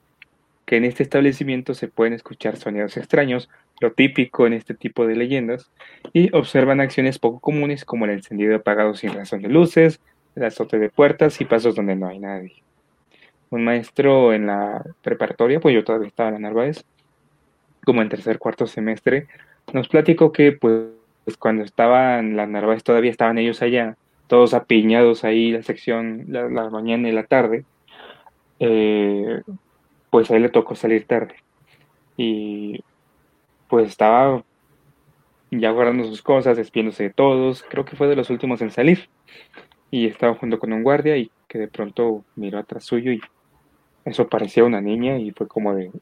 que 0.65 0.77
en 0.77 0.85
este 0.85 1.03
establecimiento 1.03 1.75
se 1.75 1.89
pueden 1.89 2.15
escuchar 2.15 2.57
sonidos 2.57 2.97
extraños, 2.97 3.51
lo 3.81 3.93
típico 3.93 4.47
en 4.47 4.55
este 4.55 4.75
tipo 4.75 5.07
de 5.07 5.17
leyendas, 5.17 5.71
y 6.13 6.35
observan 6.35 6.81
acciones 6.81 7.19
poco 7.19 7.41
comunes 7.41 7.85
como 7.85 8.05
el 8.05 8.13
encendido 8.13 8.57
apagado 8.57 8.95
sin 8.95 9.13
razón 9.13 9.43
de 9.43 9.49
luces, 9.49 10.01
el 10.35 10.45
azote 10.45 10.79
de 10.79 10.91
puertas 10.91 11.41
y 11.41 11.45
pasos 11.45 11.75
donde 11.75 11.97
no 11.97 12.09
hay 12.09 12.19
nadie. 12.19 12.63
Un 13.51 13.65
maestro 13.65 14.33
en 14.33 14.47
la 14.47 14.83
preparatoria, 15.03 15.61
pues 15.61 15.75
yo 15.75 15.85
todavía 15.85 16.09
estaba 16.09 16.31
en 16.31 16.35
la 16.35 16.41
Narváez, 16.41 16.85
como 17.85 18.03
en 18.03 18.09
tercer 18.09 18.39
cuarto 18.39 18.67
semestre, 18.67 19.27
nos 19.73 19.89
platicó 19.89 20.33
que 20.33 20.53
pues 20.53 21.37
cuando 21.39 21.65
estaban 21.65 22.37
las 22.37 22.49
Narváez 22.49 22.83
todavía 22.83 23.11
estaban 23.11 23.39
ellos 23.39 23.63
allá, 23.63 23.97
todos 24.27 24.55
apiñados 24.55 25.25
ahí, 25.25 25.53
la 25.53 25.63
sección, 25.63 26.25
la, 26.29 26.49
mañana 26.71 27.09
y 27.09 27.13
la 27.13 27.25
tarde, 27.25 27.65
eh, 28.61 29.43
pues 30.11 30.31
a 30.31 30.37
él 30.37 30.43
le 30.43 30.49
tocó 30.49 30.75
salir 30.75 31.07
tarde. 31.07 31.35
Y 32.17 32.83
pues 33.69 33.89
estaba 33.89 34.43
ya 35.51 35.71
guardando 35.71 36.05
sus 36.05 36.23
cosas, 36.23 36.57
despidiéndose 36.57 37.05
de 37.05 37.11
todos, 37.11 37.65
creo 37.69 37.85
que 37.85 37.97
fue 37.97 38.09
de 38.09 38.17
los 38.17 38.31
últimos 38.31 38.63
en 38.63 38.71
salir. 38.71 39.09
Y 39.93 40.09
estaba 40.09 40.35
junto 40.35 40.59
con 40.59 40.73
un 40.73 40.83
guardia 40.83 41.17
y 41.17 41.31
que 41.47 41.59
de 41.59 41.69
pronto 41.69 42.25
miró 42.35 42.59
atrás 42.59 42.85
suyo 42.85 43.13
y 43.13 43.21
eso 44.05 44.27
parecía 44.27 44.65
una 44.65 44.81
niña 44.81 45.19
y 45.19 45.31
fue 45.31 45.47
como 45.47 45.75
de, 45.75 45.93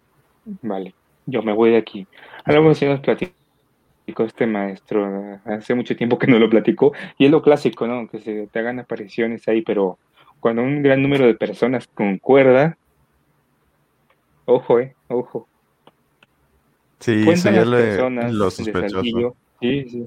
vale, 0.62 0.94
yo 1.26 1.42
me 1.42 1.52
voy 1.52 1.70
de 1.70 1.78
aquí. 1.78 2.06
Algo 2.44 2.70
así 2.70 2.86
nos 2.86 3.00
platicó 3.00 3.34
este 4.18 4.46
maestro, 4.46 5.38
hace 5.44 5.74
mucho 5.74 5.96
tiempo 5.96 6.18
que 6.18 6.26
no 6.26 6.38
lo 6.38 6.48
platicó, 6.48 6.92
y 7.18 7.26
es 7.26 7.30
lo 7.30 7.42
clásico, 7.42 7.86
¿no? 7.86 8.08
Que 8.08 8.18
se 8.18 8.46
te 8.46 8.58
hagan 8.58 8.78
apariciones 8.78 9.46
ahí, 9.48 9.62
pero 9.62 9.98
cuando 10.40 10.62
un 10.62 10.82
gran 10.82 11.02
número 11.02 11.26
de 11.26 11.34
personas 11.34 11.86
concuerda, 11.88 12.76
ojo, 14.46 14.80
eh, 14.80 14.94
ojo. 15.08 15.46
Sí, 16.98 17.12
eso 17.12 17.24
Cuentan 17.24 17.54
ya 17.54 17.60
las 17.60 17.68
lo, 17.68 17.76
personas 17.76 18.32
lo 18.32 18.44
de 18.44 18.50
sospechoso. 18.50 19.36
Sí, 19.60 19.88
sí. 19.88 20.06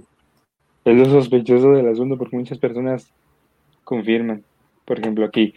Es 0.85 0.97
lo 0.97 1.05
sospechoso 1.05 1.71
del 1.71 1.87
asunto 1.87 2.17
porque 2.17 2.35
muchas 2.35 2.57
personas 2.57 3.13
confirman. 3.83 4.43
Por 4.85 4.99
ejemplo, 4.99 5.25
aquí, 5.25 5.53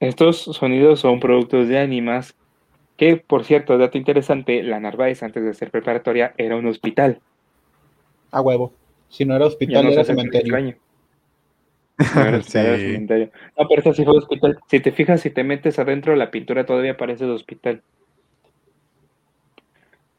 estos 0.00 0.38
sonidos 0.38 1.00
son 1.00 1.20
productos 1.20 1.68
de 1.68 1.78
ánimas 1.78 2.34
que, 2.96 3.16
por 3.16 3.44
cierto, 3.44 3.76
dato 3.76 3.98
interesante, 3.98 4.62
la 4.62 4.80
Narváez 4.80 5.22
antes 5.22 5.44
de 5.44 5.54
ser 5.54 5.70
preparatoria 5.70 6.34
era 6.38 6.56
un 6.56 6.66
hospital. 6.66 7.20
A 8.30 8.40
huevo. 8.40 8.72
Si 9.08 9.24
no 9.24 9.36
era 9.36 9.46
hospital, 9.46 9.84
no 9.84 9.92
era 9.92 10.04
cementerio. 10.04 10.40
extraño. 10.40 10.76
No 12.14 12.22
era 12.22 12.38
hospital, 12.38 12.66
era 12.66 12.76
Sí. 12.76 12.82
cementerio. 12.84 13.30
No, 13.58 13.68
pero 13.68 13.78
esta 13.78 13.92
sí 13.94 14.04
fue 14.04 14.18
hospital. 14.18 14.58
Si 14.68 14.80
te 14.80 14.92
fijas, 14.92 15.20
si 15.20 15.30
te 15.30 15.44
metes 15.44 15.78
adentro, 15.78 16.14
la 16.16 16.30
pintura 16.30 16.66
todavía 16.66 16.96
parece 16.96 17.24
de 17.24 17.32
hospital. 17.32 17.82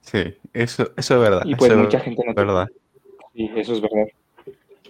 Sí, 0.02 0.36
eso, 0.54 0.92
eso 0.96 1.16
es 1.16 1.20
verdad. 1.20 1.44
Y 1.46 1.56
pues 1.56 1.72
eso 1.72 1.80
mucha 1.80 2.00
gente 2.00 2.24
no 2.26 2.34
verdad. 2.34 2.68
Sí, 3.34 3.52
eso 3.56 3.74
es 3.74 3.82
verdad. 3.82 4.08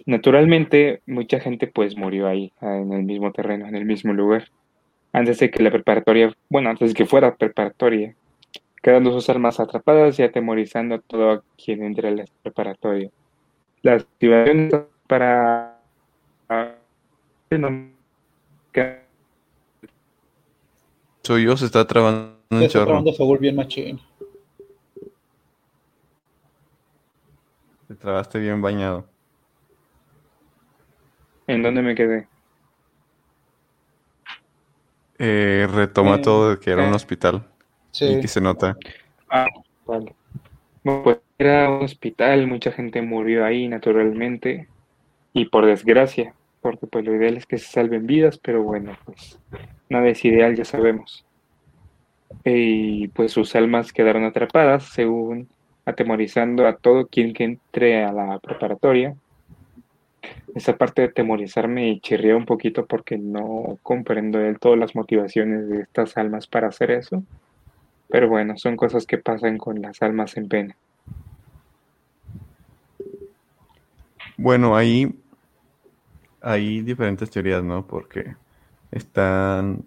Naturalmente, 0.07 1.01
mucha 1.05 1.41
gente 1.41 1.67
pues 1.67 1.97
murió 1.97 2.27
ahí, 2.27 2.53
ah, 2.61 2.77
en 2.77 2.93
el 2.93 3.03
mismo 3.03 3.33
terreno, 3.33 3.67
en 3.67 3.75
el 3.75 3.83
mismo 3.83 4.13
lugar. 4.13 4.49
Antes 5.11 5.37
de 5.39 5.51
que 5.51 5.61
la 5.61 5.69
preparatoria, 5.69 6.33
bueno, 6.49 6.69
antes 6.69 6.89
de 6.89 6.95
que 6.95 7.05
fuera 7.05 7.35
preparatoria, 7.35 8.15
quedando 8.81 9.11
sus 9.11 9.29
armas 9.29 9.59
atrapadas 9.59 10.17
y 10.17 10.23
atemorizando 10.23 10.95
a 10.95 10.99
todo 10.99 11.43
quien 11.61 11.83
entre 11.83 12.07
a 12.07 12.11
la 12.11 12.25
preparatoria. 12.41 13.09
La 13.81 13.95
activación 13.95 14.87
para... 15.07 15.77
que- 18.71 18.99
Suyo 21.23 21.57
se 21.57 21.65
está 21.65 21.85
trabando 21.85 22.37
un 22.49 22.59
Se 22.59 22.65
está 22.67 22.79
chorro. 22.79 22.85
trabando 22.85 23.11
Saúl 23.11 23.39
bien 23.39 23.57
machín. 23.57 23.99
Te 27.89 27.95
trabaste 27.95 28.39
bien 28.39 28.61
bañado. 28.61 29.05
¿En 31.47 31.63
dónde 31.63 31.81
me 31.81 31.95
quedé? 31.95 32.27
Eh, 35.19 35.67
retoma 35.73 36.15
Eh, 36.15 36.19
todo 36.19 36.51
de 36.51 36.59
que 36.59 36.71
era 36.71 36.83
un 36.83 36.93
eh. 36.93 36.95
hospital 36.95 37.43
Sí. 37.91 38.05
y 38.05 38.21
que 38.21 38.27
se 38.27 38.41
nota. 38.41 38.77
Ah, 39.29 39.47
vale. 39.85 40.13
Bueno, 40.83 41.03
pues 41.03 41.17
era 41.39 41.69
un 41.71 41.83
hospital, 41.83 42.47
mucha 42.47 42.71
gente 42.71 43.01
murió 43.01 43.45
ahí 43.45 43.67
naturalmente 43.67 44.67
y 45.33 45.45
por 45.45 45.65
desgracia, 45.65 46.33
porque 46.61 46.87
pues 46.87 47.05
lo 47.05 47.15
ideal 47.15 47.37
es 47.37 47.45
que 47.45 47.57
se 47.57 47.67
salven 47.71 48.05
vidas, 48.07 48.37
pero 48.37 48.63
bueno, 48.63 48.97
pues 49.05 49.39
nada 49.89 50.07
es 50.07 50.23
ideal, 50.25 50.55
ya 50.55 50.65
sabemos. 50.65 51.25
Y 52.43 53.07
pues 53.09 53.31
sus 53.31 53.55
almas 53.55 53.91
quedaron 53.93 54.23
atrapadas, 54.23 54.85
según 54.85 55.49
atemorizando 55.85 56.67
a 56.67 56.75
todo 56.77 57.07
quien 57.07 57.33
que 57.33 57.43
entre 57.45 58.03
a 58.03 58.11
la 58.11 58.39
preparatoria. 58.39 59.15
Esa 60.55 60.75
parte 60.75 61.01
de 61.01 61.09
atemorizar 61.09 61.67
me 61.67 61.99
chirrió 61.99 62.37
un 62.37 62.45
poquito 62.45 62.85
porque 62.85 63.17
no 63.17 63.77
comprendo 63.83 64.39
del 64.39 64.59
todo 64.59 64.75
las 64.75 64.95
motivaciones 64.95 65.69
de 65.69 65.81
estas 65.81 66.17
almas 66.17 66.47
para 66.47 66.67
hacer 66.67 66.91
eso. 66.91 67.23
Pero 68.09 68.27
bueno, 68.29 68.57
son 68.57 68.75
cosas 68.75 69.05
que 69.05 69.17
pasan 69.17 69.57
con 69.57 69.81
las 69.81 70.01
almas 70.01 70.37
en 70.37 70.47
pena. 70.47 70.75
Bueno, 74.37 74.75
ahí 74.75 75.19
hay 76.41 76.81
diferentes 76.81 77.29
teorías, 77.29 77.63
¿no? 77.63 77.85
Porque 77.85 78.35
están 78.91 79.83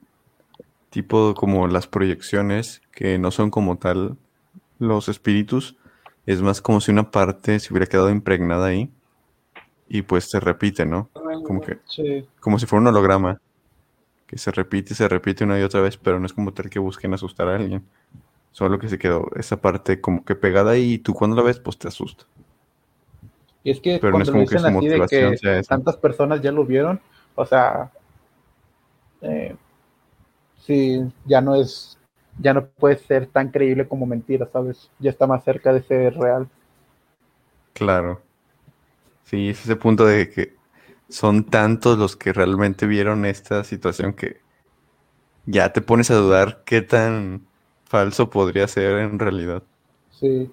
tipo 0.90 1.34
como 1.34 1.66
las 1.68 1.86
proyecciones, 1.86 2.82
que 2.92 3.18
no 3.18 3.30
son 3.30 3.50
como 3.50 3.78
tal 3.78 4.16
los 4.78 5.08
espíritus, 5.08 5.76
es 6.26 6.42
más 6.42 6.60
como 6.60 6.80
si 6.80 6.90
una 6.90 7.10
parte 7.10 7.58
se 7.60 7.72
hubiera 7.72 7.86
quedado 7.86 8.10
impregnada 8.10 8.66
ahí 8.66 8.90
y 9.90 10.02
pues 10.02 10.30
se 10.30 10.40
repite, 10.40 10.86
¿no? 10.86 11.10
Como 11.44 11.60
que 11.60 11.78
Sí. 11.86 12.26
como 12.40 12.58
si 12.58 12.66
fuera 12.66 12.80
un 12.80 12.86
holograma 12.86 13.40
que 14.26 14.38
se 14.38 14.52
repite 14.52 14.94
y 14.94 14.96
se 14.96 15.08
repite 15.08 15.44
una 15.44 15.58
y 15.58 15.62
otra 15.62 15.80
vez, 15.80 15.96
pero 15.96 16.20
no 16.20 16.26
es 16.26 16.32
como 16.32 16.52
tal 16.54 16.70
que 16.70 16.78
busquen 16.78 17.12
asustar 17.12 17.48
a 17.48 17.56
alguien. 17.56 17.84
Solo 18.52 18.78
que 18.78 18.88
se 18.88 18.98
quedó 18.98 19.28
esa 19.36 19.60
parte 19.60 20.00
como 20.00 20.24
que 20.24 20.36
pegada 20.36 20.72
ahí 20.72 20.94
y 20.94 20.98
tú 20.98 21.12
cuando 21.14 21.36
la 21.36 21.42
ves 21.42 21.58
pues 21.58 21.76
te 21.78 21.88
asusta. 21.88 22.24
Y 23.64 23.72
es 23.72 23.80
que 23.80 23.98
Pero 24.00 24.12
no 24.12 24.22
es 24.22 24.30
como 24.30 24.46
que 24.46 24.58
su 24.58 24.66
así 24.66 24.88
de 24.88 25.00
que 25.02 25.36
sea 25.36 25.58
esa. 25.58 25.76
tantas 25.76 25.96
personas 25.96 26.40
ya 26.40 26.52
lo 26.52 26.64
vieron, 26.64 27.00
o 27.34 27.44
sea, 27.44 27.90
eh, 29.22 29.56
sí, 30.66 31.02
ya 31.26 31.40
no 31.40 31.54
es, 31.56 31.98
ya 32.38 32.54
no 32.54 32.66
puede 32.66 32.96
ser 32.96 33.26
tan 33.26 33.50
creíble 33.50 33.86
como 33.86 34.06
mentira, 34.06 34.48
¿sabes? 34.52 34.90
Ya 34.98 35.10
está 35.10 35.26
más 35.26 35.44
cerca 35.44 35.72
de 35.72 35.82
ser 35.82 36.14
real. 36.16 36.48
Claro. 37.74 38.22
Sí, 39.30 39.50
es 39.50 39.60
ese 39.60 39.76
punto 39.76 40.06
de 40.06 40.28
que 40.28 40.56
son 41.08 41.44
tantos 41.44 41.96
los 41.96 42.16
que 42.16 42.32
realmente 42.32 42.84
vieron 42.88 43.24
esta 43.24 43.62
situación 43.62 44.12
que 44.12 44.40
ya 45.46 45.72
te 45.72 45.80
pones 45.80 46.10
a 46.10 46.16
dudar 46.16 46.64
qué 46.66 46.82
tan 46.82 47.46
falso 47.84 48.28
podría 48.28 48.66
ser 48.66 48.98
en 48.98 49.20
realidad. 49.20 49.62
Sí. 50.10 50.50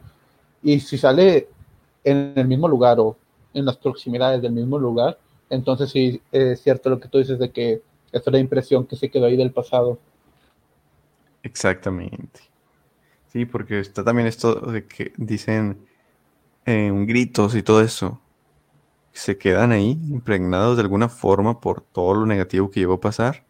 Y 0.62 0.80
si 0.80 1.00
sale 1.00 1.48
en 2.04 2.34
el 2.36 2.48
mismo 2.48 2.68
lugar 2.68 3.00
o 3.00 3.18
en 3.56 3.66
las 3.66 3.78
proximidades 3.78 4.44
del 4.44 4.52
mismo 4.52 4.78
lugar, 4.78 5.18
entonces 5.50 5.90
sí 5.90 6.22
es 6.32 6.62
cierto 6.62 6.92
lo 6.92 7.00
que 7.00 7.08
tú 7.08 7.18
dices 7.18 7.40
de 7.40 7.50
que 7.50 7.82
es 8.12 8.28
la 8.28 8.38
impresión 8.38 8.86
que 8.86 8.96
se 8.96 9.10
quedó 9.10 9.26
ahí 9.26 9.38
del 9.38 9.54
pasado. 9.54 9.98
Exactamente. 11.42 12.42
Sí, 13.34 13.46
porque 13.46 13.80
está 13.80 14.04
también 14.04 14.28
esto 14.28 14.54
de 14.54 14.86
que 14.86 15.14
dicen 15.18 15.80
eh, 16.68 16.92
gritos 17.08 17.56
y 17.56 17.64
todo 17.64 17.82
eso. 17.82 18.22
Se 19.18 19.38
quedan 19.38 19.72
ahí 19.72 20.00
impregnados 20.10 20.78
de 20.78 20.84
alguna 20.84 21.10
forma 21.10 21.60
por 21.60 21.82
todo 21.82 22.14
lo 22.16 22.26
negativo 22.26 22.70
que 22.72 22.80
llegó 22.82 22.94
a 22.96 23.02
pasar 23.02 23.46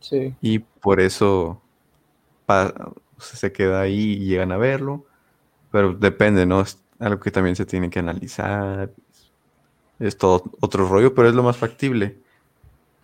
Sí. 0.00 0.34
y 0.40 0.60
por 0.60 1.00
eso 1.00 1.60
pa- 2.46 2.74
se 3.18 3.52
queda 3.52 3.80
ahí 3.82 4.12
y 4.14 4.26
llegan 4.26 4.52
a 4.52 4.56
verlo. 4.58 5.06
Pero 5.72 5.94
depende, 5.94 6.46
¿no? 6.46 6.60
Es 6.62 6.82
algo 7.00 7.20
que 7.20 7.30
también 7.32 7.56
se 7.56 7.66
tiene 7.66 7.90
que 7.90 8.00
analizar. 8.00 8.92
Es 9.98 10.16
todo 10.16 10.44
otro 10.60 10.88
rollo, 10.88 11.14
pero 11.14 11.28
es 11.28 11.34
lo 11.34 11.42
más 11.42 11.56
factible. 11.56 12.18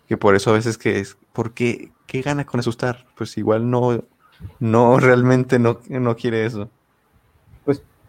Que 0.07 0.17
por 0.17 0.35
eso 0.35 0.51
a 0.51 0.53
veces 0.53 0.77
que 0.77 0.99
es, 0.99 1.17
¿por 1.33 1.53
qué? 1.53 1.91
¿Qué 2.07 2.21
gana 2.21 2.45
con 2.45 2.59
asustar? 2.59 3.05
Pues 3.17 3.37
igual 3.37 3.69
no, 3.69 4.03
no 4.59 4.99
realmente 4.99 5.59
no, 5.59 5.79
no 5.89 6.15
quiere 6.15 6.45
eso. 6.45 6.69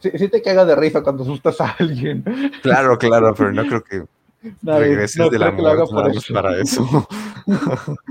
Sí, 0.01 0.11
sí 0.15 0.29
te 0.29 0.43
caga 0.43 0.65
de 0.65 0.77
risa 0.77 1.03
cuando 1.03 1.23
asustas 1.23 1.61
a 1.61 1.77
alguien. 1.79 2.23
Claro, 2.63 2.99
claro, 2.99 3.35
pero 3.35 3.53
no 3.53 3.67
creo 3.67 3.83
que 3.83 4.05
No, 4.63 4.79
regreses 4.79 5.19
no 5.19 5.31
de 5.31 5.39
la 5.39 5.51
muerte 5.51 5.93
más 5.93 6.17
eso. 6.17 6.35
para 6.35 6.61
eso. 6.61 7.09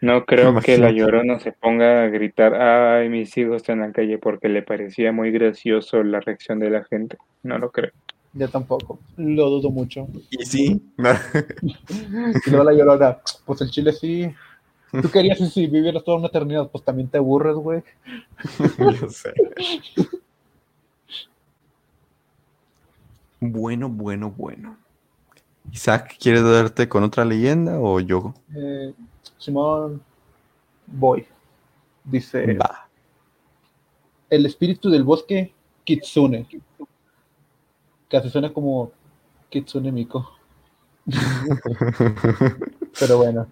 No 0.00 0.26
creo 0.26 0.60
que 0.60 0.76
la 0.76 0.90
llorona 0.90 1.40
se 1.40 1.52
ponga 1.52 2.02
a 2.02 2.08
gritar, 2.08 2.54
ay, 2.54 3.08
mis 3.08 3.34
hijos 3.38 3.56
están 3.56 3.80
en 3.80 3.86
la 3.86 3.92
calle 3.92 4.18
porque 4.18 4.50
le 4.50 4.60
parecía 4.60 5.12
muy 5.12 5.30
gracioso 5.30 6.02
la 6.02 6.20
reacción 6.20 6.58
de 6.58 6.68
la 6.68 6.84
gente. 6.84 7.16
No 7.42 7.56
lo 7.58 7.70
creo. 7.70 7.90
Yo 8.34 8.46
tampoco. 8.50 8.98
Lo 9.16 9.48
dudo 9.48 9.70
mucho. 9.70 10.06
Y 10.28 10.44
sí, 10.44 10.82
Y 11.62 12.50
luego 12.50 12.64
la 12.64 12.72
llorona, 12.74 13.18
pues 13.46 13.62
el 13.62 13.70
chile 13.70 13.92
sí. 13.92 14.30
Tú 14.92 15.10
querías 15.10 15.38
que 15.38 15.46
si 15.46 15.68
vivieras 15.68 16.04
toda 16.04 16.18
una 16.18 16.26
eternidad, 16.26 16.68
pues 16.70 16.84
también 16.84 17.08
te 17.08 17.16
aburres, 17.16 17.54
güey. 17.56 17.82
yo 18.78 19.08
sé. 19.08 19.32
Bueno, 23.50 23.90
bueno, 23.90 24.30
bueno. 24.30 24.76
Isaac, 25.70 26.16
¿quieres 26.18 26.42
darte 26.42 26.88
con 26.88 27.02
otra 27.02 27.24
leyenda 27.24 27.78
o 27.78 28.00
yo? 28.00 28.32
Eh, 28.54 28.94
Simón, 29.38 30.02
voy. 30.86 31.26
Dice, 32.04 32.54
Va. 32.54 32.88
el 34.30 34.46
espíritu 34.46 34.90
del 34.90 35.04
bosque 35.04 35.52
Kitsune. 35.84 36.46
Que 38.08 38.20
se 38.20 38.30
suena 38.30 38.52
como 38.52 38.92
Kitsune 39.50 39.92
Miko. 39.92 40.30
Pero 42.98 43.18
bueno, 43.18 43.46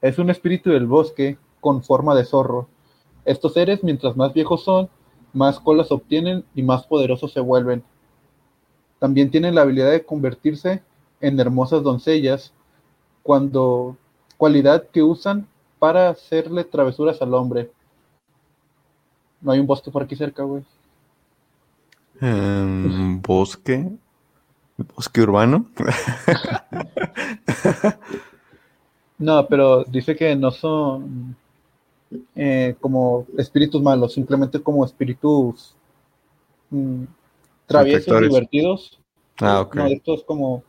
es 0.00 0.18
un 0.18 0.30
espíritu 0.30 0.70
del 0.70 0.86
bosque 0.86 1.38
con 1.60 1.82
forma 1.82 2.14
de 2.14 2.24
zorro. 2.24 2.68
Estos 3.24 3.52
seres, 3.52 3.82
mientras 3.82 4.16
más 4.16 4.32
viejos 4.32 4.64
son, 4.64 4.88
más 5.32 5.60
colas 5.60 5.92
obtienen 5.92 6.44
y 6.54 6.62
más 6.62 6.86
poderosos 6.86 7.32
se 7.32 7.40
vuelven. 7.40 7.82
También 8.98 9.30
tienen 9.30 9.54
la 9.54 9.62
habilidad 9.62 9.90
de 9.90 10.04
convertirse 10.04 10.82
en 11.20 11.40
hermosas 11.40 11.82
doncellas, 11.82 12.52
cuando 13.22 13.96
cualidad 14.36 14.86
que 14.88 15.02
usan 15.02 15.46
para 15.78 16.10
hacerle 16.10 16.64
travesuras 16.64 17.20
al 17.20 17.34
hombre. 17.34 17.70
No 19.40 19.52
hay 19.52 19.60
un 19.60 19.66
bosque 19.66 19.90
por 19.90 20.02
aquí 20.02 20.16
cerca, 20.16 20.42
güey. 20.42 20.64
Em, 22.20 23.20
bosque. 23.20 23.90
Bosque 24.94 25.20
urbano. 25.20 25.66
No, 29.18 29.46
pero 29.48 29.84
dice 29.84 30.14
que 30.14 30.36
no 30.36 30.50
son 30.50 31.36
eh, 32.34 32.76
como 32.80 33.26
espíritus 33.38 33.82
malos, 33.82 34.12
simplemente 34.12 34.60
como 34.60 34.84
espíritus 34.84 35.74
mm, 36.70 37.04
traviesos, 37.66 38.20
divertidos. 38.20 39.00
Ah, 39.40 39.60
ok. 39.60 39.74
No, 39.74 39.86
esto 39.86 40.14
es 40.14 40.22
como. 40.24 40.62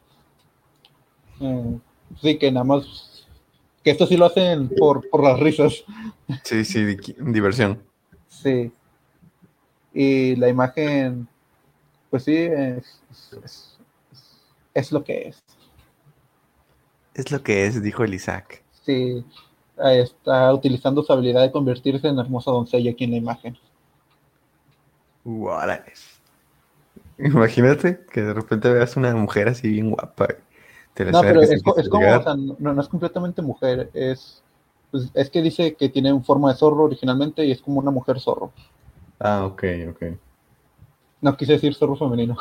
mm, 1.39 1.75
sí, 2.21 2.37
que 2.37 2.51
nada 2.51 2.63
más. 2.63 3.25
Que 3.83 3.91
esto 3.91 4.05
sí 4.05 4.17
lo 4.17 4.25
hacen 4.25 4.69
por, 4.77 5.09
por 5.09 5.23
las 5.23 5.39
risas. 5.39 5.83
Sí, 6.43 6.65
sí, 6.65 6.83
di- 6.83 7.15
diversión. 7.19 7.81
Sí. 8.27 8.71
Y 9.93 10.35
la 10.35 10.49
imagen, 10.49 11.27
pues 12.09 12.23
sí, 12.25 12.35
es, 12.35 13.01
es, 13.11 13.39
es- 13.43 13.77
es 14.73 14.91
lo 14.91 15.03
que 15.03 15.29
es. 15.29 15.39
Es 17.13 17.31
lo 17.31 17.41
que 17.41 17.65
es, 17.65 17.81
dijo 17.81 18.03
el 18.03 18.13
Isaac. 18.13 18.61
Sí, 18.85 19.25
eh, 19.83 20.01
está 20.01 20.53
utilizando 20.53 21.01
su 21.01 21.11
habilidad 21.13 21.41
de 21.41 21.51
convertirse 21.51 22.07
en 22.09 22.19
hermosa 22.19 22.51
doncella 22.51 22.91
aquí 22.91 23.05
en 23.05 23.11
la 23.11 23.17
imagen. 23.17 23.57
Órale. 25.25 25.93
Imagínate 27.19 28.06
que 28.11 28.22
de 28.22 28.34
repente 28.34 28.72
veas 28.72 28.95
una 28.95 29.15
mujer 29.15 29.49
así 29.49 29.69
bien 29.69 29.89
guapa. 29.89 30.27
Te 30.94 31.06
la 31.06 31.11
No, 31.11 31.22
pero 31.22 31.41
es, 31.41 31.61
como, 31.61 31.76
o 31.76 32.23
sea, 32.23 32.35
no, 32.35 32.73
no 32.73 32.81
es 32.81 32.88
completamente 32.88 33.41
mujer, 33.41 33.89
es, 33.94 34.41
pues, 34.91 35.10
es 35.14 35.30
que 35.30 35.41
dice 35.41 35.76
que 35.76 35.89
tiene 35.89 36.19
forma 36.22 36.52
de 36.52 36.57
zorro 36.57 36.84
originalmente 36.84 37.45
y 37.45 37.52
es 37.52 37.61
como 37.61 37.80
una 37.80 37.91
mujer 37.91 38.19
zorro. 38.19 38.52
Ah, 39.19 39.45
ok, 39.45 39.64
ok. 39.89 40.03
No 41.22 41.35
quise 41.35 41.53
decir 41.53 41.73
zorro 41.73 41.95
femenino. 41.95 42.38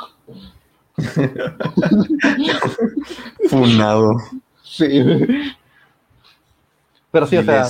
Funado. 3.48 4.16
Sí. 4.62 5.03
Pero 7.11 7.27
sí, 7.27 7.36
o 7.36 7.43
sea, 7.43 7.66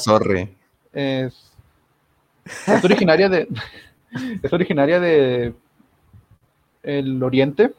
es, 0.93 1.53
es 2.67 2.85
originaria 2.85 3.29
de 3.29 3.49
es 4.43 4.53
originaria 4.53 4.99
de 4.99 5.55
el 6.87 7.23
oriente 7.23 7.75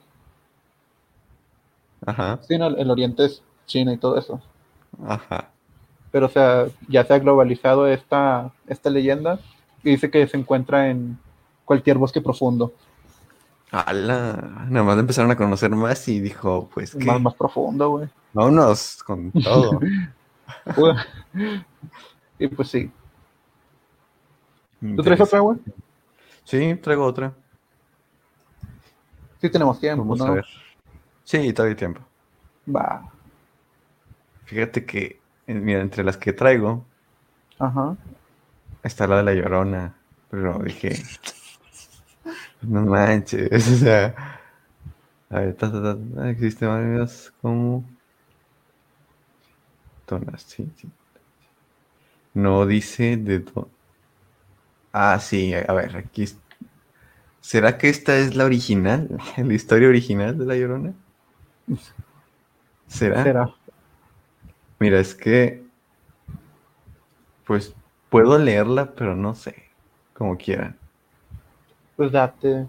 Ajá, 2.06 2.40
sí 2.48 2.58
no, 2.58 2.68
el 2.68 2.92
oriente 2.92 3.26
es 3.26 3.42
China 3.66 3.92
y 3.94 3.98
todo 3.98 4.18
eso 4.18 4.40
ajá. 5.08 5.50
pero 6.12 6.28
o 6.28 6.30
sea 6.30 6.68
ya 6.88 7.04
se 7.06 7.14
ha 7.14 7.20
globalizado 7.20 7.88
esta 7.88 8.52
esta 8.68 8.90
leyenda 8.90 9.40
y 9.84 9.92
dice 9.92 10.12
que 10.12 10.28
se 10.28 10.38
encuentra 10.38 10.90
en 10.90 11.18
cualquier 11.66 11.98
bosque 11.98 12.22
profundo 12.22 12.74
Ala, 13.72 14.66
nada 14.70 14.86
más 14.86 14.98
empezaron 14.98 15.32
a 15.32 15.36
conocer 15.36 15.72
más 15.72 16.08
y 16.08 16.22
dijo, 16.22 16.70
pues 16.74 16.96
que 16.96 17.04
más, 17.06 17.20
más 17.20 17.34
profundo 17.34 17.90
güey 17.90 18.10
vámonos 18.34 19.02
con 19.04 19.32
todo. 19.32 19.80
Y 22.40 22.48
pues 22.48 22.70
sí 22.70 22.92
¿tú 24.80 25.02
traes 25.04 25.22
otra 25.22 25.40
güey? 25.40 25.58
Sí, 26.44 26.76
traigo 26.76 27.04
otra. 27.04 27.34
Sí 29.42 29.50
tenemos 29.50 29.80
tiempo 29.80 30.16
Vamos 30.16 30.26
¿no? 30.26 30.28
a 30.28 30.32
ver. 30.36 30.46
Sí, 31.26 31.54
todavía 31.54 31.74
hay 31.74 31.78
tiempo. 31.78 32.12
va 32.66 32.88
Fíjate 34.46 34.84
que, 34.86 35.26
mira, 35.46 35.82
entre 35.82 36.04
las 36.04 36.18
que 36.18 36.34
traigo 36.34 36.92
ajá 37.60 37.98
está 38.84 39.06
la 39.08 39.18
de 39.18 39.24
la 39.24 39.34
Llorona, 39.36 40.04
pero 40.30 40.60
dije, 40.64 41.10
no 42.62 42.82
manches, 42.86 43.68
o 43.68 43.78
sea, 43.78 44.16
A 45.30 45.40
ver, 45.42 45.56
ta, 45.58 45.68
ta, 45.72 46.30
existen 46.32 46.68
varias 46.70 47.32
como... 47.42 47.98
Zonas, 50.10 50.42
sí, 50.44 50.74
sí. 50.76 50.92
No 52.34 52.66
dice 52.66 53.18
de... 53.18 53.40
dó- 53.44 53.74
Ah, 54.92 55.20
sí, 55.20 55.54
a 55.54 55.74
ver, 55.74 55.96
aquí... 55.98 56.24
es- 56.24 56.42
¿Será 57.42 57.78
que 57.78 57.90
esta 57.90 58.18
es 58.18 58.36
la 58.36 58.46
original? 58.46 59.18
¿La 59.38 59.54
historia 59.54 59.88
original 59.88 60.38
de 60.38 60.46
La 60.46 60.56
Llorona? 60.56 60.94
¿Será? 62.88 63.24
Será. 63.24 63.56
Mira, 64.80 65.00
es 65.00 65.16
que... 65.16 65.64
Pues 67.46 67.74
puedo 68.10 68.38
leerla, 68.38 68.94
pero 68.94 69.16
no 69.16 69.34
sé. 69.36 69.56
Como 70.14 70.38
quieran. 70.38 70.78
Pues 71.96 72.12
date. 72.12 72.68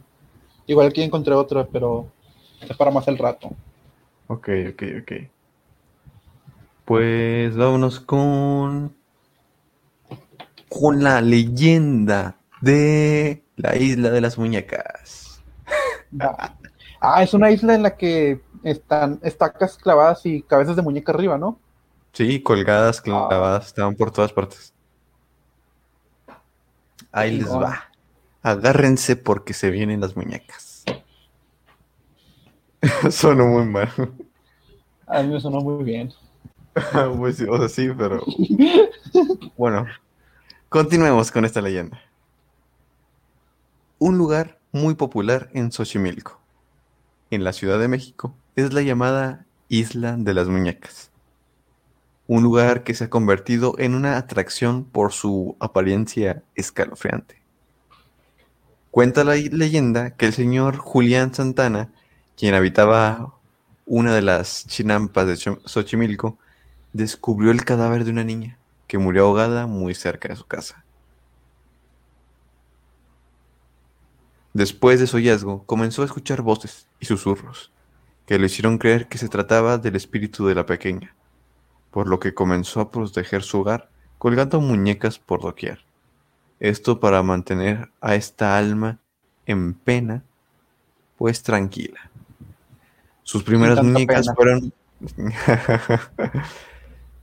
Igual 0.67 0.89
aquí 0.89 1.03
encontré 1.03 1.35
otra, 1.35 1.67
pero 1.67 2.11
es 2.61 2.77
para 2.77 2.91
más 2.91 3.09
el 3.09 3.19
rato. 3.19 3.51
Ok, 4.29 4.49
ok, 4.73 4.83
ok. 5.03 5.13
Pues 6.85 7.57
vámonos 7.57 8.01
con. 8.01 8.95
Con 10.69 11.03
la 11.03 11.21
leyenda 11.21 12.37
de 12.61 13.43
la 13.59 13.77
isla 13.77 14.11
de 14.11 14.21
las 14.21 14.39
muñecas. 14.39 15.43
Va. 16.13 16.57
Ah, 17.01 17.23
es 17.23 17.33
una 17.33 17.53
isla 17.53 17.77
en 17.77 17.85
la 17.85 17.97
que 17.97 18.41
están 18.65 19.21
estacas 19.23 19.77
clavadas 19.77 20.27
y 20.27 20.43
cabezas 20.43 20.75
de 20.75 20.83
muñeca 20.83 21.13
arriba, 21.13 21.39
¿no? 21.39 21.61
Sí, 22.13 22.43
colgadas, 22.43 23.01
clavadas, 23.01 23.69
estaban 23.69 23.95
por 23.95 24.11
todas 24.11 24.33
partes. 24.33 24.75
Ahí 27.13 27.39
les 27.39 27.49
va. 27.49 27.85
Agárrense 28.43 29.15
porque 29.15 29.55
se 29.55 29.71
vienen 29.71 30.01
las 30.01 30.17
muñecas. 30.17 30.85
Sonó 33.13 33.47
muy 33.47 33.65
mal. 33.67 33.93
A 35.07 35.23
mí 35.23 35.33
me 35.35 35.41
sonó 35.41 35.61
muy 35.61 35.85
bien. 35.85 36.13
Pues 37.17 37.41
o 37.41 37.59
sea, 37.59 37.69
sí, 37.69 37.89
pero. 37.97 38.25
Bueno, 39.57 39.87
continuemos 40.69 41.31
con 41.31 41.45
esta 41.45 41.61
leyenda. 41.61 42.01
Un 44.01 44.17
lugar 44.17 44.61
muy 44.71 44.95
popular 44.95 45.51
en 45.55 45.73
Xochimilco, 45.73 46.41
en 47.33 47.43
la 47.43 47.53
Ciudad 47.53 47.81
de 47.81 47.89
México, 47.89 48.33
es 48.55 48.73
la 48.73 48.83
llamada 48.83 49.45
Isla 49.69 50.17
de 50.17 50.35
las 50.35 50.47
Muñecas. 50.47 51.11
Un 52.29 52.45
lugar 52.45 52.85
que 52.85 52.95
se 52.95 53.05
ha 53.05 53.11
convertido 53.11 53.75
en 53.77 53.97
una 53.97 54.17
atracción 54.17 54.85
por 54.85 55.13
su 55.13 55.57
apariencia 55.59 56.45
escalofriante. 56.55 57.43
Cuenta 58.93 59.25
la 59.25 59.35
leyenda 59.35 60.11
que 60.11 60.27
el 60.27 60.33
señor 60.33 60.77
Julián 60.77 61.35
Santana, 61.35 61.91
quien 62.37 62.55
habitaba 62.55 63.35
una 63.85 64.15
de 64.15 64.23
las 64.23 64.65
chinampas 64.69 65.27
de 65.27 65.59
Xochimilco, 65.65 66.39
descubrió 66.93 67.51
el 67.51 67.65
cadáver 67.65 68.05
de 68.05 68.13
una 68.13 68.23
niña 68.23 68.59
que 68.87 68.99
murió 68.99 69.25
ahogada 69.25 69.67
muy 69.67 69.97
cerca 69.97 70.29
de 70.29 70.37
su 70.37 70.47
casa. 70.47 70.85
Después 74.55 74.99
de 75.01 75.07
su 75.07 75.19
hallazgo, 75.19 75.65
comenzó 75.65 76.03
a 76.03 76.07
escuchar 76.07 76.43
voces 76.43 76.87
y 77.01 77.07
susurros 77.07 77.73
que 78.27 78.39
le 78.39 78.47
hicieron 78.47 78.77
creer 78.77 79.09
que 79.09 79.19
se 79.19 79.29
trataba 79.29 79.79
del 79.79 79.97
espíritu 79.97 80.47
de 80.47 80.55
la 80.55 80.67
pequeña, 80.67 81.15
por 81.91 82.09
lo 82.09 82.21
que 82.21 82.35
comenzó 82.35 82.81
a 82.81 82.91
proteger 82.91 83.43
su 83.43 83.61
hogar 83.61 83.89
colgando 84.19 84.61
muñecas 84.61 85.19
por 85.19 85.41
doquier. 85.41 85.85
Esto 86.61 87.01
para 87.01 87.23
mantener 87.23 87.91
a 88.01 88.17
esta 88.17 88.59
alma 88.59 88.99
en 89.47 89.75
pena, 89.75 90.25
pues 91.17 91.43
tranquila. 91.43 92.11
Sus 93.23 93.43
primeras 93.45 93.83
muñecas 93.83 94.27
pena. 94.27 94.35
fueron 94.35 94.73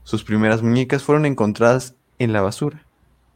sus 0.02 0.24
primeras 0.24 0.62
muñecas 0.62 1.02
fueron 1.02 1.26
encontradas 1.26 1.94
en 2.18 2.32
la 2.32 2.40
basura 2.40 2.84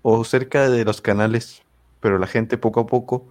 o 0.03 0.25
cerca 0.25 0.71
de 0.71 0.85
los 0.85 1.01
canales, 1.01 1.62
pero 2.01 2.19
la 2.19 2.27
gente 2.27 2.57
poco 2.57 2.81
a 2.81 2.87
poco 2.87 3.29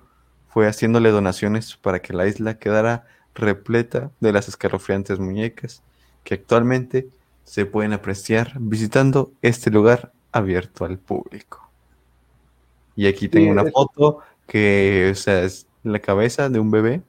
fue 0.49 0.67
haciéndole 0.67 1.11
donaciones 1.11 1.77
para 1.77 1.99
que 2.01 2.13
la 2.13 2.27
isla 2.27 2.57
quedara 2.57 3.05
repleta 3.35 4.11
de 4.19 4.33
las 4.33 4.47
escalofriantes 4.49 5.19
muñecas 5.19 5.81
que 6.23 6.33
actualmente 6.33 7.07
se 7.45 7.65
pueden 7.65 7.93
apreciar 7.93 8.53
visitando 8.59 9.31
este 9.41 9.71
lugar 9.71 10.11
abierto 10.31 10.85
al 10.85 10.97
público. 10.99 11.69
Y 12.95 13.07
aquí 13.07 13.27
tengo 13.29 13.51
una 13.51 13.63
foto 13.71 14.19
que, 14.47 15.09
o 15.11 15.15
sea, 15.15 15.43
es 15.43 15.65
la 15.83 15.99
cabeza 15.99 16.49
de 16.49 16.59
un 16.59 16.69
bebé, 16.69 17.01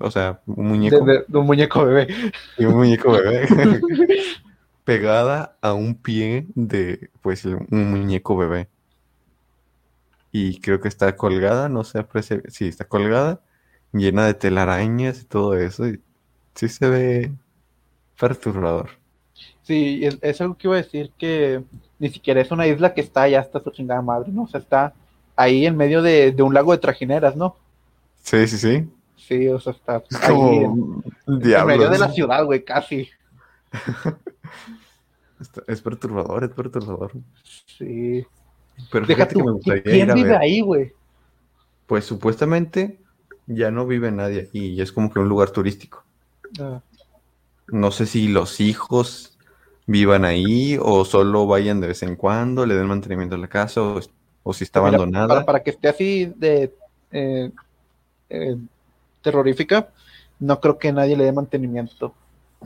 o 0.00 0.10
sea, 0.10 0.40
un 0.46 0.68
muñeco, 0.68 1.04
de- 1.04 1.24
de 1.28 1.38
un 1.38 1.46
muñeco 1.46 1.84
bebé. 1.84 2.06
y 2.58 2.64
un 2.64 2.76
muñeco 2.76 3.12
bebé 3.12 3.46
pegada 4.84 5.56
a 5.60 5.72
un 5.74 5.94
pie 5.94 6.46
de, 6.54 7.10
pues, 7.22 7.44
un 7.44 7.66
muñeco 7.70 8.36
bebé. 8.36 8.68
Y 10.36 10.60
creo 10.60 10.80
que 10.80 10.88
está 10.88 11.16
colgada, 11.16 11.68
no 11.68 11.84
se 11.84 12.00
aprecia, 12.00 12.42
sí, 12.48 12.66
está 12.66 12.84
colgada, 12.86 13.40
llena 13.92 14.26
de 14.26 14.34
telarañas 14.34 15.22
y 15.22 15.26
todo 15.26 15.56
eso. 15.56 15.86
Y 15.86 16.00
sí 16.56 16.68
se 16.68 16.88
ve 16.88 17.32
perturbador. 18.18 18.90
Sí, 19.62 20.00
es, 20.04 20.18
es 20.20 20.40
algo 20.40 20.58
que 20.58 20.66
iba 20.66 20.74
a 20.74 20.82
decir 20.82 21.12
que 21.16 21.62
ni 22.00 22.08
siquiera 22.08 22.40
es 22.40 22.50
una 22.50 22.66
isla 22.66 22.94
que 22.94 23.00
está 23.00 23.22
allá 23.22 23.38
hasta 23.38 23.60
su 23.60 23.70
chingada 23.70 24.02
madre, 24.02 24.32
¿no? 24.32 24.42
O 24.42 24.48
sea, 24.48 24.58
está 24.58 24.92
ahí 25.36 25.66
en 25.66 25.76
medio 25.76 26.02
de, 26.02 26.32
de 26.32 26.42
un 26.42 26.52
lago 26.52 26.72
de 26.72 26.78
trajineras, 26.78 27.36
¿no? 27.36 27.54
Sí, 28.24 28.48
sí, 28.48 28.58
sí. 28.58 28.88
Sí, 29.16 29.46
o 29.46 29.60
sea, 29.60 29.72
está 29.72 30.02
Es 30.10 30.20
ahí 30.20 30.34
en, 30.34 30.70
como 30.70 31.02
en 31.26 31.66
medio 31.66 31.90
de 31.90 31.98
la 32.00 32.08
ciudad, 32.08 32.44
güey, 32.44 32.64
casi. 32.64 33.08
Es 35.66 35.82
perturbador, 35.82 36.42
es 36.44 36.50
perturbador. 36.50 37.12
Sí. 37.66 38.26
Pero 38.90 39.06
Deja 39.06 39.16
fíjate 39.16 39.34
que 39.36 39.42
me 39.42 39.50
tú, 39.50 39.54
gustaría 39.56 39.82
¿quién 39.82 39.96
ir 40.06 40.10
a 40.10 40.14
vive 40.14 40.28
ver. 40.30 40.38
ahí, 40.40 40.60
güey? 40.60 40.92
Pues 41.86 42.04
supuestamente 42.04 42.98
ya 43.46 43.70
no 43.70 43.86
vive 43.86 44.10
nadie 44.10 44.48
y 44.52 44.80
es 44.80 44.90
como 44.92 45.12
que 45.12 45.18
un 45.18 45.28
lugar 45.28 45.50
turístico. 45.50 46.04
Ah, 46.60 46.80
No 47.68 47.90
sé 47.90 48.06
si 48.06 48.28
los 48.28 48.60
hijos 48.60 49.36
vivan 49.86 50.24
ahí 50.24 50.78
o 50.80 51.04
solo 51.04 51.46
vayan 51.46 51.80
de 51.80 51.88
vez 51.88 52.02
en 52.02 52.16
cuando, 52.16 52.64
le 52.66 52.74
den 52.74 52.86
mantenimiento 52.86 53.34
a 53.34 53.38
la 53.38 53.48
casa 53.48 53.82
o, 53.82 54.00
o 54.42 54.52
si 54.52 54.64
está 54.64 54.80
mira, 54.80 54.96
abandonada. 54.96 55.28
Para, 55.28 55.44
para 55.46 55.62
que 55.62 55.70
esté 55.70 55.88
así 55.88 56.32
de 56.36 56.72
eh, 57.12 57.50
eh, 58.30 58.56
terrorífica, 59.22 59.88
no 60.40 60.60
creo 60.60 60.78
que 60.78 60.92
nadie 60.92 61.16
le 61.16 61.24
dé 61.24 61.32
mantenimiento. 61.32 62.14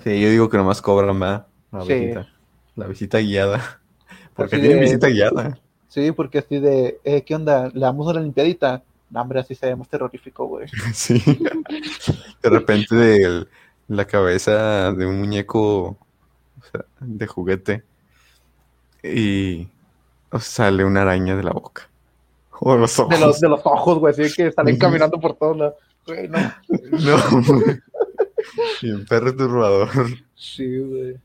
Sí, 0.02 0.20
yo 0.20 0.30
digo 0.30 0.48
que 0.48 0.56
nomás 0.56 0.80
cobran 0.80 1.16
más 1.18 1.42
la 1.72 1.84
Sí. 1.84 1.94
visita. 1.94 2.28
La 2.76 2.86
visita 2.86 3.18
guiada. 3.18 3.80
Porque 4.36 4.58
de- 4.58 4.80
visita 4.80 5.08
guiada. 5.08 5.58
Sí, 5.88 6.12
porque 6.12 6.38
así 6.38 6.60
de, 6.60 7.00
eh, 7.04 7.22
¿qué 7.22 7.34
onda? 7.34 7.70
¿Le 7.72 7.80
damos 7.80 8.06
una 8.06 8.20
limpiadita? 8.20 8.82
No, 9.10 9.22
hombre, 9.22 9.40
así 9.40 9.54
se 9.54 9.66
ve 9.66 9.76
más 9.76 9.88
terrorífico, 9.88 10.46
güey. 10.46 10.68
Sí. 10.92 11.22
De 12.42 12.50
repente 12.50 12.94
de 12.94 13.46
la 13.88 14.04
cabeza 14.04 14.92
de 14.92 15.06
un 15.06 15.18
muñeco 15.18 15.96
o 16.58 16.64
sea, 16.70 16.84
de 17.00 17.26
juguete 17.26 17.84
y 19.02 19.68
o 20.30 20.38
sale 20.38 20.84
una 20.84 21.02
araña 21.02 21.36
de 21.36 21.42
la 21.42 21.52
boca. 21.52 21.88
O 22.60 22.76
los 22.76 22.98
ojos. 22.98 23.14
De 23.14 23.24
los, 23.24 23.40
de 23.40 23.48
los 23.48 23.60
ojos, 23.64 24.00
güey, 24.00 24.12
así 24.12 24.34
que 24.34 24.50
salen 24.50 24.76
caminando 24.78 25.20
por 25.20 25.34
todos 25.34 25.56
lados. 25.56 25.74
Güey, 26.04 26.26
no. 26.26 26.38
No. 26.68 27.62
Bien 28.82 29.06
perturbador. 29.06 29.88
Sí, 30.34 30.78
güey. 30.78 31.16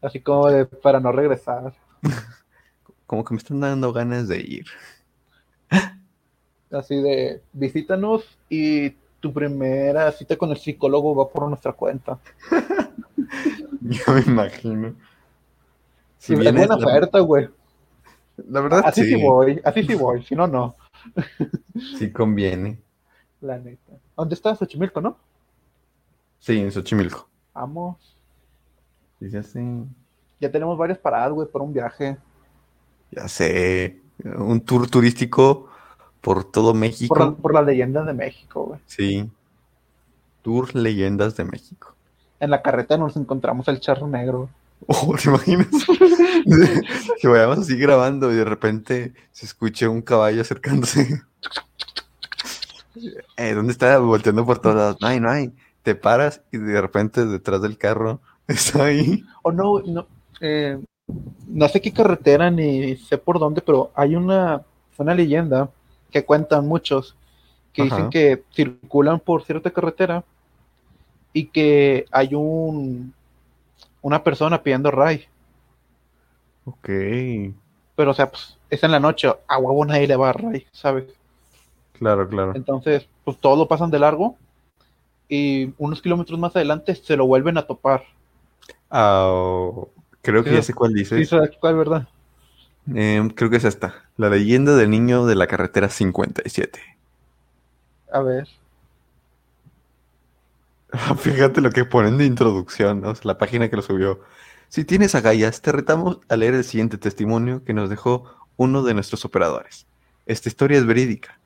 Así 0.00 0.20
como 0.20 0.48
de, 0.48 0.64
para 0.64 0.98
no 0.98 1.12
regresar. 1.12 1.74
Como 3.10 3.24
que 3.24 3.34
me 3.34 3.38
están 3.38 3.58
dando 3.58 3.92
ganas 3.92 4.28
de 4.28 4.38
ir. 4.38 4.66
Así 6.70 6.94
de, 7.02 7.42
visítanos 7.52 8.38
y 8.48 8.90
tu 9.18 9.32
primera 9.32 10.12
cita 10.12 10.36
con 10.36 10.50
el 10.52 10.56
psicólogo 10.58 11.16
va 11.16 11.28
por 11.28 11.48
nuestra 11.48 11.72
cuenta. 11.72 12.20
Yo 13.80 14.14
me 14.14 14.20
imagino. 14.20 14.94
Si 16.18 16.36
Sí, 16.36 16.40
es 16.40 16.54
buena 16.54 16.76
la, 16.76 16.76
oferta, 16.76 17.18
güey. 17.18 17.48
la 18.48 18.60
verdad 18.60 18.82
Así 18.84 19.02
sí. 19.02 19.16
sí, 19.16 19.20
voy, 19.20 19.60
así 19.64 19.82
sí 19.82 19.94
voy, 19.96 20.22
si 20.22 20.36
no, 20.36 20.46
no. 20.46 20.76
sí 21.98 22.12
conviene. 22.12 22.80
La 23.40 23.58
neta. 23.58 23.94
¿Dónde 24.16 24.36
está 24.36 24.54
Xochimilco, 24.54 25.00
no? 25.00 25.16
Sí, 26.38 26.60
en 26.60 26.70
Xochimilco. 26.70 27.28
Vamos. 27.54 28.16
Sí, 29.18 29.28
ya 29.30 29.42
sé. 29.42 29.60
Ya 30.38 30.52
tenemos 30.52 30.78
varias 30.78 30.98
paradas, 30.98 31.32
güey, 31.32 31.48
por 31.48 31.62
un 31.62 31.72
viaje. 31.72 32.16
Ya 33.12 33.28
sé. 33.28 34.00
Un 34.24 34.60
tour 34.60 34.88
turístico 34.88 35.68
por 36.20 36.44
todo 36.44 36.74
México. 36.74 37.14
Por, 37.14 37.24
la- 37.26 37.32
por 37.32 37.54
las 37.54 37.64
leyendas 37.66 38.06
de 38.06 38.12
México, 38.12 38.64
güey. 38.66 38.80
Sí. 38.86 39.30
Tour 40.42 40.74
Leyendas 40.74 41.36
de 41.36 41.44
México. 41.44 41.94
En 42.40 42.50
la 42.50 42.62
carreta 42.62 42.96
nos 42.96 43.16
encontramos 43.16 43.68
el 43.68 43.80
charro 43.80 44.06
negro. 44.06 44.48
Oh, 44.86 45.14
¿te 45.14 45.28
imaginas? 45.28 45.66
que 47.20 47.28
vayamos 47.28 47.58
así 47.58 47.76
grabando 47.76 48.32
y 48.32 48.36
de 48.36 48.46
repente 48.46 49.12
se 49.30 49.44
escuche 49.44 49.86
un 49.86 50.00
caballo 50.00 50.40
acercándose. 50.40 51.20
Eh, 53.36 53.54
¿dónde 53.54 53.72
está? 53.72 53.98
Volteando 53.98 54.44
por 54.44 54.58
todos 54.58 54.76
lados. 54.76 54.96
No 55.00 55.06
hay, 55.06 55.20
no 55.20 55.30
hay. 55.30 55.52
te 55.82 55.94
paras 55.94 56.42
y 56.52 56.58
de 56.58 56.80
repente 56.80 57.24
detrás 57.24 57.62
del 57.62 57.78
carro 57.78 58.20
está 58.48 58.84
ahí. 58.84 59.24
O 59.42 59.52
no, 59.52 59.80
no, 59.80 60.06
eh, 60.40 60.78
no 61.48 61.68
sé 61.68 61.80
qué 61.80 61.92
carretera 61.92 62.50
ni 62.50 62.96
sé 62.96 63.18
por 63.18 63.38
dónde, 63.38 63.60
pero 63.60 63.90
hay 63.94 64.16
una, 64.16 64.62
una 64.98 65.14
leyenda 65.14 65.70
que 66.10 66.24
cuentan 66.24 66.66
muchos 66.66 67.16
que 67.72 67.84
dicen 67.84 68.10
que 68.10 68.42
circulan 68.52 69.20
por 69.20 69.44
cierta 69.44 69.70
carretera 69.70 70.24
y 71.32 71.46
que 71.46 72.06
hay 72.10 72.34
un 72.34 73.14
una 74.02 74.22
persona 74.22 74.62
pidiendo 74.62 74.90
ray. 74.90 75.26
Ok. 76.64 76.88
Pero, 77.96 78.10
o 78.10 78.14
sea, 78.14 78.30
pues 78.30 78.56
es 78.70 78.82
en 78.82 78.92
la 78.92 79.00
noche, 79.00 79.28
a 79.46 79.58
huevo 79.58 79.84
nadie 79.84 80.06
le 80.06 80.16
va 80.16 80.30
a 80.30 80.32
ray, 80.32 80.66
¿sabes? 80.72 81.04
Claro, 81.92 82.28
claro. 82.28 82.52
Entonces, 82.54 83.06
pues 83.24 83.36
todos 83.38 83.58
lo 83.58 83.68
pasan 83.68 83.90
de 83.90 83.98
largo 83.98 84.36
y 85.28 85.72
unos 85.78 86.00
kilómetros 86.00 86.38
más 86.38 86.56
adelante 86.56 86.94
se 86.94 87.16
lo 87.16 87.26
vuelven 87.26 87.58
a 87.58 87.66
topar. 87.66 88.04
Oh, 88.90 89.88
creo 90.22 90.44
que 90.44 90.50
Sí, 90.50 90.56
ya 90.56 90.62
sé 90.62 90.74
cuál 90.74 90.92
Sí, 90.92 90.98
dices. 90.98 91.28
¿sabes 91.28 91.50
cuál, 91.60 91.76
verdad? 91.76 92.08
Em, 92.94 93.30
creo 93.30 93.50
que 93.50 93.56
es 93.56 93.64
esta. 93.64 94.04
La 94.16 94.30
leyenda 94.30 94.76
del 94.76 94.90
niño 94.90 95.26
de 95.26 95.34
la 95.34 95.46
carretera 95.46 95.88
57. 95.88 96.80
A 98.12 98.20
ver. 98.20 98.48
Fíjate 101.18 101.60
lo 101.60 101.70
que 101.70 101.84
ponen 101.84 102.18
de 102.18 102.24
introducción, 102.24 103.00
¿no? 103.02 103.10
O 103.10 103.14
sea, 103.14 103.22
la 103.24 103.38
página 103.38 103.68
que 103.68 103.76
lo 103.76 103.82
subió. 103.82 104.20
Si 104.68 104.84
tienes 104.84 105.14
agallas, 105.14 105.62
te 105.62 105.72
retamos 105.72 106.20
a 106.28 106.36
leer 106.36 106.54
el 106.54 106.64
siguiente 106.64 106.98
testimonio 106.98 107.64
que 107.64 107.74
nos 107.74 107.90
dejó 107.90 108.24
uno 108.56 108.82
de 108.82 108.94
nuestros 108.94 109.24
operadores. 109.24 109.86
Esta 110.26 110.48
historia 110.48 110.78
es 110.78 110.86
verídica. 110.86 111.38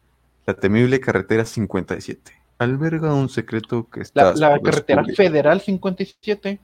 La 0.46 0.54
temible 0.54 1.00
carretera 1.00 1.44
57 1.44 2.44
alberga 2.58 3.14
un 3.14 3.28
secreto 3.28 3.88
que 3.90 4.00
está 4.00 4.34
La, 4.34 4.50
la 4.50 4.60
carretera 4.60 5.04
federal 5.04 5.60
57. 5.60 6.58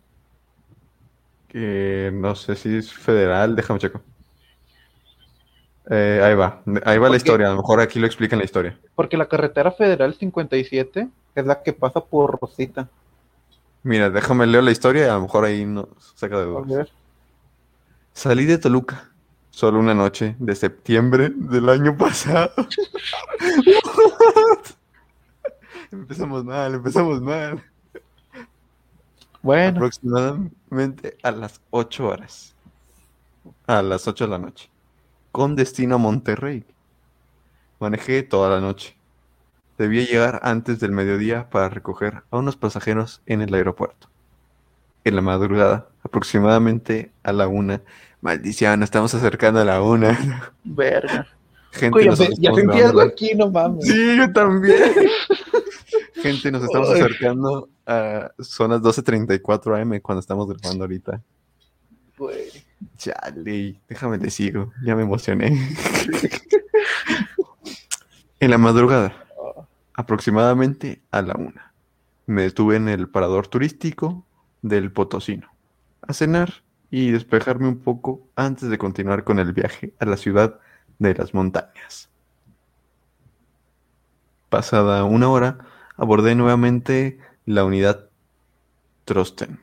Que 1.51 2.11
no 2.15 2.37
sé 2.37 2.55
si 2.55 2.77
es 2.77 2.93
federal, 2.93 3.57
déjame 3.57 3.81
checo. 3.81 4.01
Eh, 5.91 6.21
ahí 6.23 6.35
va, 6.35 6.63
ahí 6.85 6.99
va 6.99 7.09
la 7.09 7.17
historia, 7.17 7.49
a 7.49 7.51
lo 7.51 7.57
mejor 7.57 7.81
aquí 7.81 7.99
lo 7.99 8.07
explican 8.07 8.39
la 8.39 8.45
historia. 8.45 8.79
Porque 8.95 9.17
la 9.17 9.27
carretera 9.27 9.73
federal 9.73 10.15
57 10.15 11.09
es 11.35 11.47
la 11.47 11.63
que 11.63 11.73
pasa 11.73 12.01
por 12.01 12.39
Rosita. 12.41 12.89
Mira, 13.83 14.11
déjame 14.11 14.47
leer 14.47 14.63
la 14.63 14.71
historia 14.71 15.07
y 15.07 15.09
a 15.09 15.15
lo 15.15 15.23
mejor 15.23 15.45
ahí 15.45 15.65
nos 15.65 15.89
saca 16.15 16.37
de 16.37 16.43
A 16.43 16.47
dudas. 16.47 16.69
ver. 16.69 16.91
Salí 18.13 18.45
de 18.45 18.59
Toluca 18.59 19.11
solo 19.51 19.81
una 19.81 19.95
noche 19.95 20.37
de 20.39 20.55
septiembre 20.55 21.33
del 21.35 21.69
año 21.69 21.97
pasado. 21.97 22.53
empezamos 25.91 26.45
mal, 26.45 26.75
empezamos 26.75 27.21
mal. 27.21 27.65
Bueno, 29.43 29.79
Aproximadamente 29.79 31.17
a 31.23 31.31
las 31.31 31.61
8 31.71 32.09
horas. 32.09 32.55
A 33.67 33.83
las 33.83 34.07
8 34.07 34.25
de 34.25 34.31
la 34.31 34.39
noche. 34.39 34.71
Con 35.33 35.57
destino 35.57 35.95
a 35.95 35.99
Monterrey. 35.99 36.65
Manejé 37.79 38.23
toda 38.23 38.51
la 38.51 38.61
noche. 38.61 38.97
Debía 39.79 40.05
llegar 40.05 40.41
antes 40.43 40.79
del 40.81 40.93
mediodía 40.93 41.49
para 41.49 41.71
recoger 41.71 42.23
a 42.31 42.37
unos 42.37 42.57
pasajeros 42.57 43.23
en 43.25 43.41
el 43.41 43.55
aeropuerto. 43.55 44.09
En 45.05 45.17
la 45.17 45.23
madrugada, 45.23 45.89
aproximadamente 46.03 47.11
a 47.23 47.33
la 47.33 47.49
una. 47.49 47.81
Maldición, 48.21 48.81
nos 48.81 48.89
estamos 48.89 49.15
acercando 49.15 49.61
a 49.61 49.65
la 49.65 49.81
una. 49.81 50.51
verga. 50.65 51.27
Gente, 51.73 51.99
Oye, 51.99 52.11
ya, 52.39 52.53
sentí 52.53 52.81
algo 52.81 53.01
aquí, 53.01 53.33
no 53.35 53.51
mames. 53.51 53.87
Sí, 53.87 54.17
yo 54.17 54.31
también. 54.33 54.77
Gente, 56.23 56.53
nos 56.53 56.63
estamos 56.63 56.91
acercando 56.91 57.69
a 57.87 58.31
son 58.39 58.71
las 58.71 58.81
12.34 58.81 59.81
am 59.81 60.01
cuando 60.01 60.21
estamos 60.21 60.47
grabando 60.49 60.85
ahorita. 60.85 61.23
Güey. 62.17 62.51
Chale, 62.97 63.81
déjame 63.89 64.19
te 64.19 64.31
sigo, 64.31 64.73
ya 64.83 64.95
me 64.95 65.03
emocioné. 65.03 65.47
en 68.41 68.51
la 68.51 68.59
madrugada, 68.59 69.27
aproximadamente 69.95 71.03
a 71.11 71.23
la 71.23 71.35
una, 71.35 71.73
me 72.27 72.43
detuve 72.43 72.77
en 72.77 72.89
el 72.89 73.09
parador 73.09 73.49
turístico 73.49 74.25
del 74.63 74.93
Potosino 74.93 75.49
a 76.03 76.13
cenar 76.13 76.63
y 76.91 77.11
despejarme 77.11 77.69
un 77.69 77.79
poco 77.79 78.29
antes 78.35 78.69
de 78.69 78.79
continuar 78.79 79.25
con 79.25 79.39
el 79.39 79.53
viaje 79.53 79.95
a 79.99 80.05
la 80.07 80.17
ciudad 80.17 80.59
de 80.99 81.15
las 81.15 81.35
montañas. 81.35 82.09
Pasada 84.49 85.05
una 85.05 85.29
hora, 85.29 85.59
abordé 86.01 86.35
nuevamente 86.35 87.19
la 87.45 87.65
unidad 87.65 88.07
Trosten 89.05 89.61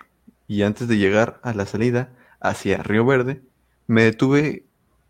y 0.48 0.62
antes 0.62 0.88
de 0.88 0.98
llegar 0.98 1.40
a 1.42 1.54
la 1.54 1.66
salida 1.66 2.10
hacia 2.40 2.84
Río 2.84 3.06
Verde, 3.06 3.42
me 3.88 4.04
detuve 4.04 4.64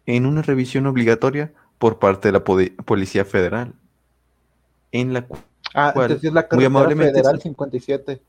en 0.06 0.26
una 0.26 0.41
revisión 0.41 0.88
obligatoria 0.88 1.52
por 1.78 1.99
parte 1.99 2.30
de 2.30 2.32
la 2.32 2.44
Policía 2.44 3.26
Federal, 3.26 3.74
en 4.91 5.14
la 5.14 5.28
Ah, 5.74 5.94
sí 6.08 6.28
es 6.28 6.34
la 6.34 6.48
Muy 6.52 6.66
amablemente, 6.66 7.14
federal 7.14 7.36
sí. 7.36 7.44
57. 7.44 8.22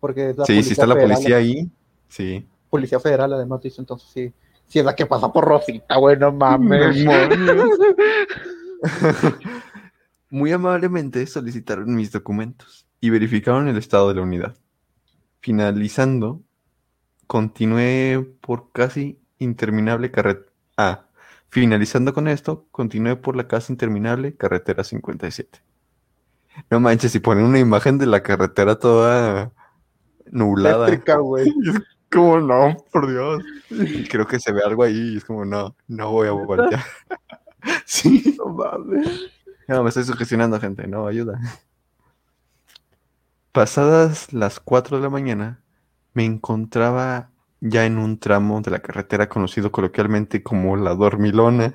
Porque 0.00 0.30
es 0.30 0.36
la 0.36 0.44
Sí, 0.44 0.62
si 0.62 0.72
está 0.72 0.86
la 0.86 0.96
policía 0.96 1.36
ahí, 1.36 1.70
sí. 2.08 2.44
Policía 2.68 2.98
federal, 2.98 3.32
además 3.32 3.62
dice, 3.62 3.80
entonces 3.80 4.08
sí. 4.12 4.32
Sí 4.66 4.80
es 4.80 4.84
la 4.84 4.94
que 4.94 5.06
pasa 5.06 5.32
por 5.32 5.44
Rosita, 5.44 5.96
güey, 5.96 6.18
no 6.18 6.32
mames. 6.32 6.96
Muy 10.30 10.52
amablemente 10.52 11.26
solicitaron 11.26 11.94
mis 11.94 12.12
documentos 12.12 12.86
y 13.00 13.10
verificaron 13.10 13.66
el 13.68 13.76
estado 13.76 14.08
de 14.08 14.14
la 14.14 14.22
unidad. 14.22 14.56
Finalizando, 15.40 16.42
continué 17.26 18.26
por 18.40 18.70
casi 18.72 19.18
interminable 19.38 20.10
carretera. 20.10 20.52
Ah, 20.76 21.06
finalizando 21.48 22.14
con 22.14 22.28
esto, 22.28 22.66
continué 22.70 23.16
por 23.16 23.36
la 23.36 23.48
casi 23.48 23.72
interminable 23.72 24.36
carretera 24.36 24.84
57. 24.84 25.60
No 26.70 26.80
manches, 26.80 27.12
si 27.12 27.20
ponen 27.20 27.44
una 27.44 27.58
imagen 27.58 27.98
de 27.98 28.06
la 28.06 28.22
carretera 28.22 28.78
toda 28.78 29.52
nublada. 30.30 30.86
Tétrica, 30.86 31.16
güey. 31.16 31.52
Como 32.10 32.40
no, 32.40 32.76
por 32.92 33.08
Dios. 33.08 33.42
Y 33.70 34.04
creo 34.08 34.26
que 34.26 34.40
se 34.40 34.52
ve 34.52 34.62
algo 34.64 34.82
ahí 34.82 35.12
y 35.14 35.16
es 35.18 35.24
como 35.24 35.44
no, 35.44 35.76
no 35.86 36.10
voy 36.10 36.28
a 36.28 36.32
voltear. 36.32 36.82
Sí. 37.84 38.34
No 38.38 38.46
mames. 38.46 39.30
No, 39.70 39.84
me 39.84 39.90
estoy 39.90 40.02
sugestionando, 40.02 40.58
gente. 40.58 40.88
No, 40.88 41.06
ayuda. 41.06 41.38
Pasadas 43.52 44.32
las 44.32 44.58
4 44.58 44.96
de 44.96 45.04
la 45.04 45.10
mañana, 45.10 45.62
me 46.12 46.24
encontraba 46.24 47.30
ya 47.60 47.86
en 47.86 47.96
un 47.96 48.18
tramo 48.18 48.62
de 48.62 48.72
la 48.72 48.80
carretera 48.80 49.28
conocido 49.28 49.70
coloquialmente 49.70 50.42
como 50.42 50.76
la 50.76 50.96
Dormilona. 50.96 51.72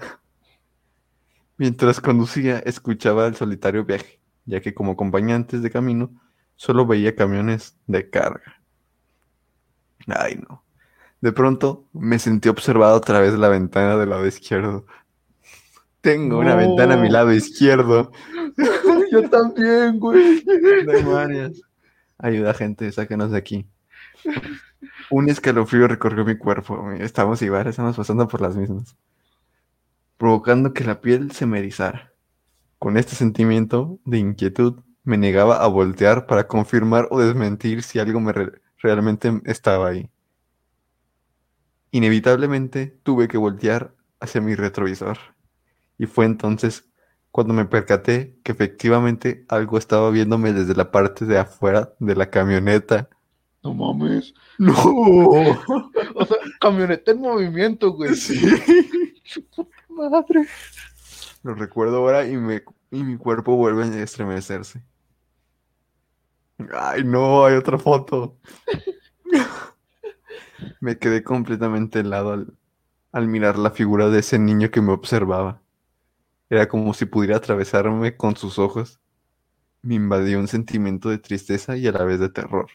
Mientras 1.56 2.02
conducía, 2.02 2.60
escuchaba 2.60 3.28
el 3.28 3.38
solitario 3.38 3.86
viaje, 3.86 4.20
ya 4.44 4.60
que 4.60 4.74
como 4.74 4.92
acompañantes 4.92 5.62
de 5.62 5.72
camino 5.72 6.12
solo 6.58 6.86
veía 6.86 7.16
camiones 7.16 7.78
de 7.88 8.10
carga. 8.10 8.62
Ay, 10.08 10.44
no. 10.50 10.66
De 11.22 11.32
pronto 11.32 11.88
me 11.94 12.20
sentí 12.20 12.50
observado 12.50 12.98
a 12.98 13.02
través 13.02 13.32
de 13.32 13.38
la 13.38 13.48
ventana 13.48 13.96
del 13.96 14.10
lado 14.10 14.28
izquierdo. 14.28 14.86
Tengo 16.06 16.38
una 16.38 16.52
No. 16.52 16.58
ventana 16.58 16.94
a 16.94 16.98
mi 16.98 17.10
lado 17.10 17.34
izquierdo. 17.34 18.12
Yo 19.12 19.28
también, 19.28 20.00
güey. 20.00 20.44
Demonios. 20.86 21.64
Ayuda, 22.20 22.54
gente, 22.54 22.92
sáquenos 22.92 23.32
de 23.32 23.38
aquí. 23.40 23.68
Un 25.10 25.30
escalofrío 25.30 25.88
recorrió 25.88 26.24
mi 26.24 26.38
cuerpo. 26.38 26.92
Estamos 26.92 27.42
igual, 27.42 27.66
estamos 27.66 27.98
pasando 27.98 28.28
por 28.28 28.40
las 28.40 28.56
mismas. 28.56 28.96
Provocando 30.18 30.74
que 30.74 30.84
la 30.84 31.02
piel 31.02 31.32
se 31.32 31.48
me 31.48 31.58
erizara. 31.58 32.14
Con 32.78 32.98
este 32.98 33.16
sentimiento 33.16 33.98
de 34.06 34.20
inquietud, 34.20 34.82
me 35.04 35.18
negaba 35.18 35.64
a 35.64 35.68
voltear 35.68 36.28
para 36.28 36.46
confirmar 36.48 37.08
o 37.10 37.20
desmentir 37.20 37.82
si 37.82 37.98
algo 37.98 38.20
me 38.20 38.32
re- 38.32 38.62
realmente 38.78 39.42
estaba 39.46 39.88
ahí. 39.90 40.08
Inevitablemente 41.90 43.00
tuve 43.02 43.28
que 43.28 43.38
voltear 43.40 43.96
hacia 44.20 44.40
mi 44.42 44.54
retrovisor. 44.54 45.18
Y 45.98 46.06
fue 46.06 46.26
entonces 46.26 46.90
cuando 47.32 47.54
me 47.54 47.66
percaté 47.66 48.38
que 48.44 48.54
efectivamente 48.54 49.46
algo 49.50 49.78
estaba 49.78 50.10
viéndome 50.10 50.54
desde 50.54 50.76
la 50.76 50.92
parte 50.92 51.26
de 51.26 51.38
afuera 51.38 51.94
de 52.00 52.16
la 52.16 52.30
camioneta. 52.30 53.10
No 53.64 53.74
mames. 53.74 54.34
¡No! 54.58 54.74
O 56.18 56.26
sea, 56.26 56.38
camioneta 56.62 57.12
en 57.12 57.20
movimiento, 57.20 57.92
güey. 57.92 58.16
Sí. 58.16 58.40
Madre. 59.90 60.48
Lo 61.44 61.56
recuerdo 61.56 61.98
ahora 61.98 62.26
y, 62.26 62.38
me, 62.38 62.64
y 62.92 63.04
mi 63.04 63.18
cuerpo 63.18 63.56
vuelve 63.56 63.84
a 63.84 64.04
estremecerse. 64.04 64.82
Ay, 66.74 67.04
no, 67.04 67.46
hay 67.46 67.56
otra 67.56 67.78
foto. 67.78 68.38
Me 70.80 70.98
quedé 70.98 71.24
completamente 71.24 72.00
helado 72.00 72.32
al, 72.32 72.54
al 73.12 73.28
mirar 73.28 73.58
la 73.58 73.72
figura 73.72 74.10
de 74.10 74.20
ese 74.20 74.40
niño 74.40 74.72
que 74.72 74.82
me 74.82 74.94
observaba. 74.94 75.62
Era 76.50 76.68
como 76.68 76.94
si 76.94 77.06
pudiera 77.06 77.38
atravesarme 77.38 78.16
con 78.18 78.36
sus 78.36 78.60
ojos. 78.60 79.00
me 79.82 79.96
invadió 79.96 80.40
un 80.40 80.48
sentimiento 80.48 81.10
de 81.10 81.20
tristeza 81.20 81.78
y 81.78 81.88
a 81.88 81.92
la 81.92 82.04
vez 82.04 82.20
de 82.20 82.30
terror. 82.30 82.68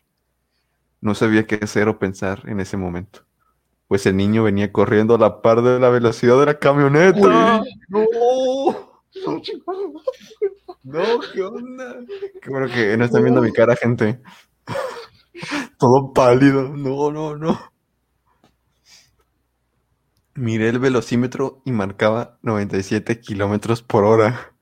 No 1.00 1.14
sabía 1.14 1.46
qué 1.46 1.60
hacer 1.62 1.88
o 1.88 1.98
pensar 1.98 2.42
en 2.46 2.60
ese 2.60 2.76
momento, 2.76 3.24
pues 3.88 4.06
el 4.06 4.16
niño 4.16 4.44
venía 4.44 4.72
corriendo 4.72 5.14
a 5.14 5.18
la 5.18 5.42
par 5.42 5.62
de 5.62 5.80
la 5.80 5.90
velocidad 5.90 6.38
de 6.40 6.46
la 6.46 6.58
camioneta. 6.58 7.62
¡No! 7.88 8.90
No, 10.82 11.20
¿qué 11.32 11.42
onda? 11.42 11.96
Qué 12.40 12.50
bueno 12.50 12.66
que 12.68 12.96
no 12.96 13.04
están 13.04 13.22
viendo 13.22 13.42
mi 13.42 13.52
cara, 13.52 13.76
gente. 13.76 14.20
Todo 15.78 16.12
pálido. 16.12 16.68
No, 16.68 17.10
no, 17.10 17.36
no. 17.36 17.69
Miré 20.40 20.70
el 20.70 20.78
velocímetro 20.78 21.60
y 21.66 21.72
marcaba 21.72 22.38
97 22.42 23.20
kilómetros 23.20 23.82
por 23.82 24.04
hora. 24.04 24.52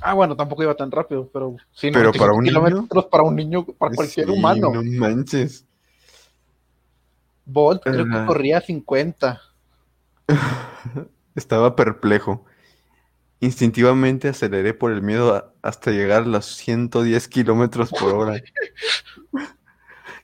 Ah, 0.00 0.14
bueno, 0.14 0.36
tampoco 0.36 0.62
iba 0.62 0.74
tan 0.76 0.90
rápido, 0.92 1.28
pero 1.32 1.56
sí, 1.72 1.90
Pero 1.90 2.12
95 2.12 2.18
para 2.20 2.32
un 2.34 2.44
niño. 2.44 2.52
kilómetros 2.62 3.04
para 3.06 3.22
un 3.24 3.34
niño, 3.36 3.64
para 3.64 3.94
cualquier 3.96 4.26
Sí, 4.28 4.32
humano. 4.32 4.70
No 4.72 4.82
manches. 5.00 5.66
Bolt 7.46 7.82
creo 7.82 8.04
que 8.06 8.26
corría 8.26 8.60
50. 8.60 9.40
Estaba 11.34 11.74
perplejo. 11.76 12.44
Instintivamente 13.40 14.28
aceleré 14.28 14.72
por 14.74 14.92
el 14.92 15.02
miedo 15.02 15.34
a- 15.34 15.52
hasta 15.62 15.90
llegar 15.90 16.22
a 16.22 16.26
los 16.26 16.46
110 16.46 17.28
kilómetros 17.28 17.90
por 17.90 18.14
hora. 18.14 18.40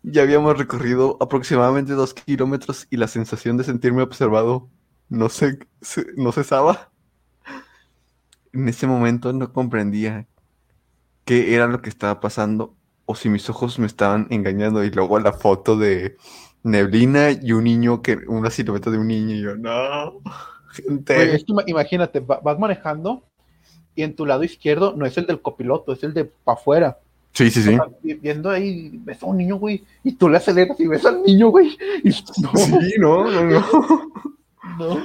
Ya 0.03 0.23
habíamos 0.23 0.57
recorrido 0.57 1.19
aproximadamente 1.21 1.93
dos 1.93 2.15
kilómetros 2.15 2.87
y 2.91 2.97
la 2.97 3.07
sensación 3.07 3.57
de 3.59 3.65
sentirme 3.65 4.03
observado 4.03 4.71
no 5.11 5.29
se, 5.29 5.59
se- 5.83 6.07
no 6.17 6.33
cesaba. 6.33 6.91
En 8.53 8.69
ese 8.69 8.87
momento 8.87 9.33
no 9.33 9.53
comprendía 9.53 10.27
qué 11.25 11.55
era 11.55 11.67
lo 11.69 11.83
que 11.83 11.89
estaba 11.91 12.21
pasando 12.21 12.75
o 13.07 13.15
si 13.15 13.29
mis 13.29 13.49
ojos 13.51 13.79
me 13.79 13.87
estaban 13.87 14.27
engañando. 14.31 14.83
Y 14.85 14.91
luego 14.91 15.19
la 15.21 15.33
foto 15.33 15.77
de 15.77 16.17
neblina 16.63 17.31
y 17.31 17.53
un 17.53 17.65
niño, 17.65 18.03
que 18.03 18.19
una 18.27 18.51
silueta 18.51 18.91
de 18.91 18.99
un 18.99 19.07
niño. 19.09 19.35
Y 19.37 19.43
yo, 19.43 19.57
no, 19.57 20.21
gente. 20.73 21.35
Es 21.35 21.45
que 21.45 21.53
ima- 21.53 21.65
imagínate, 21.67 22.21
va- 22.21 22.41
vas 22.41 22.59
manejando 22.59 23.23
y 23.95 24.03
en 24.03 24.15
tu 24.17 24.25
lado 24.27 24.43
izquierdo 24.45 24.95
no 24.97 25.07
es 25.07 25.17
el 25.19 25.27
del 25.27 25.41
copiloto, 25.43 25.93
es 25.93 26.03
el 26.03 26.15
de 26.15 26.25
para 26.25 26.59
afuera. 26.59 26.99
Sí, 27.33 27.49
sí, 27.51 27.63
sí. 27.63 27.71
O 27.75 27.77
sea, 27.77 27.87
vi- 28.03 28.15
viendo 28.15 28.51
ahí, 28.51 28.91
ves 29.05 29.23
a 29.23 29.27
un 29.27 29.37
niño, 29.37 29.57
güey, 29.57 29.85
y 30.03 30.13
tú 30.13 30.29
le 30.29 30.39
aceleras 30.39 30.79
y 30.81 30.89
ves 30.89 31.05
al 31.07 31.23
niño, 31.23 31.49
güey. 31.51 31.77
Y 32.03 32.09
no, 32.43 32.57
Sí, 32.57 32.95
no, 32.99 33.31
no, 33.31 33.45
no. 33.45 33.65
no. 34.79 35.01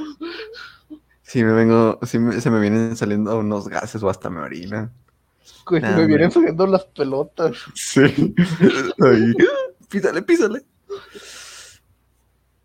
Sí, 1.22 1.44
me 1.44 1.54
vengo, 1.54 2.00
sí 2.04 2.20
me- 2.20 2.40
se 2.40 2.50
me 2.52 2.60
vienen 2.60 2.96
saliendo 2.96 3.38
unos 3.40 3.68
gases 3.68 4.02
o 4.04 4.10
hasta 4.10 4.30
me 4.30 4.40
orina. 4.42 4.92
Güey, 5.66 5.82
Nah, 5.82 5.98
me 5.98 6.06
vienen 6.06 6.30
subiendo 6.32 6.68
las 6.68 6.86
pelotas. 6.86 7.58
Sí. 7.74 8.02
Ahí. 9.02 9.34
Písale, 9.90 10.22
písale. 10.22 10.64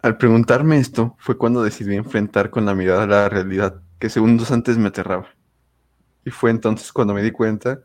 Al 0.02 0.16
preguntarme 0.16 0.78
esto, 0.78 1.16
fue 1.18 1.36
cuando 1.36 1.62
decidí 1.62 1.94
enfrentar 1.96 2.50
con 2.50 2.64
la 2.64 2.74
mirada 2.74 3.06
la 3.06 3.28
realidad 3.28 3.80
que 3.98 4.08
segundos 4.08 4.50
antes 4.50 4.78
me 4.78 4.88
aterraba. 4.88 5.28
Y 6.24 6.30
fue 6.30 6.50
entonces 6.50 6.92
cuando 6.92 7.12
me 7.14 7.22
di 7.22 7.30
cuenta 7.32 7.80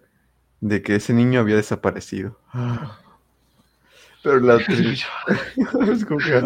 de 0.61 0.81
que 0.81 0.95
ese 0.95 1.13
niño 1.13 1.39
había 1.41 1.55
desaparecido. 1.57 2.39
Pero 4.23 4.39
la 4.39 4.57
tri- 4.59 5.03
Es 5.91 6.05
como 6.05 6.19
que- 6.19 6.41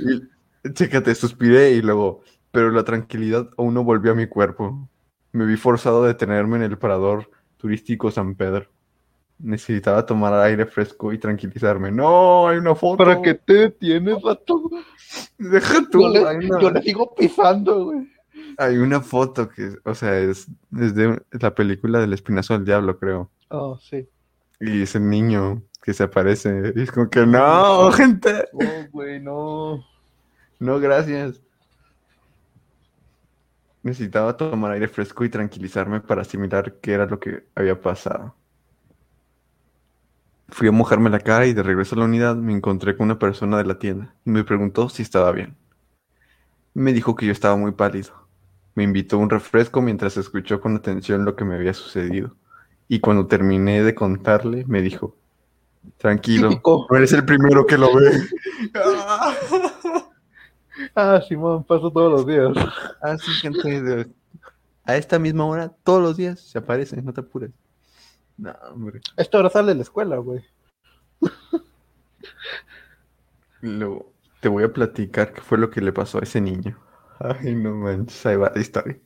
Y, 0.00 0.22
chécate, 0.72 1.14
suspiré 1.14 1.72
y 1.72 1.82
luego, 1.82 2.22
pero 2.50 2.70
la 2.70 2.84
tranquilidad 2.84 3.48
aún 3.56 3.74
no 3.74 3.84
volvió 3.84 4.12
a 4.12 4.14
mi 4.14 4.26
cuerpo. 4.26 4.88
Me 5.32 5.44
vi 5.44 5.56
forzado 5.56 6.04
a 6.04 6.08
detenerme 6.08 6.56
en 6.56 6.62
el 6.62 6.78
parador 6.78 7.30
turístico 7.56 8.10
San 8.10 8.34
Pedro. 8.34 8.66
Necesitaba 9.38 10.06
tomar 10.06 10.32
aire 10.34 10.64
fresco 10.64 11.12
y 11.12 11.18
tranquilizarme. 11.18 11.90
No, 11.90 12.48
hay 12.48 12.56
una 12.56 12.74
foto. 12.74 12.96
¿Para 12.96 13.20
qué 13.20 13.34
te 13.34 13.52
detienes, 13.54 14.22
vato? 14.22 14.70
Deja 15.36 15.86
tú. 15.90 16.00
Yo 16.00 16.08
le, 16.08 16.20
una, 16.20 16.60
yo 16.60 16.70
le 16.70 16.82
sigo 16.82 17.14
pisando, 17.14 17.84
güey. 17.84 18.08
hay 18.56 18.78
una 18.78 19.00
foto 19.00 19.48
que, 19.48 19.76
o 19.84 19.94
sea, 19.94 20.18
es, 20.18 20.46
es 20.80 20.94
de 20.94 21.20
la 21.32 21.54
película 21.54 22.00
del 22.00 22.14
Espinazo 22.14 22.54
del 22.54 22.64
Diablo, 22.64 22.98
creo. 22.98 23.30
Oh, 23.48 23.78
sí. 23.78 24.08
Y 24.60 24.82
es 24.82 24.94
el 24.94 25.08
niño 25.08 25.62
que 25.82 25.92
se 25.92 26.04
aparece. 26.04 26.72
Y 26.74 26.82
es 26.82 26.90
como 26.90 27.10
que, 27.10 27.26
no, 27.26 27.92
gente. 27.92 28.48
Oh, 28.54 28.86
güey, 28.90 29.20
no. 29.20 29.84
No, 30.58 30.80
gracias. 30.80 31.40
Necesitaba 33.82 34.36
tomar 34.36 34.72
aire 34.72 34.88
fresco 34.88 35.24
y 35.24 35.28
tranquilizarme 35.28 36.00
para 36.00 36.22
asimilar 36.22 36.74
qué 36.80 36.92
era 36.92 37.06
lo 37.06 37.20
que 37.20 37.44
había 37.54 37.80
pasado. 37.80 38.34
Fui 40.48 40.68
a 40.68 40.72
mojarme 40.72 41.10
la 41.10 41.20
cara 41.20 41.46
y 41.46 41.52
de 41.52 41.62
regreso 41.62 41.94
a 41.94 41.98
la 41.98 42.04
unidad 42.04 42.36
me 42.36 42.52
encontré 42.52 42.96
con 42.96 43.06
una 43.06 43.18
persona 43.18 43.58
de 43.58 43.64
la 43.64 43.78
tienda 43.78 44.14
y 44.24 44.30
me 44.30 44.44
preguntó 44.44 44.88
si 44.88 45.02
estaba 45.02 45.30
bien. 45.32 45.56
Me 46.74 46.92
dijo 46.92 47.14
que 47.14 47.26
yo 47.26 47.32
estaba 47.32 47.56
muy 47.56 47.72
pálido. 47.72 48.12
Me 48.74 48.82
invitó 48.82 49.16
a 49.16 49.20
un 49.20 49.30
refresco 49.30 49.80
mientras 49.82 50.16
escuchó 50.16 50.60
con 50.60 50.76
atención 50.76 51.24
lo 51.24 51.36
que 51.36 51.44
me 51.44 51.54
había 51.54 51.72
sucedido. 51.72 52.34
Y 52.88 53.00
cuando 53.00 53.26
terminé 53.26 53.82
de 53.82 53.94
contarle, 53.94 54.64
me 54.66 54.82
dijo, 54.82 55.16
tranquilo, 55.96 56.48
Típico. 56.48 56.86
no 56.90 56.96
eres 56.96 57.12
el 57.12 57.24
primero 57.24 57.66
que 57.66 57.78
lo 57.78 57.94
ve. 57.94 58.10
Ah, 60.94 61.20
Simón, 61.26 61.64
paso 61.64 61.90
todos 61.90 62.12
los 62.12 62.26
días. 62.26 62.52
Ah, 63.02 63.16
sí, 63.18 63.30
gente. 63.40 63.82
de- 63.82 64.10
A 64.84 64.96
esta 64.96 65.18
misma 65.18 65.44
hora, 65.46 65.68
todos 65.84 66.02
los 66.02 66.16
días 66.16 66.40
se 66.40 66.58
aparece, 66.58 67.00
no 67.02 67.12
te 67.12 67.20
apures. 67.20 67.50
No, 68.36 68.52
hombre. 68.72 69.00
Esta 69.16 69.38
hora 69.38 69.50
sale 69.50 69.68
de 69.68 69.76
la 69.76 69.82
escuela, 69.82 70.16
güey. 70.18 70.44
Luego, 73.60 74.12
te 74.40 74.48
voy 74.48 74.64
a 74.64 74.72
platicar 74.72 75.32
qué 75.32 75.40
fue 75.40 75.58
lo 75.58 75.70
que 75.70 75.80
le 75.80 75.92
pasó 75.92 76.18
a 76.18 76.22
ese 76.22 76.40
niño. 76.40 76.78
Ay, 77.18 77.54
no 77.54 77.74
manches, 77.74 78.24
ahí 78.26 78.36
va 78.36 78.52
la 78.54 78.60
historia. 78.60 78.98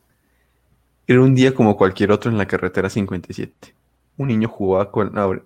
Era 1.07 1.21
un 1.23 1.35
día 1.35 1.55
como 1.55 1.77
cualquier 1.77 2.13
otro 2.13 2.31
en 2.31 2.39
la 2.39 2.47
carretera 2.47 2.89
57. 2.91 3.75
Un 4.17 4.29
niño 4.29 4.49
jugaba 4.49 4.91
con 4.91 5.15
la 5.15 5.27
or- 5.27 5.45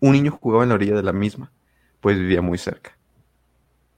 un 0.00 0.12
niño 0.12 0.32
jugaba 0.40 0.62
en 0.62 0.70
la 0.70 0.74
orilla 0.76 0.96
de 0.96 1.02
la 1.02 1.12
misma, 1.12 1.52
pues 2.00 2.18
vivía 2.18 2.42
muy 2.42 2.58
cerca. 2.58 2.96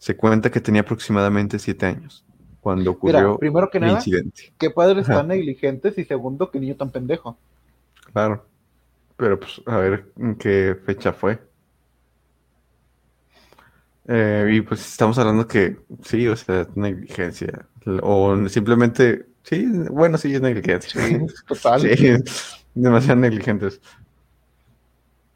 Se 0.03 0.16
cuenta 0.16 0.51
que 0.51 0.61
tenía 0.61 0.81
aproximadamente 0.81 1.61
siete 1.61 1.87
años 1.87 2.24
cuando 2.61 2.91
Mira, 3.05 3.20
ocurrió 3.20 3.39
primero 3.39 3.70
que 3.70 3.79
el 3.79 3.85
nada, 3.85 3.99
incidente. 3.99 4.53
qué 4.59 4.69
padres 4.69 5.09
Ajá. 5.09 5.19
tan 5.19 5.29
negligentes 5.29 5.97
y 5.97 6.05
segundo, 6.05 6.51
qué 6.51 6.59
niño 6.59 6.74
tan 6.74 6.91
pendejo. 6.91 7.39
Claro. 8.12 8.45
Pero 9.16 9.39
pues 9.39 9.62
a 9.65 9.77
ver 9.77 10.11
en 10.19 10.35
qué 10.35 10.77
fecha 10.85 11.12
fue. 11.12 11.41
Eh, 14.09 14.51
y 14.55 14.61
pues 14.62 14.81
estamos 14.81 15.16
hablando 15.19 15.47
que 15.47 15.79
sí, 16.03 16.27
o 16.27 16.35
sea, 16.35 16.66
negligencia. 16.74 17.69
O 18.03 18.49
simplemente, 18.49 19.27
sí, 19.45 19.65
bueno, 19.89 20.19
sí, 20.19 20.35
es 20.35 20.41
negligencia. 20.41 21.01
Total. 21.47 21.81
Sí, 21.97 22.16
demasiado 22.74 23.20
negligentes. 23.20 23.81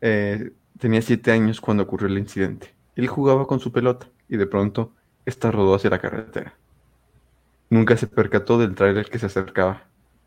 Eh, 0.01 0.51
tenía 0.81 1.03
siete 1.03 1.31
años 1.31 1.61
cuando 1.61 1.85
ocurrió 1.85 2.09
el 2.09 2.19
incidente. 2.19 2.75
Él 2.97 3.07
jugaba 3.07 3.47
con 3.47 3.61
su 3.61 3.71
pelota 3.71 4.09
y 4.29 4.37
de 4.37 4.47
pronto 4.47 4.93
esta 5.25 5.51
rodó 5.51 5.75
hacia 5.75 5.91
la 5.91 6.01
carretera. 6.01 6.55
Nunca 7.69 7.97
se 7.97 8.07
percató 8.07 8.59
del 8.59 8.75
tráiler 8.75 9.11
que 9.11 9.19
se 9.19 9.27
acercaba. 9.27 9.85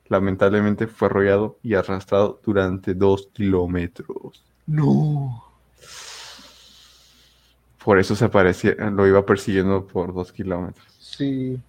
Lamentablemente 0.08 0.88
fue 0.88 1.08
arrollado 1.08 1.58
y 1.64 1.76
arrastrado 1.76 2.42
durante 2.44 2.94
dos 2.94 3.30
kilómetros. 3.34 4.44
No. 4.66 5.46
Por 7.84 7.98
eso 7.98 8.16
se 8.16 8.26
aparecía, 8.26 8.76
lo 8.92 9.08
iba 9.08 9.26
persiguiendo 9.26 9.88
por 9.88 10.14
dos 10.14 10.32
kilómetros. 10.32 10.86
Sí. 11.00 11.60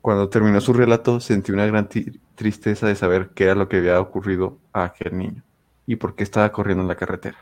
Cuando 0.00 0.28
terminó 0.28 0.60
su 0.60 0.72
relato, 0.72 1.20
sentí 1.20 1.52
una 1.52 1.66
gran 1.66 1.88
tristeza 2.34 2.88
de 2.88 2.96
saber 2.96 3.30
qué 3.34 3.44
era 3.44 3.54
lo 3.54 3.68
que 3.68 3.76
había 3.76 4.00
ocurrido 4.00 4.58
a 4.72 4.84
aquel 4.84 5.16
niño 5.16 5.42
y 5.86 5.96
por 5.96 6.16
qué 6.16 6.24
estaba 6.24 6.50
corriendo 6.50 6.82
en 6.82 6.88
la 6.88 6.96
carretera, 6.96 7.38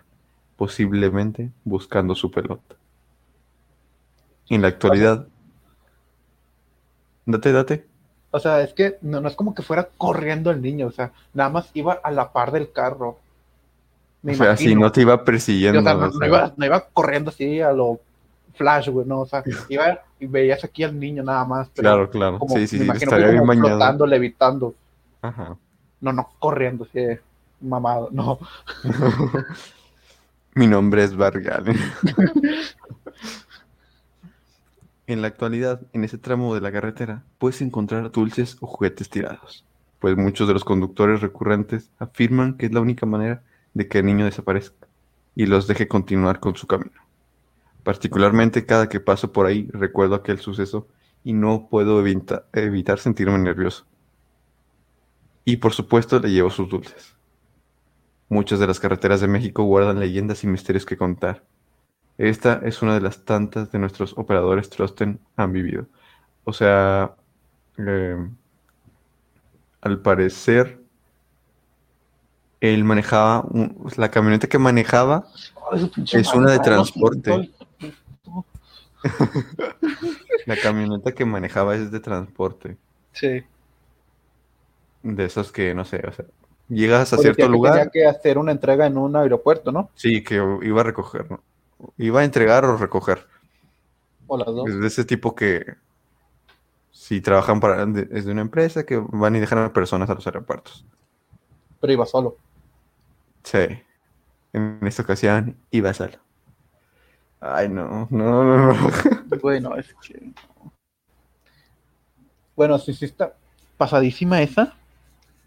posiblemente 0.57 1.51
buscando 1.65 2.15
su 2.15 2.31
pelota. 2.31 2.77
En 4.51 4.61
la 4.63 4.69
actualidad, 4.69 5.27
date, 7.27 7.53
date. 7.53 7.87
O 8.33 8.39
sea, 8.39 8.61
es 8.63 8.75
que 8.75 8.97
no, 9.03 9.21
no 9.21 9.29
es 9.29 9.35
como 9.35 9.55
que 9.55 9.63
fuera 9.63 9.89
corriendo 9.99 10.51
el 10.51 10.63
niño, 10.63 10.87
o 10.87 10.93
sea, 10.93 11.13
nada 11.35 11.51
más 11.51 11.71
iba 11.75 11.95
a 11.95 12.11
la 12.11 12.33
par 12.33 12.53
del 12.53 12.71
carro. 12.73 13.19
Me 14.23 14.33
O 14.33 14.37
sea, 14.37 14.57
si 14.57 14.75
no 14.75 14.93
te 14.93 15.03
iba 15.03 15.17
Sí, 15.17 15.23
persiguiendo. 15.25 15.81
o 15.81 15.83
sea, 15.83 15.95
no, 15.95 16.07
o 16.07 16.07
no 16.07 16.13
sea, 16.13 16.27
iba, 16.29 16.53
no 16.57 16.67
iba 16.67 16.81
corriendo 16.93 17.31
así 17.31 17.61
a 17.61 17.73
lo 17.73 18.01
flash, 18.55 18.89
güey, 18.91 19.07
no, 19.07 19.21
o 19.21 19.27
sea, 19.27 19.43
iba 19.69 20.03
y 20.19 20.27
veías 20.27 20.63
aquí 20.65 20.85
al 20.85 20.99
niño 20.99 21.23
nada 21.23 21.45
más, 21.45 21.71
pero 21.75 21.89
Claro, 21.89 22.11
claro. 22.11 22.39
como, 22.39 22.55
Sí, 22.57 22.67
sí, 22.67 22.77
me 22.77 22.85
sí, 22.85 22.85
imagino 22.85 23.13
estaría 23.13 23.29
bien 23.29 23.47
flotando, 23.59 24.07
levitando, 24.07 24.75
Ajá. 25.23 25.57
no, 26.01 26.13
no, 26.13 26.29
corriendo, 26.39 26.85
así, 26.85 27.01
de 27.01 27.21
mamado, 27.61 28.09
no. 28.13 28.39
Mi 30.55 30.67
nombre 30.67 31.05
es 31.05 31.17
Vargal. 31.17 31.65
En 35.11 35.23
la 35.23 35.27
actualidad, 35.27 35.81
en 35.93 36.05
ese 36.05 36.19
tramo 36.19 36.55
de 36.55 36.61
la 36.61 36.71
carretera, 36.71 37.25
puedes 37.39 37.61
encontrar 37.63 38.13
dulces 38.13 38.57
o 38.61 38.69
juguetes 38.69 39.11
tirados, 39.11 39.67
pues 39.99 40.17
muchos 40.17 40.47
de 40.47 40.55
los 40.55 40.63
conductores 40.63 41.21
recurrentes 41.21 41.91
afirman 41.99 42.57
que 42.57 42.67
es 42.67 42.73
la 42.73 42.81
única 42.81 43.07
manera 43.07 43.43
de 43.75 43.89
que 43.89 43.99
el 43.99 44.07
niño 44.07 44.25
desaparezca 44.25 44.87
y 45.35 45.47
los 45.47 45.67
deje 45.67 45.89
continuar 45.89 46.39
con 46.39 46.55
su 46.55 46.69
camino. 46.69 47.01
Particularmente 47.83 48.67
cada 48.67 48.89
que 48.89 49.01
paso 49.01 49.33
por 49.33 49.47
ahí 49.47 49.69
recuerdo 49.73 50.15
aquel 50.15 50.39
suceso 50.39 50.87
y 51.25 51.33
no 51.33 51.67
puedo 51.69 52.01
evita- 52.01 52.45
evitar 52.53 53.01
sentirme 53.01 53.37
nervioso. 53.39 53.87
Y 55.45 55.57
por 55.57 55.73
supuesto 55.73 56.21
le 56.21 56.31
llevo 56.31 56.51
sus 56.51 56.69
dulces. 56.69 57.17
Muchas 58.29 58.61
de 58.61 58.69
las 58.69 58.79
carreteras 58.79 59.21
de 59.21 59.27
México 59.27 59.65
guardan 59.65 59.99
leyendas 59.99 60.45
y 60.45 60.47
misterios 60.47 60.87
que 60.87 60.97
contar. 60.97 61.43
Esta 62.21 62.61
es 62.65 62.83
una 62.83 62.93
de 62.93 63.01
las 63.01 63.25
tantas 63.25 63.73
de 63.73 63.79
nuestros 63.79 64.13
operadores 64.19 64.69
Trusten 64.69 65.19
han 65.37 65.53
vivido. 65.55 65.87
O 66.45 66.53
sea, 66.53 67.15
eh, 67.79 68.15
al 69.81 69.99
parecer, 70.01 70.83
él 72.61 72.85
manejaba, 72.85 73.41
un- 73.41 73.75
la 73.97 74.11
camioneta 74.11 74.49
que 74.49 74.59
manejaba 74.59 75.25
Es 76.13 76.35
una 76.35 76.51
de 76.51 76.59
transporte. 76.59 77.51
La 80.45 80.57
camioneta 80.57 81.13
que 81.13 81.25
manejaba 81.25 81.75
es 81.75 81.91
de 81.91 82.01
transporte. 82.01 82.77
Sí. 83.13 83.43
De 85.03 85.25
esos 85.25 85.53
que, 85.53 85.75
no 85.75 85.87
sé, 85.87 86.03
o 86.07 86.13
sea, 86.13 86.27
llegas 86.69 87.15
a 87.15 87.17
cierto 87.17 87.49
lugar, 87.49 87.73
Tenía 87.75 87.91
que 87.91 88.07
hacer 88.07 88.37
una 88.37 88.53
entrega 88.53 88.85
en 88.87 88.99
un 88.99 89.17
aeropuerto, 89.17 89.73
¿no? 89.73 89.89
sí, 89.95 90.23
que 90.23 90.35
iba 90.35 90.81
a 90.83 90.85
recoger, 90.85 91.31
¿no? 91.31 91.41
Iba 91.99 92.21
a 92.21 92.25
entregar 92.25 92.65
o 92.65 92.77
recoger. 92.77 93.27
O 94.27 94.37
las 94.37 94.47
dos. 94.47 94.69
Es 94.69 94.81
de 94.81 94.87
ese 94.87 95.05
tipo 95.05 95.35
que, 95.35 95.65
si 96.93 97.21
trabajan 97.21 97.61
para, 97.61 97.83
es 98.11 98.25
de 98.25 98.33
una 98.33 98.43
empresa 98.43 98.85
que 98.85 98.97
van 98.97 99.35
y 99.37 99.41
dejan 99.41 99.59
a 99.59 99.73
personas 99.73 100.11
a 100.11 100.15
los 100.15 100.27
aeropuertos. 100.27 100.85
Pero 101.81 101.93
iba 101.93 102.07
solo. 102.07 102.37
Sí. 103.43 103.83
En 104.53 104.79
esta 104.83 105.03
ocasión 105.03 105.57
iba 105.71 105.95
solo. 105.95 106.19
Ay, 107.41 107.69
no, 107.69 108.07
no, 108.11 108.45
no, 108.45 108.73
no. 108.73 108.91
Bueno, 109.43 109.77
es 109.77 109.95
que. 109.95 110.33
Bueno, 112.55 112.79
sí, 112.79 112.93
sí 112.93 113.07
está 113.07 113.35
pasadísima 113.79 114.43
esa. 114.43 114.75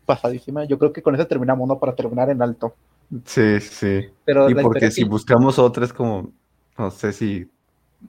Pasadísima. 0.06 0.66
Yo 0.66 0.80
creo 0.80 0.92
que 0.92 1.04
con 1.04 1.14
esa 1.14 1.28
terminamos, 1.28 1.68
¿no? 1.68 1.78
Para 1.78 1.96
terminar 1.96 2.30
en 2.32 2.42
alto. 2.42 2.76
Sí, 3.26 3.60
sí. 3.62 4.10
Pero 4.26 4.50
Y 4.50 4.56
porque 4.56 4.92
si 4.92 5.04
que- 5.04 5.10
buscamos 5.10 5.60
otra 5.60 5.86
es 5.86 5.94
como, 5.94 6.32
no 6.78 6.92
sé 6.92 7.14
si, 7.14 7.50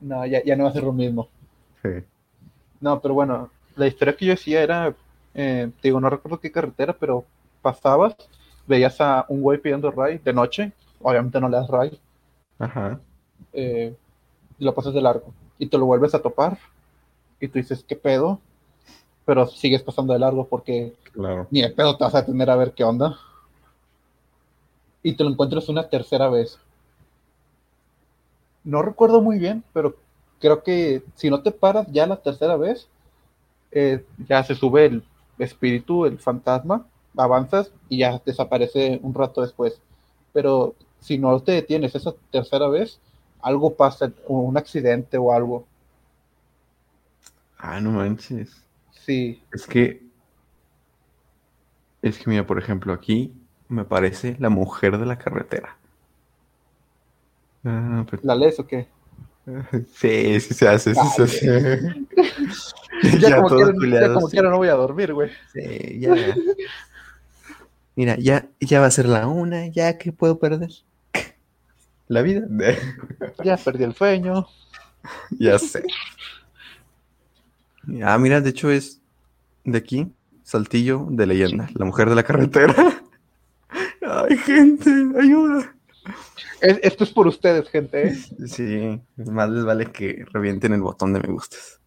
No, 0.01 0.27
ya, 0.27 0.43
ya 0.45 0.57
no 0.57 0.65
va 0.65 0.71
a 0.71 0.73
ser 0.73 0.83
lo 0.85 0.93
mismo. 0.93 1.29
sí. 1.83 1.91
No, 2.81 3.01
pero 3.01 3.15
bueno, 3.15 3.51
la 3.77 3.87
historia 3.87 4.17
que 4.17 4.27
yo 4.27 4.33
decía 4.33 4.63
era, 4.63 4.95
eh, 5.35 5.71
te 5.81 5.89
digo, 5.89 6.01
no 6.01 6.11
recuerdo 6.11 6.39
qué 6.41 6.53
carretera, 6.53 6.93
pero 6.99 7.25
pasabas, 7.63 8.15
veías 8.67 9.01
a 9.01 9.25
un 9.29 9.41
güey 9.43 9.59
pidiendo 9.59 9.91
ray 9.91 10.19
de 10.19 10.33
noche, 10.33 10.73
obviamente 11.01 11.41
no 11.41 11.49
le 11.49 11.57
das 11.57 11.69
ray, 11.69 11.99
Ajá. 12.59 13.01
eh, 13.53 13.95
y 14.59 14.65
lo 14.65 14.75
pasas 14.75 14.95
de 14.95 15.01
largo, 15.03 15.33
y 15.59 15.67
te 15.67 15.79
lo 15.79 15.87
vuelves 15.87 16.15
a 16.15 16.21
topar, 16.23 16.59
y 17.41 17.49
tú 17.49 17.59
dices, 17.59 17.85
¿qué 17.87 17.97
pedo? 17.97 18.41
Pero 19.25 19.47
sigues 19.47 19.83
pasando 19.83 20.13
de 20.13 20.19
largo 20.19 20.47
porque 20.47 20.95
Claro. 21.13 21.47
ni 21.51 21.63
de 21.63 21.71
pedo 21.71 21.97
te 21.97 22.05
vas 22.05 22.15
a 22.15 22.21
detener 22.23 22.51
a 22.51 22.57
ver 22.57 22.73
qué 22.75 22.85
onda. 22.85 23.17
Y 25.05 25.13
te 25.13 25.23
lo 25.23 25.31
encuentras 25.31 25.69
una 25.69 25.89
tercera 25.89 26.29
vez. 26.29 26.59
No 28.65 28.83
recuerdo 28.83 29.21
muy 29.21 29.39
bien, 29.39 29.63
pero 29.73 29.95
creo 30.41 30.63
que 30.63 31.05
si 31.15 31.31
no 31.31 31.43
te 31.43 31.53
paras 31.53 31.87
ya 31.93 32.07
la 32.07 32.17
tercera 32.17 32.57
vez, 32.57 32.89
eh, 33.71 34.05
ya 34.27 34.43
se 34.43 34.55
sube 34.55 34.87
el 34.87 35.05
espíritu, 35.39 36.07
el 36.07 36.19
fantasma, 36.19 36.87
avanzas 37.17 37.71
y 37.89 37.99
ya 37.99 38.21
desaparece 38.25 38.99
un 39.03 39.15
rato 39.15 39.43
después. 39.43 39.79
Pero 40.33 40.75
si 41.01 41.19
no 41.19 41.39
te 41.41 41.53
detienes 41.53 41.95
esa 41.95 42.15
tercera 42.31 42.67
vez, 42.69 42.99
algo 43.43 43.75
pasa, 43.75 44.11
un 44.27 44.57
accidente 44.57 45.19
o 45.19 45.33
algo. 45.33 45.67
Ah, 47.59 47.79
no 47.79 47.91
manches. 47.91 48.57
Sí, 48.93 49.43
Es 49.53 49.67
que, 49.67 50.03
es 52.01 52.19
que 52.19 52.31
mira, 52.31 52.47
por 52.47 52.59
ejemplo, 52.59 52.95
aquí 52.95 53.35
me 53.69 53.85
parece 53.85 54.37
la 54.39 54.49
mujer 54.49 54.99
de 54.99 55.07
la 55.07 55.19
carretera. 55.19 55.77
Ah, 57.65 58.05
pues, 58.09 58.25
¿la 58.25 58.35
lees 58.35 58.59
o 58.61 58.67
qué? 58.67 58.89
sí, 59.95 60.41
sí 60.41 60.55
se 60.55 60.69
hace, 60.69 60.95
sí 60.95 61.09
se 61.17 61.23
hace. 61.23 61.95
Ya, 63.21 63.37
como, 63.37 63.59
ya 63.59 63.67
sí. 63.67 64.31
quiera 64.31 64.49
no 64.49 64.57
voy 64.57 64.69
a 64.69 64.75
dormir, 64.75 65.13
güey. 65.13 65.31
Sí, 65.53 65.99
ya. 66.01 66.15
Mira, 67.97 68.17
ya, 68.17 68.49
ya 68.61 68.81
va 68.81 68.87
a 68.87 68.91
ser 68.91 69.07
la 69.07 69.27
una, 69.27 69.67
ya 69.67 69.99
que 69.99 70.11
puedo 70.13 70.39
perder. 70.39 70.71
La 72.09 72.23
vida. 72.23 72.47
Ya 73.45 73.57
perdí 73.57 73.85
el 73.85 73.95
sueño. 73.95 74.47
Ya 75.31 75.59
sé. 75.59 75.85
Ah, 78.03 78.17
mira, 78.19 78.41
de 78.41 78.51
hecho 78.51 78.71
es 78.71 79.01
de 79.65 79.79
aquí, 79.79 80.13
Saltillo 80.43 81.07
de 81.11 81.27
leyenda, 81.27 81.69
la 81.75 81.85
mujer 81.85 82.09
de 82.09 82.15
la 82.15 82.23
carretera. 82.23 83.03
Gente, 84.39 84.91
ayuda. 85.21 85.75
Es- 86.61 86.81
esto 86.83 87.05
es 87.05 87.11
por 87.11 87.27
ustedes, 87.27 87.69
gente. 87.69 88.09
¿eh? 88.09 88.15
Sí, 88.47 89.01
más 89.31 89.51
les 89.51 89.65
vale 89.65 89.87
que 89.93 90.25
revienten 90.33 90.73
el 90.73 90.83
botón 90.83 91.13
de 91.13 91.21
me 91.21 91.33
gustas. 91.33 91.81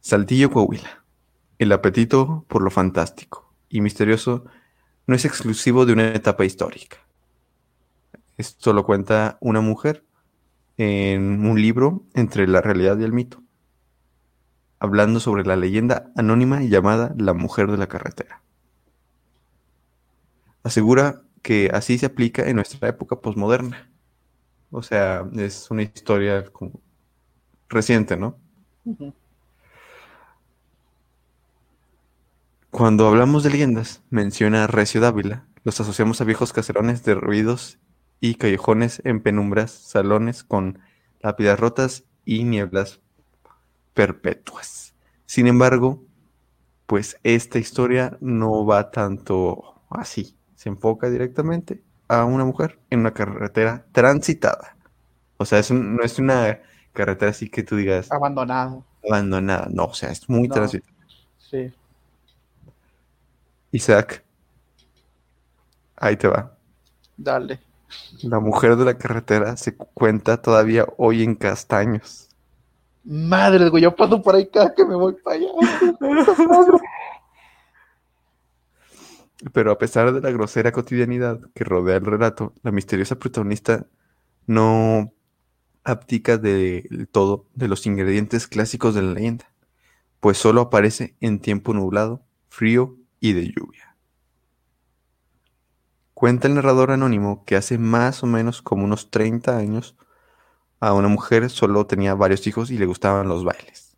Saltillo, 0.00 0.50
Coahuila. 0.50 1.04
El 1.58 1.72
apetito 1.72 2.44
por 2.48 2.62
lo 2.62 2.70
fantástico 2.70 3.52
y 3.68 3.80
misterioso 3.80 4.44
no 5.06 5.14
es 5.14 5.24
exclusivo 5.24 5.86
de 5.86 5.92
una 5.94 6.08
etapa 6.14 6.44
histórica. 6.44 6.98
Esto 8.36 8.72
lo 8.72 8.84
cuenta 8.84 9.38
una 9.40 9.60
mujer 9.60 10.04
en 10.76 11.46
un 11.46 11.60
libro 11.60 12.04
entre 12.14 12.46
la 12.46 12.60
realidad 12.60 12.98
y 12.98 13.04
el 13.04 13.12
mito, 13.12 13.42
hablando 14.78 15.20
sobre 15.20 15.44
la 15.46 15.56
leyenda 15.56 16.12
anónima 16.16 16.60
llamada 16.62 17.14
La 17.16 17.32
Mujer 17.32 17.70
de 17.70 17.78
la 17.78 17.86
Carretera. 17.86 18.42
Asegura 20.62 21.22
que 21.46 21.70
así 21.72 21.96
se 21.96 22.06
aplica 22.06 22.42
en 22.48 22.56
nuestra 22.56 22.88
época 22.88 23.20
posmoderna. 23.20 23.88
O 24.72 24.82
sea, 24.82 25.24
es 25.36 25.70
una 25.70 25.82
historia 25.82 26.42
como 26.50 26.80
reciente, 27.68 28.16
¿no? 28.16 28.36
Cuando 32.72 33.06
hablamos 33.06 33.44
de 33.44 33.50
leyendas, 33.50 34.02
menciona 34.10 34.66
Recio 34.66 35.00
Dávila, 35.00 35.46
los 35.62 35.80
asociamos 35.80 36.20
a 36.20 36.24
viejos 36.24 36.52
caserones 36.52 37.04
derruidos 37.04 37.78
y 38.18 38.34
callejones 38.34 39.00
en 39.04 39.22
penumbras, 39.22 39.70
salones 39.70 40.42
con 40.42 40.80
lápidas 41.20 41.60
rotas 41.60 42.02
y 42.24 42.42
nieblas 42.42 42.98
perpetuas. 43.94 44.96
Sin 45.26 45.46
embargo, 45.46 46.02
pues 46.86 47.20
esta 47.22 47.60
historia 47.60 48.18
no 48.20 48.66
va 48.66 48.90
tanto 48.90 49.80
así, 49.90 50.36
se 50.56 50.68
enfoca 50.68 51.08
directamente 51.10 51.80
a 52.08 52.24
una 52.24 52.44
mujer 52.44 52.78
en 52.90 53.00
una 53.00 53.12
carretera 53.14 53.84
transitada. 53.92 54.76
O 55.36 55.44
sea, 55.44 55.58
es 55.60 55.70
un- 55.70 55.96
no 55.96 56.02
es 56.02 56.18
una 56.18 56.60
carretera 56.92 57.30
así 57.30 57.48
que 57.48 57.62
tú 57.62 57.76
digas 57.76 58.10
Abandonado. 58.10 58.84
abandonada, 59.06 59.68
no, 59.70 59.84
o 59.84 59.94
sea, 59.94 60.10
es 60.10 60.28
muy 60.28 60.48
No. 60.48 60.54
transitada. 60.54 60.92
Sí. 61.38 61.72
Isaac, 63.72 64.24
ahí 65.96 66.16
te 66.16 66.28
va. 66.28 66.52
Dale. 67.16 67.60
La 68.22 68.40
mujer 68.40 68.76
de 68.76 68.84
la 68.84 68.98
carretera 68.98 69.56
se 69.56 69.76
cu- 69.76 69.88
cuenta 69.94 70.40
todavía 70.40 70.86
hoy 70.96 71.22
en 71.22 71.34
Castaños. 71.34 72.28
Madre, 73.04 73.68
güey, 73.68 73.82
yo 73.84 73.94
paso 73.94 74.20
por 74.20 74.34
ahí 74.34 74.48
cada 74.48 74.74
que 74.74 74.84
me 74.84 74.96
voy 74.96 75.14
para 75.22 75.36
allá. 75.36 75.46
Pero 79.52 79.70
a 79.70 79.78
pesar 79.78 80.12
de 80.12 80.20
la 80.20 80.30
grosera 80.30 80.72
cotidianidad 80.72 81.40
que 81.54 81.64
rodea 81.64 81.96
el 81.96 82.06
relato, 82.06 82.54
la 82.62 82.72
misteriosa 82.72 83.18
protagonista 83.18 83.86
no 84.46 85.12
abdica 85.84 86.38
del 86.38 87.08
todo 87.10 87.46
de 87.54 87.68
los 87.68 87.86
ingredientes 87.86 88.46
clásicos 88.46 88.94
de 88.94 89.02
la 89.02 89.12
leyenda, 89.12 89.52
pues 90.20 90.38
solo 90.38 90.62
aparece 90.62 91.16
en 91.20 91.40
tiempo 91.40 91.74
nublado, 91.74 92.22
frío 92.48 92.96
y 93.20 93.34
de 93.34 93.52
lluvia. 93.52 93.96
Cuenta 96.14 96.48
el 96.48 96.54
narrador 96.54 96.90
anónimo 96.90 97.44
que 97.44 97.56
hace 97.56 97.76
más 97.76 98.22
o 98.22 98.26
menos 98.26 98.62
como 98.62 98.84
unos 98.84 99.10
30 99.10 99.56
años 99.56 99.96
a 100.80 100.92
una 100.94 101.08
mujer 101.08 101.50
solo 101.50 101.86
tenía 101.86 102.14
varios 102.14 102.46
hijos 102.46 102.70
y 102.70 102.78
le 102.78 102.86
gustaban 102.86 103.28
los 103.28 103.44
bailes. 103.44 103.96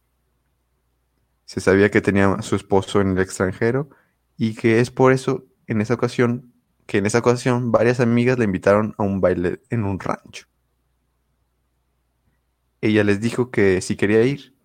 Se 1.44 1.60
sabía 1.60 1.90
que 1.90 2.00
tenía 2.00 2.32
a 2.32 2.42
su 2.42 2.56
esposo 2.56 3.00
en 3.00 3.12
el 3.12 3.20
extranjero 3.20 3.88
y 4.38 4.54
que 4.54 4.80
es 4.80 4.90
por 4.90 5.12
eso 5.12 5.44
en 5.66 5.82
esa 5.82 5.94
ocasión 5.94 6.54
que 6.86 6.98
en 6.98 7.06
esa 7.06 7.18
ocasión 7.18 7.70
varias 7.70 8.00
amigas 8.00 8.38
la 8.38 8.44
invitaron 8.44 8.94
a 8.96 9.02
un 9.02 9.20
baile 9.20 9.60
en 9.68 9.84
un 9.84 10.00
rancho. 10.00 10.46
Ella 12.80 13.04
les 13.04 13.20
dijo 13.20 13.50
que 13.50 13.82
si 13.82 13.94
quería 13.94 14.22
ir 14.22 14.56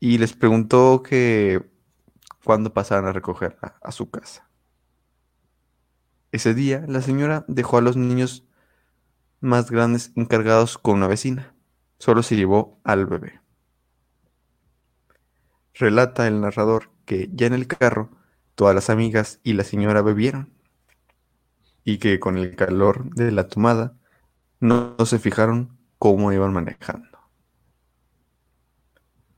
y 0.00 0.18
les 0.18 0.32
preguntó 0.32 1.04
que 1.04 1.64
cuándo 2.42 2.72
pasaran 2.72 3.06
a 3.06 3.12
recogerla 3.12 3.76
a 3.80 3.92
su 3.92 4.10
casa. 4.10 4.48
Ese 6.32 6.52
día, 6.52 6.84
la 6.88 7.00
señora 7.00 7.44
dejó 7.46 7.78
a 7.78 7.82
los 7.82 7.96
niños 7.96 8.44
más 9.40 9.70
grandes 9.70 10.10
encargados 10.16 10.78
con 10.78 10.96
una 10.96 11.06
vecina. 11.06 11.54
Solo 11.98 12.24
se 12.24 12.34
llevó 12.34 12.80
al 12.82 13.06
bebé. 13.06 13.40
Relata 15.74 16.26
el 16.26 16.40
narrador 16.40 16.90
que 17.04 17.30
ya 17.32 17.46
en 17.46 17.54
el 17.54 17.68
carro 17.68 18.10
todas 18.56 18.74
las 18.74 18.90
amigas 18.90 19.38
y 19.44 19.52
la 19.52 19.62
señora 19.62 20.02
bebieron 20.02 20.50
y 21.84 21.98
que 21.98 22.18
con 22.18 22.36
el 22.36 22.56
calor 22.56 23.14
de 23.14 23.30
la 23.30 23.46
tomada 23.46 23.94
no, 24.58 24.96
no 24.98 25.06
se 25.06 25.20
fijaron 25.20 25.78
cómo 25.98 26.32
iban 26.32 26.52
manejando. 26.52 27.16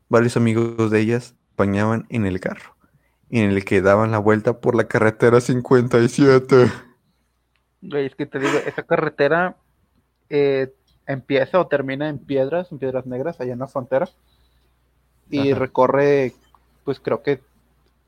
Varios 0.09 0.39
amigos 0.39 0.91
de 0.91 1.01
ellas 1.01 1.35
bañaban 1.57 2.07
en 2.09 2.25
el 2.25 2.41
carro, 2.41 2.75
en 3.29 3.51
el 3.51 3.65
que 3.67 3.83
daban 3.83 4.13
la 4.13 4.19
vuelta 4.19 4.61
por 4.61 4.75
la 4.75 4.89
carretera 4.89 5.43
57. 5.43 6.71
Güey, 7.83 8.07
es 8.07 8.15
que 8.15 8.25
te 8.25 8.39
digo, 8.39 8.57
esa 8.67 8.83
carretera 8.85 9.57
eh, 10.31 10.73
empieza 11.07 11.61
o 11.61 11.67
termina 11.67 12.09
en 12.09 12.19
piedras, 12.19 12.73
en 12.73 12.79
piedras 12.79 13.05
negras, 13.05 13.41
allá 13.41 13.53
en 13.53 13.59
la 13.59 13.67
frontera. 13.67 14.09
Y 15.29 15.51
Ajá. 15.51 15.61
recorre, 15.61 16.33
pues 16.85 16.99
creo 17.01 17.23
que 17.23 17.41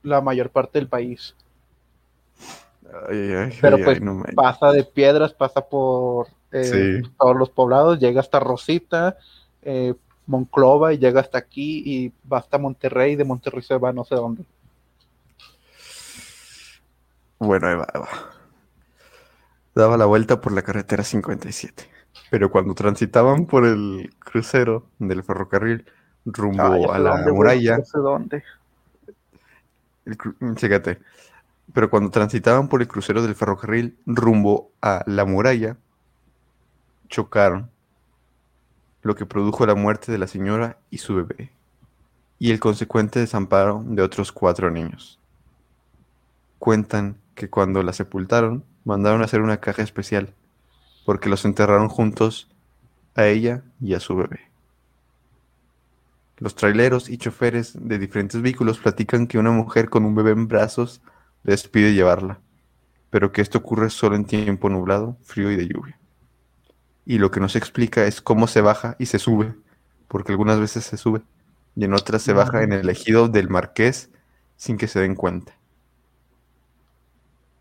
la 0.03 0.21
mayor 0.21 0.51
parte 0.51 0.79
del 0.79 0.89
país. 0.89 1.35
Ay, 3.09 3.33
ay, 3.35 3.59
Pero 3.61 3.77
ay, 3.77 3.85
pues 3.85 4.01
no 4.01 4.23
pasa 4.35 4.73
de 4.73 4.85
piedras, 4.85 5.33
pasa 5.33 5.61
por 5.61 6.27
eh, 6.53 7.03
Sí. 7.03 7.11
todos 7.19 7.37
los 7.37 7.51
poblados, 7.51 7.99
llega 8.01 8.21
hasta 8.21 8.41
Rosita, 8.41 9.17
eh, 9.63 9.95
Monclova 10.27 10.93
y 10.93 10.99
llega 10.99 11.21
hasta 11.21 11.39
aquí 11.39 11.83
y 11.87 12.13
va 12.31 12.39
hasta 12.39 12.59
Monterrey, 12.59 13.15
de 13.17 13.25
Monterrey 13.25 13.63
se 13.63 13.77
va 13.79 13.91
a 13.91 13.93
no 13.93 14.05
sé 14.05 14.15
dónde. 14.17 14.45
Bueno, 17.39 17.69
ahí 17.69 17.75
va, 17.75 17.87
ahí 17.93 18.01
va. 18.01 18.09
Daba 19.75 19.97
la 19.97 20.07
vuelta 20.07 20.41
por 20.41 20.53
la 20.53 20.63
carretera 20.63 21.05
57. 21.05 21.89
Pero 22.31 22.51
cuando 22.51 22.75
transitaban 22.75 23.47
por 23.47 23.65
el 23.65 24.11
crucero 24.19 24.87
del 24.99 25.23
ferrocarril 25.23 25.85
rumbo 26.25 26.93
Ah, 26.93 26.97
a 26.97 26.99
la 26.99 27.11
dónde, 27.17 27.33
muralla, 27.33 27.79
ya 27.79 27.85
sé 27.85 27.99
dónde. 27.99 28.43
Mm, 30.41 30.55
chécate. 30.55 31.01
Pero 31.73 31.91
cuando 31.91 32.11
transitaban 32.11 32.69
por 32.69 32.83
el 32.83 32.89
crucero 32.89 33.23
del 33.23 33.35
ferrocarril 33.35 33.97
rumbo 34.07 34.73
a 34.83 35.03
la 35.07 35.25
muralla, 35.25 35.77
chocaron, 37.09 37.71
lo 39.03 39.15
que 39.15 39.27
produjo 39.27 39.67
la 39.67 39.75
muerte 39.75 40.13
de 40.13 40.19
la 40.19 40.27
señora 40.27 40.79
y 40.91 40.99
su 40.99 41.15
bebé, 41.15 41.53
y 42.39 42.51
el 42.51 42.61
consecuente 42.61 43.21
desamparo 43.21 43.83
de 43.87 44.03
otros 44.03 44.33
cuatro 44.33 44.71
niños. 44.71 45.19
Cuentan 46.59 47.17
que 47.35 47.49
cuando 47.49 47.83
la 47.83 47.93
sepultaron, 47.93 48.65
mandaron 48.85 49.23
a 49.23 49.25
hacer 49.25 49.41
una 49.41 49.59
caja 49.59 49.83
especial, 49.83 50.35
porque 51.07 51.29
los 51.29 51.45
enterraron 51.45 51.89
juntos 51.89 52.51
a 53.15 53.27
ella 53.27 53.63
y 53.81 53.95
a 53.95 54.01
su 54.01 54.17
bebé. 54.17 54.50
Los 56.41 56.55
traileros 56.55 57.11
y 57.11 57.19
choferes 57.19 57.75
de 57.79 57.99
diferentes 57.99 58.41
vehículos 58.41 58.79
platican 58.79 59.27
que 59.27 59.39
una 59.39 59.51
mujer 59.51 59.91
con 59.91 60.07
un 60.07 60.15
bebé 60.15 60.31
en 60.31 60.49
brazos 60.49 61.03
les 61.43 61.69
pide 61.69 61.93
llevarla, 61.93 62.41
pero 63.11 63.31
que 63.31 63.43
esto 63.43 63.59
ocurre 63.59 63.91
solo 63.91 64.17
en 64.17 64.25
tiempo 64.25 64.71
nublado, 64.71 65.19
frío 65.23 65.51
y 65.51 65.57
de 65.57 65.69
lluvia. 65.69 65.99
Y 67.05 67.19
lo 67.19 67.31
que 67.31 67.41
no 67.41 67.51
se 67.51 67.59
explica 67.59 68.07
es 68.07 68.23
cómo 68.23 68.47
se 68.47 68.63
baja 68.63 68.97
y 68.99 69.07
se 69.07 69.19
sube, 69.19 69.55
porque 70.09 70.33
algunas 70.33 70.59
veces 70.59 70.85
se 70.85 70.97
sube 70.97 71.21
y 71.77 71.85
en 71.85 71.93
otras 71.93 72.23
se 72.23 72.33
baja 72.33 72.63
en 72.63 72.73
el 72.73 72.89
ejido 72.89 73.29
del 73.29 73.51
marqués 73.51 74.11
sin 74.57 74.79
que 74.79 74.89
se 74.89 75.01
den 75.01 75.17
cuenta. 75.17 75.53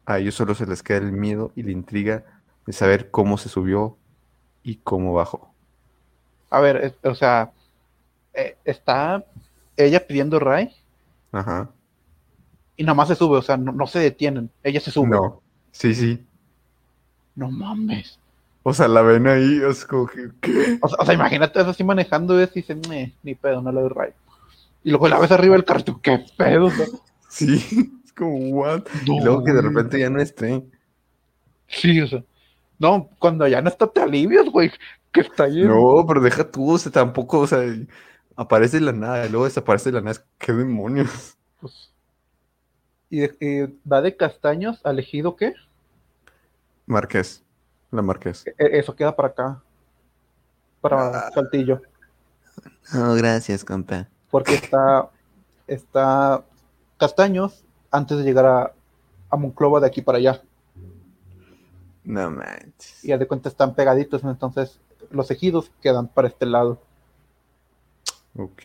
A 0.06 0.20
ellos 0.20 0.36
solo 0.36 0.56
se 0.56 0.66
les 0.66 0.84
queda 0.84 1.00
el 1.00 1.12
miedo 1.12 1.52
y 1.54 1.64
la 1.64 1.72
intriga 1.72 2.24
de 2.66 2.72
saber 2.72 3.12
cómo 3.12 3.38
se 3.38 3.50
subió 3.50 3.98
y 4.64 4.78
cómo 4.78 5.14
bajó. 5.14 5.54
A 6.50 6.62
ver, 6.62 6.96
o 7.04 7.14
sea, 7.14 7.52
eh, 8.42 8.58
está 8.66 9.24
ella 9.78 10.06
pidiendo 10.06 10.40
Ray 10.40 10.76
Ajá. 11.32 11.70
y 12.76 12.84
nada 12.84 12.96
más 12.96 13.08
se 13.08 13.16
sube, 13.16 13.38
o 13.38 13.42
sea, 13.42 13.58
no, 13.58 13.72
no 13.72 13.88
se 13.88 14.00
detienen, 14.00 14.50
ella 14.64 14.80
se 14.80 14.92
sube. 14.92 15.10
No. 15.10 15.42
Sí, 15.72 15.94
sí. 15.94 16.26
No 17.36 17.52
mames. 17.52 18.20
O 18.64 18.74
sea, 18.74 18.88
la 18.88 19.02
ven 19.02 19.28
ahí. 19.28 19.60
O 19.62 19.74
sea, 19.74 19.88
o 20.82 21.06
sea, 21.06 21.14
imagínate 21.14 21.60
eso 21.60 21.70
así 21.70 21.84
manejando 21.84 22.40
eso 22.40 22.52
y 22.56 22.62
dices, 22.62 22.88
"Meh, 22.88 23.14
ni 23.24 23.36
pedo, 23.36 23.62
no 23.62 23.72
le 23.72 23.82
doy 23.82 23.90
Ray. 23.90 24.12
Y 24.84 24.90
luego 24.90 25.08
la 25.08 25.20
ves 25.20 25.32
arriba 25.32 25.56
del 25.56 25.84
tú, 25.84 26.02
qué 26.02 26.24
pedo. 26.38 26.66
O 26.66 26.72
sea, 26.72 26.86
Sí, 27.30 27.56
es 28.06 28.14
como, 28.14 28.38
what? 28.50 28.84
Y 29.06 29.22
luego 29.22 29.44
que 29.44 29.54
de 29.54 29.62
repente 29.62 30.00
ya 30.00 30.10
no 30.10 30.20
esté. 30.22 30.64
Sí, 31.68 32.02
o 32.02 32.08
sea. 32.08 32.24
No, 32.80 33.10
cuando 33.20 33.48
ya 33.48 33.62
no 33.62 33.70
está, 33.70 33.88
te 33.88 34.02
alivias, 34.02 34.46
güey. 34.50 34.72
Que 35.12 35.22
está 35.22 35.46
ahí. 35.46 35.64
No, 35.64 36.06
pero 36.08 36.22
deja 36.22 36.50
tú, 36.50 36.72
o 36.72 36.78
sea, 36.78 36.92
tampoco, 36.92 37.40
o 37.40 37.48
sea, 37.48 37.60
aparece 38.40 38.78
de 38.80 38.86
la 38.86 38.94
nada, 38.94 39.26
y 39.26 39.30
luego 39.30 39.44
desaparece 39.46 39.90
de 39.92 39.96
la 39.96 40.02
nada, 40.02 40.24
¿qué 40.38 40.54
demonios? 40.54 41.36
Pues, 41.60 41.92
y, 43.10 43.28
va 43.92 44.02
de 44.02 44.16
Castaños 44.16 44.80
al 44.86 44.98
ejido, 45.00 45.36
¿qué? 45.36 45.54
Marqués, 46.86 47.44
la 47.92 48.02
Marqués. 48.02 48.48
E- 48.48 48.80
Eso 48.80 48.96
queda 48.96 49.14
para 49.14 49.28
acá. 49.28 49.62
Para 50.80 51.28
Ah. 51.28 51.32
Saltillo. 51.34 51.82
No, 52.94 53.14
gracias, 53.16 53.66
compa. 53.66 54.08
Porque 54.32 54.56
está, 54.56 55.10
está 55.68 56.44
Castaños 56.98 57.66
antes 57.92 58.18
de 58.18 58.24
llegar 58.24 58.46
a, 58.46 58.72
a 59.30 59.36
Monclova 59.36 59.82
de 59.82 59.88
aquí 59.88 60.02
para 60.02 60.18
allá. 60.18 60.42
No 62.06 62.32
manches. 62.32 63.04
Y 63.04 63.16
de 63.16 63.28
cuenta 63.28 63.50
están 63.50 63.76
pegaditos, 63.76 64.24
entonces 64.24 64.80
los 65.12 65.30
ejidos 65.30 65.72
quedan 65.82 66.08
para 66.08 66.28
este 66.30 66.46
lado. 66.46 66.82
Ok. 68.40 68.64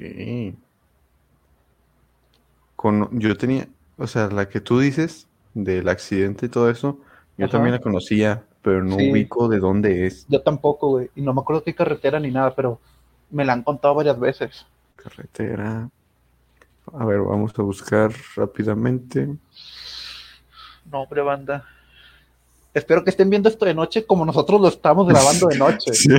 Con, 2.76 3.18
yo 3.18 3.36
tenía, 3.36 3.68
o 3.98 4.06
sea, 4.06 4.28
la 4.28 4.48
que 4.48 4.60
tú 4.60 4.78
dices 4.78 5.26
del 5.54 5.88
accidente 5.88 6.46
y 6.46 6.48
todo 6.48 6.70
eso, 6.70 6.98
yo 7.38 7.46
Ajá. 7.46 7.52
también 7.52 7.72
la 7.72 7.80
conocía, 7.80 8.44
pero 8.62 8.82
no 8.84 8.96
Sí. 8.96 9.10
ubico 9.10 9.48
de 9.48 9.58
dónde 9.58 10.06
es. 10.06 10.26
Yo 10.28 10.42
tampoco, 10.42 10.88
güey. 10.88 11.10
Y 11.14 11.22
no 11.22 11.32
me 11.34 11.40
acuerdo 11.40 11.62
qué 11.64 11.74
carretera 11.74 12.20
ni 12.20 12.30
nada, 12.30 12.54
pero 12.54 12.78
me 13.30 13.44
la 13.44 13.52
han 13.54 13.62
contado 13.62 13.94
varias 13.94 14.18
veces. 14.18 14.66
Carretera. 14.96 15.88
A 16.92 17.04
ver, 17.04 17.20
vamos 17.20 17.52
a 17.58 17.62
buscar 17.62 18.12
rápidamente. 18.36 19.26
No, 20.90 21.02
hombre, 21.02 21.22
banda. 21.22 21.64
Espero 22.74 23.02
que 23.04 23.10
estén 23.10 23.30
viendo 23.30 23.48
esto 23.48 23.64
de 23.64 23.74
noche 23.74 24.04
como 24.04 24.26
nosotros 24.26 24.60
lo 24.60 24.68
estamos 24.68 25.06
grabando 25.08 25.46
de 25.46 25.58
noche. 25.58 25.92
Sí. 25.94 26.10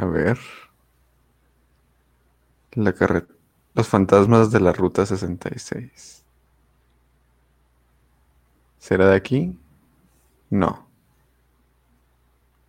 A 0.00 0.04
ver. 0.06 0.38
La 2.72 2.92
carre- 2.92 3.28
Los 3.74 3.86
fantasmas 3.86 4.50
de 4.50 4.58
la 4.58 4.72
ruta 4.72 5.06
66. 5.06 6.24
¿Será 8.78 9.08
de 9.10 9.16
aquí? 9.16 9.56
No. 10.50 10.86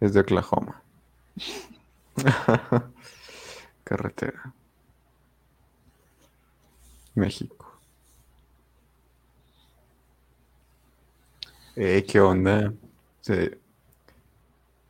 Es 0.02 0.14
de 0.14 0.20
Oklahoma. 0.20 0.82
Carretera. 3.84 4.54
México. 7.16 7.80
Eh, 11.76 12.06
¿qué 12.08 12.20
onda? 12.20 12.74
Se, 13.22 13.58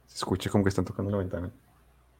se 0.07 0.15
escucha 0.15 0.49
como 0.49 0.63
que 0.63 0.69
están 0.69 0.85
tocando 0.85 1.11
la 1.11 1.17
ventana. 1.17 1.51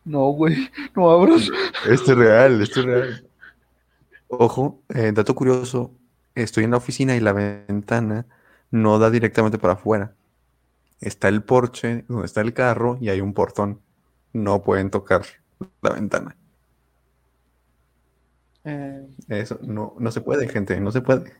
No, 0.04 0.26
güey, 0.30 0.70
no 0.96 1.12
abras. 1.12 1.50
Esto 1.88 2.12
es 2.12 2.18
real, 2.18 2.62
esto 2.62 2.80
es 2.80 2.86
real. 2.86 3.28
Ojo, 4.28 4.82
eh, 4.90 5.12
dato 5.14 5.36
curioso, 5.36 5.92
estoy 6.36 6.64
en 6.64 6.72
la 6.72 6.78
oficina 6.78 7.16
y 7.16 7.20
la 7.20 7.34
ventana 7.34 8.26
no 8.72 8.98
da 8.98 9.10
directamente 9.10 9.58
para 9.58 9.74
afuera. 9.74 10.14
Está 11.02 11.28
el 11.28 11.44
porche 11.44 12.06
donde 12.08 12.26
está 12.26 12.42
el 12.42 12.54
carro 12.54 12.98
y 13.02 13.10
hay 13.10 13.22
un 13.22 13.34
portón. 13.34 13.82
No 14.34 14.64
pueden 14.64 14.90
tocar 14.90 15.24
la 15.82 15.92
ventana. 15.92 16.36
Eh, 18.64 19.06
Eso 19.28 19.60
no, 19.64 19.96
no 20.00 20.12
se 20.12 20.22
puede, 20.22 20.48
gente, 20.48 20.80
no 20.80 20.92
se 20.92 21.02
puede. 21.02 21.34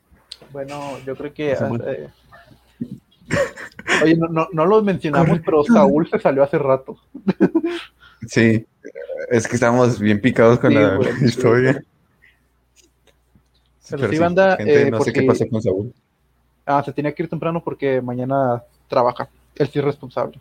bueno, 0.52 1.00
yo 1.06 1.16
creo 1.16 1.34
que. 1.34 1.52
Eh, 1.54 2.10
Oye, 4.04 4.18
no, 4.18 4.28
no, 4.28 4.48
no 4.52 4.66
lo 4.66 4.82
mencionamos, 4.82 5.40
pero 5.46 5.64
Saúl 5.64 6.10
se 6.10 6.20
salió 6.20 6.44
hace 6.44 6.58
rato. 6.58 6.98
Sí, 8.28 8.66
es 9.30 9.48
que 9.48 9.56
estamos 9.56 10.00
bien 10.00 10.22
picados 10.22 10.60
con 10.60 10.72
Sí, 10.72 10.80
la 10.80 10.96
güey, 10.98 11.14
sí. 11.14 11.26
historia. 11.26 11.84
Pero 13.90 14.10
sí, 14.10 14.18
banda, 14.20 14.58
gente, 14.58 14.88
eh, 14.88 14.92
no 14.92 15.02
sé 15.02 15.12
qué 15.14 15.24
pasó 15.24 15.48
con 15.50 15.62
Saúl. 15.62 15.94
Ah, 16.66 16.84
se 16.84 16.94
tenía 16.94 17.14
que 17.14 17.24
ir 17.24 17.30
temprano 17.30 17.62
porque 17.64 18.02
mañana 18.02 18.64
trabaja. 18.88 19.30
Él 19.56 19.68
sí 19.68 19.80
es 19.80 19.86
responsable. 19.86 20.40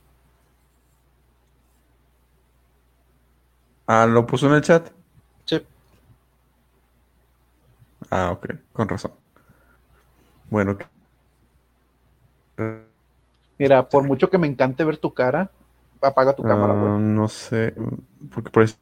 Ah, 3.86 4.06
¿lo 4.06 4.26
puso 4.26 4.46
en 4.46 4.54
el 4.54 4.62
chat? 4.62 4.90
Sí. 5.46 5.60
Ah, 8.10 8.30
ok, 8.32 8.46
con 8.72 8.88
razón. 8.88 9.12
Bueno, 10.50 10.76
Mira, 13.58 13.88
por 13.88 14.04
mucho 14.04 14.30
que 14.30 14.38
me 14.38 14.46
encante 14.46 14.84
ver 14.84 14.96
tu 14.96 15.12
cara, 15.12 15.50
apaga 16.08 16.34
tu 16.34 16.42
cámara, 16.42 16.72
ah, 16.74 16.76
güey. 16.76 17.02
no 17.02 17.28
sé, 17.28 17.74
porque 18.32 18.50
por 18.50 18.62
eso... 18.62 18.76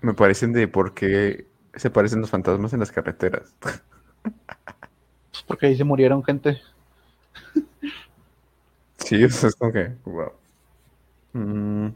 Me 0.00 0.14
parecen 0.14 0.52
de 0.52 0.66
por 0.66 0.94
qué 0.94 1.46
se 1.74 1.90
parecen 1.90 2.20
los 2.20 2.30
fantasmas 2.30 2.72
en 2.72 2.80
las 2.80 2.90
carreteras. 2.90 3.54
Pues 3.60 5.42
porque 5.46 5.66
ahí 5.66 5.76
se 5.76 5.84
murieron 5.84 6.22
gente. 6.22 6.60
Sí, 8.98 9.24
o 9.24 9.30
sea, 9.30 9.48
es 9.48 9.56
como 9.56 9.72
que, 9.72 9.92
wow. 10.04 10.32
Mm, 11.32 11.88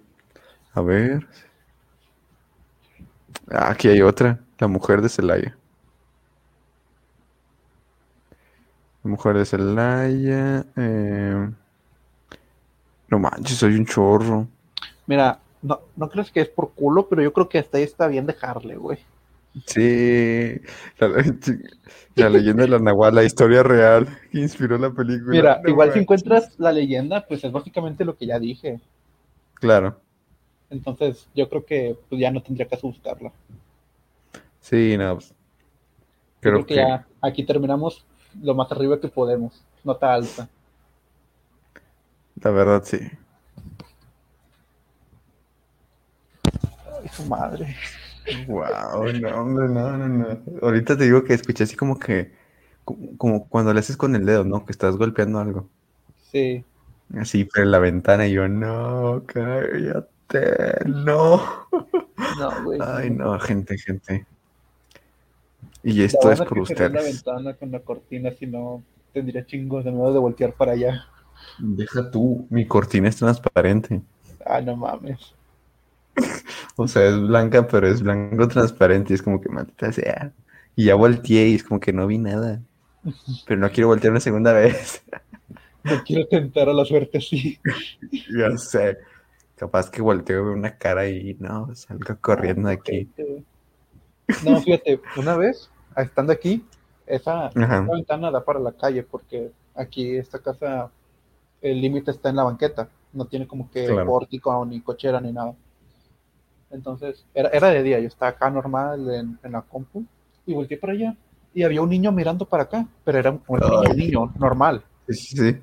a 0.74 0.80
ver. 0.82 1.26
Ah, 3.50 3.70
aquí 3.70 3.88
hay 3.88 4.02
otra, 4.02 4.40
la 4.58 4.68
mujer 4.68 5.00
de 5.02 5.08
Celaya. 5.08 5.56
La 9.04 9.10
mujer 9.10 9.36
de 9.38 9.44
Celaya. 9.44 10.64
eh, 10.76 11.50
No 13.08 13.18
manches, 13.18 13.56
soy 13.58 13.74
un 13.76 13.86
chorro. 13.86 14.48
Mira, 15.06 15.38
no, 15.62 15.80
no 15.96 16.08
crees 16.08 16.30
que 16.32 16.40
es 16.40 16.48
por 16.48 16.72
culo, 16.72 17.08
pero 17.08 17.22
yo 17.22 17.32
creo 17.32 17.48
que 17.48 17.58
hasta 17.58 17.78
ahí 17.78 17.84
está 17.84 18.08
bien 18.08 18.26
dejarle, 18.26 18.76
güey. 18.76 18.98
Sí, 19.64 20.60
la, 20.98 21.08
la 22.14 22.28
leyenda 22.28 22.64
de 22.64 22.68
la 22.68 22.78
Nahual, 22.78 23.14
la 23.14 23.24
historia 23.24 23.62
real 23.62 24.06
que 24.30 24.40
inspiró 24.40 24.76
la 24.76 24.90
película. 24.90 25.30
Mira, 25.30 25.60
No 25.62 25.70
igual 25.70 25.92
si 25.92 26.00
encuentras 26.00 26.58
la 26.58 26.72
leyenda, 26.72 27.24
pues 27.26 27.42
es 27.42 27.52
básicamente 27.52 28.04
lo 28.04 28.16
que 28.16 28.26
ya 28.26 28.38
dije. 28.38 28.80
Claro, 29.54 29.98
Entonces, 30.70 31.28
yo 31.34 31.48
creo 31.48 31.64
que 31.64 31.96
pues, 32.08 32.20
ya 32.20 32.30
no 32.30 32.42
tendría 32.42 32.66
caso 32.66 32.88
buscarla. 32.88 33.32
sí, 34.60 34.96
no. 34.98 35.14
pues, 35.14 35.34
Creo 36.40 36.64
creo 36.64 36.66
que 36.66 36.74
que, 36.74 36.80
ya 36.80 37.06
aquí 37.20 37.44
terminamos 37.44 38.04
lo 38.42 38.54
más 38.54 38.70
arriba 38.70 39.00
que 39.00 39.08
podemos. 39.08 39.64
Nota 39.84 40.12
alta. 40.14 40.48
la 42.42 42.50
verdad, 42.50 42.82
sí. 42.84 42.98
Ay, 46.44 47.08
su 47.10 47.24
madre. 47.24 47.74
Wow, 48.48 49.12
no, 49.20 49.40
hombre, 49.40 49.68
no, 49.68 49.96
no, 49.96 50.08
no. 50.08 50.40
Ahorita 50.62 50.96
te 50.96 51.04
digo 51.04 51.22
que 51.24 51.34
escuché 51.34 51.64
así 51.64 51.76
como 51.76 51.98
que, 51.98 52.32
como, 52.84 53.16
como 53.16 53.48
cuando 53.48 53.72
le 53.72 53.80
haces 53.80 53.96
con 53.96 54.16
el 54.16 54.26
dedo, 54.26 54.44
¿no? 54.44 54.64
Que 54.66 54.72
estás 54.72 54.96
golpeando 54.96 55.38
algo. 55.38 55.68
Sí. 56.32 56.64
Así, 57.16 57.44
pero 57.44 57.64
en 57.64 57.70
la 57.70 57.78
ventana 57.78 58.26
y 58.26 58.32
yo, 58.32 58.48
no, 58.48 59.22
cállate, 59.26 60.08
no. 60.86 61.42
No, 62.38 62.64
güey. 62.64 62.78
Ay, 62.82 63.10
no, 63.10 63.38
gente, 63.38 63.76
gente. 63.78 64.26
Y 65.82 66.02
esto 66.02 66.32
es 66.32 66.40
por 66.42 66.66
cerró 66.66 66.88
la 66.94 67.00
ustedes. 67.00 67.04
ventana 67.04 67.54
con 67.54 67.70
la 67.70 67.80
cortina, 67.80 68.30
si 68.32 68.46
no, 68.46 68.82
tendría 69.12 69.46
chingos 69.46 69.84
de 69.84 69.92
miedo 69.92 70.12
de 70.12 70.18
voltear 70.18 70.52
para 70.54 70.72
allá. 70.72 71.04
Deja 71.58 72.10
tú, 72.10 72.46
mi 72.50 72.66
cortina 72.66 73.08
es 73.08 73.16
transparente. 73.16 74.02
Ah, 74.44 74.60
no 74.60 74.76
mames. 74.76 75.34
O 76.78 76.86
sea, 76.88 77.06
es 77.08 77.18
blanca, 77.18 77.66
pero 77.66 77.86
es 77.88 78.02
blanco 78.02 78.48
transparente. 78.48 79.12
Y 79.12 79.16
es 79.16 79.22
como 79.22 79.40
que 79.40 79.48
maldita 79.48 79.92
sea. 79.92 80.32
Y 80.74 80.86
ya 80.86 80.94
volteé 80.94 81.48
y 81.48 81.54
es 81.54 81.64
como 81.64 81.80
que 81.80 81.92
no 81.92 82.06
vi 82.06 82.18
nada. 82.18 82.60
Pero 83.46 83.60
no 83.60 83.70
quiero 83.70 83.88
voltear 83.88 84.10
una 84.10 84.20
segunda 84.20 84.52
vez. 84.52 85.02
No 85.84 86.02
quiero 86.04 86.26
tentar 86.26 86.68
a 86.68 86.72
la 86.72 86.84
suerte 86.84 87.18
así. 87.18 87.60
Ya 88.36 88.56
sé. 88.58 88.98
Capaz 89.56 89.90
que 89.90 90.02
volteo 90.02 90.44
veo 90.44 90.54
una 90.54 90.76
cara 90.76 91.08
y 91.08 91.34
no, 91.40 91.74
salgo 91.74 92.16
corriendo 92.20 92.68
de 92.68 92.74
aquí. 92.74 93.10
No, 94.44 94.60
fíjate, 94.60 95.00
una 95.16 95.36
vez, 95.36 95.70
estando 95.96 96.32
aquí, 96.32 96.64
esa, 97.06 97.50
ventana 97.54 98.30
da 98.30 98.44
para 98.44 98.60
la 98.60 98.72
calle, 98.72 99.02
porque 99.02 99.50
aquí 99.74 100.16
esta 100.16 100.40
casa, 100.40 100.90
el 101.62 101.80
límite 101.80 102.10
está 102.10 102.28
en 102.28 102.36
la 102.36 102.44
banqueta, 102.44 102.88
no 103.14 103.24
tiene 103.24 103.46
como 103.46 103.70
que 103.70 103.86
Claro. 103.86 104.06
pórtico 104.06 104.64
ni 104.66 104.80
cochera 104.82 105.20
ni 105.20 105.32
nada. 105.32 105.54
Entonces, 106.70 107.24
era, 107.32 107.48
era 107.48 107.68
de 107.68 107.82
día, 107.82 107.98
yo 107.98 108.08
estaba 108.08 108.32
acá 108.32 108.50
normal 108.50 109.08
en, 109.10 109.38
en 109.42 109.52
la 109.52 109.62
compu 109.62 110.04
y 110.44 110.52
volteé 110.52 110.76
para 110.76 110.92
allá 110.92 111.16
y 111.54 111.62
había 111.62 111.80
un 111.80 111.88
niño 111.88 112.12
mirando 112.12 112.44
para 112.44 112.64
acá, 112.64 112.86
pero 113.04 113.18
era 113.18 113.30
un, 113.30 113.42
un 113.48 113.96
niño, 113.96 114.30
normal. 114.38 114.84
Sí, 115.08 115.14
sí, 115.14 115.36
sí. 115.38 115.58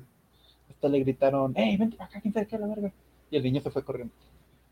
Hasta 0.68 0.88
le 0.88 0.98
gritaron, 0.98 1.52
hey, 1.54 1.76
vente 1.76 1.96
para 1.96 2.10
acá, 2.10 2.20
quién 2.20 2.34
sabe 2.34 2.48
qué, 2.48 2.58
la 2.58 2.66
verga. 2.66 2.92
Y 3.30 3.36
el 3.36 3.42
niño 3.42 3.60
se 3.60 3.70
fue 3.70 3.82
corriendo. 3.82 4.14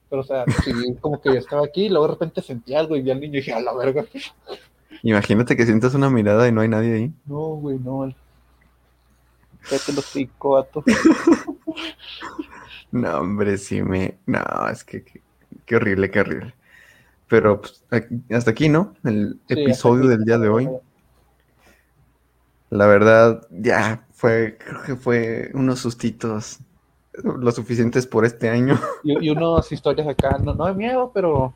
Pero, 0.08 0.22
o 0.22 0.24
sea, 0.24 0.44
sí, 0.64 0.72
como 1.00 1.20
que 1.20 1.30
yo 1.30 1.36
estaba 1.36 1.64
aquí, 1.64 1.86
y 1.86 1.88
luego 1.88 2.06
de 2.06 2.12
repente 2.12 2.42
sentí 2.42 2.74
algo 2.74 2.96
y 2.96 3.02
vi 3.02 3.10
al 3.10 3.20
niño 3.20 3.34
y 3.34 3.36
dije, 3.40 3.52
a 3.52 3.60
la 3.60 3.74
verga. 3.74 4.04
Imagínate 5.02 5.56
que 5.56 5.64
sientas 5.64 5.94
una 5.94 6.10
mirada 6.10 6.46
y 6.48 6.52
no 6.52 6.60
hay 6.60 6.68
nadie 6.68 6.94
ahí. 6.94 7.12
No, 7.26 7.56
güey, 7.56 7.78
no. 7.78 8.12
Cállate 9.68 9.92
los 9.92 10.10
pico, 10.10 10.50
vato. 10.50 10.84
No, 12.90 13.20
hombre, 13.20 13.56
sí 13.56 13.82
me. 13.82 14.18
No, 14.26 14.40
es 14.70 14.84
que. 14.84 15.02
Qué 15.64 15.76
horrible, 15.76 16.10
qué 16.10 16.20
horrible. 16.20 16.54
Pero 17.28 17.62
pues, 17.62 17.84
hasta 18.30 18.50
aquí, 18.50 18.68
¿no? 18.68 18.94
El 19.04 19.40
Sí, 19.48 19.54
episodio 19.62 20.08
del 20.08 20.24
día 20.24 20.38
de 20.38 20.48
hoy. 20.48 20.68
La 22.70 22.86
verdad, 22.86 23.46
ya 23.50 24.06
fue, 24.12 24.56
creo 24.58 24.82
que 24.82 24.96
fue 24.96 25.50
unos 25.54 25.80
sustitos 25.80 26.58
lo 27.22 27.51
suficientes 27.52 28.06
por 28.06 28.24
este 28.24 28.48
año. 28.48 28.78
Y, 29.05 29.26
y 29.26 29.30
unas 29.30 29.70
historias 29.70 30.09
acá, 30.09 30.39
no, 30.43 30.55
no 30.55 30.66
de 30.66 30.74
miedo, 30.74 31.10
pero 31.12 31.55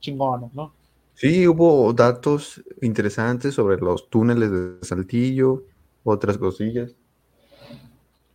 chingones, 0.00 0.52
¿no? 0.54 0.72
Sí, 1.14 1.46
hubo 1.48 1.92
datos 1.92 2.62
interesantes 2.80 3.54
sobre 3.54 3.78
los 3.78 4.08
túneles 4.08 4.50
de 4.52 4.74
Saltillo, 4.82 5.64
otras 6.04 6.38
cosillas. 6.38 6.94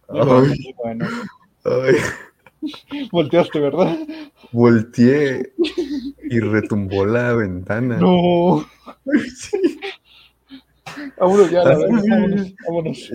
Muy 0.10 0.20
bueno, 0.22 0.36
Ay, 0.42 0.48
muy 0.48 0.76
bueno. 0.84 1.08
ay, 1.64 1.96
Volteaste, 3.12 3.60
¿verdad? 3.60 3.98
volteé 4.52 5.54
y 6.30 6.40
retumbó 6.40 7.06
la 7.06 7.34
ventana. 7.34 7.98
No. 7.98 8.66
Sí. 9.36 9.80
Vámonos 11.18 11.50
ya, 11.50 11.64
la 11.64 11.78
verga, 11.78 12.02
vámonos, 12.10 12.54
vámonos. 12.68 13.12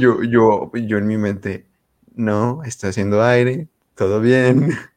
Yo, 0.00 0.22
yo, 0.24 0.70
yo 0.74 0.98
en 0.98 1.06
mi 1.06 1.16
mente, 1.18 1.66
no, 2.14 2.62
está 2.64 2.88
haciendo 2.88 3.22
aire, 3.22 3.68
todo 3.94 4.20
bien. 4.20 4.70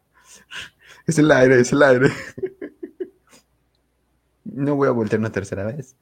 Es 1.07 1.19
el 1.19 1.29
aire, 1.31 1.59
es 1.59 1.71
el 1.71 1.83
aire. 1.83 2.09
No 4.43 4.75
voy 4.75 4.87
a 4.87 4.91
voltear 4.91 5.19
una 5.19 5.31
tercera 5.31 5.65
vez. 5.65 5.97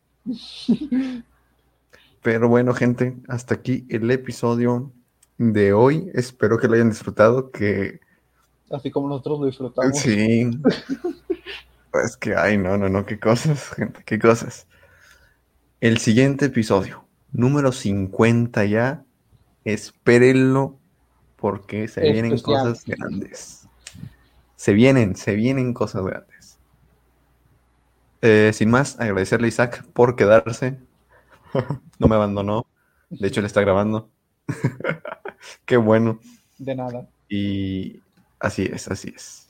Pero 2.22 2.48
bueno, 2.48 2.74
gente, 2.74 3.18
hasta 3.28 3.56
aquí 3.56 3.86
el 3.90 4.12
episodio 4.12 4.94
de 5.38 5.74
hoy. 5.74 6.12
Espero 6.14 6.60
que 6.60 6.68
lo 6.68 6.76
hayan 6.76 6.90
disfrutado, 6.90 7.52
que 7.52 8.00
Así 8.74 8.90
como 8.92 9.08
nosotros 9.08 9.40
lo 9.40 9.46
disfrutamos. 9.46 9.98
sí. 9.98 10.50
Es 12.06 12.18
que, 12.18 12.36
ay, 12.36 12.58
no, 12.58 12.76
no, 12.76 12.90
no, 12.90 13.06
qué 13.06 13.20
cosas, 13.20 13.70
gente, 13.70 14.02
qué 14.04 14.18
cosas. 14.18 14.66
El 15.80 16.00
siguiente 16.00 16.46
episodio, 16.46 17.06
número 17.32 17.72
50 17.72 18.66
ya, 18.66 19.06
espérenlo 19.64 20.80
porque 21.44 21.90
se 21.90 22.00
vienen 22.00 22.40
cosas 22.40 22.86
grandes. 22.86 23.68
Se 24.56 24.72
vienen, 24.72 25.18
se 25.18 25.36
vienen 25.36 25.74
cosas 25.74 26.06
grandes. 26.06 26.58
Eh, 28.22 28.52
sin 28.54 28.72
más, 28.72 28.98
agradecerle 28.98 29.48
a 29.48 29.50
Isaac 29.50 29.84
por 29.92 30.16
quedarse. 30.16 30.78
No 32.00 32.08
me 32.08 32.16
abandonó. 32.16 32.66
De 33.10 33.28
hecho, 33.28 33.42
le 33.42 33.48
está 33.48 33.60
grabando. 33.60 34.10
Qué 35.66 35.76
bueno. 35.76 36.18
De 36.58 36.76
nada. 36.76 37.10
Y 37.28 38.00
así 38.40 38.70
es, 38.72 38.88
así 38.88 39.12
es. 39.14 39.50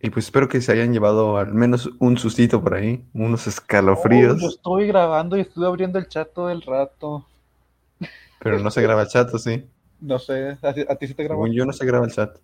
Y 0.00 0.10
pues 0.10 0.24
espero 0.24 0.48
que 0.48 0.60
se 0.60 0.72
hayan 0.72 0.92
llevado 0.92 1.38
al 1.38 1.54
menos 1.54 1.88
un 2.00 2.18
sustito 2.18 2.60
por 2.60 2.74
ahí, 2.74 3.04
unos 3.14 3.46
Oh, 3.46 3.50
escalofríos, 3.50 4.40
yo 4.42 4.48
estoy 4.48 4.88
grabando 4.88 5.36
y 5.36 5.42
estuve 5.42 5.66
abriendo 5.66 6.00
el 6.00 6.08
chat 6.08 6.32
todo 6.32 6.50
el 6.50 6.62
rato. 6.62 7.24
pero 8.40 8.58
no 8.58 8.70
se 8.70 8.82
graba 8.82 9.02
el 9.02 9.08
chat, 9.08 9.32
¿o 9.32 9.38
sí? 9.38 9.64
No 10.00 10.18
sé, 10.18 10.58
¿a, 10.62 10.68
a 10.92 10.96
ti 10.96 11.06
sí 11.06 11.14
te 11.14 11.24
grabó? 11.24 11.44
Según 11.44 11.56
yo 11.56 11.64
no 11.66 11.72
se 11.72 11.86
graba 11.86 12.06
el 12.06 12.12
chat. 12.12 12.38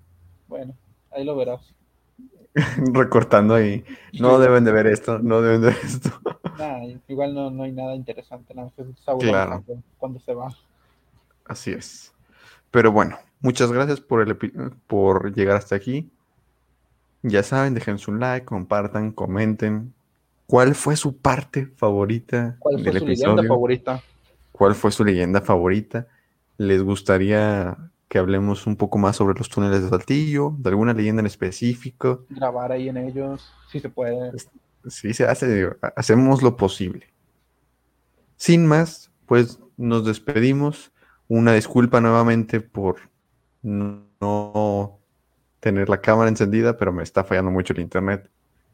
Bueno, 0.46 0.76
ahí 1.10 1.24
lo 1.24 1.36
verás. 1.36 1.74
Recortando 2.92 3.54
ahí. 3.54 3.84
No 4.18 4.38
deben 4.38 4.64
de 4.64 4.72
ver 4.72 4.86
esto, 4.86 5.18
no 5.18 5.40
deben 5.40 5.62
de 5.62 5.66
ver 5.68 5.78
esto. 5.82 6.10
Nah, 6.56 6.84
igual 7.08 7.34
no, 7.34 7.50
no 7.50 7.62
hay 7.64 7.72
nada 7.72 7.94
interesante, 7.94 8.54
nada 8.54 8.70
más 8.76 8.98
Saúl 9.04 9.20
Claro. 9.28 9.64
cuando, 9.64 9.82
cuando 9.98 10.20
se 10.20 10.34
va. 10.34 10.54
Así 11.44 11.72
es. 11.72 12.12
Pero 12.70 12.92
bueno, 12.92 13.18
muchas 13.40 13.72
gracias 13.72 14.00
por, 14.00 14.22
el 14.22 14.36
por 14.86 15.34
llegar 15.34 15.56
hasta 15.56 15.76
aquí. 15.76 16.10
Ya 17.22 17.42
saben, 17.42 17.74
dejen 17.74 17.98
su 17.98 18.12
like, 18.14 18.44
compartan, 18.46 19.12
comenten. 19.12 19.94
¿Cuál 20.46 20.74
fue 20.74 20.96
su 20.96 21.16
parte 21.18 21.66
favorita 21.76 22.58
¿Cuál 22.58 22.80
fue 22.82 22.84
del 22.84 22.94
su 22.94 23.06
leyenda 23.06 23.42
episodio? 23.42 23.48
favorita? 23.48 24.02
¿Cuál 24.52 24.74
fue 24.74 24.92
su 24.92 25.04
leyenda 25.04 25.40
favorita? 25.40 26.08
¿Les 26.66 26.82
gustaría 26.82 27.76
que 28.08 28.18
hablemos 28.18 28.66
un 28.66 28.76
poco 28.76 28.98
más 28.98 29.16
sobre 29.16 29.38
los 29.38 29.48
túneles 29.48 29.82
de 29.82 29.88
Saltillo, 29.88 30.54
de 30.58 30.68
alguna 30.68 30.92
leyenda 30.92 31.20
en 31.20 31.26
específico. 31.26 32.26
Grabar 32.28 32.72
ahí 32.72 32.88
en 32.88 32.98
ellos, 32.98 33.52
si 33.70 33.80
se 33.80 33.88
puede. 33.88 34.32
Sí, 34.86 35.14
se 35.14 35.24
hace, 35.24 35.52
digo, 35.52 35.76
hacemos 35.96 36.42
lo 36.42 36.56
posible. 36.56 37.06
Sin 38.36 38.66
más, 38.66 39.10
pues 39.26 39.60
nos 39.76 40.04
despedimos. 40.04 40.92
Una 41.26 41.54
disculpa 41.54 42.00
nuevamente 42.00 42.60
por 42.60 42.96
no 43.62 44.12
no 44.22 45.00
tener 45.58 45.88
la 45.88 46.00
cámara 46.00 46.28
encendida, 46.28 46.78
pero 46.78 46.92
me 46.92 47.02
está 47.02 47.24
fallando 47.24 47.50
mucho 47.50 47.72
el 47.72 47.80
internet. 47.80 48.30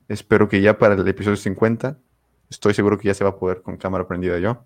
Espero 0.09 0.49
que 0.49 0.61
ya 0.61 0.79
para 0.79 0.95
el 0.95 1.09
episodio 1.09 1.37
50, 1.37 1.99
estoy 2.51 2.75
seguro 2.75 2.99
que 2.99 3.09
ya 3.09 3.15
se 3.15 3.25
va 3.25 3.31
a 3.31 3.37
poder 3.37 3.63
con 3.63 3.79
cámara 3.79 4.07
prendida 4.07 4.39
yo. 4.39 4.65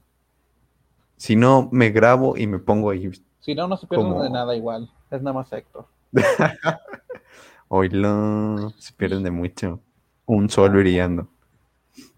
Si 1.22 1.36
no, 1.36 1.68
me 1.70 1.90
grabo 1.90 2.36
y 2.36 2.48
me 2.48 2.58
pongo 2.58 2.90
ahí. 2.90 3.08
Si 3.38 3.54
no, 3.54 3.68
no 3.68 3.76
se 3.76 3.86
pierden 3.86 4.08
Como- 4.08 4.24
de 4.24 4.28
nada 4.30 4.56
igual. 4.56 4.90
Es 5.08 5.22
nada 5.22 5.34
más 5.34 5.52
Héctor. 5.52 5.86
Oilo, 7.68 8.70
se 8.76 8.92
pierden 8.94 9.22
de 9.22 9.30
mucho. 9.30 9.78
Un 10.26 10.50
sol 10.50 10.70
brillando. 10.70 11.28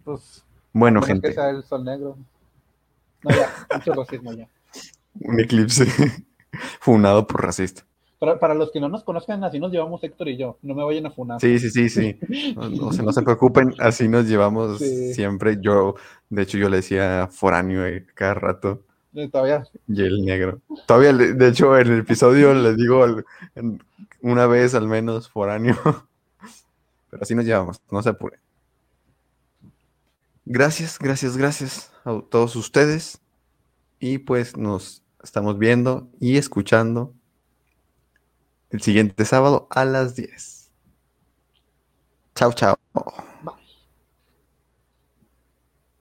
Pues, 0.05 0.43
Bueno, 0.73 1.03
gente, 1.03 1.29
que 1.29 1.35
sea 1.35 1.51
el 1.51 1.63
sol 1.65 1.85
negro. 1.85 2.17
No, 3.23 3.31
ya, 3.31 3.51
mucho 3.75 3.93
racismo 3.93 4.33
ya. 4.33 4.49
un 5.21 5.39
eclipse 5.39 5.85
funado 6.81 7.27
por 7.27 7.43
racista. 7.45 7.83
Para, 8.19 8.39
para 8.39 8.55
los 8.55 8.71
que 8.73 8.81
no 8.81 8.89
nos 8.89 9.05
conozcan, 9.05 9.45
así 9.45 9.61
nos 9.61 9.71
llevamos 9.71 10.03
Héctor 10.03 10.29
y 10.29 10.39
yo. 10.39 10.57
No 10.63 10.75
me 10.75 10.83
vayan 10.83 11.05
a 11.05 11.11
funar. 11.11 11.43
Sí, 11.43 11.59
sí, 11.59 11.69
sí, 11.69 11.91
sí. 11.91 12.19
No, 12.57 12.71
no 12.71 12.91
se, 12.95 13.03
no 13.03 13.13
se 13.13 13.21
preocupen, 13.21 13.75
así 13.81 14.09
nos 14.09 14.27
llevamos 14.27 14.79
Sí. 14.79 15.13
siempre. 15.13 15.59
Yo, 15.61 15.95
de 16.31 16.41
hecho, 16.41 16.57
yo 16.57 16.71
le 16.71 16.77
decía 16.77 17.29
foráneo 17.31 17.85
eh, 17.85 18.07
cada 18.15 18.33
rato. 18.33 18.81
Eh, 19.15 19.29
Todavía. 19.29 19.65
Y 19.87 20.03
el 20.03 20.25
negro. 20.25 20.61
Todavía, 20.87 21.13
de 21.13 21.49
hecho, 21.49 21.79
en 21.79 21.87
el 21.87 22.01
episodio 22.01 22.53
le 22.53 22.75
digo 22.75 23.05
una 24.21 24.47
vez 24.47 24.75
al 24.75 24.89
menos 24.89 25.29
foráneo. 25.29 25.77
Pero 27.11 27.23
así 27.23 27.35
nos 27.35 27.45
llevamos, 27.45 27.81
no 27.91 28.03
se 28.03 28.09
apuren. 28.09 28.41
Gracias, 30.45 30.99
gracias, 30.99 31.37
gracias 31.37 31.93
a 32.05 32.21
todos 32.29 32.57
ustedes. 32.57 33.21
Y 34.01 34.19
pues 34.19 34.57
nos 34.57 35.03
estamos 35.23 35.59
viendo 35.59 36.09
y 36.21 36.37
escuchando 36.37 37.15
el 38.71 38.83
siguiente 38.83 39.25
sábado 39.25 39.69
a 39.71 39.85
las 39.85 40.17
10. 40.17 40.71
Chao, 42.35 42.53
chao. 42.53 42.74